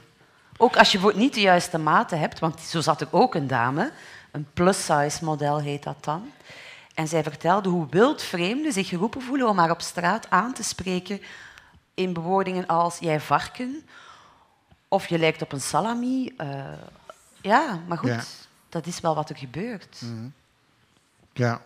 Ook 0.58 0.78
als 0.78 0.92
je 0.92 1.12
niet 1.16 1.34
de 1.34 1.42
juiste 1.42 1.78
maten 1.78 2.20
hebt, 2.20 2.40
want 2.40 2.60
zo 2.60 2.82
zat 2.82 3.02
er 3.02 3.08
ook 3.12 3.36
een 3.36 3.48
dame, 3.48 3.92
een 4.32 4.48
plus-size 4.54 5.24
model 5.24 5.60
heet 5.60 5.84
dat 5.84 6.04
dan. 6.04 6.32
En 6.94 7.08
zij 7.08 7.24
vertelde 7.24 7.70
hoe 7.70 7.88
wild 7.90 8.22
vreemden 8.22 8.74
zich 8.74 8.88
geroepen 8.88 9.22
voelen 9.22 9.50
om 9.50 9.58
haar 9.58 9.72
op 9.72 9.82
straat 9.82 10.30
aan 10.30 10.54
te 10.54 10.64
spreken 10.64 11.22
in 11.94 12.14
bewoordingen 12.14 12.68
als 12.68 12.98
jij 13.00 13.20
varken 13.20 13.86
of 14.88 15.08
je 15.08 15.20
lijkt 15.20 15.42
op 15.42 15.52
een 15.52 15.62
salami. 15.62 16.34
Uh, 16.38 16.66
ja, 17.42 17.80
maar 17.88 17.98
goed, 17.98 18.48
dat 18.70 18.86
is 18.86 19.00
wel 19.00 19.16
wat 19.16 19.30
er 19.30 19.38
gebeurt. 19.38 20.02
Mm 20.02 20.34
Ja. 21.34 21.62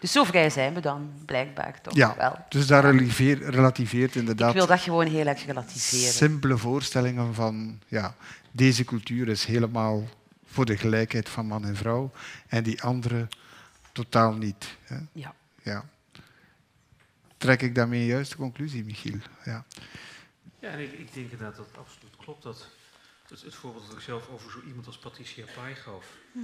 Dus 0.00 0.12
zo 0.12 0.24
vrij 0.24 0.50
zijn 0.50 0.74
we 0.74 0.80
dan 0.80 1.12
blijkbaar 1.24 1.80
toch 1.80 1.94
ja, 1.94 2.16
wel. 2.16 2.44
Dus 2.48 2.66
daar 2.66 2.94
relativeert 2.94 4.16
inderdaad... 4.16 4.48
Ik 4.48 4.56
wil 4.56 4.66
dat 4.66 4.80
gewoon 4.80 5.06
heel 5.06 5.26
erg 5.26 5.46
relativeren. 5.46 6.12
Simpele 6.12 6.58
voorstellingen 6.58 7.34
van... 7.34 7.80
Ja, 7.86 8.14
deze 8.50 8.84
cultuur 8.84 9.28
is 9.28 9.44
helemaal 9.44 10.08
voor 10.44 10.64
de 10.64 10.76
gelijkheid 10.76 11.28
van 11.28 11.46
man 11.46 11.64
en 11.64 11.76
vrouw. 11.76 12.10
En 12.46 12.62
die 12.62 12.82
andere 12.82 13.28
totaal 13.92 14.32
niet. 14.32 14.76
Hè? 14.84 14.98
Ja. 15.12 15.34
ja. 15.62 15.84
Trek 17.36 17.62
ik 17.62 17.74
daarmee 17.74 18.06
juist 18.06 18.30
de 18.30 18.36
conclusie, 18.36 18.84
Michiel? 18.84 19.18
Ja, 19.44 19.64
ja 20.58 20.68
en 20.68 20.78
ik, 20.78 20.92
ik 20.92 21.14
denk 21.14 21.30
inderdaad 21.30 21.56
dat 21.56 21.66
het 21.66 21.78
absoluut 21.78 22.16
klopt. 22.16 22.42
Dat, 22.42 22.68
het, 23.28 23.42
het 23.42 23.54
voorbeeld 23.54 23.86
dat 23.86 23.96
ik 23.96 24.02
zelf 24.02 24.28
over 24.28 24.50
zo 24.50 24.60
iemand 24.66 24.86
als 24.86 24.98
Patricia 24.98 25.44
Pai 25.54 25.74
gaf. 25.74 26.06
Hm. 26.32 26.38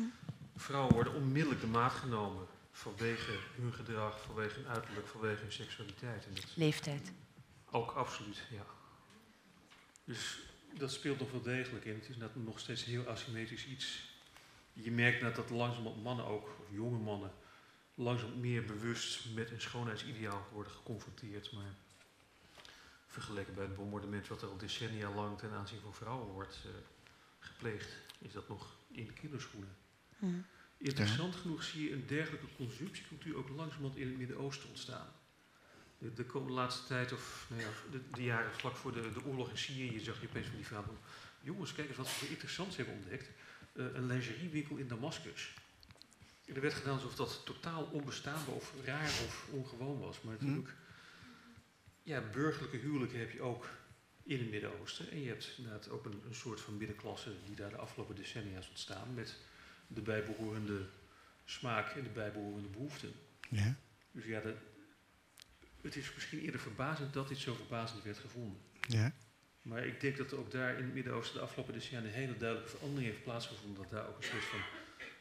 Vrouwen 0.56 0.94
worden 0.94 1.14
onmiddellijk 1.14 1.60
de 1.60 1.66
maat 1.66 1.92
genomen 1.92 2.46
vanwege 2.74 3.38
hun 3.56 3.72
gedrag, 3.72 4.20
vanwege 4.20 4.54
hun 4.60 4.68
uiterlijk, 4.68 5.06
vanwege 5.06 5.40
hun 5.40 5.52
seksualiteit. 5.52 6.26
En 6.26 6.34
dat 6.34 6.44
Leeftijd. 6.54 7.12
Ook 7.70 7.90
absoluut, 7.90 8.42
ja. 8.50 8.66
Dus 10.04 10.38
dat 10.78 10.92
speelt 10.92 11.18
nog 11.18 11.30
wel 11.30 11.42
degelijk 11.42 11.84
in. 11.84 11.94
Het 11.94 12.08
is 12.08 12.16
net 12.16 12.44
nog 12.44 12.58
steeds 12.58 12.84
heel 12.84 13.06
asymmetrisch 13.08 13.66
iets. 13.66 14.12
Je 14.72 14.90
merkt 14.90 15.22
net 15.22 15.34
dat 15.34 15.50
langzaam 15.50 16.00
mannen 16.02 16.24
ook, 16.24 16.44
of 16.44 16.66
jonge 16.70 16.98
mannen, 16.98 17.32
langzaam 17.94 18.40
meer 18.40 18.64
bewust 18.64 19.34
met 19.34 19.50
een 19.50 19.60
schoonheidsideaal 19.60 20.46
worden 20.52 20.72
geconfronteerd. 20.72 21.52
Maar 21.52 21.74
vergeleken 23.06 23.54
bij 23.54 23.64
het 23.64 23.76
bombardement 23.76 24.28
wat 24.28 24.42
er 24.42 24.48
al 24.48 24.56
decennia 24.56 25.10
lang 25.10 25.38
ten 25.38 25.50
aanzien 25.50 25.80
van 25.80 25.94
vrouwen 25.94 26.26
wordt 26.26 26.58
uh, 26.66 26.72
gepleegd, 27.38 27.96
is 28.18 28.32
dat 28.32 28.48
nog 28.48 28.76
in 28.90 29.06
de 29.06 29.12
kinderschoenen. 29.12 29.76
Hmm. 30.18 30.46
Interessant 30.84 31.34
genoeg 31.34 31.62
zie 31.62 31.88
je 31.88 31.92
een 31.92 32.06
dergelijke 32.06 32.46
consumptiecultuur 32.56 33.36
ook 33.36 33.48
langzamerhand 33.48 33.96
in 33.96 34.08
het 34.08 34.18
Midden-Oosten 34.18 34.68
ontstaan. 34.68 35.06
de, 35.98 36.12
de 36.12 36.24
komende 36.24 36.54
laatste 36.54 36.86
tijd, 36.86 37.12
of 37.12 37.46
nou 37.48 37.62
ja, 37.62 37.68
de, 37.90 38.00
de 38.10 38.22
jaren 38.22 38.54
vlak 38.54 38.76
voor 38.76 38.92
de, 38.92 39.12
de 39.12 39.24
oorlog 39.24 39.50
in 39.50 39.58
Syrië, 39.58 40.00
zag 40.00 40.20
je 40.20 40.28
opeens 40.28 40.46
van 40.46 40.56
die 40.56 40.66
van... 40.66 40.98
Jongens, 41.40 41.72
kijk 41.72 41.88
eens 41.88 41.96
wat 41.96 42.20
we 42.20 42.28
interessants 42.28 42.76
hebben 42.76 42.94
ontdekt. 42.94 43.30
Uh, 43.72 43.94
een 43.94 44.06
lingeriewinkel 44.06 44.76
in 44.76 44.88
Damascus. 44.88 45.54
Er 46.44 46.60
werd 46.60 46.74
gedaan 46.74 46.94
alsof 46.94 47.14
dat 47.14 47.42
totaal 47.44 47.84
onbestaanbaar 47.84 48.54
of 48.54 48.72
raar 48.84 49.08
of 49.26 49.48
ongewoon 49.50 49.98
was. 49.98 50.20
Maar 50.20 50.34
Hm. 50.38 50.44
natuurlijk, 50.44 50.74
ja, 52.02 52.22
burgerlijke 52.32 52.76
huwelijken 52.76 53.18
heb 53.18 53.30
je 53.30 53.40
ook 53.42 53.68
in 54.22 54.38
het 54.38 54.50
Midden-Oosten. 54.50 55.10
En 55.10 55.20
je 55.20 55.28
hebt 55.28 55.54
inderdaad 55.56 55.88
ook 55.88 56.04
een, 56.04 56.22
een 56.26 56.34
soort 56.34 56.60
van 56.60 56.76
middenklasse 56.76 57.32
die 57.46 57.56
daar 57.56 57.70
de 57.70 57.76
afgelopen 57.76 58.14
decennia 58.14 58.58
is 58.58 58.68
ontstaan. 58.68 59.14
Met 59.14 59.36
de 59.86 60.00
bijbehorende 60.00 60.86
smaak 61.44 61.96
en 61.96 62.02
de 62.02 62.08
bijbehorende 62.08 62.68
behoeften. 62.68 63.12
Ja. 63.50 63.76
Dus 64.12 64.24
ja, 64.24 64.40
dat, 64.40 64.54
het 65.82 65.96
is 65.96 66.14
misschien 66.14 66.40
eerder 66.40 66.60
verbazend 66.60 67.12
dat 67.12 67.28
dit 67.28 67.38
zo 67.38 67.54
verbazend 67.54 68.02
werd 68.02 68.18
gevonden. 68.18 68.60
Ja. 68.88 69.12
Maar 69.62 69.86
ik 69.86 70.00
denk 70.00 70.16
dat 70.16 70.32
er 70.32 70.38
ook 70.38 70.50
daar 70.50 70.78
in 70.78 70.84
het 70.84 70.94
Midden-Oosten 70.94 71.36
de 71.36 71.42
afgelopen 71.42 71.72
decennia 71.72 72.08
een 72.08 72.14
hele 72.14 72.36
duidelijke 72.36 72.76
verandering 72.76 73.10
heeft 73.10 73.22
plaatsgevonden. 73.22 73.82
Dat 73.82 73.90
daar 73.90 74.08
ook 74.08 74.16
een 74.16 74.22
soort 74.22 74.44
van 74.44 74.60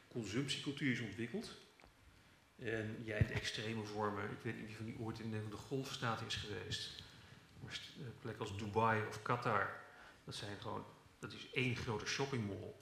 consumptiecultuur 0.07 0.91
is 0.91 0.99
ontwikkeld. 0.99 1.61
En 2.56 2.98
ja, 3.03 3.15
in 3.15 3.27
de 3.27 3.34
extreme 3.34 3.84
vormen, 3.84 4.23
ik 4.23 4.41
weet 4.41 4.56
niet 4.56 4.65
wie 4.65 4.76
van 4.76 4.85
die 4.85 4.99
ooit 4.99 5.19
in 5.19 5.31
de, 5.31 5.49
de 5.49 5.56
golfstaten 5.56 6.26
is 6.26 6.35
geweest. 6.35 7.03
Maar 7.60 7.80
eh, 7.99 8.06
plekken 8.19 8.45
als 8.45 8.57
Dubai 8.57 9.07
of 9.07 9.22
Qatar, 9.22 9.81
dat 10.23 10.35
zijn 10.35 10.61
gewoon, 10.61 10.85
dat 11.19 11.34
is 11.34 11.52
één 11.53 11.76
grote 11.76 12.06
shoppingmall. 12.06 12.73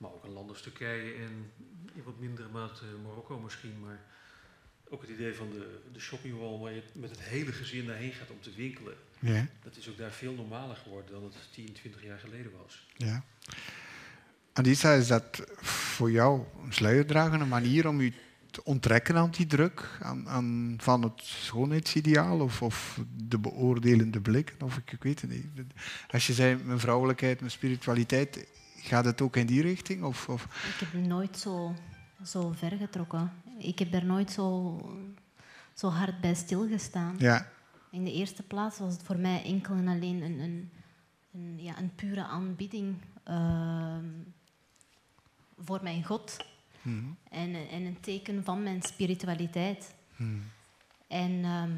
Maar 0.00 0.12
ook 0.12 0.24
een 0.24 0.32
land 0.32 0.48
als 0.50 0.62
Turkije 0.62 1.14
en 1.14 1.52
in 1.94 2.02
wat 2.04 2.18
mindere 2.18 2.48
mate 2.48 2.84
Marokko 3.02 3.38
misschien. 3.38 3.80
Maar 3.80 4.00
ook 4.88 5.00
het 5.00 5.10
idee 5.10 5.34
van 5.34 5.50
de, 5.50 5.80
de 5.92 6.00
shoppingmall 6.00 6.58
waar 6.58 6.72
je 6.72 6.82
met 6.92 7.10
het 7.10 7.20
hele 7.20 7.52
gezin 7.52 7.86
daarheen 7.86 8.12
gaat 8.12 8.30
om 8.30 8.40
te 8.40 8.52
winkelen. 8.56 8.94
Ja. 9.18 9.46
Dat 9.62 9.76
is 9.76 9.88
ook 9.88 9.96
daar 9.98 10.12
veel 10.12 10.32
normaler 10.32 10.76
geworden 10.76 11.10
dan 11.10 11.24
het 11.24 11.34
10, 11.52 11.72
20 11.72 12.04
jaar 12.04 12.18
geleden 12.18 12.52
was. 12.62 12.86
ja. 12.96 13.24
Anissa, 14.52 14.92
is 14.92 15.06
dat 15.06 15.42
voor 15.60 16.10
jou 16.10 16.44
een 16.64 16.72
sluierdragende 16.72 17.44
manier 17.44 17.88
om 17.88 18.00
je 18.00 18.12
te 18.50 18.64
onttrekken 18.64 19.16
aan 19.16 19.30
die 19.30 19.46
druk, 19.46 19.98
aan, 20.00 20.28
aan, 20.28 20.76
van 20.80 21.02
het 21.02 21.20
schoonheidsideaal 21.22 22.40
of, 22.40 22.62
of 22.62 23.00
de 23.16 23.38
beoordelende 23.38 24.20
blik? 24.20 24.54
Of 24.60 24.76
ik, 24.76 24.92
ik 24.92 25.02
weet 25.02 25.20
het 25.20 25.30
niet. 25.30 25.44
Als 26.10 26.26
je 26.26 26.32
zei, 26.32 26.56
mijn 26.64 26.80
vrouwelijkheid, 26.80 27.38
mijn 27.38 27.52
spiritualiteit, 27.52 28.46
gaat 28.82 29.04
het 29.04 29.20
ook 29.20 29.36
in 29.36 29.46
die 29.46 29.62
richting? 29.62 30.04
Of, 30.04 30.28
of? 30.28 30.44
Ik 30.44 30.86
heb 30.86 31.06
nooit 31.06 31.38
zo, 31.38 31.74
zo 32.24 32.52
ver 32.56 32.76
getrokken. 32.76 33.32
Ik 33.58 33.78
heb 33.78 33.92
daar 33.92 34.04
nooit 34.04 34.30
zo, 34.30 34.76
zo 35.74 35.88
hard 35.88 36.20
bij 36.20 36.34
stilgestaan. 36.34 37.14
Ja, 37.18 37.50
In 37.90 38.04
de 38.04 38.12
eerste 38.12 38.42
plaats 38.42 38.78
was 38.78 38.92
het 38.92 39.02
voor 39.02 39.18
mij 39.18 39.44
enkel 39.44 39.74
en 39.74 39.88
alleen 39.88 40.22
een, 40.22 40.38
een, 40.38 40.70
een, 41.32 41.62
ja, 41.62 41.78
een 41.78 41.94
pure 41.94 42.22
aanbidding 42.22 42.96
ehm, 43.24 44.04
voor 45.58 45.82
mijn 45.82 46.04
God. 46.04 46.36
Mhm. 46.82 47.04
En, 47.30 47.54
en 47.54 47.82
een 47.84 48.00
teken 48.00 48.44
van 48.44 48.62
mijn 48.62 48.82
spiritualiteit. 48.82 49.94
Mhm. 50.16 50.38
En 51.06 51.44
ehm, 51.44 51.76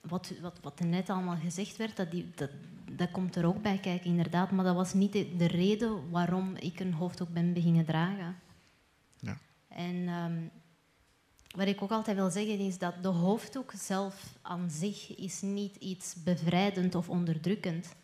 wat, 0.00 0.32
wat, 0.40 0.58
wat 0.62 0.80
er 0.80 0.86
net 0.86 1.10
allemaal 1.10 1.36
gezegd 1.36 1.76
werd, 1.76 1.96
dat, 1.96 2.10
die, 2.10 2.30
dat, 2.34 2.50
dat 2.96 3.10
komt 3.10 3.36
er 3.36 3.46
ook 3.46 3.62
bij 3.62 3.78
kijken, 3.78 4.10
inderdaad. 4.10 4.50
Maar 4.50 4.64
dat 4.64 4.74
was 4.74 4.92
niet 4.92 5.12
de, 5.12 5.36
de 5.36 5.46
reden 5.46 6.10
waarom 6.10 6.56
ik 6.56 6.80
een 6.80 6.92
hoofddoek 6.92 7.28
ben 7.28 7.52
beginnen 7.52 7.84
dragen. 7.84 8.36
Ja. 9.18 9.38
En 9.68 10.08
ehm, 10.08 10.40
wat 11.56 11.66
ik 11.66 11.82
ook 11.82 11.90
altijd 11.90 12.16
wil 12.16 12.30
zeggen 12.30 12.58
is 12.58 12.78
dat 12.78 13.02
de 13.02 13.08
hoofddoek 13.08 13.72
zelf 13.76 14.34
aan 14.42 14.70
zich 14.70 15.16
is 15.16 15.40
niet 15.40 15.76
iets 15.76 16.14
bevrijdend 16.24 16.94
of 16.94 17.08
onderdrukkend. 17.08 17.94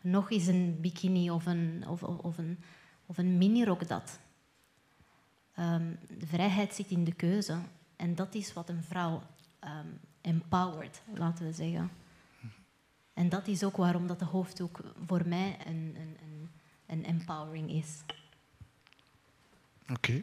Nog 0.00 0.30
is 0.30 0.46
een 0.46 0.80
bikini 0.80 1.30
of 1.30 1.46
een, 1.46 1.84
of, 1.88 2.02
of, 2.02 2.18
of 2.18 2.38
een, 2.38 2.58
of 3.06 3.18
een 3.18 3.38
minirok 3.38 3.88
dat. 3.88 4.18
Ehm, 5.54 5.92
de 6.18 6.26
vrijheid 6.26 6.74
zit 6.74 6.90
in 6.90 7.04
de 7.04 7.14
keuze. 7.14 7.58
En 7.96 8.14
dat 8.14 8.34
is 8.34 8.52
wat 8.52 8.68
een 8.68 8.82
vrouw 8.82 9.22
ehm 9.58 9.86
empowert, 10.24 11.00
laten 11.14 11.46
we 11.46 11.52
zeggen. 11.52 11.90
En 13.14 13.28
dat 13.28 13.46
is 13.46 13.64
ook 13.64 13.76
waarom 13.76 14.06
dat 14.06 14.18
de 14.18 14.24
hoofddoek 14.24 14.80
voor 15.06 15.28
mij 15.28 15.56
een, 15.66 15.96
een, 15.96 16.16
een, 16.22 16.50
een 16.86 17.04
empowering 17.04 17.70
is. 17.70 17.88
oké. 19.88 20.20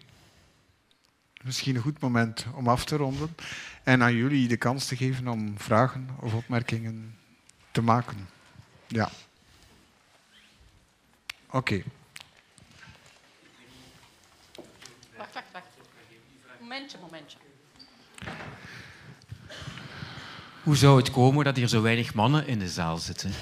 Misschien 1.43 1.75
een 1.75 1.81
goed 1.81 1.99
moment 1.99 2.45
om 2.55 2.67
af 2.67 2.85
te 2.85 2.95
ronden 2.95 3.35
en 3.83 4.03
aan 4.03 4.15
jullie 4.15 4.47
de 4.47 4.57
kans 4.57 4.85
te 4.85 4.95
geven 4.95 5.27
om 5.27 5.59
vragen 5.59 6.09
of 6.19 6.33
opmerkingen 6.33 7.17
te 7.71 7.81
maken. 7.81 8.29
Ja. 8.87 9.09
Oké. 11.49 11.83
Wacht, 15.17 15.33
wacht, 15.33 15.51
wacht. 15.51 15.67
Momentje, 16.59 16.97
momentje. 17.01 17.37
Hoe 20.63 20.75
zou 20.75 20.97
het 20.97 21.11
komen 21.11 21.45
dat 21.45 21.55
hier 21.55 21.67
zo 21.67 21.81
weinig 21.81 22.13
mannen 22.13 22.47
in 22.47 22.59
de 22.59 22.69
zaal 22.69 22.97
zitten? 22.97 23.31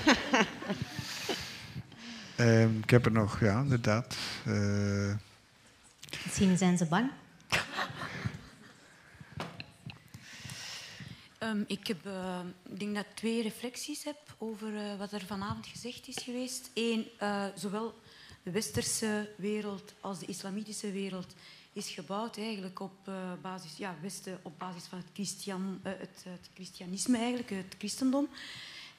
Ehm, 2.36 2.78
ik 2.84 2.90
heb 2.90 3.06
er 3.06 3.12
nog, 3.12 3.40
ja, 3.40 3.60
inderdaad. 3.60 4.16
Eh, 4.46 5.14
Misschien 6.24 6.58
zijn 6.58 6.78
ze 6.78 6.86
bang. 6.86 7.12
Ehm, 11.38 11.64
ik, 11.68 11.88
heb, 11.88 12.06
eh, 12.06 12.40
ik 12.70 12.80
denk 12.80 12.96
dat 12.96 13.06
ik 13.06 13.16
twee 13.16 13.42
reflecties 13.42 14.04
heb 14.04 14.18
over 14.38 14.76
eh, 14.76 14.98
wat 14.98 15.12
er 15.12 15.26
vanavond 15.26 15.68
gezegd 15.68 16.08
is 16.08 16.18
geweest. 16.24 16.70
Eén, 16.74 17.08
eh, 17.18 17.46
zowel 17.56 17.94
de 18.44 18.52
westerse 18.52 19.30
wereld 19.38 19.94
als 20.00 20.20
de 20.20 20.26
islamitische 20.26 20.92
wereld 20.92 21.34
is 21.74 21.90
gebouwd 21.90 22.38
eigenlijk 22.38 22.80
op, 22.80 22.94
eh, 23.04 23.14
basis, 23.42 23.78
ja, 23.78 23.96
Westen, 24.02 24.40
op 24.42 24.60
basis 24.60 24.84
van 24.84 24.98
het, 24.98 25.08
Christian, 25.14 25.80
eh, 25.84 25.92
het, 25.98 26.24
het 26.24 26.50
christianisme, 26.54 27.18
eigenlijk, 27.18 27.50
het 27.50 27.76
christendom. 27.78 28.28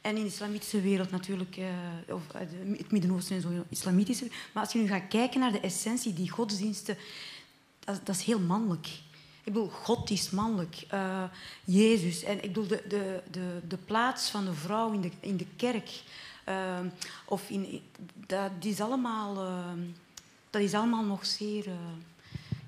En 0.01 0.17
in 0.17 0.23
de 0.23 0.29
islamitische 0.29 0.81
wereld 0.81 1.11
natuurlijk, 1.11 1.57
eh, 1.57 2.15
of 2.15 2.23
het 2.33 2.91
Midden-Oosten 2.91 3.37
en 3.37 3.43
zo, 3.43 3.65
islamitische. 3.69 4.31
Maar 4.53 4.63
als 4.63 4.73
je 4.73 4.79
nu 4.79 4.89
gaat 4.89 5.09
kijken 5.09 5.41
naar 5.41 5.53
de 5.53 5.61
essentie, 5.61 6.13
die 6.13 6.31
godsdiensten, 6.31 6.97
dat, 7.79 8.07
dat 8.07 8.17
is 8.17 8.25
heel 8.25 8.41
mannelijk. 8.41 8.87
Ik 9.45 9.53
bedoel, 9.53 9.69
God 9.69 10.11
is 10.11 10.31
mannelijk. 10.31 10.87
Jezus. 11.65 12.23
En 12.23 12.37
ik 12.45 12.53
bedoel, 12.53 12.67
de, 12.67 12.83
de, 12.89 13.23
de, 13.31 13.61
de 13.69 13.77
plaats 13.77 14.31
van 14.31 14.45
de 14.45 14.55
vrouw 14.55 14.93
in 14.93 15.01
de, 15.01 15.11
in 15.21 15.37
de 15.37 15.47
kerk. 15.57 16.03
of 17.25 17.51
in, 17.51 17.83
dat, 18.27 18.51
is 18.61 18.81
allemaal, 18.81 19.35
dat 20.51 20.63
is 20.63 20.75
allemaal 20.75 21.05
nog 21.05 21.27
zeer, 21.27 21.67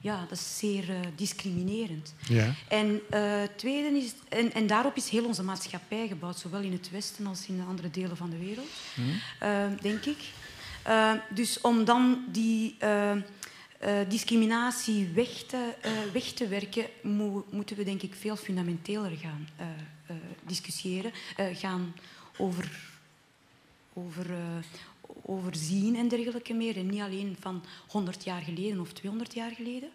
ja, 0.03 0.21
dat 0.29 0.39
is 0.39 0.59
zeer 0.59 0.91
eh, 0.91 1.01
discriminerend. 1.17 2.15
ja. 2.29 2.55
En, 2.69 3.01
eh, 3.11 3.43
tweede 3.57 3.99
is, 3.99 4.13
en, 4.29 4.53
en 4.53 4.67
daarop 4.67 4.97
is 4.97 5.09
heel 5.09 5.25
onze 5.25 5.43
maatschappij 5.43 6.09
gebouwd, 6.09 6.39
zowel 6.39 6.61
in 6.61 6.73
het 6.73 6.91
Westen 6.91 7.27
als 7.27 7.47
in 7.47 7.57
de 7.57 7.63
andere 7.63 7.91
delen 7.91 8.17
van 8.17 8.31
de 8.31 8.39
wereld, 8.39 8.69
eh, 9.39 9.67
denk 9.81 10.05
ik. 10.05 10.19
Dus 11.35 11.61
om 11.61 11.85
dan 11.85 12.25
die 12.33 12.77
discriminatie 14.09 15.09
weg 15.15 15.29
te, 15.29 15.73
weg 16.13 16.25
te 16.25 16.49
werken, 16.49 16.87
mo- 17.03 17.47
moeten 17.51 17.77
we 17.77 17.85
denk 17.85 18.03
ik 18.03 18.15
veel 18.15 18.37
fundamenteler 18.37 19.11
gaan 19.17 19.49
discussiëren, 20.47 21.13
gaan 21.55 21.95
over, 22.37 22.71
over, 23.93 24.27
eh, 25.25 25.31
overzien 25.31 25.97
en 25.97 26.09
dergelijke 26.09 26.55
meer. 26.55 26.77
En 26.77 26.87
niet 26.87 27.01
alleen 27.01 27.37
van 27.41 27.65
100 27.87 28.25
jaar 28.25 28.43
geleden 28.43 28.81
of 28.81 28.93
200 28.93 29.35
jaar 29.35 29.51
geleden. 29.57 29.89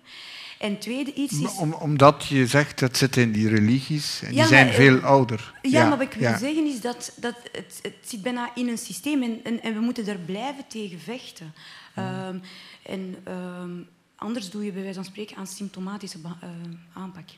En 0.60 0.80
tweede 0.80 1.14
iets 1.14 1.42
is... 1.42 1.56
Om, 1.56 1.74
omdat 1.74 2.26
je 2.26 2.48
zegt 2.48 2.80
dat 2.80 2.98
zit 2.98 3.18
in 3.18 3.32
die 3.32 3.50
religies 3.50 4.22
en 4.22 4.34
Ja, 4.34 4.40
die 4.40 4.48
zijn 4.48 4.66
maar, 4.66 4.76
eh, 4.76 4.80
veel 4.80 5.00
ouder. 5.00 5.54
Ja, 5.62 5.88
maar 5.88 5.98
wat 5.98 6.08
ik 6.08 6.14
wil 6.14 6.30
ja. 6.30 6.38
zeggen 6.38 6.66
is 6.66 6.82
dat, 6.82 7.12
dat 7.16 7.36
het, 7.52 7.80
het 7.82 7.96
zit 8.02 8.22
bijna 8.22 8.56
in 8.56 8.68
een 8.68 8.78
systeem 8.78 9.24
en, 9.24 9.40
en, 9.44 9.62
en 9.62 9.74
we 9.74 9.80
moeten 9.80 10.06
daar 10.06 10.20
blijven 10.20 10.68
tegen 10.68 11.00
vechten. 11.00 11.54
Ehm, 11.96 12.38
en 12.84 13.16
ehm, 13.24 13.72
anders 14.16 14.50
doe 14.50 14.66
je 14.66 14.72
bij 14.72 14.82
wijze 14.82 14.96
van 14.96 15.06
spreken 15.06 15.38
aan 15.38 15.48
symptomatische 15.48 16.18
eh, 16.24 16.50
aanpak. 16.94 17.30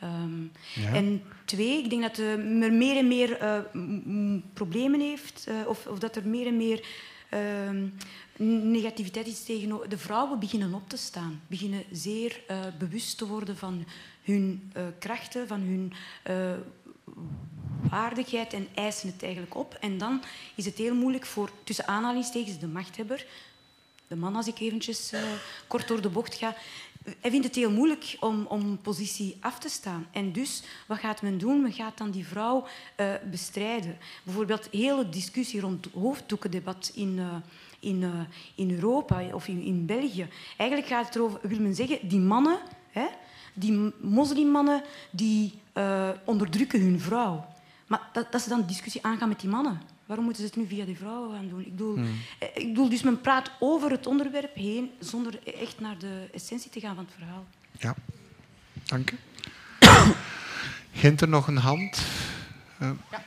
Ehm, 0.00 0.42
Ja. 0.74 0.94
En 0.94 1.22
twee, 1.44 1.82
ik 1.82 1.90
denk 1.90 2.02
dat 2.02 2.18
er 2.18 2.38
meer 2.72 2.96
en 2.96 3.08
meer 3.08 3.38
eh, 3.38 3.58
problemen 4.52 5.00
heeft, 5.00 5.44
eh, 5.48 5.54
of, 5.66 5.86
of 5.86 5.98
dat 5.98 6.16
er 6.16 6.26
meer 6.26 6.46
en 6.46 6.56
meer 6.56 6.86
negativiteit 8.46 9.26
is 9.26 9.44
tegenover 9.44 9.88
de 9.88 9.98
vrouwen 9.98 10.38
beginnen 10.38 10.74
op 10.74 10.88
te 10.88 10.96
staan, 10.96 11.42
beginnen 11.46 11.84
zeer 11.92 12.40
eh, 12.46 12.58
bewust 12.78 13.18
te 13.18 13.26
worden 13.26 13.56
van 13.56 13.84
hun 14.22 14.70
eh, 14.72 14.82
krachten, 14.98 15.48
van 15.48 15.60
hun 15.60 15.92
eh, 16.22 16.52
waardigheid 17.90 18.52
en 18.52 18.68
eisen 18.74 19.08
het 19.08 19.22
eigenlijk 19.22 19.54
op. 19.54 19.76
En 19.80 19.98
dan 19.98 20.22
is 20.54 20.64
het 20.64 20.78
heel 20.78 20.94
moeilijk 20.94 21.26
voor, 21.26 21.50
tussen 21.64 21.86
aanhalingstekens, 21.86 22.58
de 22.58 22.66
machthebber, 22.66 23.26
de 24.08 24.16
man 24.16 24.36
als 24.36 24.46
ik 24.46 24.58
eventjes 24.58 25.12
kort 25.66 25.88
door 25.88 26.00
de 26.00 26.08
bocht 26.08 26.34
ga, 26.34 26.54
hij 27.04 27.30
vindt 27.30 27.46
het 27.46 27.54
heel 27.54 27.70
moeilijk 27.70 28.16
om, 28.20 28.46
om 28.46 28.78
positie 28.78 29.36
af 29.40 29.58
te 29.58 29.68
staan. 29.68 30.06
En 30.10 30.32
dus, 30.32 30.62
wat 30.86 30.98
gaat 30.98 31.22
men 31.22 31.38
doen? 31.38 31.62
Men 31.62 31.72
gaat 31.72 31.98
dan 31.98 32.10
die 32.10 32.26
vrouw 32.26 32.66
uh, 32.96 33.12
bestrijden. 33.30 33.98
Bijvoorbeeld, 34.22 34.68
hele 34.70 35.08
discussie 35.08 35.60
rond 35.60 35.84
het 35.84 35.94
hoofddoekendebat 35.94 36.92
in, 36.94 37.16
uh, 37.16 37.34
in, 37.80 38.02
uh, 38.02 38.20
in 38.54 38.70
Europa 38.70 39.34
of 39.34 39.48
in, 39.48 39.62
in 39.62 39.86
België. 39.86 40.28
Eigenlijk 40.56 40.90
gaat 40.90 41.06
het 41.06 41.14
erover, 41.14 41.40
wil 41.42 41.60
men 41.60 41.74
zeggen, 41.74 42.08
die 42.08 42.20
mannen, 42.20 42.58
hè, 42.90 43.06
die 43.54 43.92
moslimmannen, 44.00 44.82
die 45.10 45.58
onderdrukken 46.24 46.80
hun 46.80 47.00
vrouw. 47.00 47.46
Maar 47.86 48.08
dat, 48.12 48.32
dat 48.32 48.42
ze 48.42 48.48
dan 48.48 48.66
discussie 48.66 49.04
aangaan 49.04 49.28
met 49.28 49.40
die 49.40 49.50
mannen. 49.50 49.80
Waarom 50.10 50.28
moeten 50.28 50.44
ze 50.44 50.50
het 50.50 50.58
nu 50.60 50.76
via 50.76 50.84
die 50.84 50.96
vrouwen 50.96 51.34
gaan 51.34 51.48
doen? 51.48 51.60
Ik 51.60 51.70
bedoel, 51.70 51.94
hmm. 51.94 52.20
Eh, 52.38 52.48
ik 52.54 52.66
bedoel, 52.66 52.88
dus 52.88 53.02
men 53.02 53.20
praat 53.20 53.50
over 53.58 53.90
het 53.90 54.06
onderwerp 54.06 54.54
heen 54.54 54.90
zonder 54.98 55.38
echt 55.44 55.80
naar 55.80 55.98
de 55.98 56.28
essentie 56.32 56.70
te 56.70 56.80
gaan 56.80 56.94
van 56.94 57.04
het 57.04 57.14
verhaal. 57.14 57.46
Ja, 57.78 57.94
dank 58.84 59.10
u. 59.10 59.18
Gint 61.00 61.20
er 61.20 61.28
nog 61.28 61.46
een 61.46 61.56
hand? 61.56 62.02
Uh. 62.82 62.90
Ja. 63.10 63.22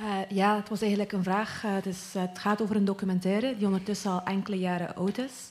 Uh, 0.00 0.30
ja, 0.30 0.56
het 0.56 0.68
was 0.68 0.80
eigenlijk 0.80 1.12
een 1.12 1.22
vraag. 1.22 1.64
Uh, 1.64 1.72
het, 2.12 2.38
gaat 2.38 2.62
over 2.62 2.76
een 2.76 2.84
documentaire 2.84 3.56
die 3.56 3.66
ondertussen 3.66 4.10
al 4.10 4.22
enkele 4.24 4.58
jaren 4.58 4.94
oud 4.94 5.18
is. 5.18 5.50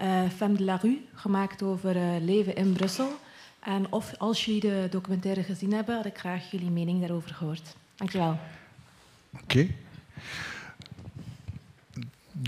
Uh, 0.00 0.22
Femme 0.36 0.56
de 0.56 0.64
la 0.64 0.76
Rue, 0.76 1.04
gemaakt 1.14 1.62
over 1.62 2.20
leven 2.20 2.56
in 2.56 2.72
Brussel. 2.72 3.18
En 3.60 3.92
of 3.92 4.12
als 4.18 4.44
jullie 4.44 4.60
de 4.60 4.88
documentaire 4.90 5.42
gezien 5.42 5.72
hebben, 5.72 5.96
had 5.96 6.06
ik 6.06 6.18
graag 6.18 6.50
jullie 6.50 6.70
mening 6.70 7.00
daarover 7.00 7.34
gehoord. 7.34 7.74
Dankjewel. 7.96 8.38
Oké. 9.32 9.42
Okay. 9.42 9.76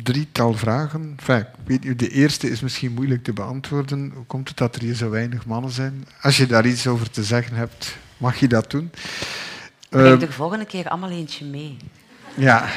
Drietal 0.03 0.55
vragen. 0.55 1.15
Enfin, 1.19 1.47
weet 1.65 1.99
de 1.99 2.09
eerste 2.09 2.51
is 2.51 2.61
misschien 2.61 2.93
moeilijk 2.93 3.25
te 3.25 3.33
beantwoorden. 3.33 4.13
Hoe 4.15 4.25
komt 4.25 4.49
het 4.49 4.57
dat 4.57 4.75
er 4.75 4.83
hier 4.83 4.95
zo 4.95 5.11
weinig 5.11 5.47
mannen 5.47 5.71
zijn? 5.71 6.07
Als 6.21 6.37
je 6.37 6.47
daar 6.47 6.67
iets 6.67 6.87
over 6.87 7.11
te 7.11 7.25
zeggen 7.25 7.57
hebt, 7.57 7.97
mag 8.17 8.37
je 8.37 8.49
dat 8.49 8.71
doen. 8.71 8.91
Breng 9.89 10.15
uh, 10.15 10.21
de 10.21 10.33
volgende 10.33 10.65
keer 10.65 10.89
allemaal 10.89 11.11
eentje 11.11 11.45
mee. 11.45 11.77
Ja. 12.35 12.69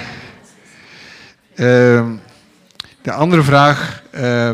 Uh, 1.55 2.11
de 3.01 3.11
andere 3.11 3.43
vraag. 3.43 4.03
Uh, 4.15 4.51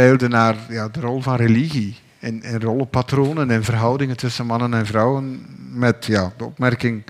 peilde 0.00 0.28
naar 0.28 0.56
ja, 0.68 0.88
de 0.88 1.00
rol 1.00 1.20
van 1.20 1.36
religie 1.36 1.96
en, 2.18 2.42
en 2.42 2.60
rollenpatronen 2.60 3.50
en 3.50 3.64
verhoudingen 3.64 4.16
tussen 4.16 4.46
mannen 4.46 4.74
en 4.74 4.86
vrouwen. 4.86 5.46
Met 5.72 6.06
ja, 6.06 6.32
de 6.36 6.44
opmerking 6.44 7.04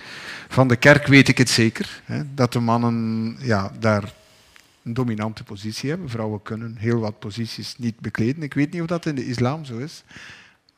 van 0.49 0.69
de 0.69 0.77
kerk 0.77 1.07
weet 1.07 1.29
ik 1.29 1.39
het 1.39 1.49
zeker, 1.49 2.03
hè, 2.05 2.35
dat 2.35 2.53
de 2.53 2.61
mannen 2.61 3.37
ja, 3.41 3.73
daar 3.79 4.13
een 4.83 4.95
dominante 4.95 5.45
positie 5.45 5.91
hebben. 5.91 6.09
Vrouwen 6.09 6.43
kunnen 6.43 6.77
heel 6.79 6.99
wat 6.99 7.19
posities 7.19 7.79
niet 7.79 8.01
bekleden. 8.01 8.43
Ik 8.43 8.55
weet 8.55 8.73
niet 8.73 8.81
of 8.81 8.87
dat 8.87 9.07
in 9.07 9.15
de 9.15 9.27
islam 9.27 9.65
zo 9.65 9.79
is. 9.79 10.05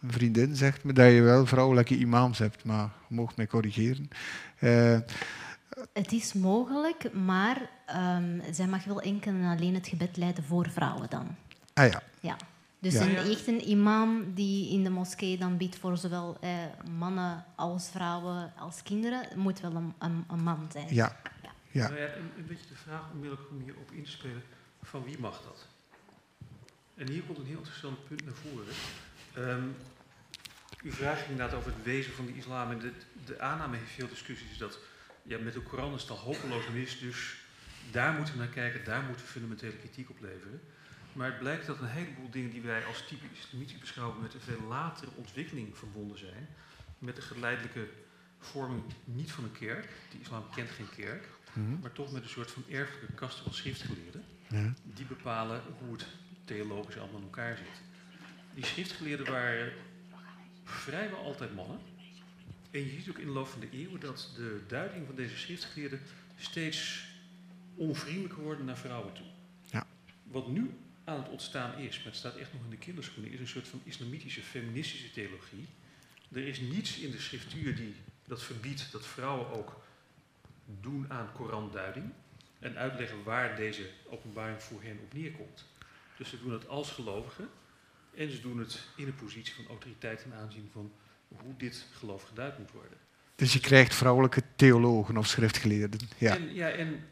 Een 0.03 0.13
vriendin 0.13 0.57
zegt 0.57 0.85
me 0.85 0.93
dat 0.93 1.13
je 1.13 1.21
wel 1.21 1.47
vrouwelijke 1.47 1.97
imams 1.97 2.39
hebt, 2.39 2.65
maar 2.65 2.89
je 3.09 3.15
mag 3.15 3.37
mij 3.37 3.47
corrigeren. 3.47 4.09
Uh, 4.61 4.99
het 5.93 6.13
is 6.13 6.33
mogelijk, 6.33 7.13
maar 7.13 7.71
um, 8.17 8.43
zij 8.51 8.67
mag 8.67 8.85
wel 8.85 9.01
enkel 9.01 9.33
en 9.33 9.57
alleen 9.57 9.75
het 9.75 9.89
gebed 9.89 10.17
leiden 10.17 10.45
voor 10.45 10.71
vrouwen 10.71 11.11
dan. 11.11 11.27
Ah 11.75 11.91
ja. 11.91 12.03
ja. 12.21 12.37
Dus 12.79 12.95
Een, 12.95 13.17
echt 13.17 13.47
een 13.47 13.69
imam 13.69 14.35
die 14.35 14.73
in 14.73 14.85
de 14.85 14.91
moskee 14.91 15.39
dan 15.39 15.57
biedt 15.57 15.79
voor 15.79 15.97
zowel 15.97 16.37
eh, 16.41 16.51
mannen 16.99 17.45
als 17.55 17.89
vrouwen 17.89 18.53
als 18.59 18.83
kinderen, 18.83 19.29
moet 19.39 19.61
wel 19.61 19.75
een, 19.75 19.95
een, 19.99 20.25
een 20.29 20.43
man 20.43 20.69
zijn. 20.73 20.95
Ja. 20.95 21.17
ja. 21.43 21.53
ja. 21.71 21.89
Nou 21.89 22.01
ja 22.01 22.07
een, 22.07 22.31
een, 22.37 22.47
beetje 22.47 22.69
de 22.69 22.77
vraag 22.77 23.11
onmiddellijk 23.13 23.51
om 23.51 23.61
hierop 23.61 23.91
in 23.91 24.05
te 24.05 24.11
spelen, 24.11 24.43
van 24.83 25.05
wie 25.05 25.19
mag 25.19 25.43
dat? 25.43 25.67
En 26.95 27.09
hier 27.09 27.23
komt 27.23 27.39
een 27.39 27.47
heel 27.47 27.57
interessant 27.57 28.09
punt 28.09 28.25
naar 28.25 28.35
voren. 28.35 28.75
Um, 29.37 29.77
u 30.83 30.93
vraagt 30.93 31.29
inderdaad 31.29 31.59
over 31.59 31.73
het 31.73 31.85
wezen 31.85 32.13
van 32.13 32.27
de 32.27 32.35
islam. 32.37 32.71
En 32.71 32.79
de, 32.79 32.93
de 33.25 33.41
aanname 33.41 33.77
heeft 33.77 33.91
veel 33.91 34.09
discussies 34.09 34.59
dat 34.59 34.79
ja, 35.23 35.39
met 35.39 35.53
de 35.53 35.61
Koran 35.61 35.95
is 35.95 36.01
het 36.01 36.11
al 36.11 36.17
hopeloos 36.17 36.69
mis, 36.69 36.99
dus 36.99 37.37
daar 37.91 38.13
moeten 38.13 38.35
we 38.35 38.41
naar 38.41 38.49
kijken, 38.49 38.85
daar 38.85 39.03
moeten 39.03 39.25
we 39.25 39.31
fundamentele 39.31 39.77
kritiek 39.77 40.11
op 40.11 40.21
leveren. 40.21 40.61
Maar 41.13 41.27
het 41.27 41.39
blijkt 41.39 41.67
dat 41.67 41.79
een 41.79 41.89
heleboel 41.89 42.31
dingen 42.31 42.51
die 42.51 42.63
wij 42.63 42.85
als 42.85 43.07
typisch 43.07 43.39
islamitisch 43.39 43.79
beschouwen 43.79 44.23
met 44.23 44.35
een 44.35 44.41
veel 44.41 44.63
latere 44.69 45.11
ontwikkeling 45.15 45.79
verbonden 45.79 46.19
zijn. 46.19 46.49
Met 46.99 47.17
de 47.17 47.23
geleidelijke 47.23 47.89
vorming 48.39 48.83
niet 49.05 49.33
van 49.33 49.45
een 49.45 49.53
kerk. 49.53 49.89
De 50.11 50.19
islam 50.21 50.45
kent 50.55 50.71
geen 50.71 50.91
kerk. 50.97 51.29
Mhm. 51.53 51.81
Maar 51.81 51.93
toch 51.93 52.13
met 52.13 52.23
een 52.23 52.29
soort 52.29 52.51
van 52.51 52.65
erfelijke 52.71 53.15
kasten 53.15 53.45
van 53.45 53.55
schriftgeleerden. 53.55 54.25
Ja. 54.49 54.75
Die 54.83 55.07
bepalen 55.07 55.63
hoe 55.79 55.93
het 55.93 56.07
theologisch 56.45 56.99
allemaal 56.99 57.17
in 57.17 57.23
elkaar 57.23 57.57
zit. 57.57 57.83
Die 58.55 58.65
schriftgeleerden 58.65 59.31
waren 59.31 59.73
vrijwel 60.65 61.19
altijd 61.19 61.55
mannen. 61.55 61.79
En 62.71 62.85
je 62.85 62.91
ziet 62.91 63.09
ook 63.09 63.19
in 63.19 63.27
de 63.27 63.33
loop 63.33 63.49
van 63.49 63.61
de 63.61 63.71
eeuwen 63.71 64.01
dat 64.01 64.33
de 64.37 64.61
duiding 64.67 65.07
van 65.07 65.15
deze 65.15 65.37
schriftgeleerden 65.37 66.01
steeds 66.37 67.07
onvriendelijker 67.75 68.43
worden 68.43 68.65
naar 68.65 68.79
vrouwen 68.79 69.13
toe. 69.13 69.27
Ja. 69.71 69.87
Wat 70.23 70.49
nu 70.49 70.71
aan 71.13 71.23
het 71.23 71.33
ontstaan 71.33 71.79
is, 71.79 71.97
maar 71.97 72.07
het 72.07 72.17
staat 72.17 72.37
echt 72.37 72.53
nog 72.53 72.63
in 72.65 72.71
de 72.71 72.77
kinderschoenen, 72.77 73.33
is 73.33 73.41
een 73.41 73.49
soort 73.49 73.69
van 73.69 73.81
islamitische, 73.85 74.43
feministische 74.43 75.11
theologie. 75.11 75.67
Er 76.33 76.47
is 76.47 76.61
niets 76.61 76.99
in 76.99 77.11
de 77.11 77.21
schriftuur 77.21 77.77
die 77.77 77.95
dat 78.27 78.43
verbiedt 78.43 78.93
dat 78.93 79.07
vrouwen 79.07 79.51
ook 79.51 79.83
doen 80.81 81.07
aan 81.09 81.33
Koranduiding 81.33 82.13
en 82.59 82.77
uitleggen 82.77 83.23
waar 83.23 83.57
deze 83.57 83.91
openbaring 84.09 84.63
voor 84.63 84.83
hen 84.83 84.99
op 85.03 85.13
neerkomt. 85.13 85.65
Dus 86.17 86.29
ze 86.29 86.41
doen 86.43 86.53
het 86.53 86.69
als 86.69 86.91
gelovigen 86.91 87.49
en 88.15 88.31
ze 88.31 88.41
doen 88.41 88.59
het 88.59 88.81
in 88.97 89.07
een 89.07 89.15
positie 89.15 89.55
van 89.55 89.67
autoriteit 89.67 90.23
ten 90.23 90.35
aanzien 90.35 90.69
van 90.73 90.93
hoe 91.29 91.57
dit 91.57 91.87
geloof 91.93 92.23
geduid 92.23 92.59
moet 92.59 92.71
worden. 92.71 92.99
Dus 93.35 93.53
je 93.53 93.61
krijgt 93.61 93.95
vrouwelijke 93.95 94.43
theologen 94.57 95.17
of 95.17 95.27
schriftgeleerden. 95.27 96.01
Ja. 96.19 96.35
En, 96.35 96.55
ja, 96.55 96.71
en 96.71 97.05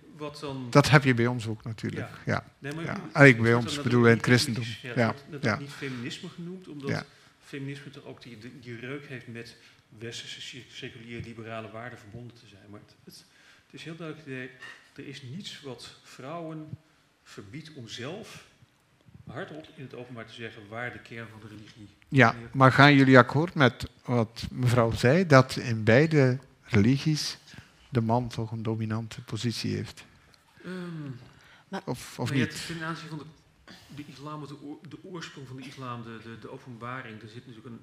dat 0.71 0.91
heb 0.91 1.05
je 1.05 1.15
bij 1.15 1.27
ons 1.27 1.47
ook 1.47 1.65
natuurlijk. 1.65 2.09
Ja. 2.27 2.45
Nee, 2.59 2.73
maar 2.73 2.85
ja. 2.85 3.25
Ik 3.25 3.43
bij 3.43 3.55
ons 3.55 3.83
bedoel 3.83 4.05
in 4.05 4.15
het 4.15 4.23
christendom. 4.23 4.65
Ja, 4.83 5.15
dat, 5.31 5.43
dat 5.43 5.59
niet 5.59 5.71
feminisme 5.71 6.29
genoemd, 6.29 6.69
omdat 6.69 7.05
feminisme 7.45 7.91
toch 7.91 8.05
ook 8.05 8.23
die, 8.23 8.39
die 8.61 8.77
reuk 8.77 9.07
heeft 9.07 9.27
met 9.27 9.57
westerse, 9.99 10.63
seculiere, 10.69 11.23
liberale 11.23 11.71
waarden 11.71 11.99
verbonden 11.99 12.37
te 12.37 12.47
zijn. 12.47 12.63
Maar 12.71 12.81
het, 12.81 12.95
het, 13.05 13.25
het 13.67 13.75
is 13.75 13.85
heel 13.85 13.97
duidelijk, 13.97 14.53
er 14.95 15.07
is 15.07 15.23
niets 15.23 15.61
wat 15.61 15.99
vrouwen 16.03 16.69
verbiedt 17.23 17.73
om 17.75 17.89
zelf 17.89 18.45
hardop 19.27 19.67
in 19.77 19.83
het 19.83 19.95
openbaar 19.95 20.27
te 20.27 20.33
zeggen 20.33 20.63
waar 20.69 20.93
de 20.93 20.99
kern 20.99 21.27
van 21.29 21.41
de 21.41 21.47
religie. 21.47 21.89
Ja, 22.09 22.35
maar 22.53 22.73
gaan 22.73 22.95
jullie 22.95 23.19
akkoord 23.19 23.55
met 23.55 23.89
wat 24.05 24.47
mevrouw 24.51 24.93
zei, 24.93 25.27
dat 25.27 25.57
in 25.57 25.85
beide 25.85 26.39
religies 26.63 27.39
de 27.89 28.01
man 28.01 28.29
toch 28.29 28.51
een 28.51 28.63
dominante 28.63 29.21
positie 29.21 29.75
heeft? 29.75 30.05
Um, 30.67 31.21
maar, 31.69 31.83
of 31.85 32.19
of 32.19 32.33
niet? 32.33 32.67
ten 32.67 32.83
aanzien 32.83 33.09
van 33.09 33.19
de, 33.19 33.25
de 33.95 34.05
islam, 34.07 34.47
de, 34.47 34.79
de 34.89 34.99
oorsprong 35.03 35.47
van 35.47 35.57
de 35.57 35.63
islam, 35.63 36.03
de, 36.03 36.19
de, 36.23 36.39
de 36.39 36.51
openbaring, 36.51 37.23
er 37.23 37.29
zit 37.29 37.47
natuurlijk 37.47 37.67
een, 37.67 37.81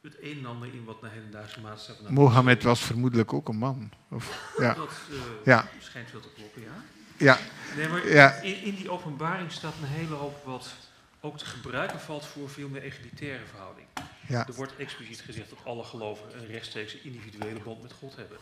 het 0.00 0.16
een 0.20 0.38
en 0.38 0.46
ander 0.46 0.74
in 0.74 0.84
wat 0.84 1.02
naar 1.02 1.10
hedendaagse 1.10 1.60
maatstaven... 1.60 2.12
Mohammed 2.12 2.62
was 2.62 2.80
vermoedelijk 2.80 3.32
ook 3.32 3.48
een 3.48 3.56
man. 3.56 3.90
Of, 4.10 4.52
ja. 4.58 4.74
Dat 4.74 4.92
uh, 5.10 5.18
ja. 5.44 5.68
schijnt 5.78 6.12
wel 6.12 6.20
te 6.20 6.32
kloppen, 6.34 6.62
ja. 6.62 6.84
Ja. 7.16 7.38
Nee, 7.76 7.88
maar 7.88 8.08
ja. 8.08 8.32
In, 8.32 8.62
in, 8.62 8.74
die 8.74 8.90
openbaring 8.90 9.52
staat 9.52 9.74
een 9.82 9.88
hele 9.88 10.14
hoop 10.14 10.44
wat 10.44 10.74
ook 11.20 11.38
te 11.38 11.44
gebruiken 11.44 12.00
valt 12.00 12.26
voor 12.26 12.50
veel 12.50 12.68
meer 12.68 12.82
egalitaire 12.82 13.46
verhouding. 13.46 13.86
Ja. 14.28 14.46
Er 14.46 14.54
wordt 14.54 14.76
expliciet 14.76 15.20
gezegd 15.20 15.50
dat 15.50 15.58
alle 15.64 15.84
gelovigen 15.84 16.38
een 16.38 16.46
rechtstreekse 16.46 17.02
individuele 17.02 17.60
band 17.60 17.82
met 17.82 17.92
God 17.92 18.16
hebben. 18.16 18.38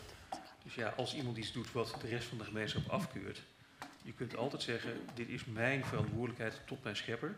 Dus 0.67 0.75
ja, 0.75 0.93
als 0.97 1.15
iemand 1.15 1.37
iets 1.37 1.51
doet 1.51 1.71
wat 1.71 1.95
de 2.01 2.07
rest 2.07 2.27
van 2.27 2.37
de 2.37 2.43
gemeenschap 2.43 2.87
afkeurt, 2.87 3.43
je 4.03 4.13
kunt 4.13 4.37
altijd 4.37 4.61
zeggen, 4.61 4.91
dit 5.13 5.27
is 5.29 5.45
mijn 5.45 5.85
verantwoordelijkheid 5.85 6.61
tot 6.65 6.83
mijn 6.83 6.95
schepper. 6.95 7.35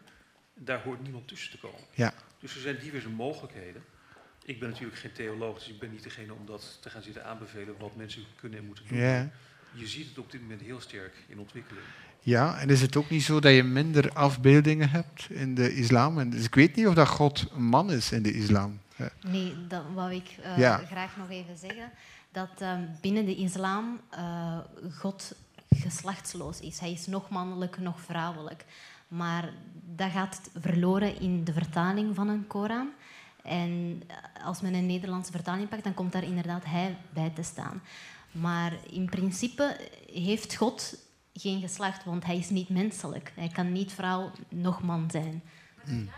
Daar 0.53 0.81
hoort 0.84 1.01
niemand 1.01 1.27
tussen 1.27 1.51
te 1.51 1.57
komen. 1.57 1.80
Ja. 1.93 2.14
Dus 2.39 2.56
er 2.56 2.61
zijn 2.61 2.80
diverse 2.80 3.10
mogelijkheden. 3.10 3.84
Ik 4.45 4.60
ben 4.60 4.69
natuurlijk 4.69 4.97
geen 4.97 5.11
theoloog, 5.11 5.57
dus 5.57 5.68
ik 5.68 5.80
ben 5.80 5.91
niet 5.91 6.03
degene 6.03 6.34
om 6.34 6.45
dat 6.45 6.77
te 6.81 6.89
gaan 6.89 7.01
zitten 7.01 7.26
aanbevelen 7.26 7.76
wat 7.77 7.95
mensen 7.95 8.23
kunnen 8.35 8.60
en 8.60 8.65
moeten 8.65 8.88
doen. 8.88 8.97
Ja. 8.97 9.30
Je 9.72 9.88
ziet 9.88 10.07
het 10.07 10.18
op 10.18 10.31
dit 10.31 10.41
moment 10.41 10.61
heel 10.61 10.81
sterk 10.81 11.14
in 11.27 11.39
ontwikkeling. 11.39 11.85
Ja, 12.19 12.60
en 12.60 12.69
is 12.69 12.81
het 12.81 12.95
ook 12.95 13.10
niet 13.10 13.23
zo 13.23 13.39
dat 13.39 13.53
je 13.53 13.64
minder 13.64 14.11
afbeeldingen 14.14 14.89
hebt 14.89 15.30
in 15.30 15.56
de 15.56 15.76
islam? 15.76 16.19
En 16.19 16.30
dus 16.30 16.45
ik 16.45 16.56
weet 16.56 16.76
niet 16.76 16.88
of 16.88 16.93
dat 16.93 17.07
God 17.07 17.45
een 17.53 17.64
man 17.64 17.91
is 17.91 18.11
in 18.11 18.23
de 18.23 18.34
islam. 18.34 18.80
Nee, 19.22 19.68
dat 19.68 19.84
wou 19.93 20.14
ik 20.14 20.38
uh, 20.57 20.77
graag 20.77 21.18
nog 21.18 21.30
even 21.30 21.57
zeggen 21.57 21.91
dat 22.31 22.49
ehm, 22.57 22.85
binnen 23.01 23.26
de 23.26 23.35
islam 23.35 23.99
uh, 24.14 24.57
God 24.97 25.35
geslachtsloos 25.69 26.60
is. 26.60 26.80
Hij 26.80 26.91
is 26.91 27.07
nog 27.07 27.30
mannelijk, 27.30 27.80
nog 27.80 28.01
vrouwelijk. 28.01 28.65
Maar 29.07 29.53
dat 29.85 30.11
gaat 30.11 30.49
verloren 30.60 31.19
in 31.19 31.43
de 31.43 31.53
vertaling 31.53 32.15
van 32.15 32.27
een 32.27 32.47
Koran. 32.47 32.89
En 33.43 34.03
eh, 34.07 34.45
als 34.45 34.61
men 34.61 34.73
een 34.73 34.85
Nederlandse 34.85 35.31
vertaling 35.31 35.69
pakt, 35.69 35.84
dan 35.84 35.93
komt 35.93 36.11
daar 36.11 36.23
inderdaad 36.23 36.65
hij 36.65 36.97
bij 37.14 37.30
te 37.30 37.43
staan. 37.43 37.81
Maar 38.31 38.73
in 38.89 39.06
principe 39.06 39.77
heeft 40.11 40.56
God 40.56 40.97
geen 41.34 41.61
geslacht, 41.61 42.03
want 42.03 42.26
hij 42.26 42.38
is 42.38 42.49
niet 42.49 42.69
menselijk. 42.69 43.31
Hij 43.35 43.47
kan 43.47 43.72
niet 43.72 43.93
vrouw 43.93 44.31
nog 44.49 44.81
man 44.81 45.11
zijn. 45.11 45.43
Hmm. 45.84 46.10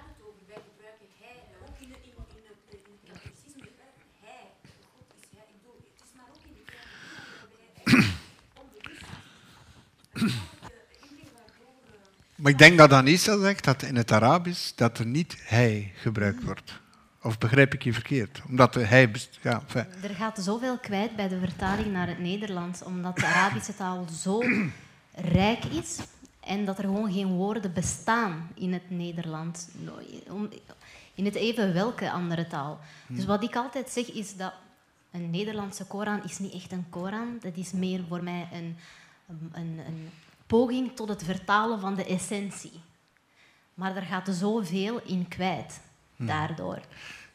Maar 12.35 12.51
ik 12.51 12.57
denk 12.57 12.77
dat 12.77 12.91
Anissa 12.91 13.39
zegt 13.39 13.63
dat 13.63 13.81
in 13.81 13.95
het 13.95 14.11
Arabisch 14.11 14.71
dat 14.75 14.97
er 14.97 15.05
niet 15.05 15.35
hij 15.39 15.91
gebruikt 15.95 16.43
wordt. 16.43 16.79
Of 17.21 17.37
begrijp 17.37 17.73
ik 17.73 17.83
je 17.83 17.93
verkeerd? 17.93 18.41
Omdat 18.47 18.73
hij... 18.73 19.11
Ja, 19.41 19.61
Er 20.01 20.15
gaat 20.15 20.37
zoveel 20.39 20.77
kwijt 20.77 21.15
bij 21.15 21.27
de 21.27 21.39
vertaling 21.39 21.91
naar 21.91 22.07
het 22.07 22.19
Nederlands, 22.19 22.83
omdat 22.83 23.15
de 23.15 23.25
Arabische 23.25 23.75
taal 23.75 24.05
zo 24.21 24.41
rijk 25.15 25.65
is 25.65 25.97
en 26.39 26.65
dat 26.65 26.77
er 26.77 26.83
gewoon 26.83 27.11
geen 27.11 27.27
woorden 27.27 27.73
bestaan 27.73 28.49
in 28.53 28.73
het 28.73 28.89
Nederlands. 28.89 29.67
In 31.13 31.25
het 31.25 31.35
even 31.35 31.73
welke 31.73 32.11
andere 32.11 32.47
taal. 32.47 32.79
Dus 33.07 33.25
wat 33.25 33.43
ik 33.43 33.55
altijd 33.55 33.89
zeg 33.89 34.11
is 34.11 34.35
dat 34.35 34.53
een 35.11 35.29
Nederlandse 35.29 35.85
Koran 35.85 36.23
is 36.23 36.39
niet 36.39 36.53
echt 36.53 36.71
een 36.71 36.85
Koran. 36.89 37.37
Dat 37.41 37.55
is 37.55 37.71
meer 37.71 38.01
voor 38.07 38.23
mij 38.23 38.47
een, 38.53 38.77
een, 39.51 39.79
een 39.87 40.09
poging 40.47 40.95
tot 40.95 41.09
het 41.09 41.23
vertalen 41.23 41.79
van 41.79 41.95
de 41.95 42.05
essentie. 42.05 42.81
Maar 43.73 43.95
er 43.95 44.01
gaat 44.01 44.29
zoveel 44.31 45.01
in 45.05 45.27
kwijt 45.27 45.79
daardoor. 46.15 46.79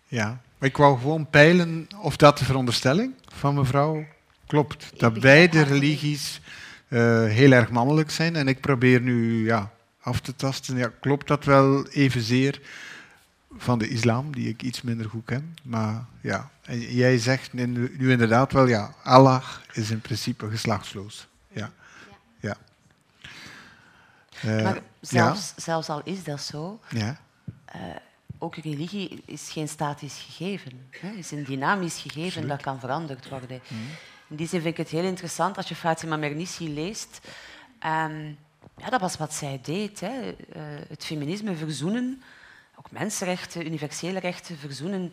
ja. 0.09 0.40
Maar 0.59 0.68
ik 0.68 0.77
wou 0.77 0.98
gewoon 0.98 1.31
peilen 1.31 1.89
of 2.01 2.16
dat 2.16 2.39
de 2.39 2.44
veronderstelling 2.44 3.14
van 3.32 3.55
mevrouw 3.55 4.05
klopt. 4.47 4.90
Dat 4.98 5.20
beide 5.20 5.62
religies 5.62 6.40
eh, 6.89 7.24
heel 7.24 7.52
erg 7.52 7.70
mannelijk 7.70 8.10
zijn. 8.10 8.36
En 8.36 8.48
ik 8.48 8.60
probeer 8.60 9.01
nu 9.01 9.44
ja, 9.44 9.73
af 10.01 10.20
te 10.20 10.36
tasten. 10.36 10.77
Ja, 10.77 10.93
klopt 11.01 11.28
dat 11.28 11.44
wel 11.44 11.86
evenzeer 11.86 12.60
van 13.56 13.78
de 13.78 13.89
islam, 13.89 14.32
die 14.35 14.48
ik 14.48 14.62
iets 14.62 14.82
minder 14.82 15.09
goed 15.09 15.24
ken? 15.24 15.56
Maar 15.62 16.05
ja, 16.20 16.51
en 16.62 16.81
jij 16.81 17.18
zegt 17.18 17.52
nu 17.52 18.10
inderdaad 18.10 18.52
wel, 18.52 18.66
ja, 18.66 18.94
Allah 19.02 19.44
is 19.73 19.90
in 19.90 20.01
principe 20.01 20.48
geslachtsloos. 20.48 21.27
Ja. 21.52 21.73
ja. 22.40 22.56
Eh, 24.43 24.63
Maar 24.63 24.81
zelfs, 25.01 25.53
zelfs 25.57 25.89
al 25.89 26.01
is 26.05 26.25
dat 26.25 26.41
zo, 26.41 26.81
ja. 26.89 27.21
ook 28.39 28.57
religie 28.57 29.23
is 29.25 29.51
geen 29.51 29.69
statisch 29.69 30.25
gegeven. 30.27 30.89
Het 30.91 31.17
is 31.17 31.31
een 31.31 31.45
dynamisch 31.45 32.01
gegeven 32.01 32.49
dat 32.49 32.63
kan 32.63 32.81
veranderd 32.81 33.29
worden. 33.29 33.61
In 34.29 34.37
die 34.37 34.49
zin 34.49 34.61
vind 34.61 34.79
ik 34.79 34.85
het 34.85 34.93
heel 34.93 35.05
interessant 35.05 35.57
als 35.57 35.69
je 35.69 35.75
Fatima 35.75 36.17
Mernissi 36.17 36.75
leest. 36.75 37.21
Ehm, 37.79 38.27
ja, 38.77 38.91
dat 38.91 39.01
was 39.01 39.17
wat 39.17 39.35
zij 39.35 39.61
deed. 39.63 40.01
Hè. 40.01 40.31
Eh, 40.31 40.63
het 40.89 41.05
feminisme 41.05 41.57
verzoenen, 41.57 42.23
ook 42.75 42.91
mensenrechten, 42.91 43.67
universele 43.67 44.19
rechten 44.19 44.59
verzoenen 44.59 45.13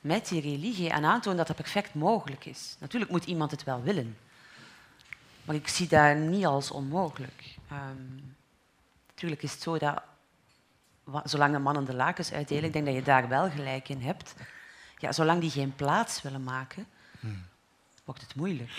met 0.00 0.28
die 0.28 0.40
religie 0.40 0.90
en 0.90 1.04
aantonen 1.04 1.36
dat 1.38 1.46
dat 1.46 1.56
perfect 1.56 1.94
mogelijk 1.94 2.44
is. 2.44 2.76
Natuurlijk 2.78 3.10
moet 3.10 3.24
iemand 3.24 3.50
het 3.50 3.64
wel 3.64 3.82
willen. 3.82 4.16
Maar 5.44 5.54
ik 5.54 5.68
zie 5.68 5.88
dat 5.88 6.16
niet 6.16 6.46
als 6.46 6.70
onmogelijk. 6.70 7.44
Ehm, 7.70 8.22
natuurlijk 9.24 9.42
is 9.42 9.52
het 9.52 9.62
zo 9.62 9.78
dat 9.78 10.02
zolang 11.24 11.52
de 11.52 11.58
mannen 11.58 11.84
de 11.84 11.94
lakens 11.94 12.32
uitdelen, 12.32 12.64
ik 12.64 12.72
denk 12.72 12.84
dat 12.84 12.94
je 12.94 13.02
daar 13.02 13.28
wel 13.28 13.50
gelijk 13.50 13.88
in 13.88 14.00
hebt. 14.00 14.34
Ja, 14.98 15.12
zolang 15.12 15.40
die 15.40 15.50
geen 15.50 15.74
plaats 15.74 16.22
willen 16.22 16.44
maken, 16.44 16.86
wordt 18.04 18.20
het 18.20 18.34
moeilijk. 18.34 18.70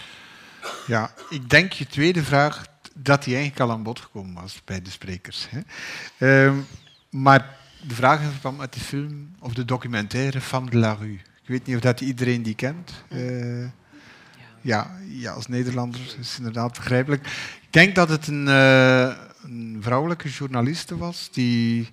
Ja, 0.87 1.11
ik 1.29 1.49
denk 1.49 1.71
je 1.73 1.87
tweede 1.87 2.23
vraag 2.23 2.65
dat 2.93 3.23
die 3.23 3.35
eigenlijk 3.35 3.69
al 3.69 3.75
aan 3.75 3.83
bod 3.83 3.99
gekomen 3.99 4.41
was 4.41 4.61
bij 4.65 4.81
de 4.81 4.89
sprekers. 4.89 5.47
Hè. 5.49 5.61
Ehm, 6.17 6.57
maar 7.09 7.57
de 7.87 7.95
vraag 7.95 8.21
in 8.21 8.29
verband 8.29 8.57
met 8.57 8.73
de 8.73 8.79
film 8.79 9.35
of 9.39 9.53
de 9.53 9.65
documentaire 9.65 10.41
Femme 10.41 10.69
de 10.69 10.77
la 10.77 10.93
Rue. 10.93 11.19
Ik 11.41 11.47
weet 11.51 11.65
niet 11.65 11.75
of 11.75 11.81
dat 11.81 12.01
iedereen 12.01 12.43
die 12.43 12.55
kent. 12.55 12.91
Eh, 13.09 13.67
ja, 14.61 14.91
ja, 15.07 15.31
als 15.31 15.47
Nederlander 15.47 15.99
is 15.99 16.11
het 16.11 16.37
inderdaad 16.37 16.73
begrijpelijk. 16.73 17.27
Ik 17.61 17.67
denk 17.69 17.95
dat 17.95 18.09
het 18.09 18.27
een, 18.27 18.47
eh, 18.47 19.13
een 19.45 19.77
vrouwelijke 19.81 20.29
journaliste 20.29 20.97
was 20.97 21.29
die 21.31 21.91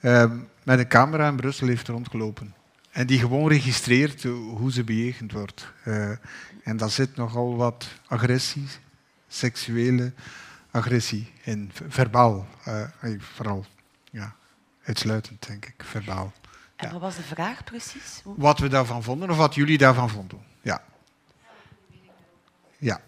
ehm, 0.00 0.38
met 0.62 0.78
een 0.78 0.88
camera 0.88 1.28
in 1.28 1.36
Brussel 1.36 1.66
heeft 1.66 1.88
rondgelopen. 1.88 2.54
En 2.90 3.06
die 3.06 3.18
gewoon 3.18 3.48
registreert 3.48 4.22
hoe 4.22 4.72
ze 4.72 4.84
bejegend 4.84 5.32
wordt. 5.32 5.72
Eh, 5.84 6.10
en 6.64 6.76
daar 6.76 6.90
zit 6.90 7.16
nogal 7.16 7.56
wat 7.56 7.86
agressie, 8.06 8.66
seksuele 9.28 10.12
agressie 10.70 11.32
in. 11.42 11.70
Verbaal, 11.88 12.46
eh, 12.64 12.82
vooral. 13.18 13.64
Ja, 14.10 14.34
uitsluitend, 14.84 15.46
denk 15.46 15.66
ik, 15.66 15.84
verbaal. 15.84 16.32
En 16.76 16.86
Ja. 16.86 16.92
wat 16.92 17.00
was 17.00 17.16
de 17.16 17.22
vraag 17.22 17.64
precies? 17.64 18.20
Hoe- 18.24 18.34
Wat 18.38 18.58
we 18.58 18.68
daarvan 18.68 19.02
vonden, 19.02 19.30
of 19.30 19.36
wat 19.36 19.54
jullie 19.54 19.78
daarvan 19.78 20.10
vonden. 20.10 20.38
Ja. 20.62 20.82
Ja. 22.78 23.00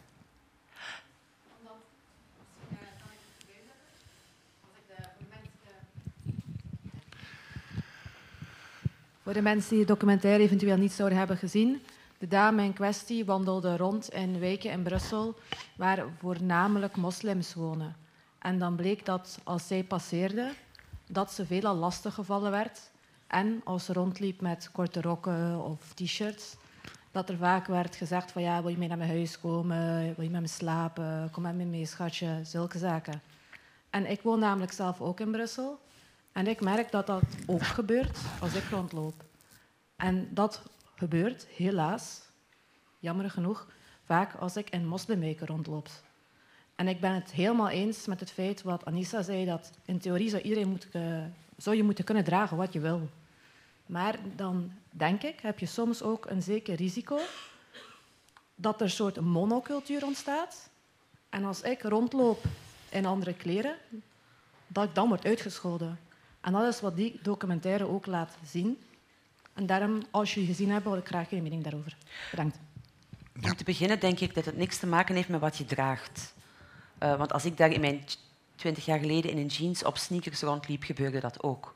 Voor 9.27 9.35
de 9.35 9.43
mensen 9.43 9.71
die 9.71 9.79
de 9.79 9.93
documentaire 9.93 10.43
eventueel 10.43 10.77
niet 10.77 10.93
zouden 10.93 11.19
hebben 11.19 11.37
gezien, 11.37 11.83
de 12.19 12.29
dame 12.29 12.63
in 12.63 12.73
kwestie 12.73 13.25
wandelde 13.25 13.77
rond 13.77 14.09
in 14.09 14.39
wijken 14.39 14.71
in 14.71 14.83
Brussel 14.83 15.35
waar 15.77 16.05
voornamelijk 16.19 16.97
moslims 16.97 17.55
wonen. 17.55 17.97
En 18.39 18.59
dan 18.59 18.77
bleek 18.77 19.05
dat 19.05 19.39
als 19.45 19.67
zij 19.67 19.85
passeerde, 19.85 20.53
dat 21.07 21.33
ze 21.33 21.47
veelal 21.47 21.75
lastiggevallen 21.75 22.51
werd. 22.51 22.91
En 23.27 23.61
als 23.65 23.85
ze 23.85 23.93
rondliep 23.93 24.41
met 24.41 24.71
korte 24.73 25.01
rokken 25.01 25.65
of 25.65 25.93
t-shirts, 25.95 26.57
dat 27.11 27.29
er 27.29 27.37
vaak 27.37 27.67
werd 27.67 27.97
gezegd 27.97 28.33
van 28.33 28.43
ja, 28.43 28.61
wil 28.61 28.71
je 28.71 28.79
mee 28.79 28.89
naar 28.89 28.99
mijn 28.99 29.11
huis 29.11 29.41
komen, 29.41 30.15
wil 30.15 30.25
je 30.25 30.31
met 30.31 30.41
me 30.41 30.49
slapen, 30.49 31.29
kom 31.33 31.43
met 31.43 31.55
me 31.55 31.65
mee 31.65 31.87
schatje, 31.87 32.41
zulke 32.43 32.79
zaken. 32.79 33.23
En 33.91 34.11
ik 34.11 34.23
woon 34.23 34.39
namelijk 34.39 34.73
zelf 34.73 35.01
ook 35.01 35.21
in 35.21 35.31
Brussel. 35.31 35.79
En 36.37 36.47
ik 36.47 36.61
merk 36.61 36.91
dat 36.91 37.07
dat 37.07 37.23
ook 37.47 37.63
gebeurt 37.63 38.19
als 38.41 38.55
ik 38.55 38.65
rondloop. 38.71 39.25
En 39.97 40.29
dat 40.31 40.63
gebeurt 40.95 41.47
helaas, 41.47 42.21
jammer 42.99 43.31
genoeg, 43.31 43.67
vaak 44.05 44.35
als 44.35 44.57
ik 44.57 44.71
in 44.71 44.87
moslimwijken 44.87 45.47
rondloop. 45.47 45.89
En 46.75 46.89
ik 46.89 47.01
ben 47.01 47.13
het 47.13 47.31
helemaal 47.31 47.69
eens 47.69 48.07
met 48.07 48.21
het 48.21 48.31
feit 48.31 48.63
wat 48.63 48.85
Anissa 48.85 49.23
zei, 49.23 49.45
dat 49.45 49.71
in 49.85 49.99
theorie 49.99 50.29
zou, 50.29 50.43
iedereen 50.43 50.69
moeten, 50.69 51.35
zou 51.57 51.77
je 51.77 51.83
moeten 51.83 52.05
kunnen 52.05 52.25
dragen 52.25 52.57
wat 52.57 52.73
je 52.73 52.81
wil. 52.81 53.09
Maar 53.87 54.19
dan 54.35 54.73
denk 54.91 55.23
ik, 55.23 55.41
heb 55.41 55.59
je 55.59 55.67
soms 55.67 56.03
ook 56.03 56.27
een 56.27 56.43
zeker 56.43 56.75
risico 56.75 57.19
dat 58.55 58.75
er 58.75 58.83
een 58.83 58.91
soort 58.91 59.21
monocultuur 59.21 60.05
ontstaat. 60.05 60.69
En 61.29 61.45
als 61.45 61.61
ik 61.61 61.83
rondloop 61.83 62.45
in 62.89 63.07
andere 63.07 63.35
kleren, 63.35 63.77
dat 64.67 64.85
ik 64.85 64.95
dan 64.95 65.09
word 65.09 65.25
uitgescholden. 65.25 66.06
En 66.47 66.53
dat 66.53 66.75
is 66.75 66.81
wat 66.81 66.97
die 66.97 67.19
documentaire 67.23 67.89
ook 67.89 68.07
laat 68.07 68.37
zien. 68.45 68.79
En 69.55 69.67
daarom, 69.67 70.03
als 70.11 70.35
je 70.35 70.45
gezien 70.45 70.71
hebt, 70.71 70.85
wil 70.85 70.97
ik 70.97 71.07
graag 71.07 71.31
je 71.31 71.43
mening 71.43 71.63
daarover. 71.63 71.97
Bedankt. 72.31 72.59
Om 73.43 73.57
te 73.57 73.65
beginnen 73.65 74.01
denk 74.01 74.21
ik 74.21 74.35
dat 74.35 74.45
het 74.45 74.57
niks 74.57 74.79
te 74.79 74.87
maken 74.87 75.15
heeft 75.15 75.29
met 75.29 75.41
wat 75.41 75.57
je 75.57 75.65
draagt. 75.65 76.35
Eh, 76.99 77.17
want 77.17 77.33
als 77.33 77.45
ik 77.45 77.57
daar 77.57 77.71
in 77.71 77.81
mijn 77.81 78.05
twintig 78.57 78.85
jaar 78.85 78.99
geleden 78.99 79.31
in 79.31 79.37
een 79.39 79.47
jeans 79.47 79.85
op 79.85 79.97
sneakers 79.99 80.41
rondliep, 80.41 80.83
gebeurde 80.83 81.21
dat 81.21 81.43
ook. 81.43 81.75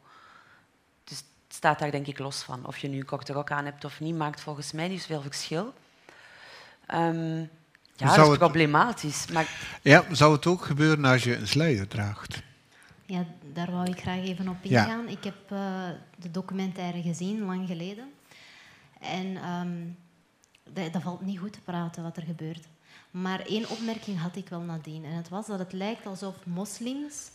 Dus 1.04 1.16
het 1.18 1.26
staat 1.56 1.78
daar 1.78 1.90
denk 1.90 2.06
ik 2.06 2.18
los 2.18 2.42
van. 2.42 2.66
Of 2.66 2.78
je 2.78 2.88
nu 2.88 2.98
een 2.98 3.04
korte 3.04 3.32
rok 3.32 3.50
aan 3.50 3.64
hebt 3.64 3.84
of 3.84 4.00
niet, 4.00 4.14
maakt 4.16 4.40
volgens 4.40 4.72
mij 4.72 4.88
niet 4.88 5.00
zoveel 5.00 5.22
verschil. 5.22 5.74
Ehm, 6.86 7.38
ja, 7.38 7.46
dat 7.96 8.08
Zou 8.14 8.22
is 8.22 8.28
het- 8.28 8.38
problematisch. 8.38 9.26
Maar 9.26 9.48
ja. 9.82 10.04
Zou 10.12 10.32
het 10.32 10.46
ook 10.46 10.64
gebeuren 10.64 11.04
als 11.04 11.24
je 11.24 11.36
een 11.36 11.48
sluier 11.48 11.88
draagt? 11.88 12.42
Ja, 13.10 13.24
daar 13.52 13.70
wou 13.70 13.90
ik 13.90 14.00
graag 14.00 14.18
even 14.20 14.48
op 14.48 14.56
Ja. 14.62 14.84
ingaan. 14.84 15.08
Ik 15.08 15.24
heb 15.24 15.50
eh, 15.50 15.88
de 16.18 16.30
documentaire 16.30 17.02
gezien, 17.02 17.44
lang 17.44 17.66
geleden. 17.66 18.12
En 19.00 19.36
ehm, 19.36 19.86
dat, 20.72 20.92
dat 20.92 21.02
valt 21.02 21.20
niet 21.20 21.38
goed 21.38 21.52
te 21.52 21.60
praten 21.60 22.02
wat 22.02 22.16
er 22.16 22.22
gebeurt. 22.22 22.66
Maar 23.10 23.40
één 23.40 23.68
opmerking 23.70 24.18
had 24.20 24.36
ik 24.36 24.48
wel 24.48 24.60
nadien. 24.60 25.04
En 25.04 25.12
het 25.12 25.28
was 25.28 25.46
dat 25.46 25.58
het 25.58 25.72
lijkt 25.72 26.06
alsof 26.06 26.46
moslims, 26.46 27.30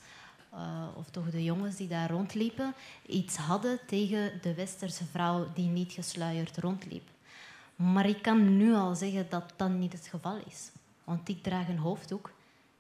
eh, 0.50 0.88
of 0.96 1.10
toch 1.10 1.30
de 1.32 1.44
jongens 1.44 1.76
die 1.76 1.88
daar 1.88 2.10
rondliepen, 2.10 2.74
iets 3.06 3.36
hadden 3.36 3.80
tegen 3.88 4.32
de 4.42 4.54
westerse 4.54 5.06
vrouw 5.06 5.48
die 5.54 5.68
niet 5.68 5.92
gesluierd 5.92 6.58
rondliep. 6.58 7.10
Maar 7.76 8.06
ik 8.06 8.22
kan 8.22 8.58
nu 8.58 8.74
al 8.74 8.96
zeggen 8.96 9.26
dat 9.30 9.54
dat 9.56 9.70
niet 9.70 9.94
het 9.94 10.08
geval 10.08 10.38
is. 10.50 10.72
Want 11.04 11.30
ik 11.30 11.44
draag 11.44 11.68
een 11.68 11.78
hoofddoek. 11.78 12.32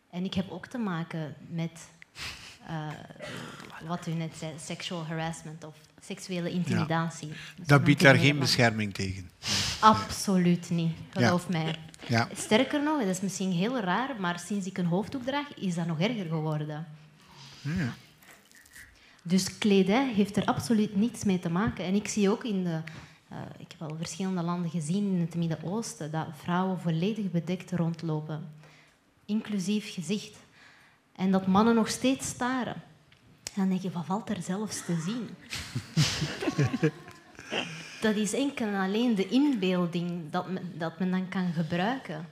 En 0.09 0.23
ik 0.23 0.33
heb 0.33 0.51
ook 0.51 0.65
te 0.67 0.77
maken 0.77 1.35
met 1.49 1.89
eh, 2.67 2.87
wat 3.87 4.07
u 4.07 4.11
net 4.11 4.35
zei, 4.37 4.51
sexual 4.59 5.05
harassment 5.05 5.63
of 5.63 5.75
seksuele 6.01 6.49
intimidatie. 6.49 7.31
Dat 7.65 7.83
biedt 7.83 8.01
daar 8.01 8.15
geen 8.15 8.39
bescherming 8.39 8.93
tegen. 8.93 9.29
Absoluut 9.79 10.69
niet, 10.69 10.95
geloof 11.09 11.49
mij. 11.49 11.75
Ja. 12.07 12.27
Sterker 12.35 12.83
nog, 12.83 12.99
dat 12.99 13.07
is 13.07 13.21
misschien 13.21 13.51
heel 13.51 13.79
raar, 13.79 14.09
maar 14.19 14.39
sinds 14.39 14.65
ik 14.65 14.77
een 14.77 14.85
hoofddoek 14.85 15.23
draag, 15.23 15.53
is 15.53 15.75
dat 15.75 15.85
nog 15.85 15.99
erger 15.99 16.25
geworden. 16.25 16.87
Ja. 17.61 17.93
Dus 19.21 19.57
kledij 19.57 20.13
heeft 20.13 20.37
er 20.37 20.45
absoluut 20.45 20.95
niets 20.95 21.23
mee 21.23 21.39
te 21.39 21.49
maken. 21.49 21.85
En 21.85 21.95
ik 21.95 22.07
zie 22.07 22.29
ook 22.29 22.43
in 22.43 22.63
de... 22.63 22.81
eh, 23.29 23.37
ik 23.57 23.75
heb 23.77 23.89
al 23.89 23.95
verschillende 23.97 24.41
landen 24.41 24.69
gezien 24.69 25.13
in 25.13 25.19
het 25.21 25.35
Midden-Oosten 25.35 26.11
dat 26.11 26.27
vrouwen 26.43 26.79
volledig 26.79 27.31
bedekt 27.31 27.71
rondlopen. 27.71 28.49
Inclusief 29.25 29.93
gezicht. 29.93 30.37
En 31.15 31.31
dat 31.31 31.47
mannen 31.47 31.75
nog 31.75 31.87
steeds 31.87 32.27
staren. 32.27 32.73
En 33.43 33.61
dan 33.61 33.69
denk 33.69 33.81
je, 33.81 33.91
wat 33.91 34.05
valt 34.05 34.29
er 34.29 34.41
zelfs 34.41 34.85
te 34.85 35.01
zien? 35.05 35.29
dat 38.01 38.15
is 38.15 38.33
enkel 38.33 38.67
en 38.67 38.81
alleen 38.81 39.15
de 39.15 39.27
inbeelding 39.27 40.31
dat 40.31 40.49
men, 40.49 40.71
dat 40.77 40.99
men 40.99 41.11
dan 41.11 41.29
kan 41.29 41.53
gebruiken. 41.53 42.27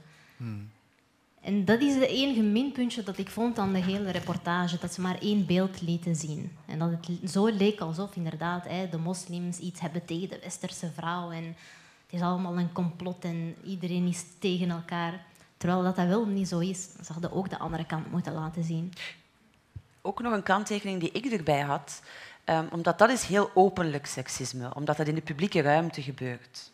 En 1.41 1.65
dat 1.65 1.81
is 1.81 1.93
de 1.93 2.07
enige 2.07 2.41
minpuntje 2.41 3.03
dat 3.03 3.17
ik 3.17 3.29
vond 3.29 3.59
aan 3.59 3.73
de 3.73 3.79
hele 3.79 4.11
reportage, 4.11 4.77
dat 4.79 4.93
ze 4.93 5.01
maar 5.01 5.17
één 5.19 5.45
beeld 5.45 5.81
lieten 5.81 6.15
zien. 6.15 6.51
En 6.65 6.79
dat 6.79 6.89
het 6.89 7.31
zo 7.31 7.45
leek 7.45 7.79
alsof 7.79 8.15
inderdaad 8.15 8.67
hè, 8.67 8.89
de 8.89 8.97
moslims 8.97 9.57
iets 9.57 9.79
hebben 9.79 10.05
tegen 10.05 10.29
de 10.29 10.39
westerse 10.39 10.91
vrouw 10.91 11.31
en 11.31 11.43
het 11.43 12.21
is 12.21 12.21
allemaal 12.21 12.59
een 12.59 12.71
complot 12.71 13.23
en 13.23 13.55
iedereen 13.63 14.07
is 14.07 14.25
tegen 14.39 14.69
elkaar. 14.69 15.25
Terwijl 15.63 15.83
dat, 15.83 15.95
dat 15.95 16.07
wel 16.07 16.25
niet 16.25 16.47
zo 16.47 16.59
is. 16.59 16.83
Ze 17.05 17.13
hadden 17.13 17.31
ook 17.31 17.49
de 17.49 17.57
andere 17.57 17.85
kant 17.85 18.11
moeten 18.11 18.33
laten 18.33 18.63
zien. 18.63 18.93
Ook 20.01 20.21
nog 20.21 20.33
een 20.33 20.43
kanttekening 20.43 20.99
die 20.99 21.11
ik 21.11 21.25
erbij 21.25 21.61
had, 21.61 22.01
ehm, 22.43 22.65
omdat 22.71 22.97
dat 22.97 23.09
is 23.09 23.23
heel 23.23 23.51
openlijk 23.53 24.05
seksisme, 24.05 24.73
omdat 24.73 24.97
dat 24.97 25.07
in 25.07 25.15
de 25.15 25.21
publieke 25.21 25.61
ruimte 25.61 26.01
gebeurt. 26.01 26.71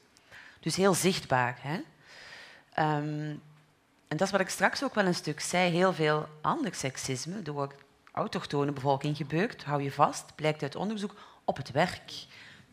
Dus 0.60 0.76
heel 0.76 0.94
zichtbaar. 0.94 1.58
Hè? 1.62 1.82
Ehm, 2.74 3.36
en 4.08 4.18
dat 4.18 4.22
is 4.22 4.32
wat 4.32 4.40
ik 4.40 4.50
straks 4.50 4.84
ook 4.84 4.96
wel 4.96 5.06
een 5.06 5.16
stuk 5.16 5.40
zei. 5.40 5.72
Heel 5.72 5.94
veel 5.94 6.28
ander 6.42 6.76
seksisme 6.76 7.42
door 7.42 7.76
autochtone 8.12 8.72
bevolking 8.72 9.18
gebeurt, 9.18 9.64
hou 9.64 9.84
je 9.84 9.92
vast, 9.92 10.36
blijkt 10.36 10.62
uit 10.62 10.76
onderzoek, 10.76 11.16
op 11.44 11.58
het 11.58 11.72
werk, 11.72 12.26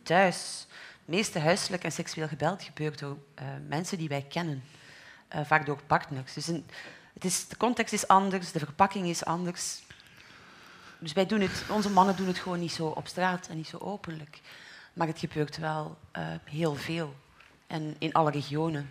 thuis. 0.03 0.67
Het 0.71 1.15
meeste 1.15 1.39
huiselijk 1.39 1.85
en 1.85 1.93
seksueel 1.93 2.29
geweld 2.29 2.63
gebeurt 2.63 2.99
door 2.99 3.17
eh, 3.35 3.47
mensen 3.69 3.99
die 3.99 4.09
wij 4.09 4.27
kennen, 4.29 4.63
eh, 5.29 5.41
vaak 5.45 5.67
door 5.67 5.81
partners. 5.87 6.33
Dus 6.33 6.47
een, 6.47 6.67
het 7.15 7.25
is, 7.25 7.49
de 7.49 7.57
context 7.57 7.93
is 7.93 8.09
anders, 8.09 8.53
de 8.53 8.59
verpakking 8.59 9.07
is 9.07 9.25
anders. 9.25 9.83
Dus 10.99 11.13
wij 11.13 11.27
doen 11.27 11.41
het, 11.41 11.65
onze 11.71 11.91
mannen 11.91 12.17
doen 12.17 12.27
het 12.27 12.39
gewoon 12.39 12.59
niet 12.59 12.73
zo 12.73 12.87
op 12.87 13.07
straat 13.07 13.49
en 13.49 13.57
niet 13.57 13.69
zo 13.69 13.79
openlijk. 13.79 14.41
Maar 14.93 15.07
het 15.07 15.19
gebeurt 15.19 15.57
wel 15.57 15.99
eh, 16.11 16.25
heel 16.45 16.75
veel 16.75 17.15
en 17.67 17.97
in 17.99 18.13
alle 18.13 18.31
regionen. 18.31 18.91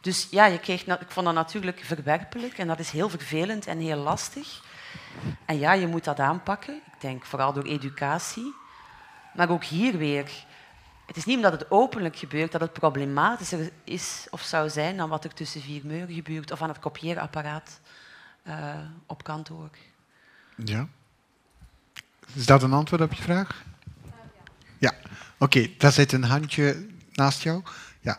Dus 0.00 0.28
ja, 0.30 0.46
je 0.46 0.58
kreeg, 0.58 0.86
ik 0.86 1.10
vond 1.10 1.26
dat 1.26 1.34
natuurlijk 1.34 1.80
verwerpelijk 1.84 2.58
en 2.58 2.66
dat 2.66 2.78
is 2.78 2.90
heel 2.90 3.08
vervelend 3.08 3.66
en 3.66 3.78
heel 3.78 3.96
lastig. 3.96 4.62
En 5.44 5.58
ja, 5.58 5.72
je 5.72 5.86
moet 5.86 6.04
dat 6.04 6.20
aanpakken. 6.20 6.74
Ik 6.74 7.00
denk 7.00 7.24
vooral 7.24 7.52
door 7.52 7.64
educatie. 7.64 8.54
Maar 9.34 9.50
ook 9.50 9.64
hier 9.64 9.96
weer, 9.96 10.30
het 11.08 11.16
is 11.16 11.24
niet 11.24 11.36
omdat 11.36 11.52
het 11.52 11.70
openlijk 11.70 12.16
gebeurt 12.16 12.52
dat 12.52 12.60
het 12.60 12.72
problematischer 12.72 13.70
is 13.84 14.26
of 14.30 14.42
zou 14.42 14.68
zijn 14.68 14.96
dan 14.96 15.08
wat 15.08 15.24
er 15.24 15.34
tussen 15.34 15.60
vier 15.60 15.80
muren 15.84 16.14
gebeurt 16.14 16.50
of 16.50 16.62
aan 16.62 16.68
het 16.68 16.78
kopieerapparaat 16.78 17.80
eh, 18.42 18.74
op 19.06 19.22
kantoor. 19.22 19.70
Ja. 20.64 20.88
Is 22.34 22.46
dat 22.46 22.62
een 22.62 22.72
antwoord 22.72 23.02
op 23.02 23.12
je 23.12 23.22
vraag? 23.22 23.64
Ja. 24.78 24.92
Oké, 25.38 25.70
daar 25.78 25.92
zit 25.92 26.12
een 26.12 26.24
handje 26.24 26.86
naast 27.12 27.42
jou. 27.42 27.62
Ja. 28.00 28.18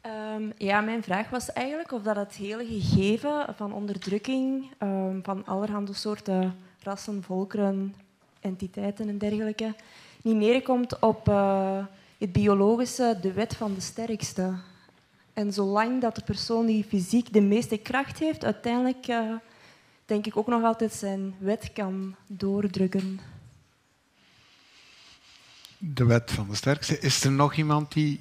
Ehm, 0.00 0.42
ja, 0.56 0.80
mijn 0.80 1.02
vraag 1.02 1.30
was 1.30 1.52
eigenlijk 1.52 1.92
of 1.92 2.02
dat 2.02 2.16
het 2.16 2.34
hele 2.34 2.66
gegeven 2.66 3.46
van 3.56 3.72
onderdrukking 3.72 4.70
ehm, 4.78 5.22
van 5.22 5.46
allerhande 5.46 5.92
soorten 5.92 6.56
rassen, 6.82 7.22
volkeren, 7.22 7.94
entiteiten 8.40 9.08
en 9.08 9.18
dergelijke 9.18 9.74
niet 10.22 10.36
neerkomt 10.36 10.98
op 10.98 11.28
eh, 11.28 11.78
het 12.20 12.32
biologische, 12.32 13.18
de 13.20 13.32
wet 13.32 13.56
van 13.56 13.74
de 13.74 13.80
sterkste. 13.80 14.54
En 15.32 15.52
zolang 15.52 16.00
dat 16.00 16.14
de 16.14 16.22
persoon 16.24 16.66
die 16.66 16.84
fysiek 16.84 17.32
de 17.32 17.40
meeste 17.40 17.76
kracht 17.76 18.18
heeft, 18.18 18.44
uiteindelijk 18.44 19.06
eh, 19.06 19.34
denk 20.04 20.26
ik 20.26 20.36
ook 20.36 20.46
nog 20.46 20.62
altijd 20.62 20.92
zijn 20.92 21.34
wet 21.38 21.72
kan 21.72 22.14
doordrukken. 22.26 23.20
De 25.78 26.04
wet 26.04 26.30
van 26.30 26.48
de 26.48 26.54
sterkste. 26.54 26.98
Is 26.98 27.24
er 27.24 27.32
nog 27.32 27.54
iemand 27.54 27.92
die... 27.92 28.20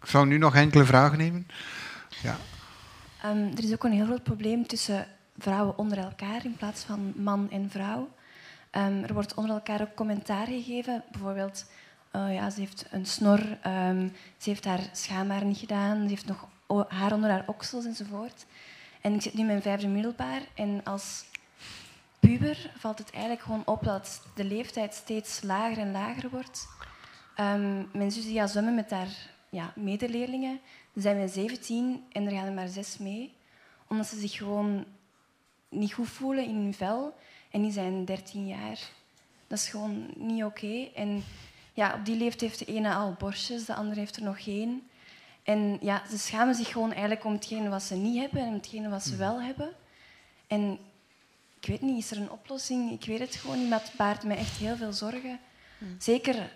Ik 0.00 0.10
zou 0.10 0.26
nu 0.26 0.38
nog 0.38 0.54
enkele 0.54 0.84
vragen 0.84 1.18
nemen. 1.18 1.46
Ja. 2.22 2.36
Ehm, 3.22 3.56
er 3.56 3.64
is 3.64 3.72
ook 3.72 3.84
een 3.84 3.92
heel 3.92 4.06
groot 4.06 4.22
probleem 4.22 4.66
tussen 4.66 5.06
vrouwen 5.38 5.78
onder 5.78 5.98
elkaar 5.98 6.44
in 6.44 6.56
plaats 6.56 6.82
van 6.82 7.12
man 7.16 7.50
en 7.50 7.70
vrouw. 7.70 8.08
Ehm, 8.70 9.02
er 9.02 9.14
wordt 9.14 9.34
onder 9.34 9.54
elkaar 9.54 9.80
ook 9.80 9.94
commentaar 9.94 10.46
gegeven. 10.46 11.04
Bijvoorbeeld, 11.10 11.66
eh, 12.14 12.34
ja, 12.34 12.50
ze 12.50 12.60
heeft 12.60 12.86
een 12.90 13.06
snor, 13.06 13.58
ehm, 13.62 14.08
ze 14.38 14.48
heeft 14.50 14.64
haar 14.64 14.88
schaamhaar 14.92 15.44
niet 15.44 15.58
gedaan, 15.58 16.02
ze 16.02 16.08
heeft 16.08 16.26
nog 16.26 16.48
haar 16.88 17.12
onder 17.12 17.30
haar 17.30 17.44
oksels 17.46 17.84
enzovoort. 17.84 18.46
En 19.00 19.14
ik 19.14 19.22
zit 19.22 19.34
nu 19.34 19.40
in 19.40 19.46
mijn 19.46 19.62
vijfde 19.62 19.88
middelbaar 19.88 20.40
en 20.54 20.80
als 20.84 21.24
puber 22.20 22.70
valt 22.76 22.98
het 22.98 23.10
eigenlijk 23.10 23.42
gewoon 23.42 23.62
op 23.66 23.84
dat 23.84 24.22
de 24.34 24.44
leeftijd 24.44 24.94
steeds 24.94 25.42
lager 25.42 25.78
en 25.78 25.92
lager 25.92 26.30
wordt. 26.30 26.68
Ehm, 27.36 27.82
mijn 27.92 28.12
zus 28.12 28.24
die 28.24 28.38
gaat 28.38 28.50
zwemmen 28.50 28.74
met 28.74 28.90
haar 28.90 29.30
ja, 29.48 29.72
medeleerlingen. 29.76 30.60
Ze 30.94 31.00
zijn 31.00 31.18
met 31.18 31.32
17 31.32 32.04
en 32.12 32.26
er 32.26 32.32
gaan 32.32 32.46
er 32.46 32.52
maar 32.52 32.68
zes 32.68 32.98
mee. 32.98 33.32
Omdat 33.88 34.06
ze 34.06 34.18
zich 34.18 34.32
gewoon 34.32 34.84
niet 35.68 35.92
goed 35.92 36.08
voelen 36.08 36.44
in 36.44 36.54
hun 36.54 36.74
vel. 36.74 37.14
En 37.50 37.62
die 37.62 37.72
zijn 37.72 38.04
13 38.04 38.46
jaar. 38.46 38.78
Dat 39.46 39.58
is 39.58 39.68
gewoon 39.68 40.10
niet 40.16 40.44
oké. 40.44 40.88
En 40.94 41.24
ja, 41.74 41.94
op 41.94 42.04
die 42.04 42.16
leeftijd 42.16 42.50
heeft 42.50 42.66
de 42.66 42.74
ene 42.74 42.94
al 42.94 43.14
borstjes, 43.18 43.64
de 43.64 43.74
andere 43.74 44.00
heeft 44.00 44.16
er 44.16 44.22
nog 44.22 44.42
geen. 44.42 44.88
En 45.42 45.78
ja, 45.80 46.02
ze 46.10 46.18
schamen 46.18 46.54
zich 46.54 46.68
gewoon 46.68 46.90
eigenlijk 46.90 47.24
om 47.24 47.32
hetgene 47.32 47.68
wat 47.68 47.82
ze 47.82 47.94
niet 47.94 48.20
hebben 48.20 48.40
en 48.40 48.48
om 48.48 48.54
hetgene 48.54 48.88
wat 48.88 49.02
ze 49.02 49.16
wel 49.16 49.42
hebben. 49.42 49.72
En 50.46 50.78
ik 51.60 51.66
weet 51.66 51.80
niet, 51.80 52.04
is 52.04 52.10
er 52.10 52.16
een 52.16 52.30
oplossing? 52.30 52.92
Ik 52.92 53.04
weet 53.04 53.18
het 53.18 53.34
gewoon 53.34 53.58
niet, 53.58 53.68
maar 53.68 53.80
het 53.80 53.92
baart 53.96 54.22
mij 54.22 54.36
echt 54.36 54.56
heel 54.56 54.76
veel 54.76 54.92
zorgen. 54.92 55.38
Zeker 55.98 56.52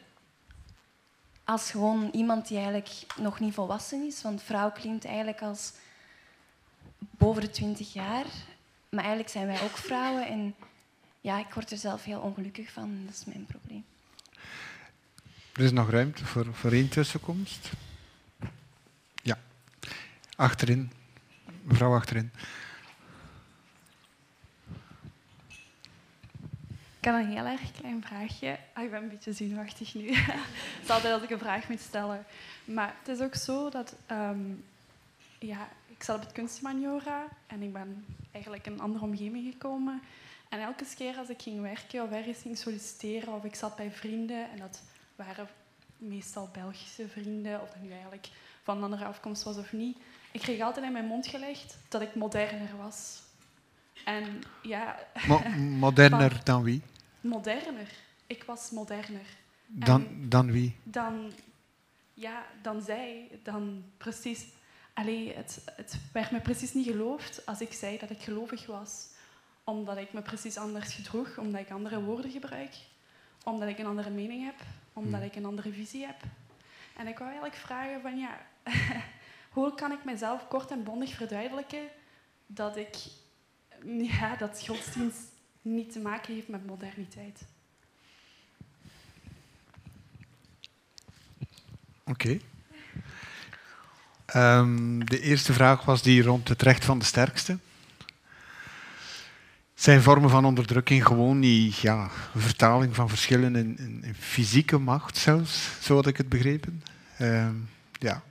als 1.45 1.71
gewoon 1.71 2.09
iemand 2.13 2.49
die 2.49 2.57
eigenlijk 2.57 2.89
nog 3.17 3.41
niet 3.41 3.55
volwassen 3.55 4.07
is. 4.07 4.23
Want 4.23 4.43
vrouw 4.43 4.71
klinkt 4.71 5.05
eigenlijk 5.05 5.43
als 5.43 5.73
boven 6.99 7.43
de 7.43 7.51
20 7.51 7.93
jaar. 7.93 8.25
Maar 8.89 9.01
eigenlijk 9.01 9.29
zijn 9.29 9.47
wij 9.47 9.63
ook 9.63 9.77
vrouwen. 9.77 10.27
En 10.27 10.55
ja, 11.21 11.39
ik 11.39 11.55
word 11.55 11.71
er 11.71 11.77
zelf 11.77 12.05
heel 12.05 12.21
ongelukkig 12.21 12.73
van. 12.73 13.03
Dat 13.05 13.15
is 13.15 13.25
mijn 13.25 13.47
probleem. 13.47 13.85
Er 15.59 15.65
is 15.65 15.73
nog 15.73 15.91
ruimte 15.91 16.25
voor, 16.25 16.55
voor 16.55 16.73
één 16.73 16.89
tussenkomst. 16.89 17.71
Ja. 19.23 19.39
Achterin. 20.37 20.93
Mevrouw 21.63 21.95
achterin. 21.95 22.31
Ik 26.99 27.05
heb 27.05 27.15
een 27.15 27.31
heel 27.31 27.45
erg 27.45 27.73
klein 27.73 28.03
vraagje. 28.03 28.59
Ah, 28.73 28.85
ik 28.85 28.91
ben 28.91 29.03
een 29.03 29.09
beetje 29.09 29.33
zenuwachtig 29.33 29.95
nu. 29.95 30.13
Het 30.15 30.83
is 30.83 30.91
altijd 30.91 31.15
als 31.15 31.23
ik 31.23 31.31
een 31.31 31.39
vraag 31.39 31.69
moet 31.69 31.81
stellen. 31.81 32.25
Maar 32.65 32.95
het 32.99 33.09
is 33.17 33.25
ook 33.25 33.35
zo 33.35 33.71
dat... 33.71 33.95
ehm, 34.07 34.41
ja, 35.39 35.69
ik 35.87 36.03
zat 36.03 36.17
op 36.17 36.23
het 36.23 36.33
kunstmaniora 36.33 37.25
en 37.47 37.63
ik 37.63 37.73
ben 37.73 38.05
eigenlijk 38.31 38.67
in 38.67 38.73
een 38.73 38.81
andere 38.81 39.05
omgeving 39.05 39.53
gekomen. 39.53 40.03
En 40.49 40.61
elke 40.61 40.85
keer 40.97 41.17
als 41.17 41.29
ik 41.29 41.43
ging 41.43 41.61
werken 41.61 42.03
of 42.03 42.11
ergens 42.11 42.39
ging 42.43 42.59
solliciteren 42.59 43.35
of 43.35 43.45
ik 43.45 43.55
zat 43.55 43.77
bij 43.77 43.91
vrienden, 43.91 44.51
en 44.51 44.59
dat 44.59 44.83
waren 45.19 45.49
meestal 45.97 46.49
Belgische 46.53 47.09
vrienden, 47.09 47.61
of 47.63 47.69
dat 47.71 47.83
nu 47.83 47.91
eigenlijk 47.91 48.29
van 48.63 48.77
een 48.77 48.83
andere 48.83 49.05
afkomst 49.05 49.43
was 49.43 49.57
of 49.57 49.73
niet, 49.73 49.99
ik 50.33 50.41
kreeg 50.41 50.61
altijd 50.61 50.87
in 50.87 50.93
mijn 50.93 51.05
mond 51.07 51.27
gelegd 51.27 51.79
dat 51.89 52.03
ik 52.03 52.15
moderner 52.15 52.77
was. 52.77 53.23
En 54.05 54.43
ja, 54.63 54.99
Mo- 55.27 55.49
moderner 55.87 56.31
Van- 56.31 56.41
dan 56.45 56.63
wie? 56.63 56.83
moderner. 57.21 57.89
Ik 58.27 58.45
was 58.45 58.71
moderner. 58.71 59.27
Dan, 59.67 60.07
En 60.07 60.29
dan 60.29 60.53
wie? 60.53 60.77
dan, 60.83 61.33
ja, 62.15 62.47
dan 62.63 62.83
zij, 62.83 63.29
dan 63.43 63.85
precies. 63.97 64.45
Allee, 64.95 65.35
het, 65.35 65.63
het 65.77 65.97
werd 66.13 66.31
me 66.31 66.41
precies 66.41 66.75
niet 66.75 66.87
geloofd 66.87 67.47
als 67.47 67.61
ik 67.61 67.73
zei 67.73 67.99
dat 67.99 68.11
ik 68.11 68.21
gelovig 68.21 68.67
was. 68.67 69.07
Omdat 69.65 69.97
ik 69.97 70.13
me 70.13 70.23
precies 70.23 70.57
anders 70.57 70.95
gedroeg, 70.95 71.39
omdat 71.39 71.61
ik 71.61 71.71
andere 71.71 72.03
woorden 72.03 72.31
gebruik, 72.31 72.75
omdat 73.45 73.69
ik 73.69 73.79
een 73.79 73.87
andere 73.87 74.11
mening 74.11 74.45
heb, 74.45 74.55
omdat 74.93 75.23
ik 75.23 75.37
een 75.37 75.45
andere 75.45 75.73
visie 75.73 76.07
heb. 76.07 76.23
En 76.97 77.07
ik 77.07 77.19
wou 77.19 77.31
eigenlijk 77.31 77.61
vragen 77.61 78.01
van 78.01 78.19
ja, 78.19 78.39
hoe 79.57 79.75
kan 79.75 79.93
ik 79.93 80.05
mezelf 80.05 80.49
kort 80.49 80.71
en 80.71 80.83
bondig 80.83 81.15
verduidelijken 81.15 81.89
dat 82.47 82.77
ik 82.77 82.97
ja, 83.87 84.37
dat 84.37 84.67
godsdienst 84.67 85.21
niet 85.63 85.93
te 85.93 86.01
maken 86.01 86.35
heeft 86.35 86.49
met 86.49 86.67
moderniteit. 86.67 87.41
Oké. 92.05 92.39
Ehm, 94.27 94.99
de 94.99 95.21
eerste 95.21 95.53
vraag 95.53 95.85
was 95.85 96.03
die 96.03 96.23
rond 96.23 96.49
het 96.49 96.63
recht 96.63 96.85
van 96.85 96.99
de 96.99 97.05
sterkste. 97.05 97.59
Zijn 99.79 100.03
vormen 100.03 100.31
van 100.31 100.45
onderdrukking 100.45 101.07
gewoon 101.07 101.41
die 101.41 101.75
ja, 101.81 102.11
vertaling 102.37 102.95
van 102.95 103.09
verschillen 103.09 103.57
in, 103.57 103.79
in, 103.79 104.01
in 104.05 104.15
fysieke 104.15 104.79
macht 104.79 105.17
zelfs, 105.17 105.69
zo 105.81 105.95
had 105.95 106.07
ik 106.07 106.17
het 106.17 106.29
begrepen? 106.29 106.83
Ehm, 107.19 107.55
ja. 107.93 108.23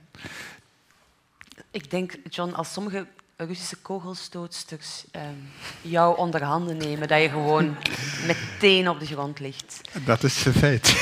Ik 1.70 1.90
denk, 1.90 2.14
John, 2.30 2.52
als 2.52 2.72
sommige 2.72 3.06
Russische 3.36 3.76
kogelstootsters 3.76 5.04
ehm, 5.10 5.34
jou 5.80 6.18
onder 6.18 6.42
handen 6.42 6.76
nemen, 6.76 7.08
dat 7.08 7.22
je 7.22 7.28
gewoon 7.28 7.76
meteen 8.26 8.88
op 8.88 9.00
de 9.00 9.06
grond 9.06 9.40
ligt. 9.40 9.80
Dat 10.04 10.22
is 10.24 10.44
een 10.44 10.52
feit. 10.52 10.94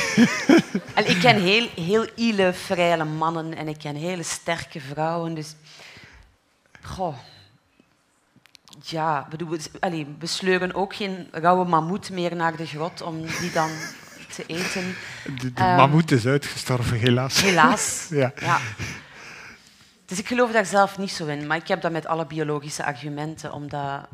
En 0.93 1.09
ik 1.09 1.19
ken 1.19 1.41
heel, 1.41 1.69
heel 1.75 2.07
ile, 2.15 2.53
vrije 2.53 3.03
mannen 3.03 3.53
en 3.53 3.67
ik 3.67 3.77
ken 3.77 3.95
hele 3.95 4.23
sterke 4.23 4.79
vrouwen. 4.79 5.33
Dus, 5.33 5.55
goh. 6.81 7.17
Ja, 8.81 9.27
bedoel, 9.29 9.49
we, 9.49 9.59
allee, 9.79 10.15
we 10.19 10.25
sleuren 10.25 10.73
ook 10.73 10.95
geen 10.95 11.27
rauwe 11.31 11.65
mammoet 11.65 12.09
meer 12.09 12.35
naar 12.35 12.55
de 12.55 12.65
grot 12.65 13.01
om 13.01 13.21
die 13.39 13.51
dan 13.51 13.69
te 14.35 14.43
eten. 14.45 14.95
De, 15.23 15.53
de 15.53 15.61
Ehm, 15.61 15.75
mammoet 15.75 16.11
is 16.11 16.25
uitgestorven, 16.25 16.97
helaas. 16.97 17.41
Helaas. 17.41 18.07
ja. 18.09 18.31
Ja. 18.39 18.59
Dus 20.05 20.19
ik 20.19 20.27
geloof 20.27 20.51
daar 20.51 20.65
zelf 20.65 20.97
niet 20.97 21.11
zo 21.11 21.25
in, 21.25 21.47
maar 21.47 21.57
ik 21.57 21.67
heb 21.67 21.81
dat 21.81 21.91
met 21.91 22.05
alle 22.05 22.25
biologische 22.25 22.85
argumenten, 22.85 23.51
omdat 23.53 24.07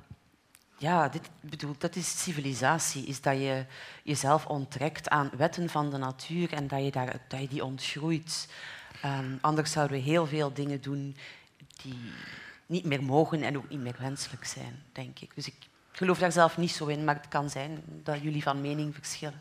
ja, 0.78 1.10
dit, 1.10 1.30
bedoel, 1.42 1.76
dat 1.78 1.96
is 1.96 2.22
civilisatie, 2.24 3.06
is 3.06 3.22
dat 3.22 3.34
je 3.38 3.66
jezelf 4.04 4.46
onttrekt 4.46 5.10
aan 5.10 5.32
wetten 5.38 5.70
van 5.70 5.90
de 5.90 5.98
natuur 5.98 6.54
en 6.54 6.68
dat 6.68 6.84
je, 6.84 6.92
daar, 6.92 7.16
dat 7.28 7.40
je 7.40 7.48
die 7.48 7.64
ontgroeit. 7.64 8.48
Ehm, 9.02 9.36
anders 9.42 9.72
zouden 9.72 9.98
we 9.98 10.04
heel 10.04 10.28
veel 10.28 10.54
dingen 10.54 10.82
doen 10.82 11.16
die 11.82 12.12
niet 12.66 12.86
meer 12.86 13.04
mogen 13.04 13.44
en 13.44 13.58
ook 13.58 13.70
niet 13.70 13.80
meer 13.80 13.96
wenselijk 14.00 14.46
zijn, 14.46 14.84
denk 14.92 15.20
ik. 15.20 15.32
Dus 15.36 15.48
ik 15.48 15.56
geloof 15.92 16.20
daar 16.20 16.32
zelf 16.32 16.58
niet 16.58 16.72
zo 16.72 16.86
in, 16.86 17.04
maar 17.04 17.16
het 17.16 17.28
kan 17.28 17.50
zijn 17.50 17.84
dat 18.04 18.22
jullie 18.22 18.44
van 18.44 18.62
mening 18.62 18.96
verschillen. 18.96 19.40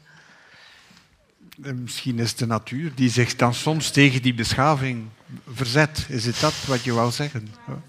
En 1.63 1.83
Misschien 1.83 2.19
is 2.19 2.35
de 2.35 2.47
natuur 2.47 2.95
die 2.95 3.11
zich 3.11 3.37
dan 3.37 3.55
soms 3.55 3.91
tegen 3.91 4.23
die 4.23 4.35
beschaving 4.35 5.09
verzet. 5.47 6.07
Is 6.09 6.25
het 6.25 6.41
dat 6.41 6.65
wat 6.65 6.85
je 6.85 6.93
wou 6.93 7.11
zeggen? 7.11 7.49
Ja. 7.67 7.83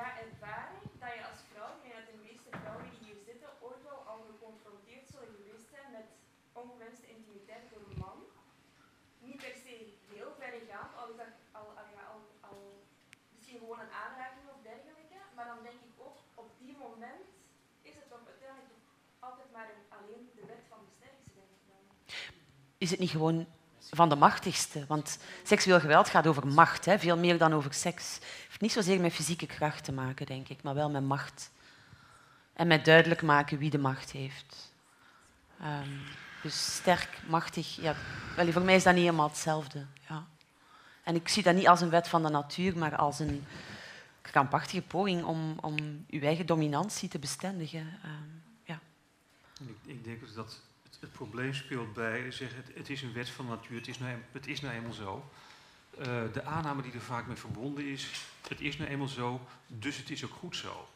ja, 0.00 0.08
ervaring 0.28 0.84
dat 1.02 1.12
je 1.16 1.22
als 1.30 1.42
vrouw, 1.50 1.70
ik 1.76 1.82
denk 1.84 1.96
dat 2.00 2.10
de 2.14 2.20
meeste 2.28 2.50
vrouwen 2.60 2.84
die 2.90 3.00
hier 3.04 3.18
zitten 3.28 3.50
ooit 3.66 3.82
wel 3.90 4.00
al 4.12 4.20
geconfronteerd 4.30 5.06
zullen 5.12 5.34
geweest 5.38 5.68
zijn 5.74 5.88
met 5.98 6.08
ongewenste 6.62 7.06
intimiteit 7.16 7.64
door 7.70 7.82
een 7.86 8.00
man. 8.06 8.18
Niet 9.26 9.40
per 9.44 9.56
se 9.64 9.74
heel 10.12 10.32
verregaand, 10.40 10.92
al 10.98 11.08
is 11.12 11.18
dat 11.22 11.32
al, 11.58 11.66
al, 11.80 11.88
ja, 11.96 12.02
al, 12.12 12.20
al 12.48 12.58
misschien 13.34 13.60
gewoon 13.62 13.82
een 13.84 13.98
aanraking 14.04 14.46
of 14.54 14.60
dergelijke, 14.70 15.20
maar 15.34 15.48
dan 15.52 15.62
denk 15.68 15.80
ik 15.88 15.94
ook 16.06 16.18
op 16.42 16.48
die 16.62 16.76
moment 16.86 17.26
is 17.88 17.94
het 18.00 18.08
toch 18.12 18.24
uiteindelijk 18.32 18.70
toch 18.74 18.86
altijd 19.28 19.50
maar 19.56 19.68
een, 19.74 19.84
alleen 19.96 20.24
de 20.38 20.44
wet 20.52 20.64
van 20.72 20.80
de 20.86 20.92
sterkste, 20.98 21.30
denk 21.38 21.52
ik 21.58 21.64
dan. 21.72 21.84
Is 22.80 22.90
het 22.90 22.98
niet 22.98 23.10
gewoon 23.10 23.46
van 23.90 24.08
de 24.08 24.16
machtigste? 24.16 24.84
Want 24.88 25.18
seksueel 25.42 25.80
geweld 25.80 26.08
gaat 26.08 26.26
over 26.26 26.46
macht, 26.46 26.84
hè? 26.84 26.98
veel 26.98 27.16
meer 27.16 27.38
dan 27.38 27.52
over 27.52 27.74
seks. 27.74 28.14
Het 28.14 28.24
heeft 28.48 28.60
niet 28.60 28.72
zozeer 28.72 29.00
met 29.00 29.12
fysieke 29.12 29.46
kracht 29.46 29.84
te 29.84 29.92
maken, 29.92 30.26
denk 30.26 30.48
ik, 30.48 30.62
maar 30.62 30.74
wel 30.74 30.90
met 30.90 31.02
macht. 31.02 31.50
En 32.52 32.66
met 32.66 32.84
duidelijk 32.84 33.22
maken 33.22 33.58
wie 33.58 33.70
de 33.70 33.78
macht 33.78 34.10
heeft. 34.10 34.72
Ehm, 35.60 35.88
dus 36.42 36.74
sterk, 36.74 37.20
machtig, 37.26 37.76
ja, 37.76 37.94
wel, 38.36 38.52
voor 38.52 38.62
mij 38.62 38.74
is 38.74 38.82
dat 38.82 38.94
niet 38.94 39.04
helemaal 39.04 39.28
hetzelfde. 39.28 39.86
Ja. 40.08 40.26
En 41.02 41.14
ik 41.14 41.28
zie 41.28 41.42
dat 41.42 41.54
niet 41.54 41.68
als 41.68 41.80
een 41.80 41.90
wet 41.90 42.08
van 42.08 42.22
de 42.22 42.28
natuur, 42.28 42.78
maar 42.78 42.96
als 42.96 43.18
een 43.18 43.44
krampachtige 44.20 44.82
poging 44.82 45.24
om, 45.24 45.56
om 45.60 46.04
uw 46.10 46.20
eigen 46.20 46.46
dominantie 46.46 47.08
te 47.08 47.18
bestendigen. 47.18 47.98
Ehm, 48.02 48.28
ja. 48.64 48.80
Ik, 49.60 49.76
ik 49.84 50.04
denk 50.04 50.20
dus 50.20 50.34
dat 50.34 50.60
het, 51.00 51.08
het 51.08 51.12
probleem 51.12 51.54
speelt 51.54 51.92
bij 51.92 52.30
zeggen 52.30 52.56
het, 52.64 52.74
het 52.76 52.90
is 52.90 53.02
een 53.02 53.12
wet 53.12 53.28
van 53.28 53.44
de 53.44 53.50
natuur, 53.50 53.78
het 53.78 53.88
is 53.88 53.98
nou, 53.98 54.18
het 54.32 54.46
is 54.46 54.60
nou 54.60 54.74
eenmaal 54.74 54.92
zo. 54.92 55.30
Eh, 55.98 56.04
de 56.32 56.44
aanname 56.44 56.82
die 56.82 56.92
er 56.92 57.00
vaak 57.00 57.26
mee 57.26 57.36
verbonden 57.36 57.84
is, 57.84 58.24
het 58.48 58.60
is 58.60 58.76
nou 58.76 58.90
eenmaal 58.90 59.08
zo, 59.08 59.40
dus 59.66 59.96
het 59.96 60.10
is 60.10 60.24
ook 60.24 60.32
goed 60.34 60.56
zo. 60.56 60.88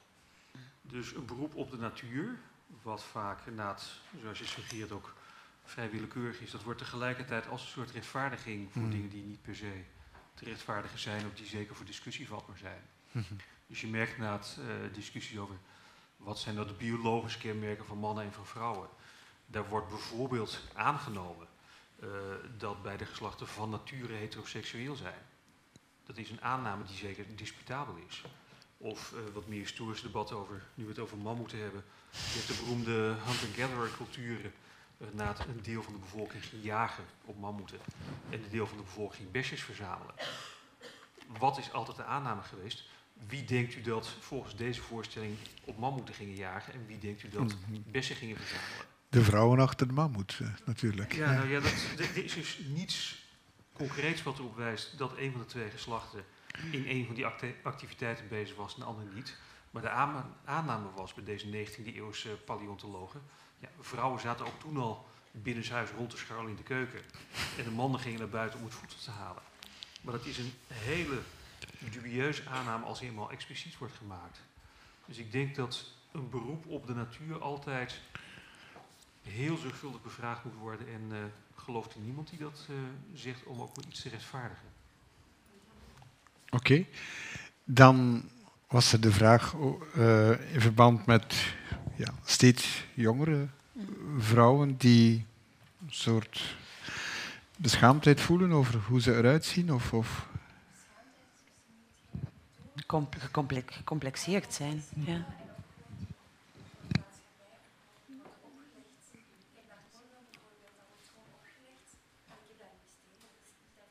Dus 0.82 1.14
een 1.14 1.26
beroep 1.26 1.55
op 1.55 1.70
de 1.70 1.76
natuur, 1.76 2.39
wat 2.82 3.05
vaak 3.05 3.39
inderdaad, 3.47 3.90
zoals 4.20 4.39
je 4.39 4.44
suggereert, 4.47 4.93
ook 4.93 5.14
vrij 5.64 5.90
willekeurig 5.90 6.40
is, 6.40 6.51
dat 6.51 6.62
wordt 6.62 6.78
tegelijkertijd 6.78 7.48
als 7.48 7.62
een 7.62 7.68
soort 7.68 7.90
rechtvaardiging 7.90 8.72
voor 8.72 8.82
Mhm. 8.82 8.90
dingen 8.90 9.09
die 9.10 9.22
niet 9.22 9.43
per 9.43 9.56
se 9.56 9.72
te 10.35 10.44
rechtvaardigen 10.44 10.98
zijn, 10.98 11.26
of 11.26 11.35
die 11.35 11.47
zeker 11.47 11.74
voor 11.74 11.86
discussie 11.86 12.28
vatbaar 12.28 12.59
zijn. 12.59 12.82
Mhm. 13.10 13.35
Dus 13.66 13.81
je 13.81 13.86
merkt 13.86 14.12
inderdaad 14.14 14.59
eh 14.60 14.94
discussies 14.94 15.39
over 15.39 15.56
wat 16.16 16.39
zijn 16.39 16.55
nou 16.55 16.66
de 16.66 16.72
biologische 16.74 17.39
kenmerken 17.39 17.86
van 17.86 17.98
mannen 17.98 18.24
en 18.24 18.32
van 18.32 18.47
vrouwen. 18.47 18.89
Daar 19.46 19.68
wordt 19.68 19.88
bijvoorbeeld 19.88 20.60
aangenomen 20.74 21.46
eh, 22.00 22.08
dat 22.58 22.82
beide 22.82 23.04
geslachten 23.04 23.46
van 23.46 23.70
nature 23.70 24.12
heteroseksueel 24.12 24.94
zijn. 24.96 25.22
Dat 26.06 26.16
is 26.16 26.30
een 26.30 26.42
aanname 26.42 26.84
die 26.84 26.96
zeker 26.96 27.36
disputabel 27.36 27.94
is. 28.08 28.24
Of 28.78 29.12
eh, 29.12 29.18
wat 29.34 29.46
meer 29.46 29.60
historisch 29.60 30.02
debat 30.02 30.32
over, 30.32 30.62
nu 30.74 30.84
we 30.84 30.90
het 30.90 30.98
over 30.98 31.16
mammoeten 31.18 31.58
hebben. 31.58 31.84
Je 32.10 32.18
hebt 32.38 32.46
de 32.46 32.62
beroemde 32.62 32.92
hunter-gatherer 33.24 33.90
culturen. 33.96 34.52
eh, 34.98 35.06
na 35.12 35.28
het 35.28 35.38
een 35.38 35.62
deel 35.62 35.82
van 35.82 35.92
de 35.92 35.98
bevolking 35.98 36.44
ging 36.44 36.62
jagen 36.64 37.04
op 37.24 37.38
mammoeten. 37.38 37.78
En 38.30 38.42
een 38.42 38.50
deel 38.50 38.66
van 38.66 38.76
de 38.76 38.82
bevolking 38.82 39.16
ging 39.16 39.30
besjes 39.30 39.62
verzamelen. 39.62 40.14
Wat 41.38 41.58
is 41.58 41.72
altijd 41.72 41.96
de 41.96 42.04
aanname 42.04 42.42
geweest? 42.42 42.84
Wie 43.28 43.44
denkt 43.44 43.74
u 43.74 43.80
dat 43.80 44.08
volgens 44.08 44.56
deze 44.56 44.82
voorstelling 44.82 45.36
op 45.64 45.78
mammoeten 45.78 46.14
gingen 46.14 46.34
jagen? 46.34 46.72
En 46.72 46.86
wie 46.86 46.98
denkt 46.98 47.22
u 47.22 47.28
dat 47.28 47.42
Mhm. 47.42 47.80
bessen 47.84 48.16
gingen 48.16 48.36
verzamelen? 48.36 48.86
De 49.14 49.24
vrouwen 49.24 49.58
achter 49.58 49.86
de 49.86 49.92
mammoet, 49.92 50.38
eh, 50.42 50.48
natuurlijk. 50.64 51.12
Ja, 51.12 51.32
nou 51.32 51.48
ja, 51.48 51.60
dat, 51.60 51.72
er 51.98 52.24
is 52.24 52.34
dus 52.34 52.60
niets 52.68 53.22
concreets 53.72 54.22
wat 54.22 54.38
erop 54.38 54.56
wijst 54.56 54.98
dat 54.98 55.16
een 55.16 55.30
van 55.30 55.40
de 55.40 55.46
twee 55.46 55.70
geslachten 55.70 56.24
in 56.70 56.84
een 56.88 57.06
van 57.06 57.14
die 57.14 57.26
acti- 57.26 57.54
activiteiten 57.62 58.28
bezig 58.28 58.56
was 58.56 58.74
en 58.74 58.80
de 58.80 58.86
ander 58.86 59.04
niet. 59.14 59.36
Maar 59.70 59.82
de 59.82 59.90
aanname, 60.44 60.90
was 60.96 61.14
bij 61.14 61.24
deze 61.24 61.46
19e 61.46 61.94
eeuwse 61.94 62.28
paleontologen, 62.28 63.22
ja, 63.58 63.68
vrouwen 63.80 64.20
zaten 64.20 64.46
ook 64.46 64.60
toen 64.60 64.76
al 64.76 65.06
binnenshuis 65.30 65.90
rond 65.96 66.10
te 66.10 66.16
scharrelen 66.16 66.50
in 66.50 66.56
de 66.56 66.62
keuken. 66.62 67.00
En 67.58 67.64
de 67.64 67.70
mannen 67.70 68.00
gingen 68.00 68.18
naar 68.18 68.28
buiten 68.28 68.58
om 68.58 68.64
het 68.64 68.74
voedsel 68.74 69.00
te 69.00 69.10
halen. 69.10 69.42
Maar 70.00 70.14
dat 70.14 70.26
is 70.26 70.38
een 70.38 70.52
hele 70.68 71.18
dubieuze 71.90 72.48
aanname 72.48 72.84
als 72.84 72.98
die 72.98 73.08
eenmaal 73.08 73.30
expliciet 73.30 73.78
wordt 73.78 73.94
gemaakt. 73.94 74.40
Dus 75.06 75.18
ik 75.18 75.32
denk 75.32 75.54
dat 75.54 75.92
een 76.12 76.30
beroep 76.30 76.66
op 76.66 76.86
de 76.86 76.94
natuur 76.94 77.40
altijd 77.40 78.00
heel 79.28 79.56
zorgvuldig 79.56 80.02
bevraagd 80.02 80.44
moet 80.44 80.55
worden. 80.55 80.86
En 80.88 81.02
eh, 81.10 81.18
gelooft 81.56 81.94
er 81.94 82.01
niemand 82.01 82.30
die 82.30 82.38
dat 82.38 82.66
eh, 82.68 82.76
zegt 83.14 83.44
om 83.44 83.60
ook 83.60 83.76
maar 83.76 83.84
iets 83.88 84.02
te 84.02 84.09
rechtvaardigen. 84.09 84.68
Oké. 86.51 86.84
Dan 87.64 88.22
was 88.68 88.92
er 88.92 89.01
de 89.01 89.12
vraag 89.12 89.55
eh, 89.94 90.52
in 90.55 90.60
verband 90.60 91.06
met 91.06 91.55
ja, 91.96 92.14
steeds 92.24 92.84
jongere 92.94 93.46
vrouwen 94.18 94.76
die 94.76 95.26
een 95.86 95.92
soort 95.92 96.56
beschaamdheid 97.56 98.20
voelen 98.20 98.52
over 98.52 98.80
hoe 98.80 99.01
ze 99.01 99.16
eruit 99.16 99.44
zien. 99.44 99.72
Of, 99.72 99.92
of 99.92 100.26
Com- 102.86 103.09
gecomple- 103.18 103.62
gecomplexeerd 103.66 104.55
zijn. 104.55 104.82
Ja. 104.94 105.26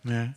Ja. 0.04 0.34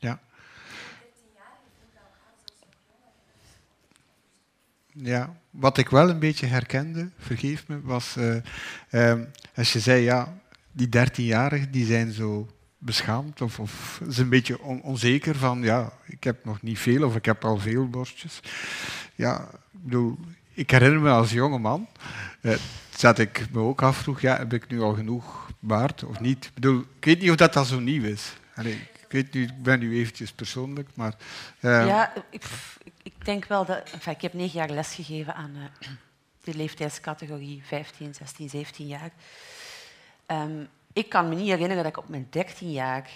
Ja. 0.00 0.20
Ja, 4.92 5.36
wat 5.50 5.78
ik 5.78 5.88
wel 5.88 6.08
een 6.10 6.18
beetje 6.18 6.46
herkende, 6.46 7.10
vergeef 7.18 7.68
me, 7.68 7.80
was 7.80 8.16
eh, 8.16 8.36
ehm, 8.90 9.24
als 9.54 9.72
je 9.72 9.80
zei, 9.80 10.02
ja, 10.02 10.38
die 10.72 10.88
dertienjarigen 10.88 11.70
die 11.70 11.86
zijn 11.86 12.12
zo 12.12 12.48
beschaamd 12.78 13.40
of, 13.40 13.58
of 13.60 14.00
ze 14.10 14.22
een 14.22 14.28
beetje 14.28 14.60
on- 14.62 14.82
onzeker 14.82 15.36
van, 15.36 15.62
ja, 15.62 15.92
ik 16.06 16.24
heb 16.24 16.44
nog 16.44 16.62
niet 16.62 16.78
veel 16.78 17.06
of 17.06 17.16
ik 17.16 17.24
heb 17.24 17.44
al 17.44 17.58
veel 17.58 17.88
borstjes. 17.88 18.40
Ja, 19.14 19.48
ik 19.72 19.82
bedoel, 19.84 20.18
ik 20.54 20.70
herinner 20.70 21.00
me 21.00 21.10
als 21.10 21.30
jonge 21.30 21.58
man 21.58 21.88
eh, 22.40 22.56
dat 23.00 23.18
ik 23.18 23.46
me 23.52 23.60
ook 23.60 23.82
afvroeg, 23.82 24.20
ja, 24.20 24.36
heb 24.36 24.52
ik 24.52 24.68
nu 24.68 24.80
al 24.80 24.94
genoeg 24.94 25.50
baard 25.58 26.04
of 26.04 26.20
niet? 26.20 26.44
Ik, 26.44 26.54
bedoel, 26.54 26.80
ik 26.98 27.04
weet 27.04 27.20
niet 27.20 27.30
of 27.30 27.36
dat, 27.36 27.52
dat 27.52 27.66
zo 27.66 27.78
nieuw 27.80 28.04
is. 28.04 28.32
Ik, 28.64 28.88
weet 29.08 29.32
nu, 29.34 29.42
ik 29.42 29.62
ben 29.62 29.78
nu 29.78 29.98
eventjes 29.98 30.32
persoonlijk, 30.32 30.88
maar... 30.94 31.14
eh, 31.60 31.86
Ja, 31.86 32.12
ik, 32.30 32.44
ik 33.02 33.24
denk 33.24 33.44
wel 33.44 33.64
dat... 33.64 33.92
Ik 34.10 34.20
heb 34.20 34.32
negen 34.32 34.58
jaar 34.58 34.70
lesgegeven 34.70 35.34
aan 35.34 35.52
eh, 35.56 35.88
de 36.44 36.54
leeftijdscategorie 36.54 37.62
15, 37.64 38.14
16, 38.14 38.48
17 38.48 38.86
jaar. 38.86 39.10
Ehm, 40.26 40.64
ik 40.92 41.08
kan 41.08 41.28
me 41.28 41.34
niet 41.34 41.48
herinneren 41.48 41.76
dat 41.82 41.92
ik 41.92 41.98
op 41.98 42.08
mijn 42.08 42.26
13 42.30 42.72
jaar 42.72 43.10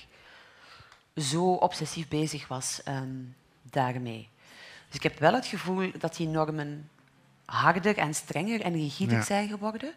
zo 1.16 1.52
obsessief 1.52 2.08
bezig 2.08 2.48
was 2.48 2.80
ehm, 2.84 3.14
daarmee. 3.62 4.28
Dus 4.86 4.96
ik 4.96 5.02
heb 5.02 5.18
wel 5.18 5.34
het 5.34 5.46
gevoel 5.46 5.90
dat 5.98 6.16
die 6.16 6.28
normen 6.28 6.88
harder 7.52 7.98
en 7.98 8.14
strenger 8.14 8.60
en 8.60 8.72
rigider 8.72 9.16
Ja. 9.16 9.22
zijn 9.24 9.48
geworden. 9.48 9.92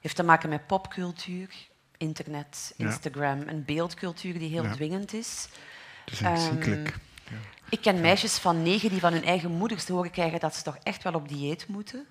Heeft 0.00 0.16
te 0.16 0.22
maken 0.22 0.48
met 0.48 0.66
popcultuur, 0.66 1.48
internet, 1.96 2.74
Ja. 2.76 2.86
Instagram, 2.86 3.42
een 3.48 3.64
beeldcultuur 3.64 4.38
die 4.38 4.50
heel 4.50 4.62
Ja. 4.64 4.72
dwingend 4.72 5.12
is. 5.12 5.48
het 6.04 6.12
is 6.14 6.20
echt 6.20 6.48
Ehm, 6.48 6.86
ik 7.68 7.80
ken 7.80 8.00
meisjes 8.00 8.38
van 8.38 8.62
negen 8.62 8.90
die 8.90 9.00
van 9.00 9.12
hun 9.12 9.24
eigen 9.24 9.50
moeders 9.50 9.84
te 9.84 9.92
horen 9.92 10.10
krijgen 10.10 10.40
dat 10.40 10.54
ze 10.54 10.62
toch 10.62 10.76
echt 10.82 11.02
wel 11.02 11.12
op 11.14 11.28
dieet 11.28 11.68
moeten. 11.68 12.06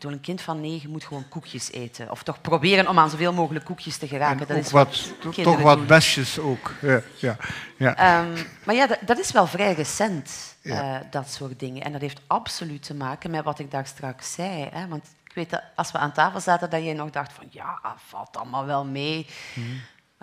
Bedoel, 0.00 0.12
een 0.16 0.20
kind 0.20 0.40
van 0.40 0.60
negen 0.60 0.90
moet 0.90 1.04
gewoon 1.04 1.28
koekjes 1.28 1.72
eten. 1.72 2.10
Of 2.10 2.22
toch 2.22 2.40
proberen 2.40 2.88
om 2.88 2.98
aan 2.98 3.10
zoveel 3.10 3.32
mogelijk 3.32 3.64
koekjes 3.64 3.96
te 3.96 4.08
geraken. 4.08 4.40
En 4.40 4.46
dat 4.46 4.56
ook 4.56 4.62
is 4.62 4.70
wat, 4.70 5.12
wat 5.22 5.34
toch 5.42 5.60
wat 5.60 5.76
doen. 5.76 5.86
bestjes 5.86 6.38
ook. 6.38 6.72
Ja, 6.80 7.00
ja, 7.16 7.36
ja. 7.76 7.96
Ehm, 7.96 8.44
maar 8.64 8.74
ja, 8.74 8.86
dat, 8.86 8.98
dat 9.00 9.18
is 9.18 9.32
wel 9.32 9.46
vrij 9.46 9.72
recent, 9.72 10.56
Ja. 10.62 11.00
eh, 11.00 11.06
dat 11.10 11.30
soort 11.30 11.58
dingen. 11.60 11.82
En 11.84 11.92
dat 11.92 12.00
heeft 12.00 12.20
absoluut 12.26 12.82
te 12.82 12.94
maken 12.94 13.30
met 13.30 13.44
wat 13.44 13.58
ik 13.58 13.70
daar 13.70 13.86
straks 13.86 14.32
zei. 14.32 14.68
Hè? 14.72 14.88
Want 14.88 15.04
ik 15.24 15.34
weet 15.34 15.50
dat 15.50 15.62
als 15.74 15.92
we 15.92 15.98
aan 15.98 16.12
tafel 16.12 16.40
zaten, 16.40 16.70
dat 16.70 16.82
jij 16.82 16.92
nog 16.94 17.10
dacht 17.10 17.32
van 17.32 17.46
ja, 17.50 17.80
valt 18.08 18.36
allemaal 18.36 18.66
wel 18.66 18.84
mee. 18.84 19.26
Maar 19.54 19.64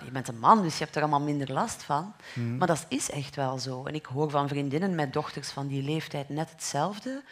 je 0.04 0.10
bent 0.10 0.28
een 0.28 0.38
man, 0.38 0.62
dus 0.62 0.78
je 0.78 0.84
hebt 0.84 0.96
er 0.96 1.02
allemaal 1.02 1.20
minder 1.20 1.52
last 1.52 1.82
van. 1.82 2.14
Mhm. 2.34 2.56
Maar 2.56 2.66
dat 2.66 2.86
is 2.88 3.10
echt 3.10 3.36
wel 3.36 3.58
zo. 3.58 3.84
En 3.84 3.94
ik 3.94 4.06
hoor 4.06 4.30
van 4.30 4.48
vriendinnen 4.48 4.94
met 4.94 5.12
dochters 5.12 5.50
van 5.50 5.66
die 5.66 5.82
leeftijd 5.82 6.28
net 6.28 6.50
hetzelfde. 6.50 7.22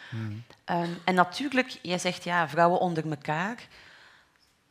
Ehm, 0.63 0.89
en 1.03 1.15
natuurlijk, 1.15 1.79
jij 1.81 1.97
zegt 1.97 2.23
ja, 2.23 2.49
vrouwen 2.49 2.79
onder 2.79 3.09
elkaar. 3.09 3.67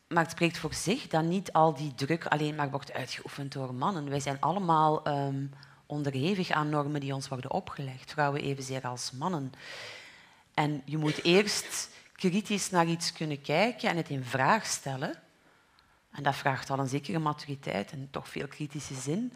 Maar 0.09 0.23
het 0.23 0.33
spreekt 0.33 0.59
voor 0.59 0.75
zich 0.75 1.07
dat 1.07 1.25
niet 1.25 1.53
al 1.53 1.75
die 1.75 1.95
druk 1.95 2.27
alleen 2.27 2.55
maar 2.55 2.71
wordt 2.71 2.93
uitgeoefend 2.93 3.53
door 3.53 3.75
mannen. 3.75 4.09
Wij 4.09 4.21
zijn 4.21 4.41
allemaal 4.41 5.05
ehm, 5.05 5.47
onderhevig 5.87 6.51
aan 6.51 6.69
normen 6.69 7.01
die 7.01 7.15
ons 7.15 7.29
worden 7.29 7.51
opgelegd. 7.51 8.11
Vrouwen 8.11 8.43
evenzeer 8.43 8.83
als 8.83 9.11
mannen. 9.11 9.53
En 10.55 10.83
je 10.85 10.99
moet 10.99 11.25
eerst 11.25 11.91
kritisch 12.13 12.71
naar 12.71 12.87
iets 12.87 13.13
kunnen 13.13 13.43
kijken 13.43 13.89
en 13.89 13.97
het 13.97 14.09
in 14.09 14.25
vraag 14.25 14.67
stellen. 14.67 15.15
En 16.15 16.23
dat 16.23 16.37
vraagt 16.37 16.71
al 16.71 16.79
een 16.79 16.89
zekere 16.89 17.19
maturiteit 17.19 17.91
en 17.91 18.09
toch 18.11 18.29
veel 18.29 18.49
kritische 18.49 18.95
zin, 18.95 19.33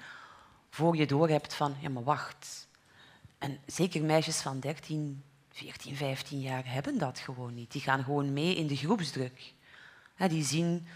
voor 0.71 0.97
je 0.97 1.07
doorhebt 1.07 1.55
van, 1.55 1.77
ja 1.81 1.89
maar 1.89 2.03
wacht. 2.03 2.69
En 3.39 3.59
zeker 3.67 4.03
meisjes 4.05 4.41
van 4.41 4.61
13, 4.61 5.23
14, 5.49 5.97
15 5.97 6.41
jaar 6.41 6.73
hebben 6.73 6.99
dat 6.99 7.19
gewoon 7.19 7.55
niet. 7.55 7.73
Die 7.73 7.81
gaan 7.81 8.05
gewoon 8.05 8.33
mee 8.33 8.55
in 8.55 8.67
de 8.67 8.77
groepsdruk. 8.77 9.53
Die 10.29 10.45
zien 10.45 10.87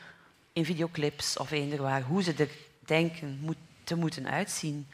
in 0.53 0.65
videoclips 0.65 1.37
of 1.37 1.51
eender 1.51 1.83
waar 1.83 2.03
hoe 2.03 2.23
ze 2.23 2.35
er 2.35 2.51
denken 2.81 3.57
te 3.85 3.95
moeten 3.95 4.29
uitzien. 4.29 4.89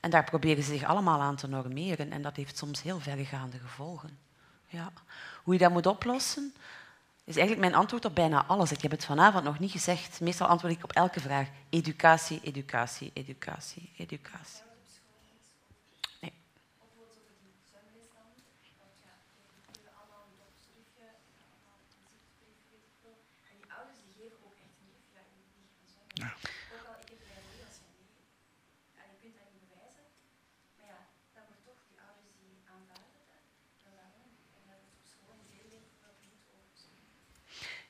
En 0.00 0.10
daar 0.10 0.24
proberen 0.24 0.62
ze 0.62 0.72
zich 0.72 0.84
allemaal 0.84 1.20
aan 1.20 1.36
te 1.36 1.48
normeren. 1.48 2.12
En 2.12 2.22
dat 2.22 2.36
heeft 2.36 2.58
soms 2.58 2.82
heel 2.82 3.00
verregaande 3.00 3.58
gevolgen. 3.58 4.18
Ja. 4.66 4.92
Hoe 5.42 5.54
je 5.54 5.60
dat 5.60 5.72
moet 5.72 5.86
oplossen, 5.86 6.54
is 7.24 7.36
eigenlijk 7.36 7.68
mijn 7.68 7.80
antwoord 7.80 8.04
op 8.04 8.14
bijna 8.14 8.44
alles. 8.46 8.72
Ik 8.72 8.82
heb 8.82 8.90
het 8.90 9.04
vanavond 9.04 9.44
nog 9.44 9.58
niet 9.58 9.70
gezegd. 9.70 10.20
Meestal 10.20 10.46
antwoord 10.46 10.72
ik 10.72 10.84
op 10.84 10.92
elke 10.92 11.20
vraag. 11.20 11.48
Educatie, 11.70 12.40
educatie, 12.42 13.10
educatie, 13.14 13.90
educatie. 13.96 14.62
Nee. 16.20 16.32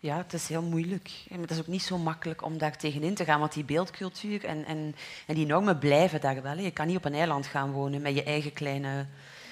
Ja, 0.03 0.16
het 0.16 0.33
is 0.33 0.49
heel 0.49 0.62
moeilijk. 0.62 1.11
En 1.29 1.41
het 1.41 1.51
is 1.51 1.59
ook 1.59 1.66
niet 1.66 1.83
zo 1.83 1.99
makkelijk 1.99 2.45
om 2.45 2.59
daar 2.59 2.77
tegenin 2.77 3.15
te 3.15 3.24
gaan, 3.24 3.41
want 3.41 3.53
die 3.53 3.65
beeldcultuur 3.65 4.45
en, 4.45 4.65
en, 4.65 4.95
en 5.27 5.35
die 5.35 5.47
normen 5.47 5.79
blijven 5.79 6.20
daar 6.20 6.43
wel. 6.43 6.59
Je 6.59 6.70
kan 6.70 6.87
niet 6.87 6.97
op 6.97 7.05
een 7.05 7.15
eiland 7.15 7.47
gaan 7.47 7.70
wonen 7.70 8.03
met 8.03 8.15
je 8.15 8.23
eigen 8.23 8.53
kleine... 8.53 9.07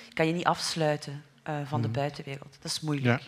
Je 0.08 0.14
kan 0.14 0.26
je 0.26 0.32
niet 0.32 0.44
afsluiten 0.44 1.22
eh, 1.42 1.54
van 1.64 1.82
de 1.82 1.88
buitenwereld. 1.88 2.56
Dat 2.60 2.70
is 2.70 2.80
moeilijk. 2.80 3.22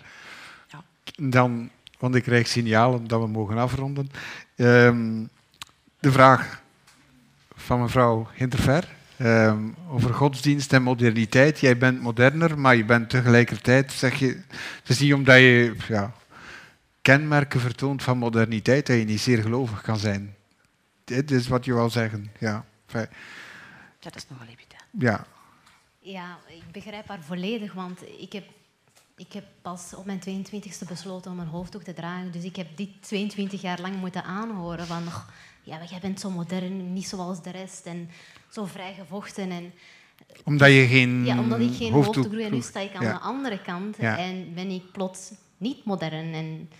Ja. 0.69 0.83
Dan, 1.17 1.71
want 1.99 2.15
ik 2.15 2.23
krijg 2.23 2.49
signalen 2.49 3.07
dat 3.07 3.21
we 3.21 3.27
mogen 3.27 3.59
afronden. 3.59 4.11
Ehm, 4.57 5.25
de 6.01 6.13
vraag 6.13 6.63
van 7.55 7.81
mevrouw 7.81 8.29
Hinterver 8.35 8.89
ehm, 9.17 9.69
over 9.89 10.15
godsdienst 10.15 10.73
en 10.73 10.83
moderniteit. 10.83 11.61
Jij 11.61 11.79
bent 11.79 12.01
moderner, 12.01 12.59
maar 12.59 12.77
je 12.77 12.85
bent 12.85 13.11
tegelijkertijd, 13.11 13.93
zeg 13.93 14.19
je, 14.19 14.41
het 14.81 14.89
is 14.89 15.01
niet 15.01 15.15
omdat 15.15 15.37
je 15.37 15.75
ja, 15.89 16.13
kenmerken 17.03 17.61
vertoont 17.61 18.03
van 18.03 18.19
moderniteit 18.19 18.87
dat 18.87 18.97
je 18.97 19.05
niet 19.05 19.21
zeer 19.21 19.43
gelovig 19.43 19.83
kan 19.83 19.99
zijn. 19.99 20.35
Dit 21.05 21.31
is 21.31 21.49
wat 21.49 21.65
je 21.65 21.75
wil 21.75 21.91
zeggen. 21.91 22.31
Ja, 22.39 22.65
Enfin, 22.87 23.07
Dat 24.01 24.17
is 24.17 24.29
nogal 24.29 24.47
evident. 24.47 24.83
ja. 24.99 25.27
Ja, 26.05 26.39
ik 26.49 26.73
begrijp 26.73 27.09
haar 27.09 27.23
volledig, 27.23 27.73
want 27.73 28.01
ik 28.19 28.33
heb, 28.33 28.45
ik 29.17 29.33
heb 29.33 29.45
pas 29.63 29.95
op 29.95 30.05
mijn 30.07 30.21
22e 30.21 30.89
besloten 30.89 31.31
om 31.31 31.39
een 31.39 31.47
hoofddoek 31.47 31.83
te 31.83 31.93
dragen. 31.93 32.31
Dus 32.33 32.45
ik 32.45 32.57
heb 32.57 32.77
dit 32.77 32.89
22 33.01 33.61
jaar 33.63 33.81
lang 33.81 33.97
moeten 33.97 34.25
aanhoren 34.25 34.87
van... 34.87 35.07
"Och, 35.07 35.31
ja, 35.63 35.79
maar 35.79 35.89
jij 35.91 36.01
bent 36.01 36.21
zo 36.21 36.31
modern, 36.31 36.93
niet 36.93 37.07
zoals 37.09 37.43
de 37.43 37.51
rest 37.51 37.87
en 37.87 38.11
zo 38.51 38.65
vrijgevochten. 38.65 39.51
En, 39.51 39.73
Omdat 40.45 40.69
je 40.73 40.87
geen 40.87 41.25
ja, 41.25 41.39
omdat 41.39 41.61
ik 41.61 41.75
geen 41.75 41.93
hoofddoek 41.93 42.31
doe 42.31 42.33
en 42.33 42.39
nu 42.39 42.49
droeg. 42.49 42.65
sta 42.65 42.81
ik 42.81 42.95
aan 42.95 43.03
Ja. 43.05 43.13
de 43.13 43.19
andere 43.19 43.63
kant. 43.63 43.97
Ja. 44.01 44.19
En 44.19 44.55
ben 44.55 44.71
ik 44.71 44.93
plots 44.93 45.33
niet 45.57 45.85
modern 45.85 46.33
en 46.35 46.71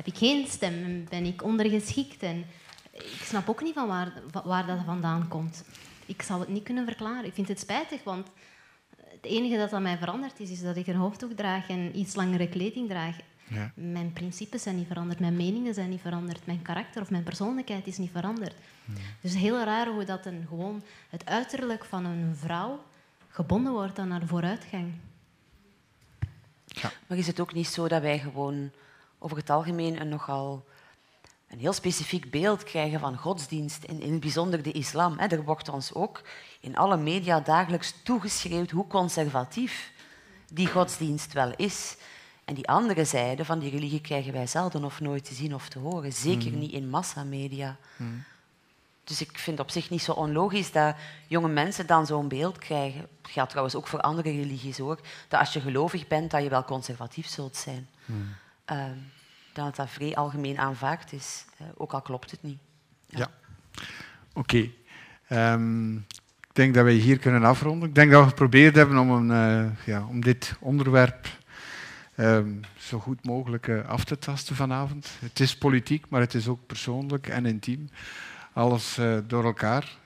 heb 0.00 0.14
ik 0.14 0.18
geen 0.18 0.46
stem 0.46 0.84
en 0.84 1.06
ben 1.08 1.24
ik 1.24 1.42
ondergeschikt. 1.42 2.22
En 2.22 2.44
ik 2.92 3.22
snap 3.24 3.48
ook 3.48 3.62
niet 3.62 3.74
van 3.74 3.88
waar, 3.88 4.12
waar 4.44 4.66
dat 4.66 4.78
vandaan 4.84 5.28
komt. 5.28 5.64
Ik 6.06 6.22
zou 6.22 6.40
het 6.40 6.48
niet 6.48 6.62
kunnen 6.62 6.84
verklaren. 6.84 7.24
Ik 7.24 7.34
vind 7.34 7.48
het 7.48 7.60
spijtig, 7.60 8.04
want 8.04 8.26
het 8.96 9.24
enige 9.24 9.56
dat 9.56 9.72
aan 9.72 9.82
mij 9.82 9.98
veranderd 9.98 10.40
is, 10.40 10.50
is 10.50 10.62
dat 10.62 10.76
ik 10.76 10.86
een 10.86 10.94
hoofddoek 10.94 11.32
draag 11.32 11.68
en 11.68 11.98
iets 11.98 12.14
langere 12.14 12.48
kleding 12.48 12.88
draag. 12.88 13.16
Ja. 13.48 13.72
Mijn 13.74 14.12
principes 14.12 14.62
zijn 14.62 14.76
niet 14.76 14.86
veranderd, 14.86 15.20
mijn 15.20 15.36
meningen 15.36 15.74
zijn 15.74 15.90
niet 15.90 16.00
veranderd, 16.00 16.46
mijn 16.46 16.62
karakter 16.62 17.02
of 17.02 17.10
mijn 17.10 17.22
persoonlijkheid 17.22 17.86
is 17.86 17.98
niet 17.98 18.10
veranderd. 18.10 18.54
Dus 19.20 19.34
heel 19.34 19.64
raar 19.64 19.86
hoe 19.86 20.04
dat 20.04 20.26
een, 20.26 20.44
gewoon 20.48 20.82
het 21.10 21.26
uiterlijk 21.26 21.84
van 21.84 22.04
een 22.04 22.36
vrouw 22.36 22.82
gebonden 23.28 23.72
wordt 23.72 23.98
aan 23.98 24.10
haar 24.10 24.26
vooruitgang. 24.26 24.92
Maar 27.06 27.18
is 27.18 27.26
het 27.26 27.40
ook 27.40 27.52
niet 27.52 27.66
zo 27.66 27.88
dat 27.88 28.02
wij 28.02 28.18
gewoon 28.18 28.70
over 29.22 29.36
het 29.36 29.50
algemeen 29.50 30.00
een 30.00 30.08
nogal 30.08 30.64
een 31.48 31.58
heel 31.58 31.72
specifiek 31.72 32.30
beeld 32.30 32.64
krijgen 32.64 33.00
van 33.00 33.16
godsdienst, 33.16 33.84
en 33.84 34.00
in 34.00 34.12
het 34.12 34.20
bijzonder 34.20 34.62
de 34.62 34.72
islam. 34.72 35.18
hè? 35.18 35.26
Er 35.26 35.44
wordt 35.44 35.68
ons 35.68 35.94
ook 35.94 36.22
in 36.60 36.76
alle 36.76 36.96
media 36.96 37.40
dagelijks 37.40 37.94
toegeschreeuwd 38.04 38.70
hoe 38.70 38.86
conservatief 38.86 39.92
die 40.52 40.66
godsdienst 40.68 41.32
wel 41.32 41.52
is. 41.56 41.96
En 42.44 42.54
die 42.54 42.68
andere 42.68 43.04
zijde 43.04 43.44
van 43.44 43.58
die 43.58 43.70
religie 43.70 44.00
krijgen 44.00 44.32
wij 44.32 44.46
zelden 44.46 44.84
of 44.84 45.00
nooit 45.00 45.24
te 45.24 45.34
zien 45.34 45.54
of 45.54 45.68
te 45.68 45.78
horen. 45.78 46.12
Zeker 46.12 46.50
niet 46.50 46.72
in 46.72 46.88
massamedia. 46.88 47.76
Dus 49.04 49.20
ik 49.20 49.38
vind 49.38 49.60
op 49.60 49.70
zich 49.70 49.90
niet 49.90 50.02
zo 50.02 50.12
onlogisch 50.12 50.72
dat 50.72 50.96
jonge 51.26 51.48
mensen 51.48 51.86
dan 51.86 52.06
zo'n 52.06 52.28
beeld 52.28 52.58
krijgen. 52.58 53.00
Dat 53.22 53.30
geldt 53.30 53.50
trouwens 53.50 53.76
ook 53.76 53.86
voor 53.86 54.00
andere 54.00 54.30
religies 54.30 54.78
hoor. 54.78 55.00
Dat 55.28 55.40
als 55.40 55.52
je 55.52 55.60
gelovig 55.60 56.06
bent, 56.06 56.30
dat 56.30 56.42
je 56.42 56.48
wel 56.48 56.64
conservatief 56.64 57.28
zult 57.28 57.56
zijn. 57.56 57.88
Ehm, 58.06 58.16
dan 58.76 59.66
dat 59.66 59.76
dat 59.76 59.90
vrij 59.90 60.14
algemeen 60.14 60.58
aanvaard 60.58 61.12
is, 61.12 61.44
ook 61.76 61.92
al 61.92 62.02
klopt 62.02 62.30
het 62.30 62.42
niet. 62.42 62.58
Ja. 63.06 63.30
Oké. 64.32 64.70
Ehm, 65.28 65.96
ik 65.96 66.56
denk 66.56 66.74
dat 66.74 66.84
wij 66.84 66.92
hier 66.92 67.18
kunnen 67.18 67.44
afronden. 67.44 67.88
Ik 67.88 67.94
denk 67.94 68.10
dat 68.10 68.22
we 68.22 68.28
geprobeerd 68.28 68.76
hebben 68.76 68.98
om, 68.98 69.10
een, 69.10 69.30
eh, 69.30 69.86
ja, 69.86 70.04
om 70.08 70.20
dit 70.20 70.56
onderwerp 70.60 71.28
ehm, 72.14 72.48
zo 72.76 72.98
goed 72.98 73.24
mogelijk 73.24 73.68
eh, 73.68 73.88
af 73.88 74.04
te 74.04 74.18
tasten 74.18 74.56
vanavond. 74.56 75.10
Het 75.20 75.40
is 75.40 75.56
politiek, 75.56 76.04
maar 76.08 76.20
het 76.20 76.34
is 76.34 76.48
ook 76.48 76.66
persoonlijk 76.66 77.26
en 77.28 77.46
intiem. 77.46 77.88
Alles 78.52 78.98
eh, 78.98 79.16
door 79.26 79.44
elkaar. 79.44 79.96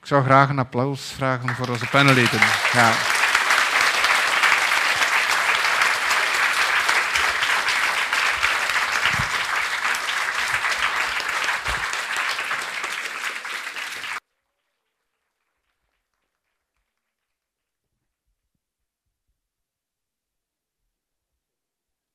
Ik 0.00 0.06
zou 0.06 0.24
graag 0.24 0.48
een 0.48 0.58
applaus 0.58 1.02
vragen 1.02 1.48
voor 1.48 1.68
onze 1.68 1.88
panelleden. 1.88 2.40
Ja. 2.72 2.92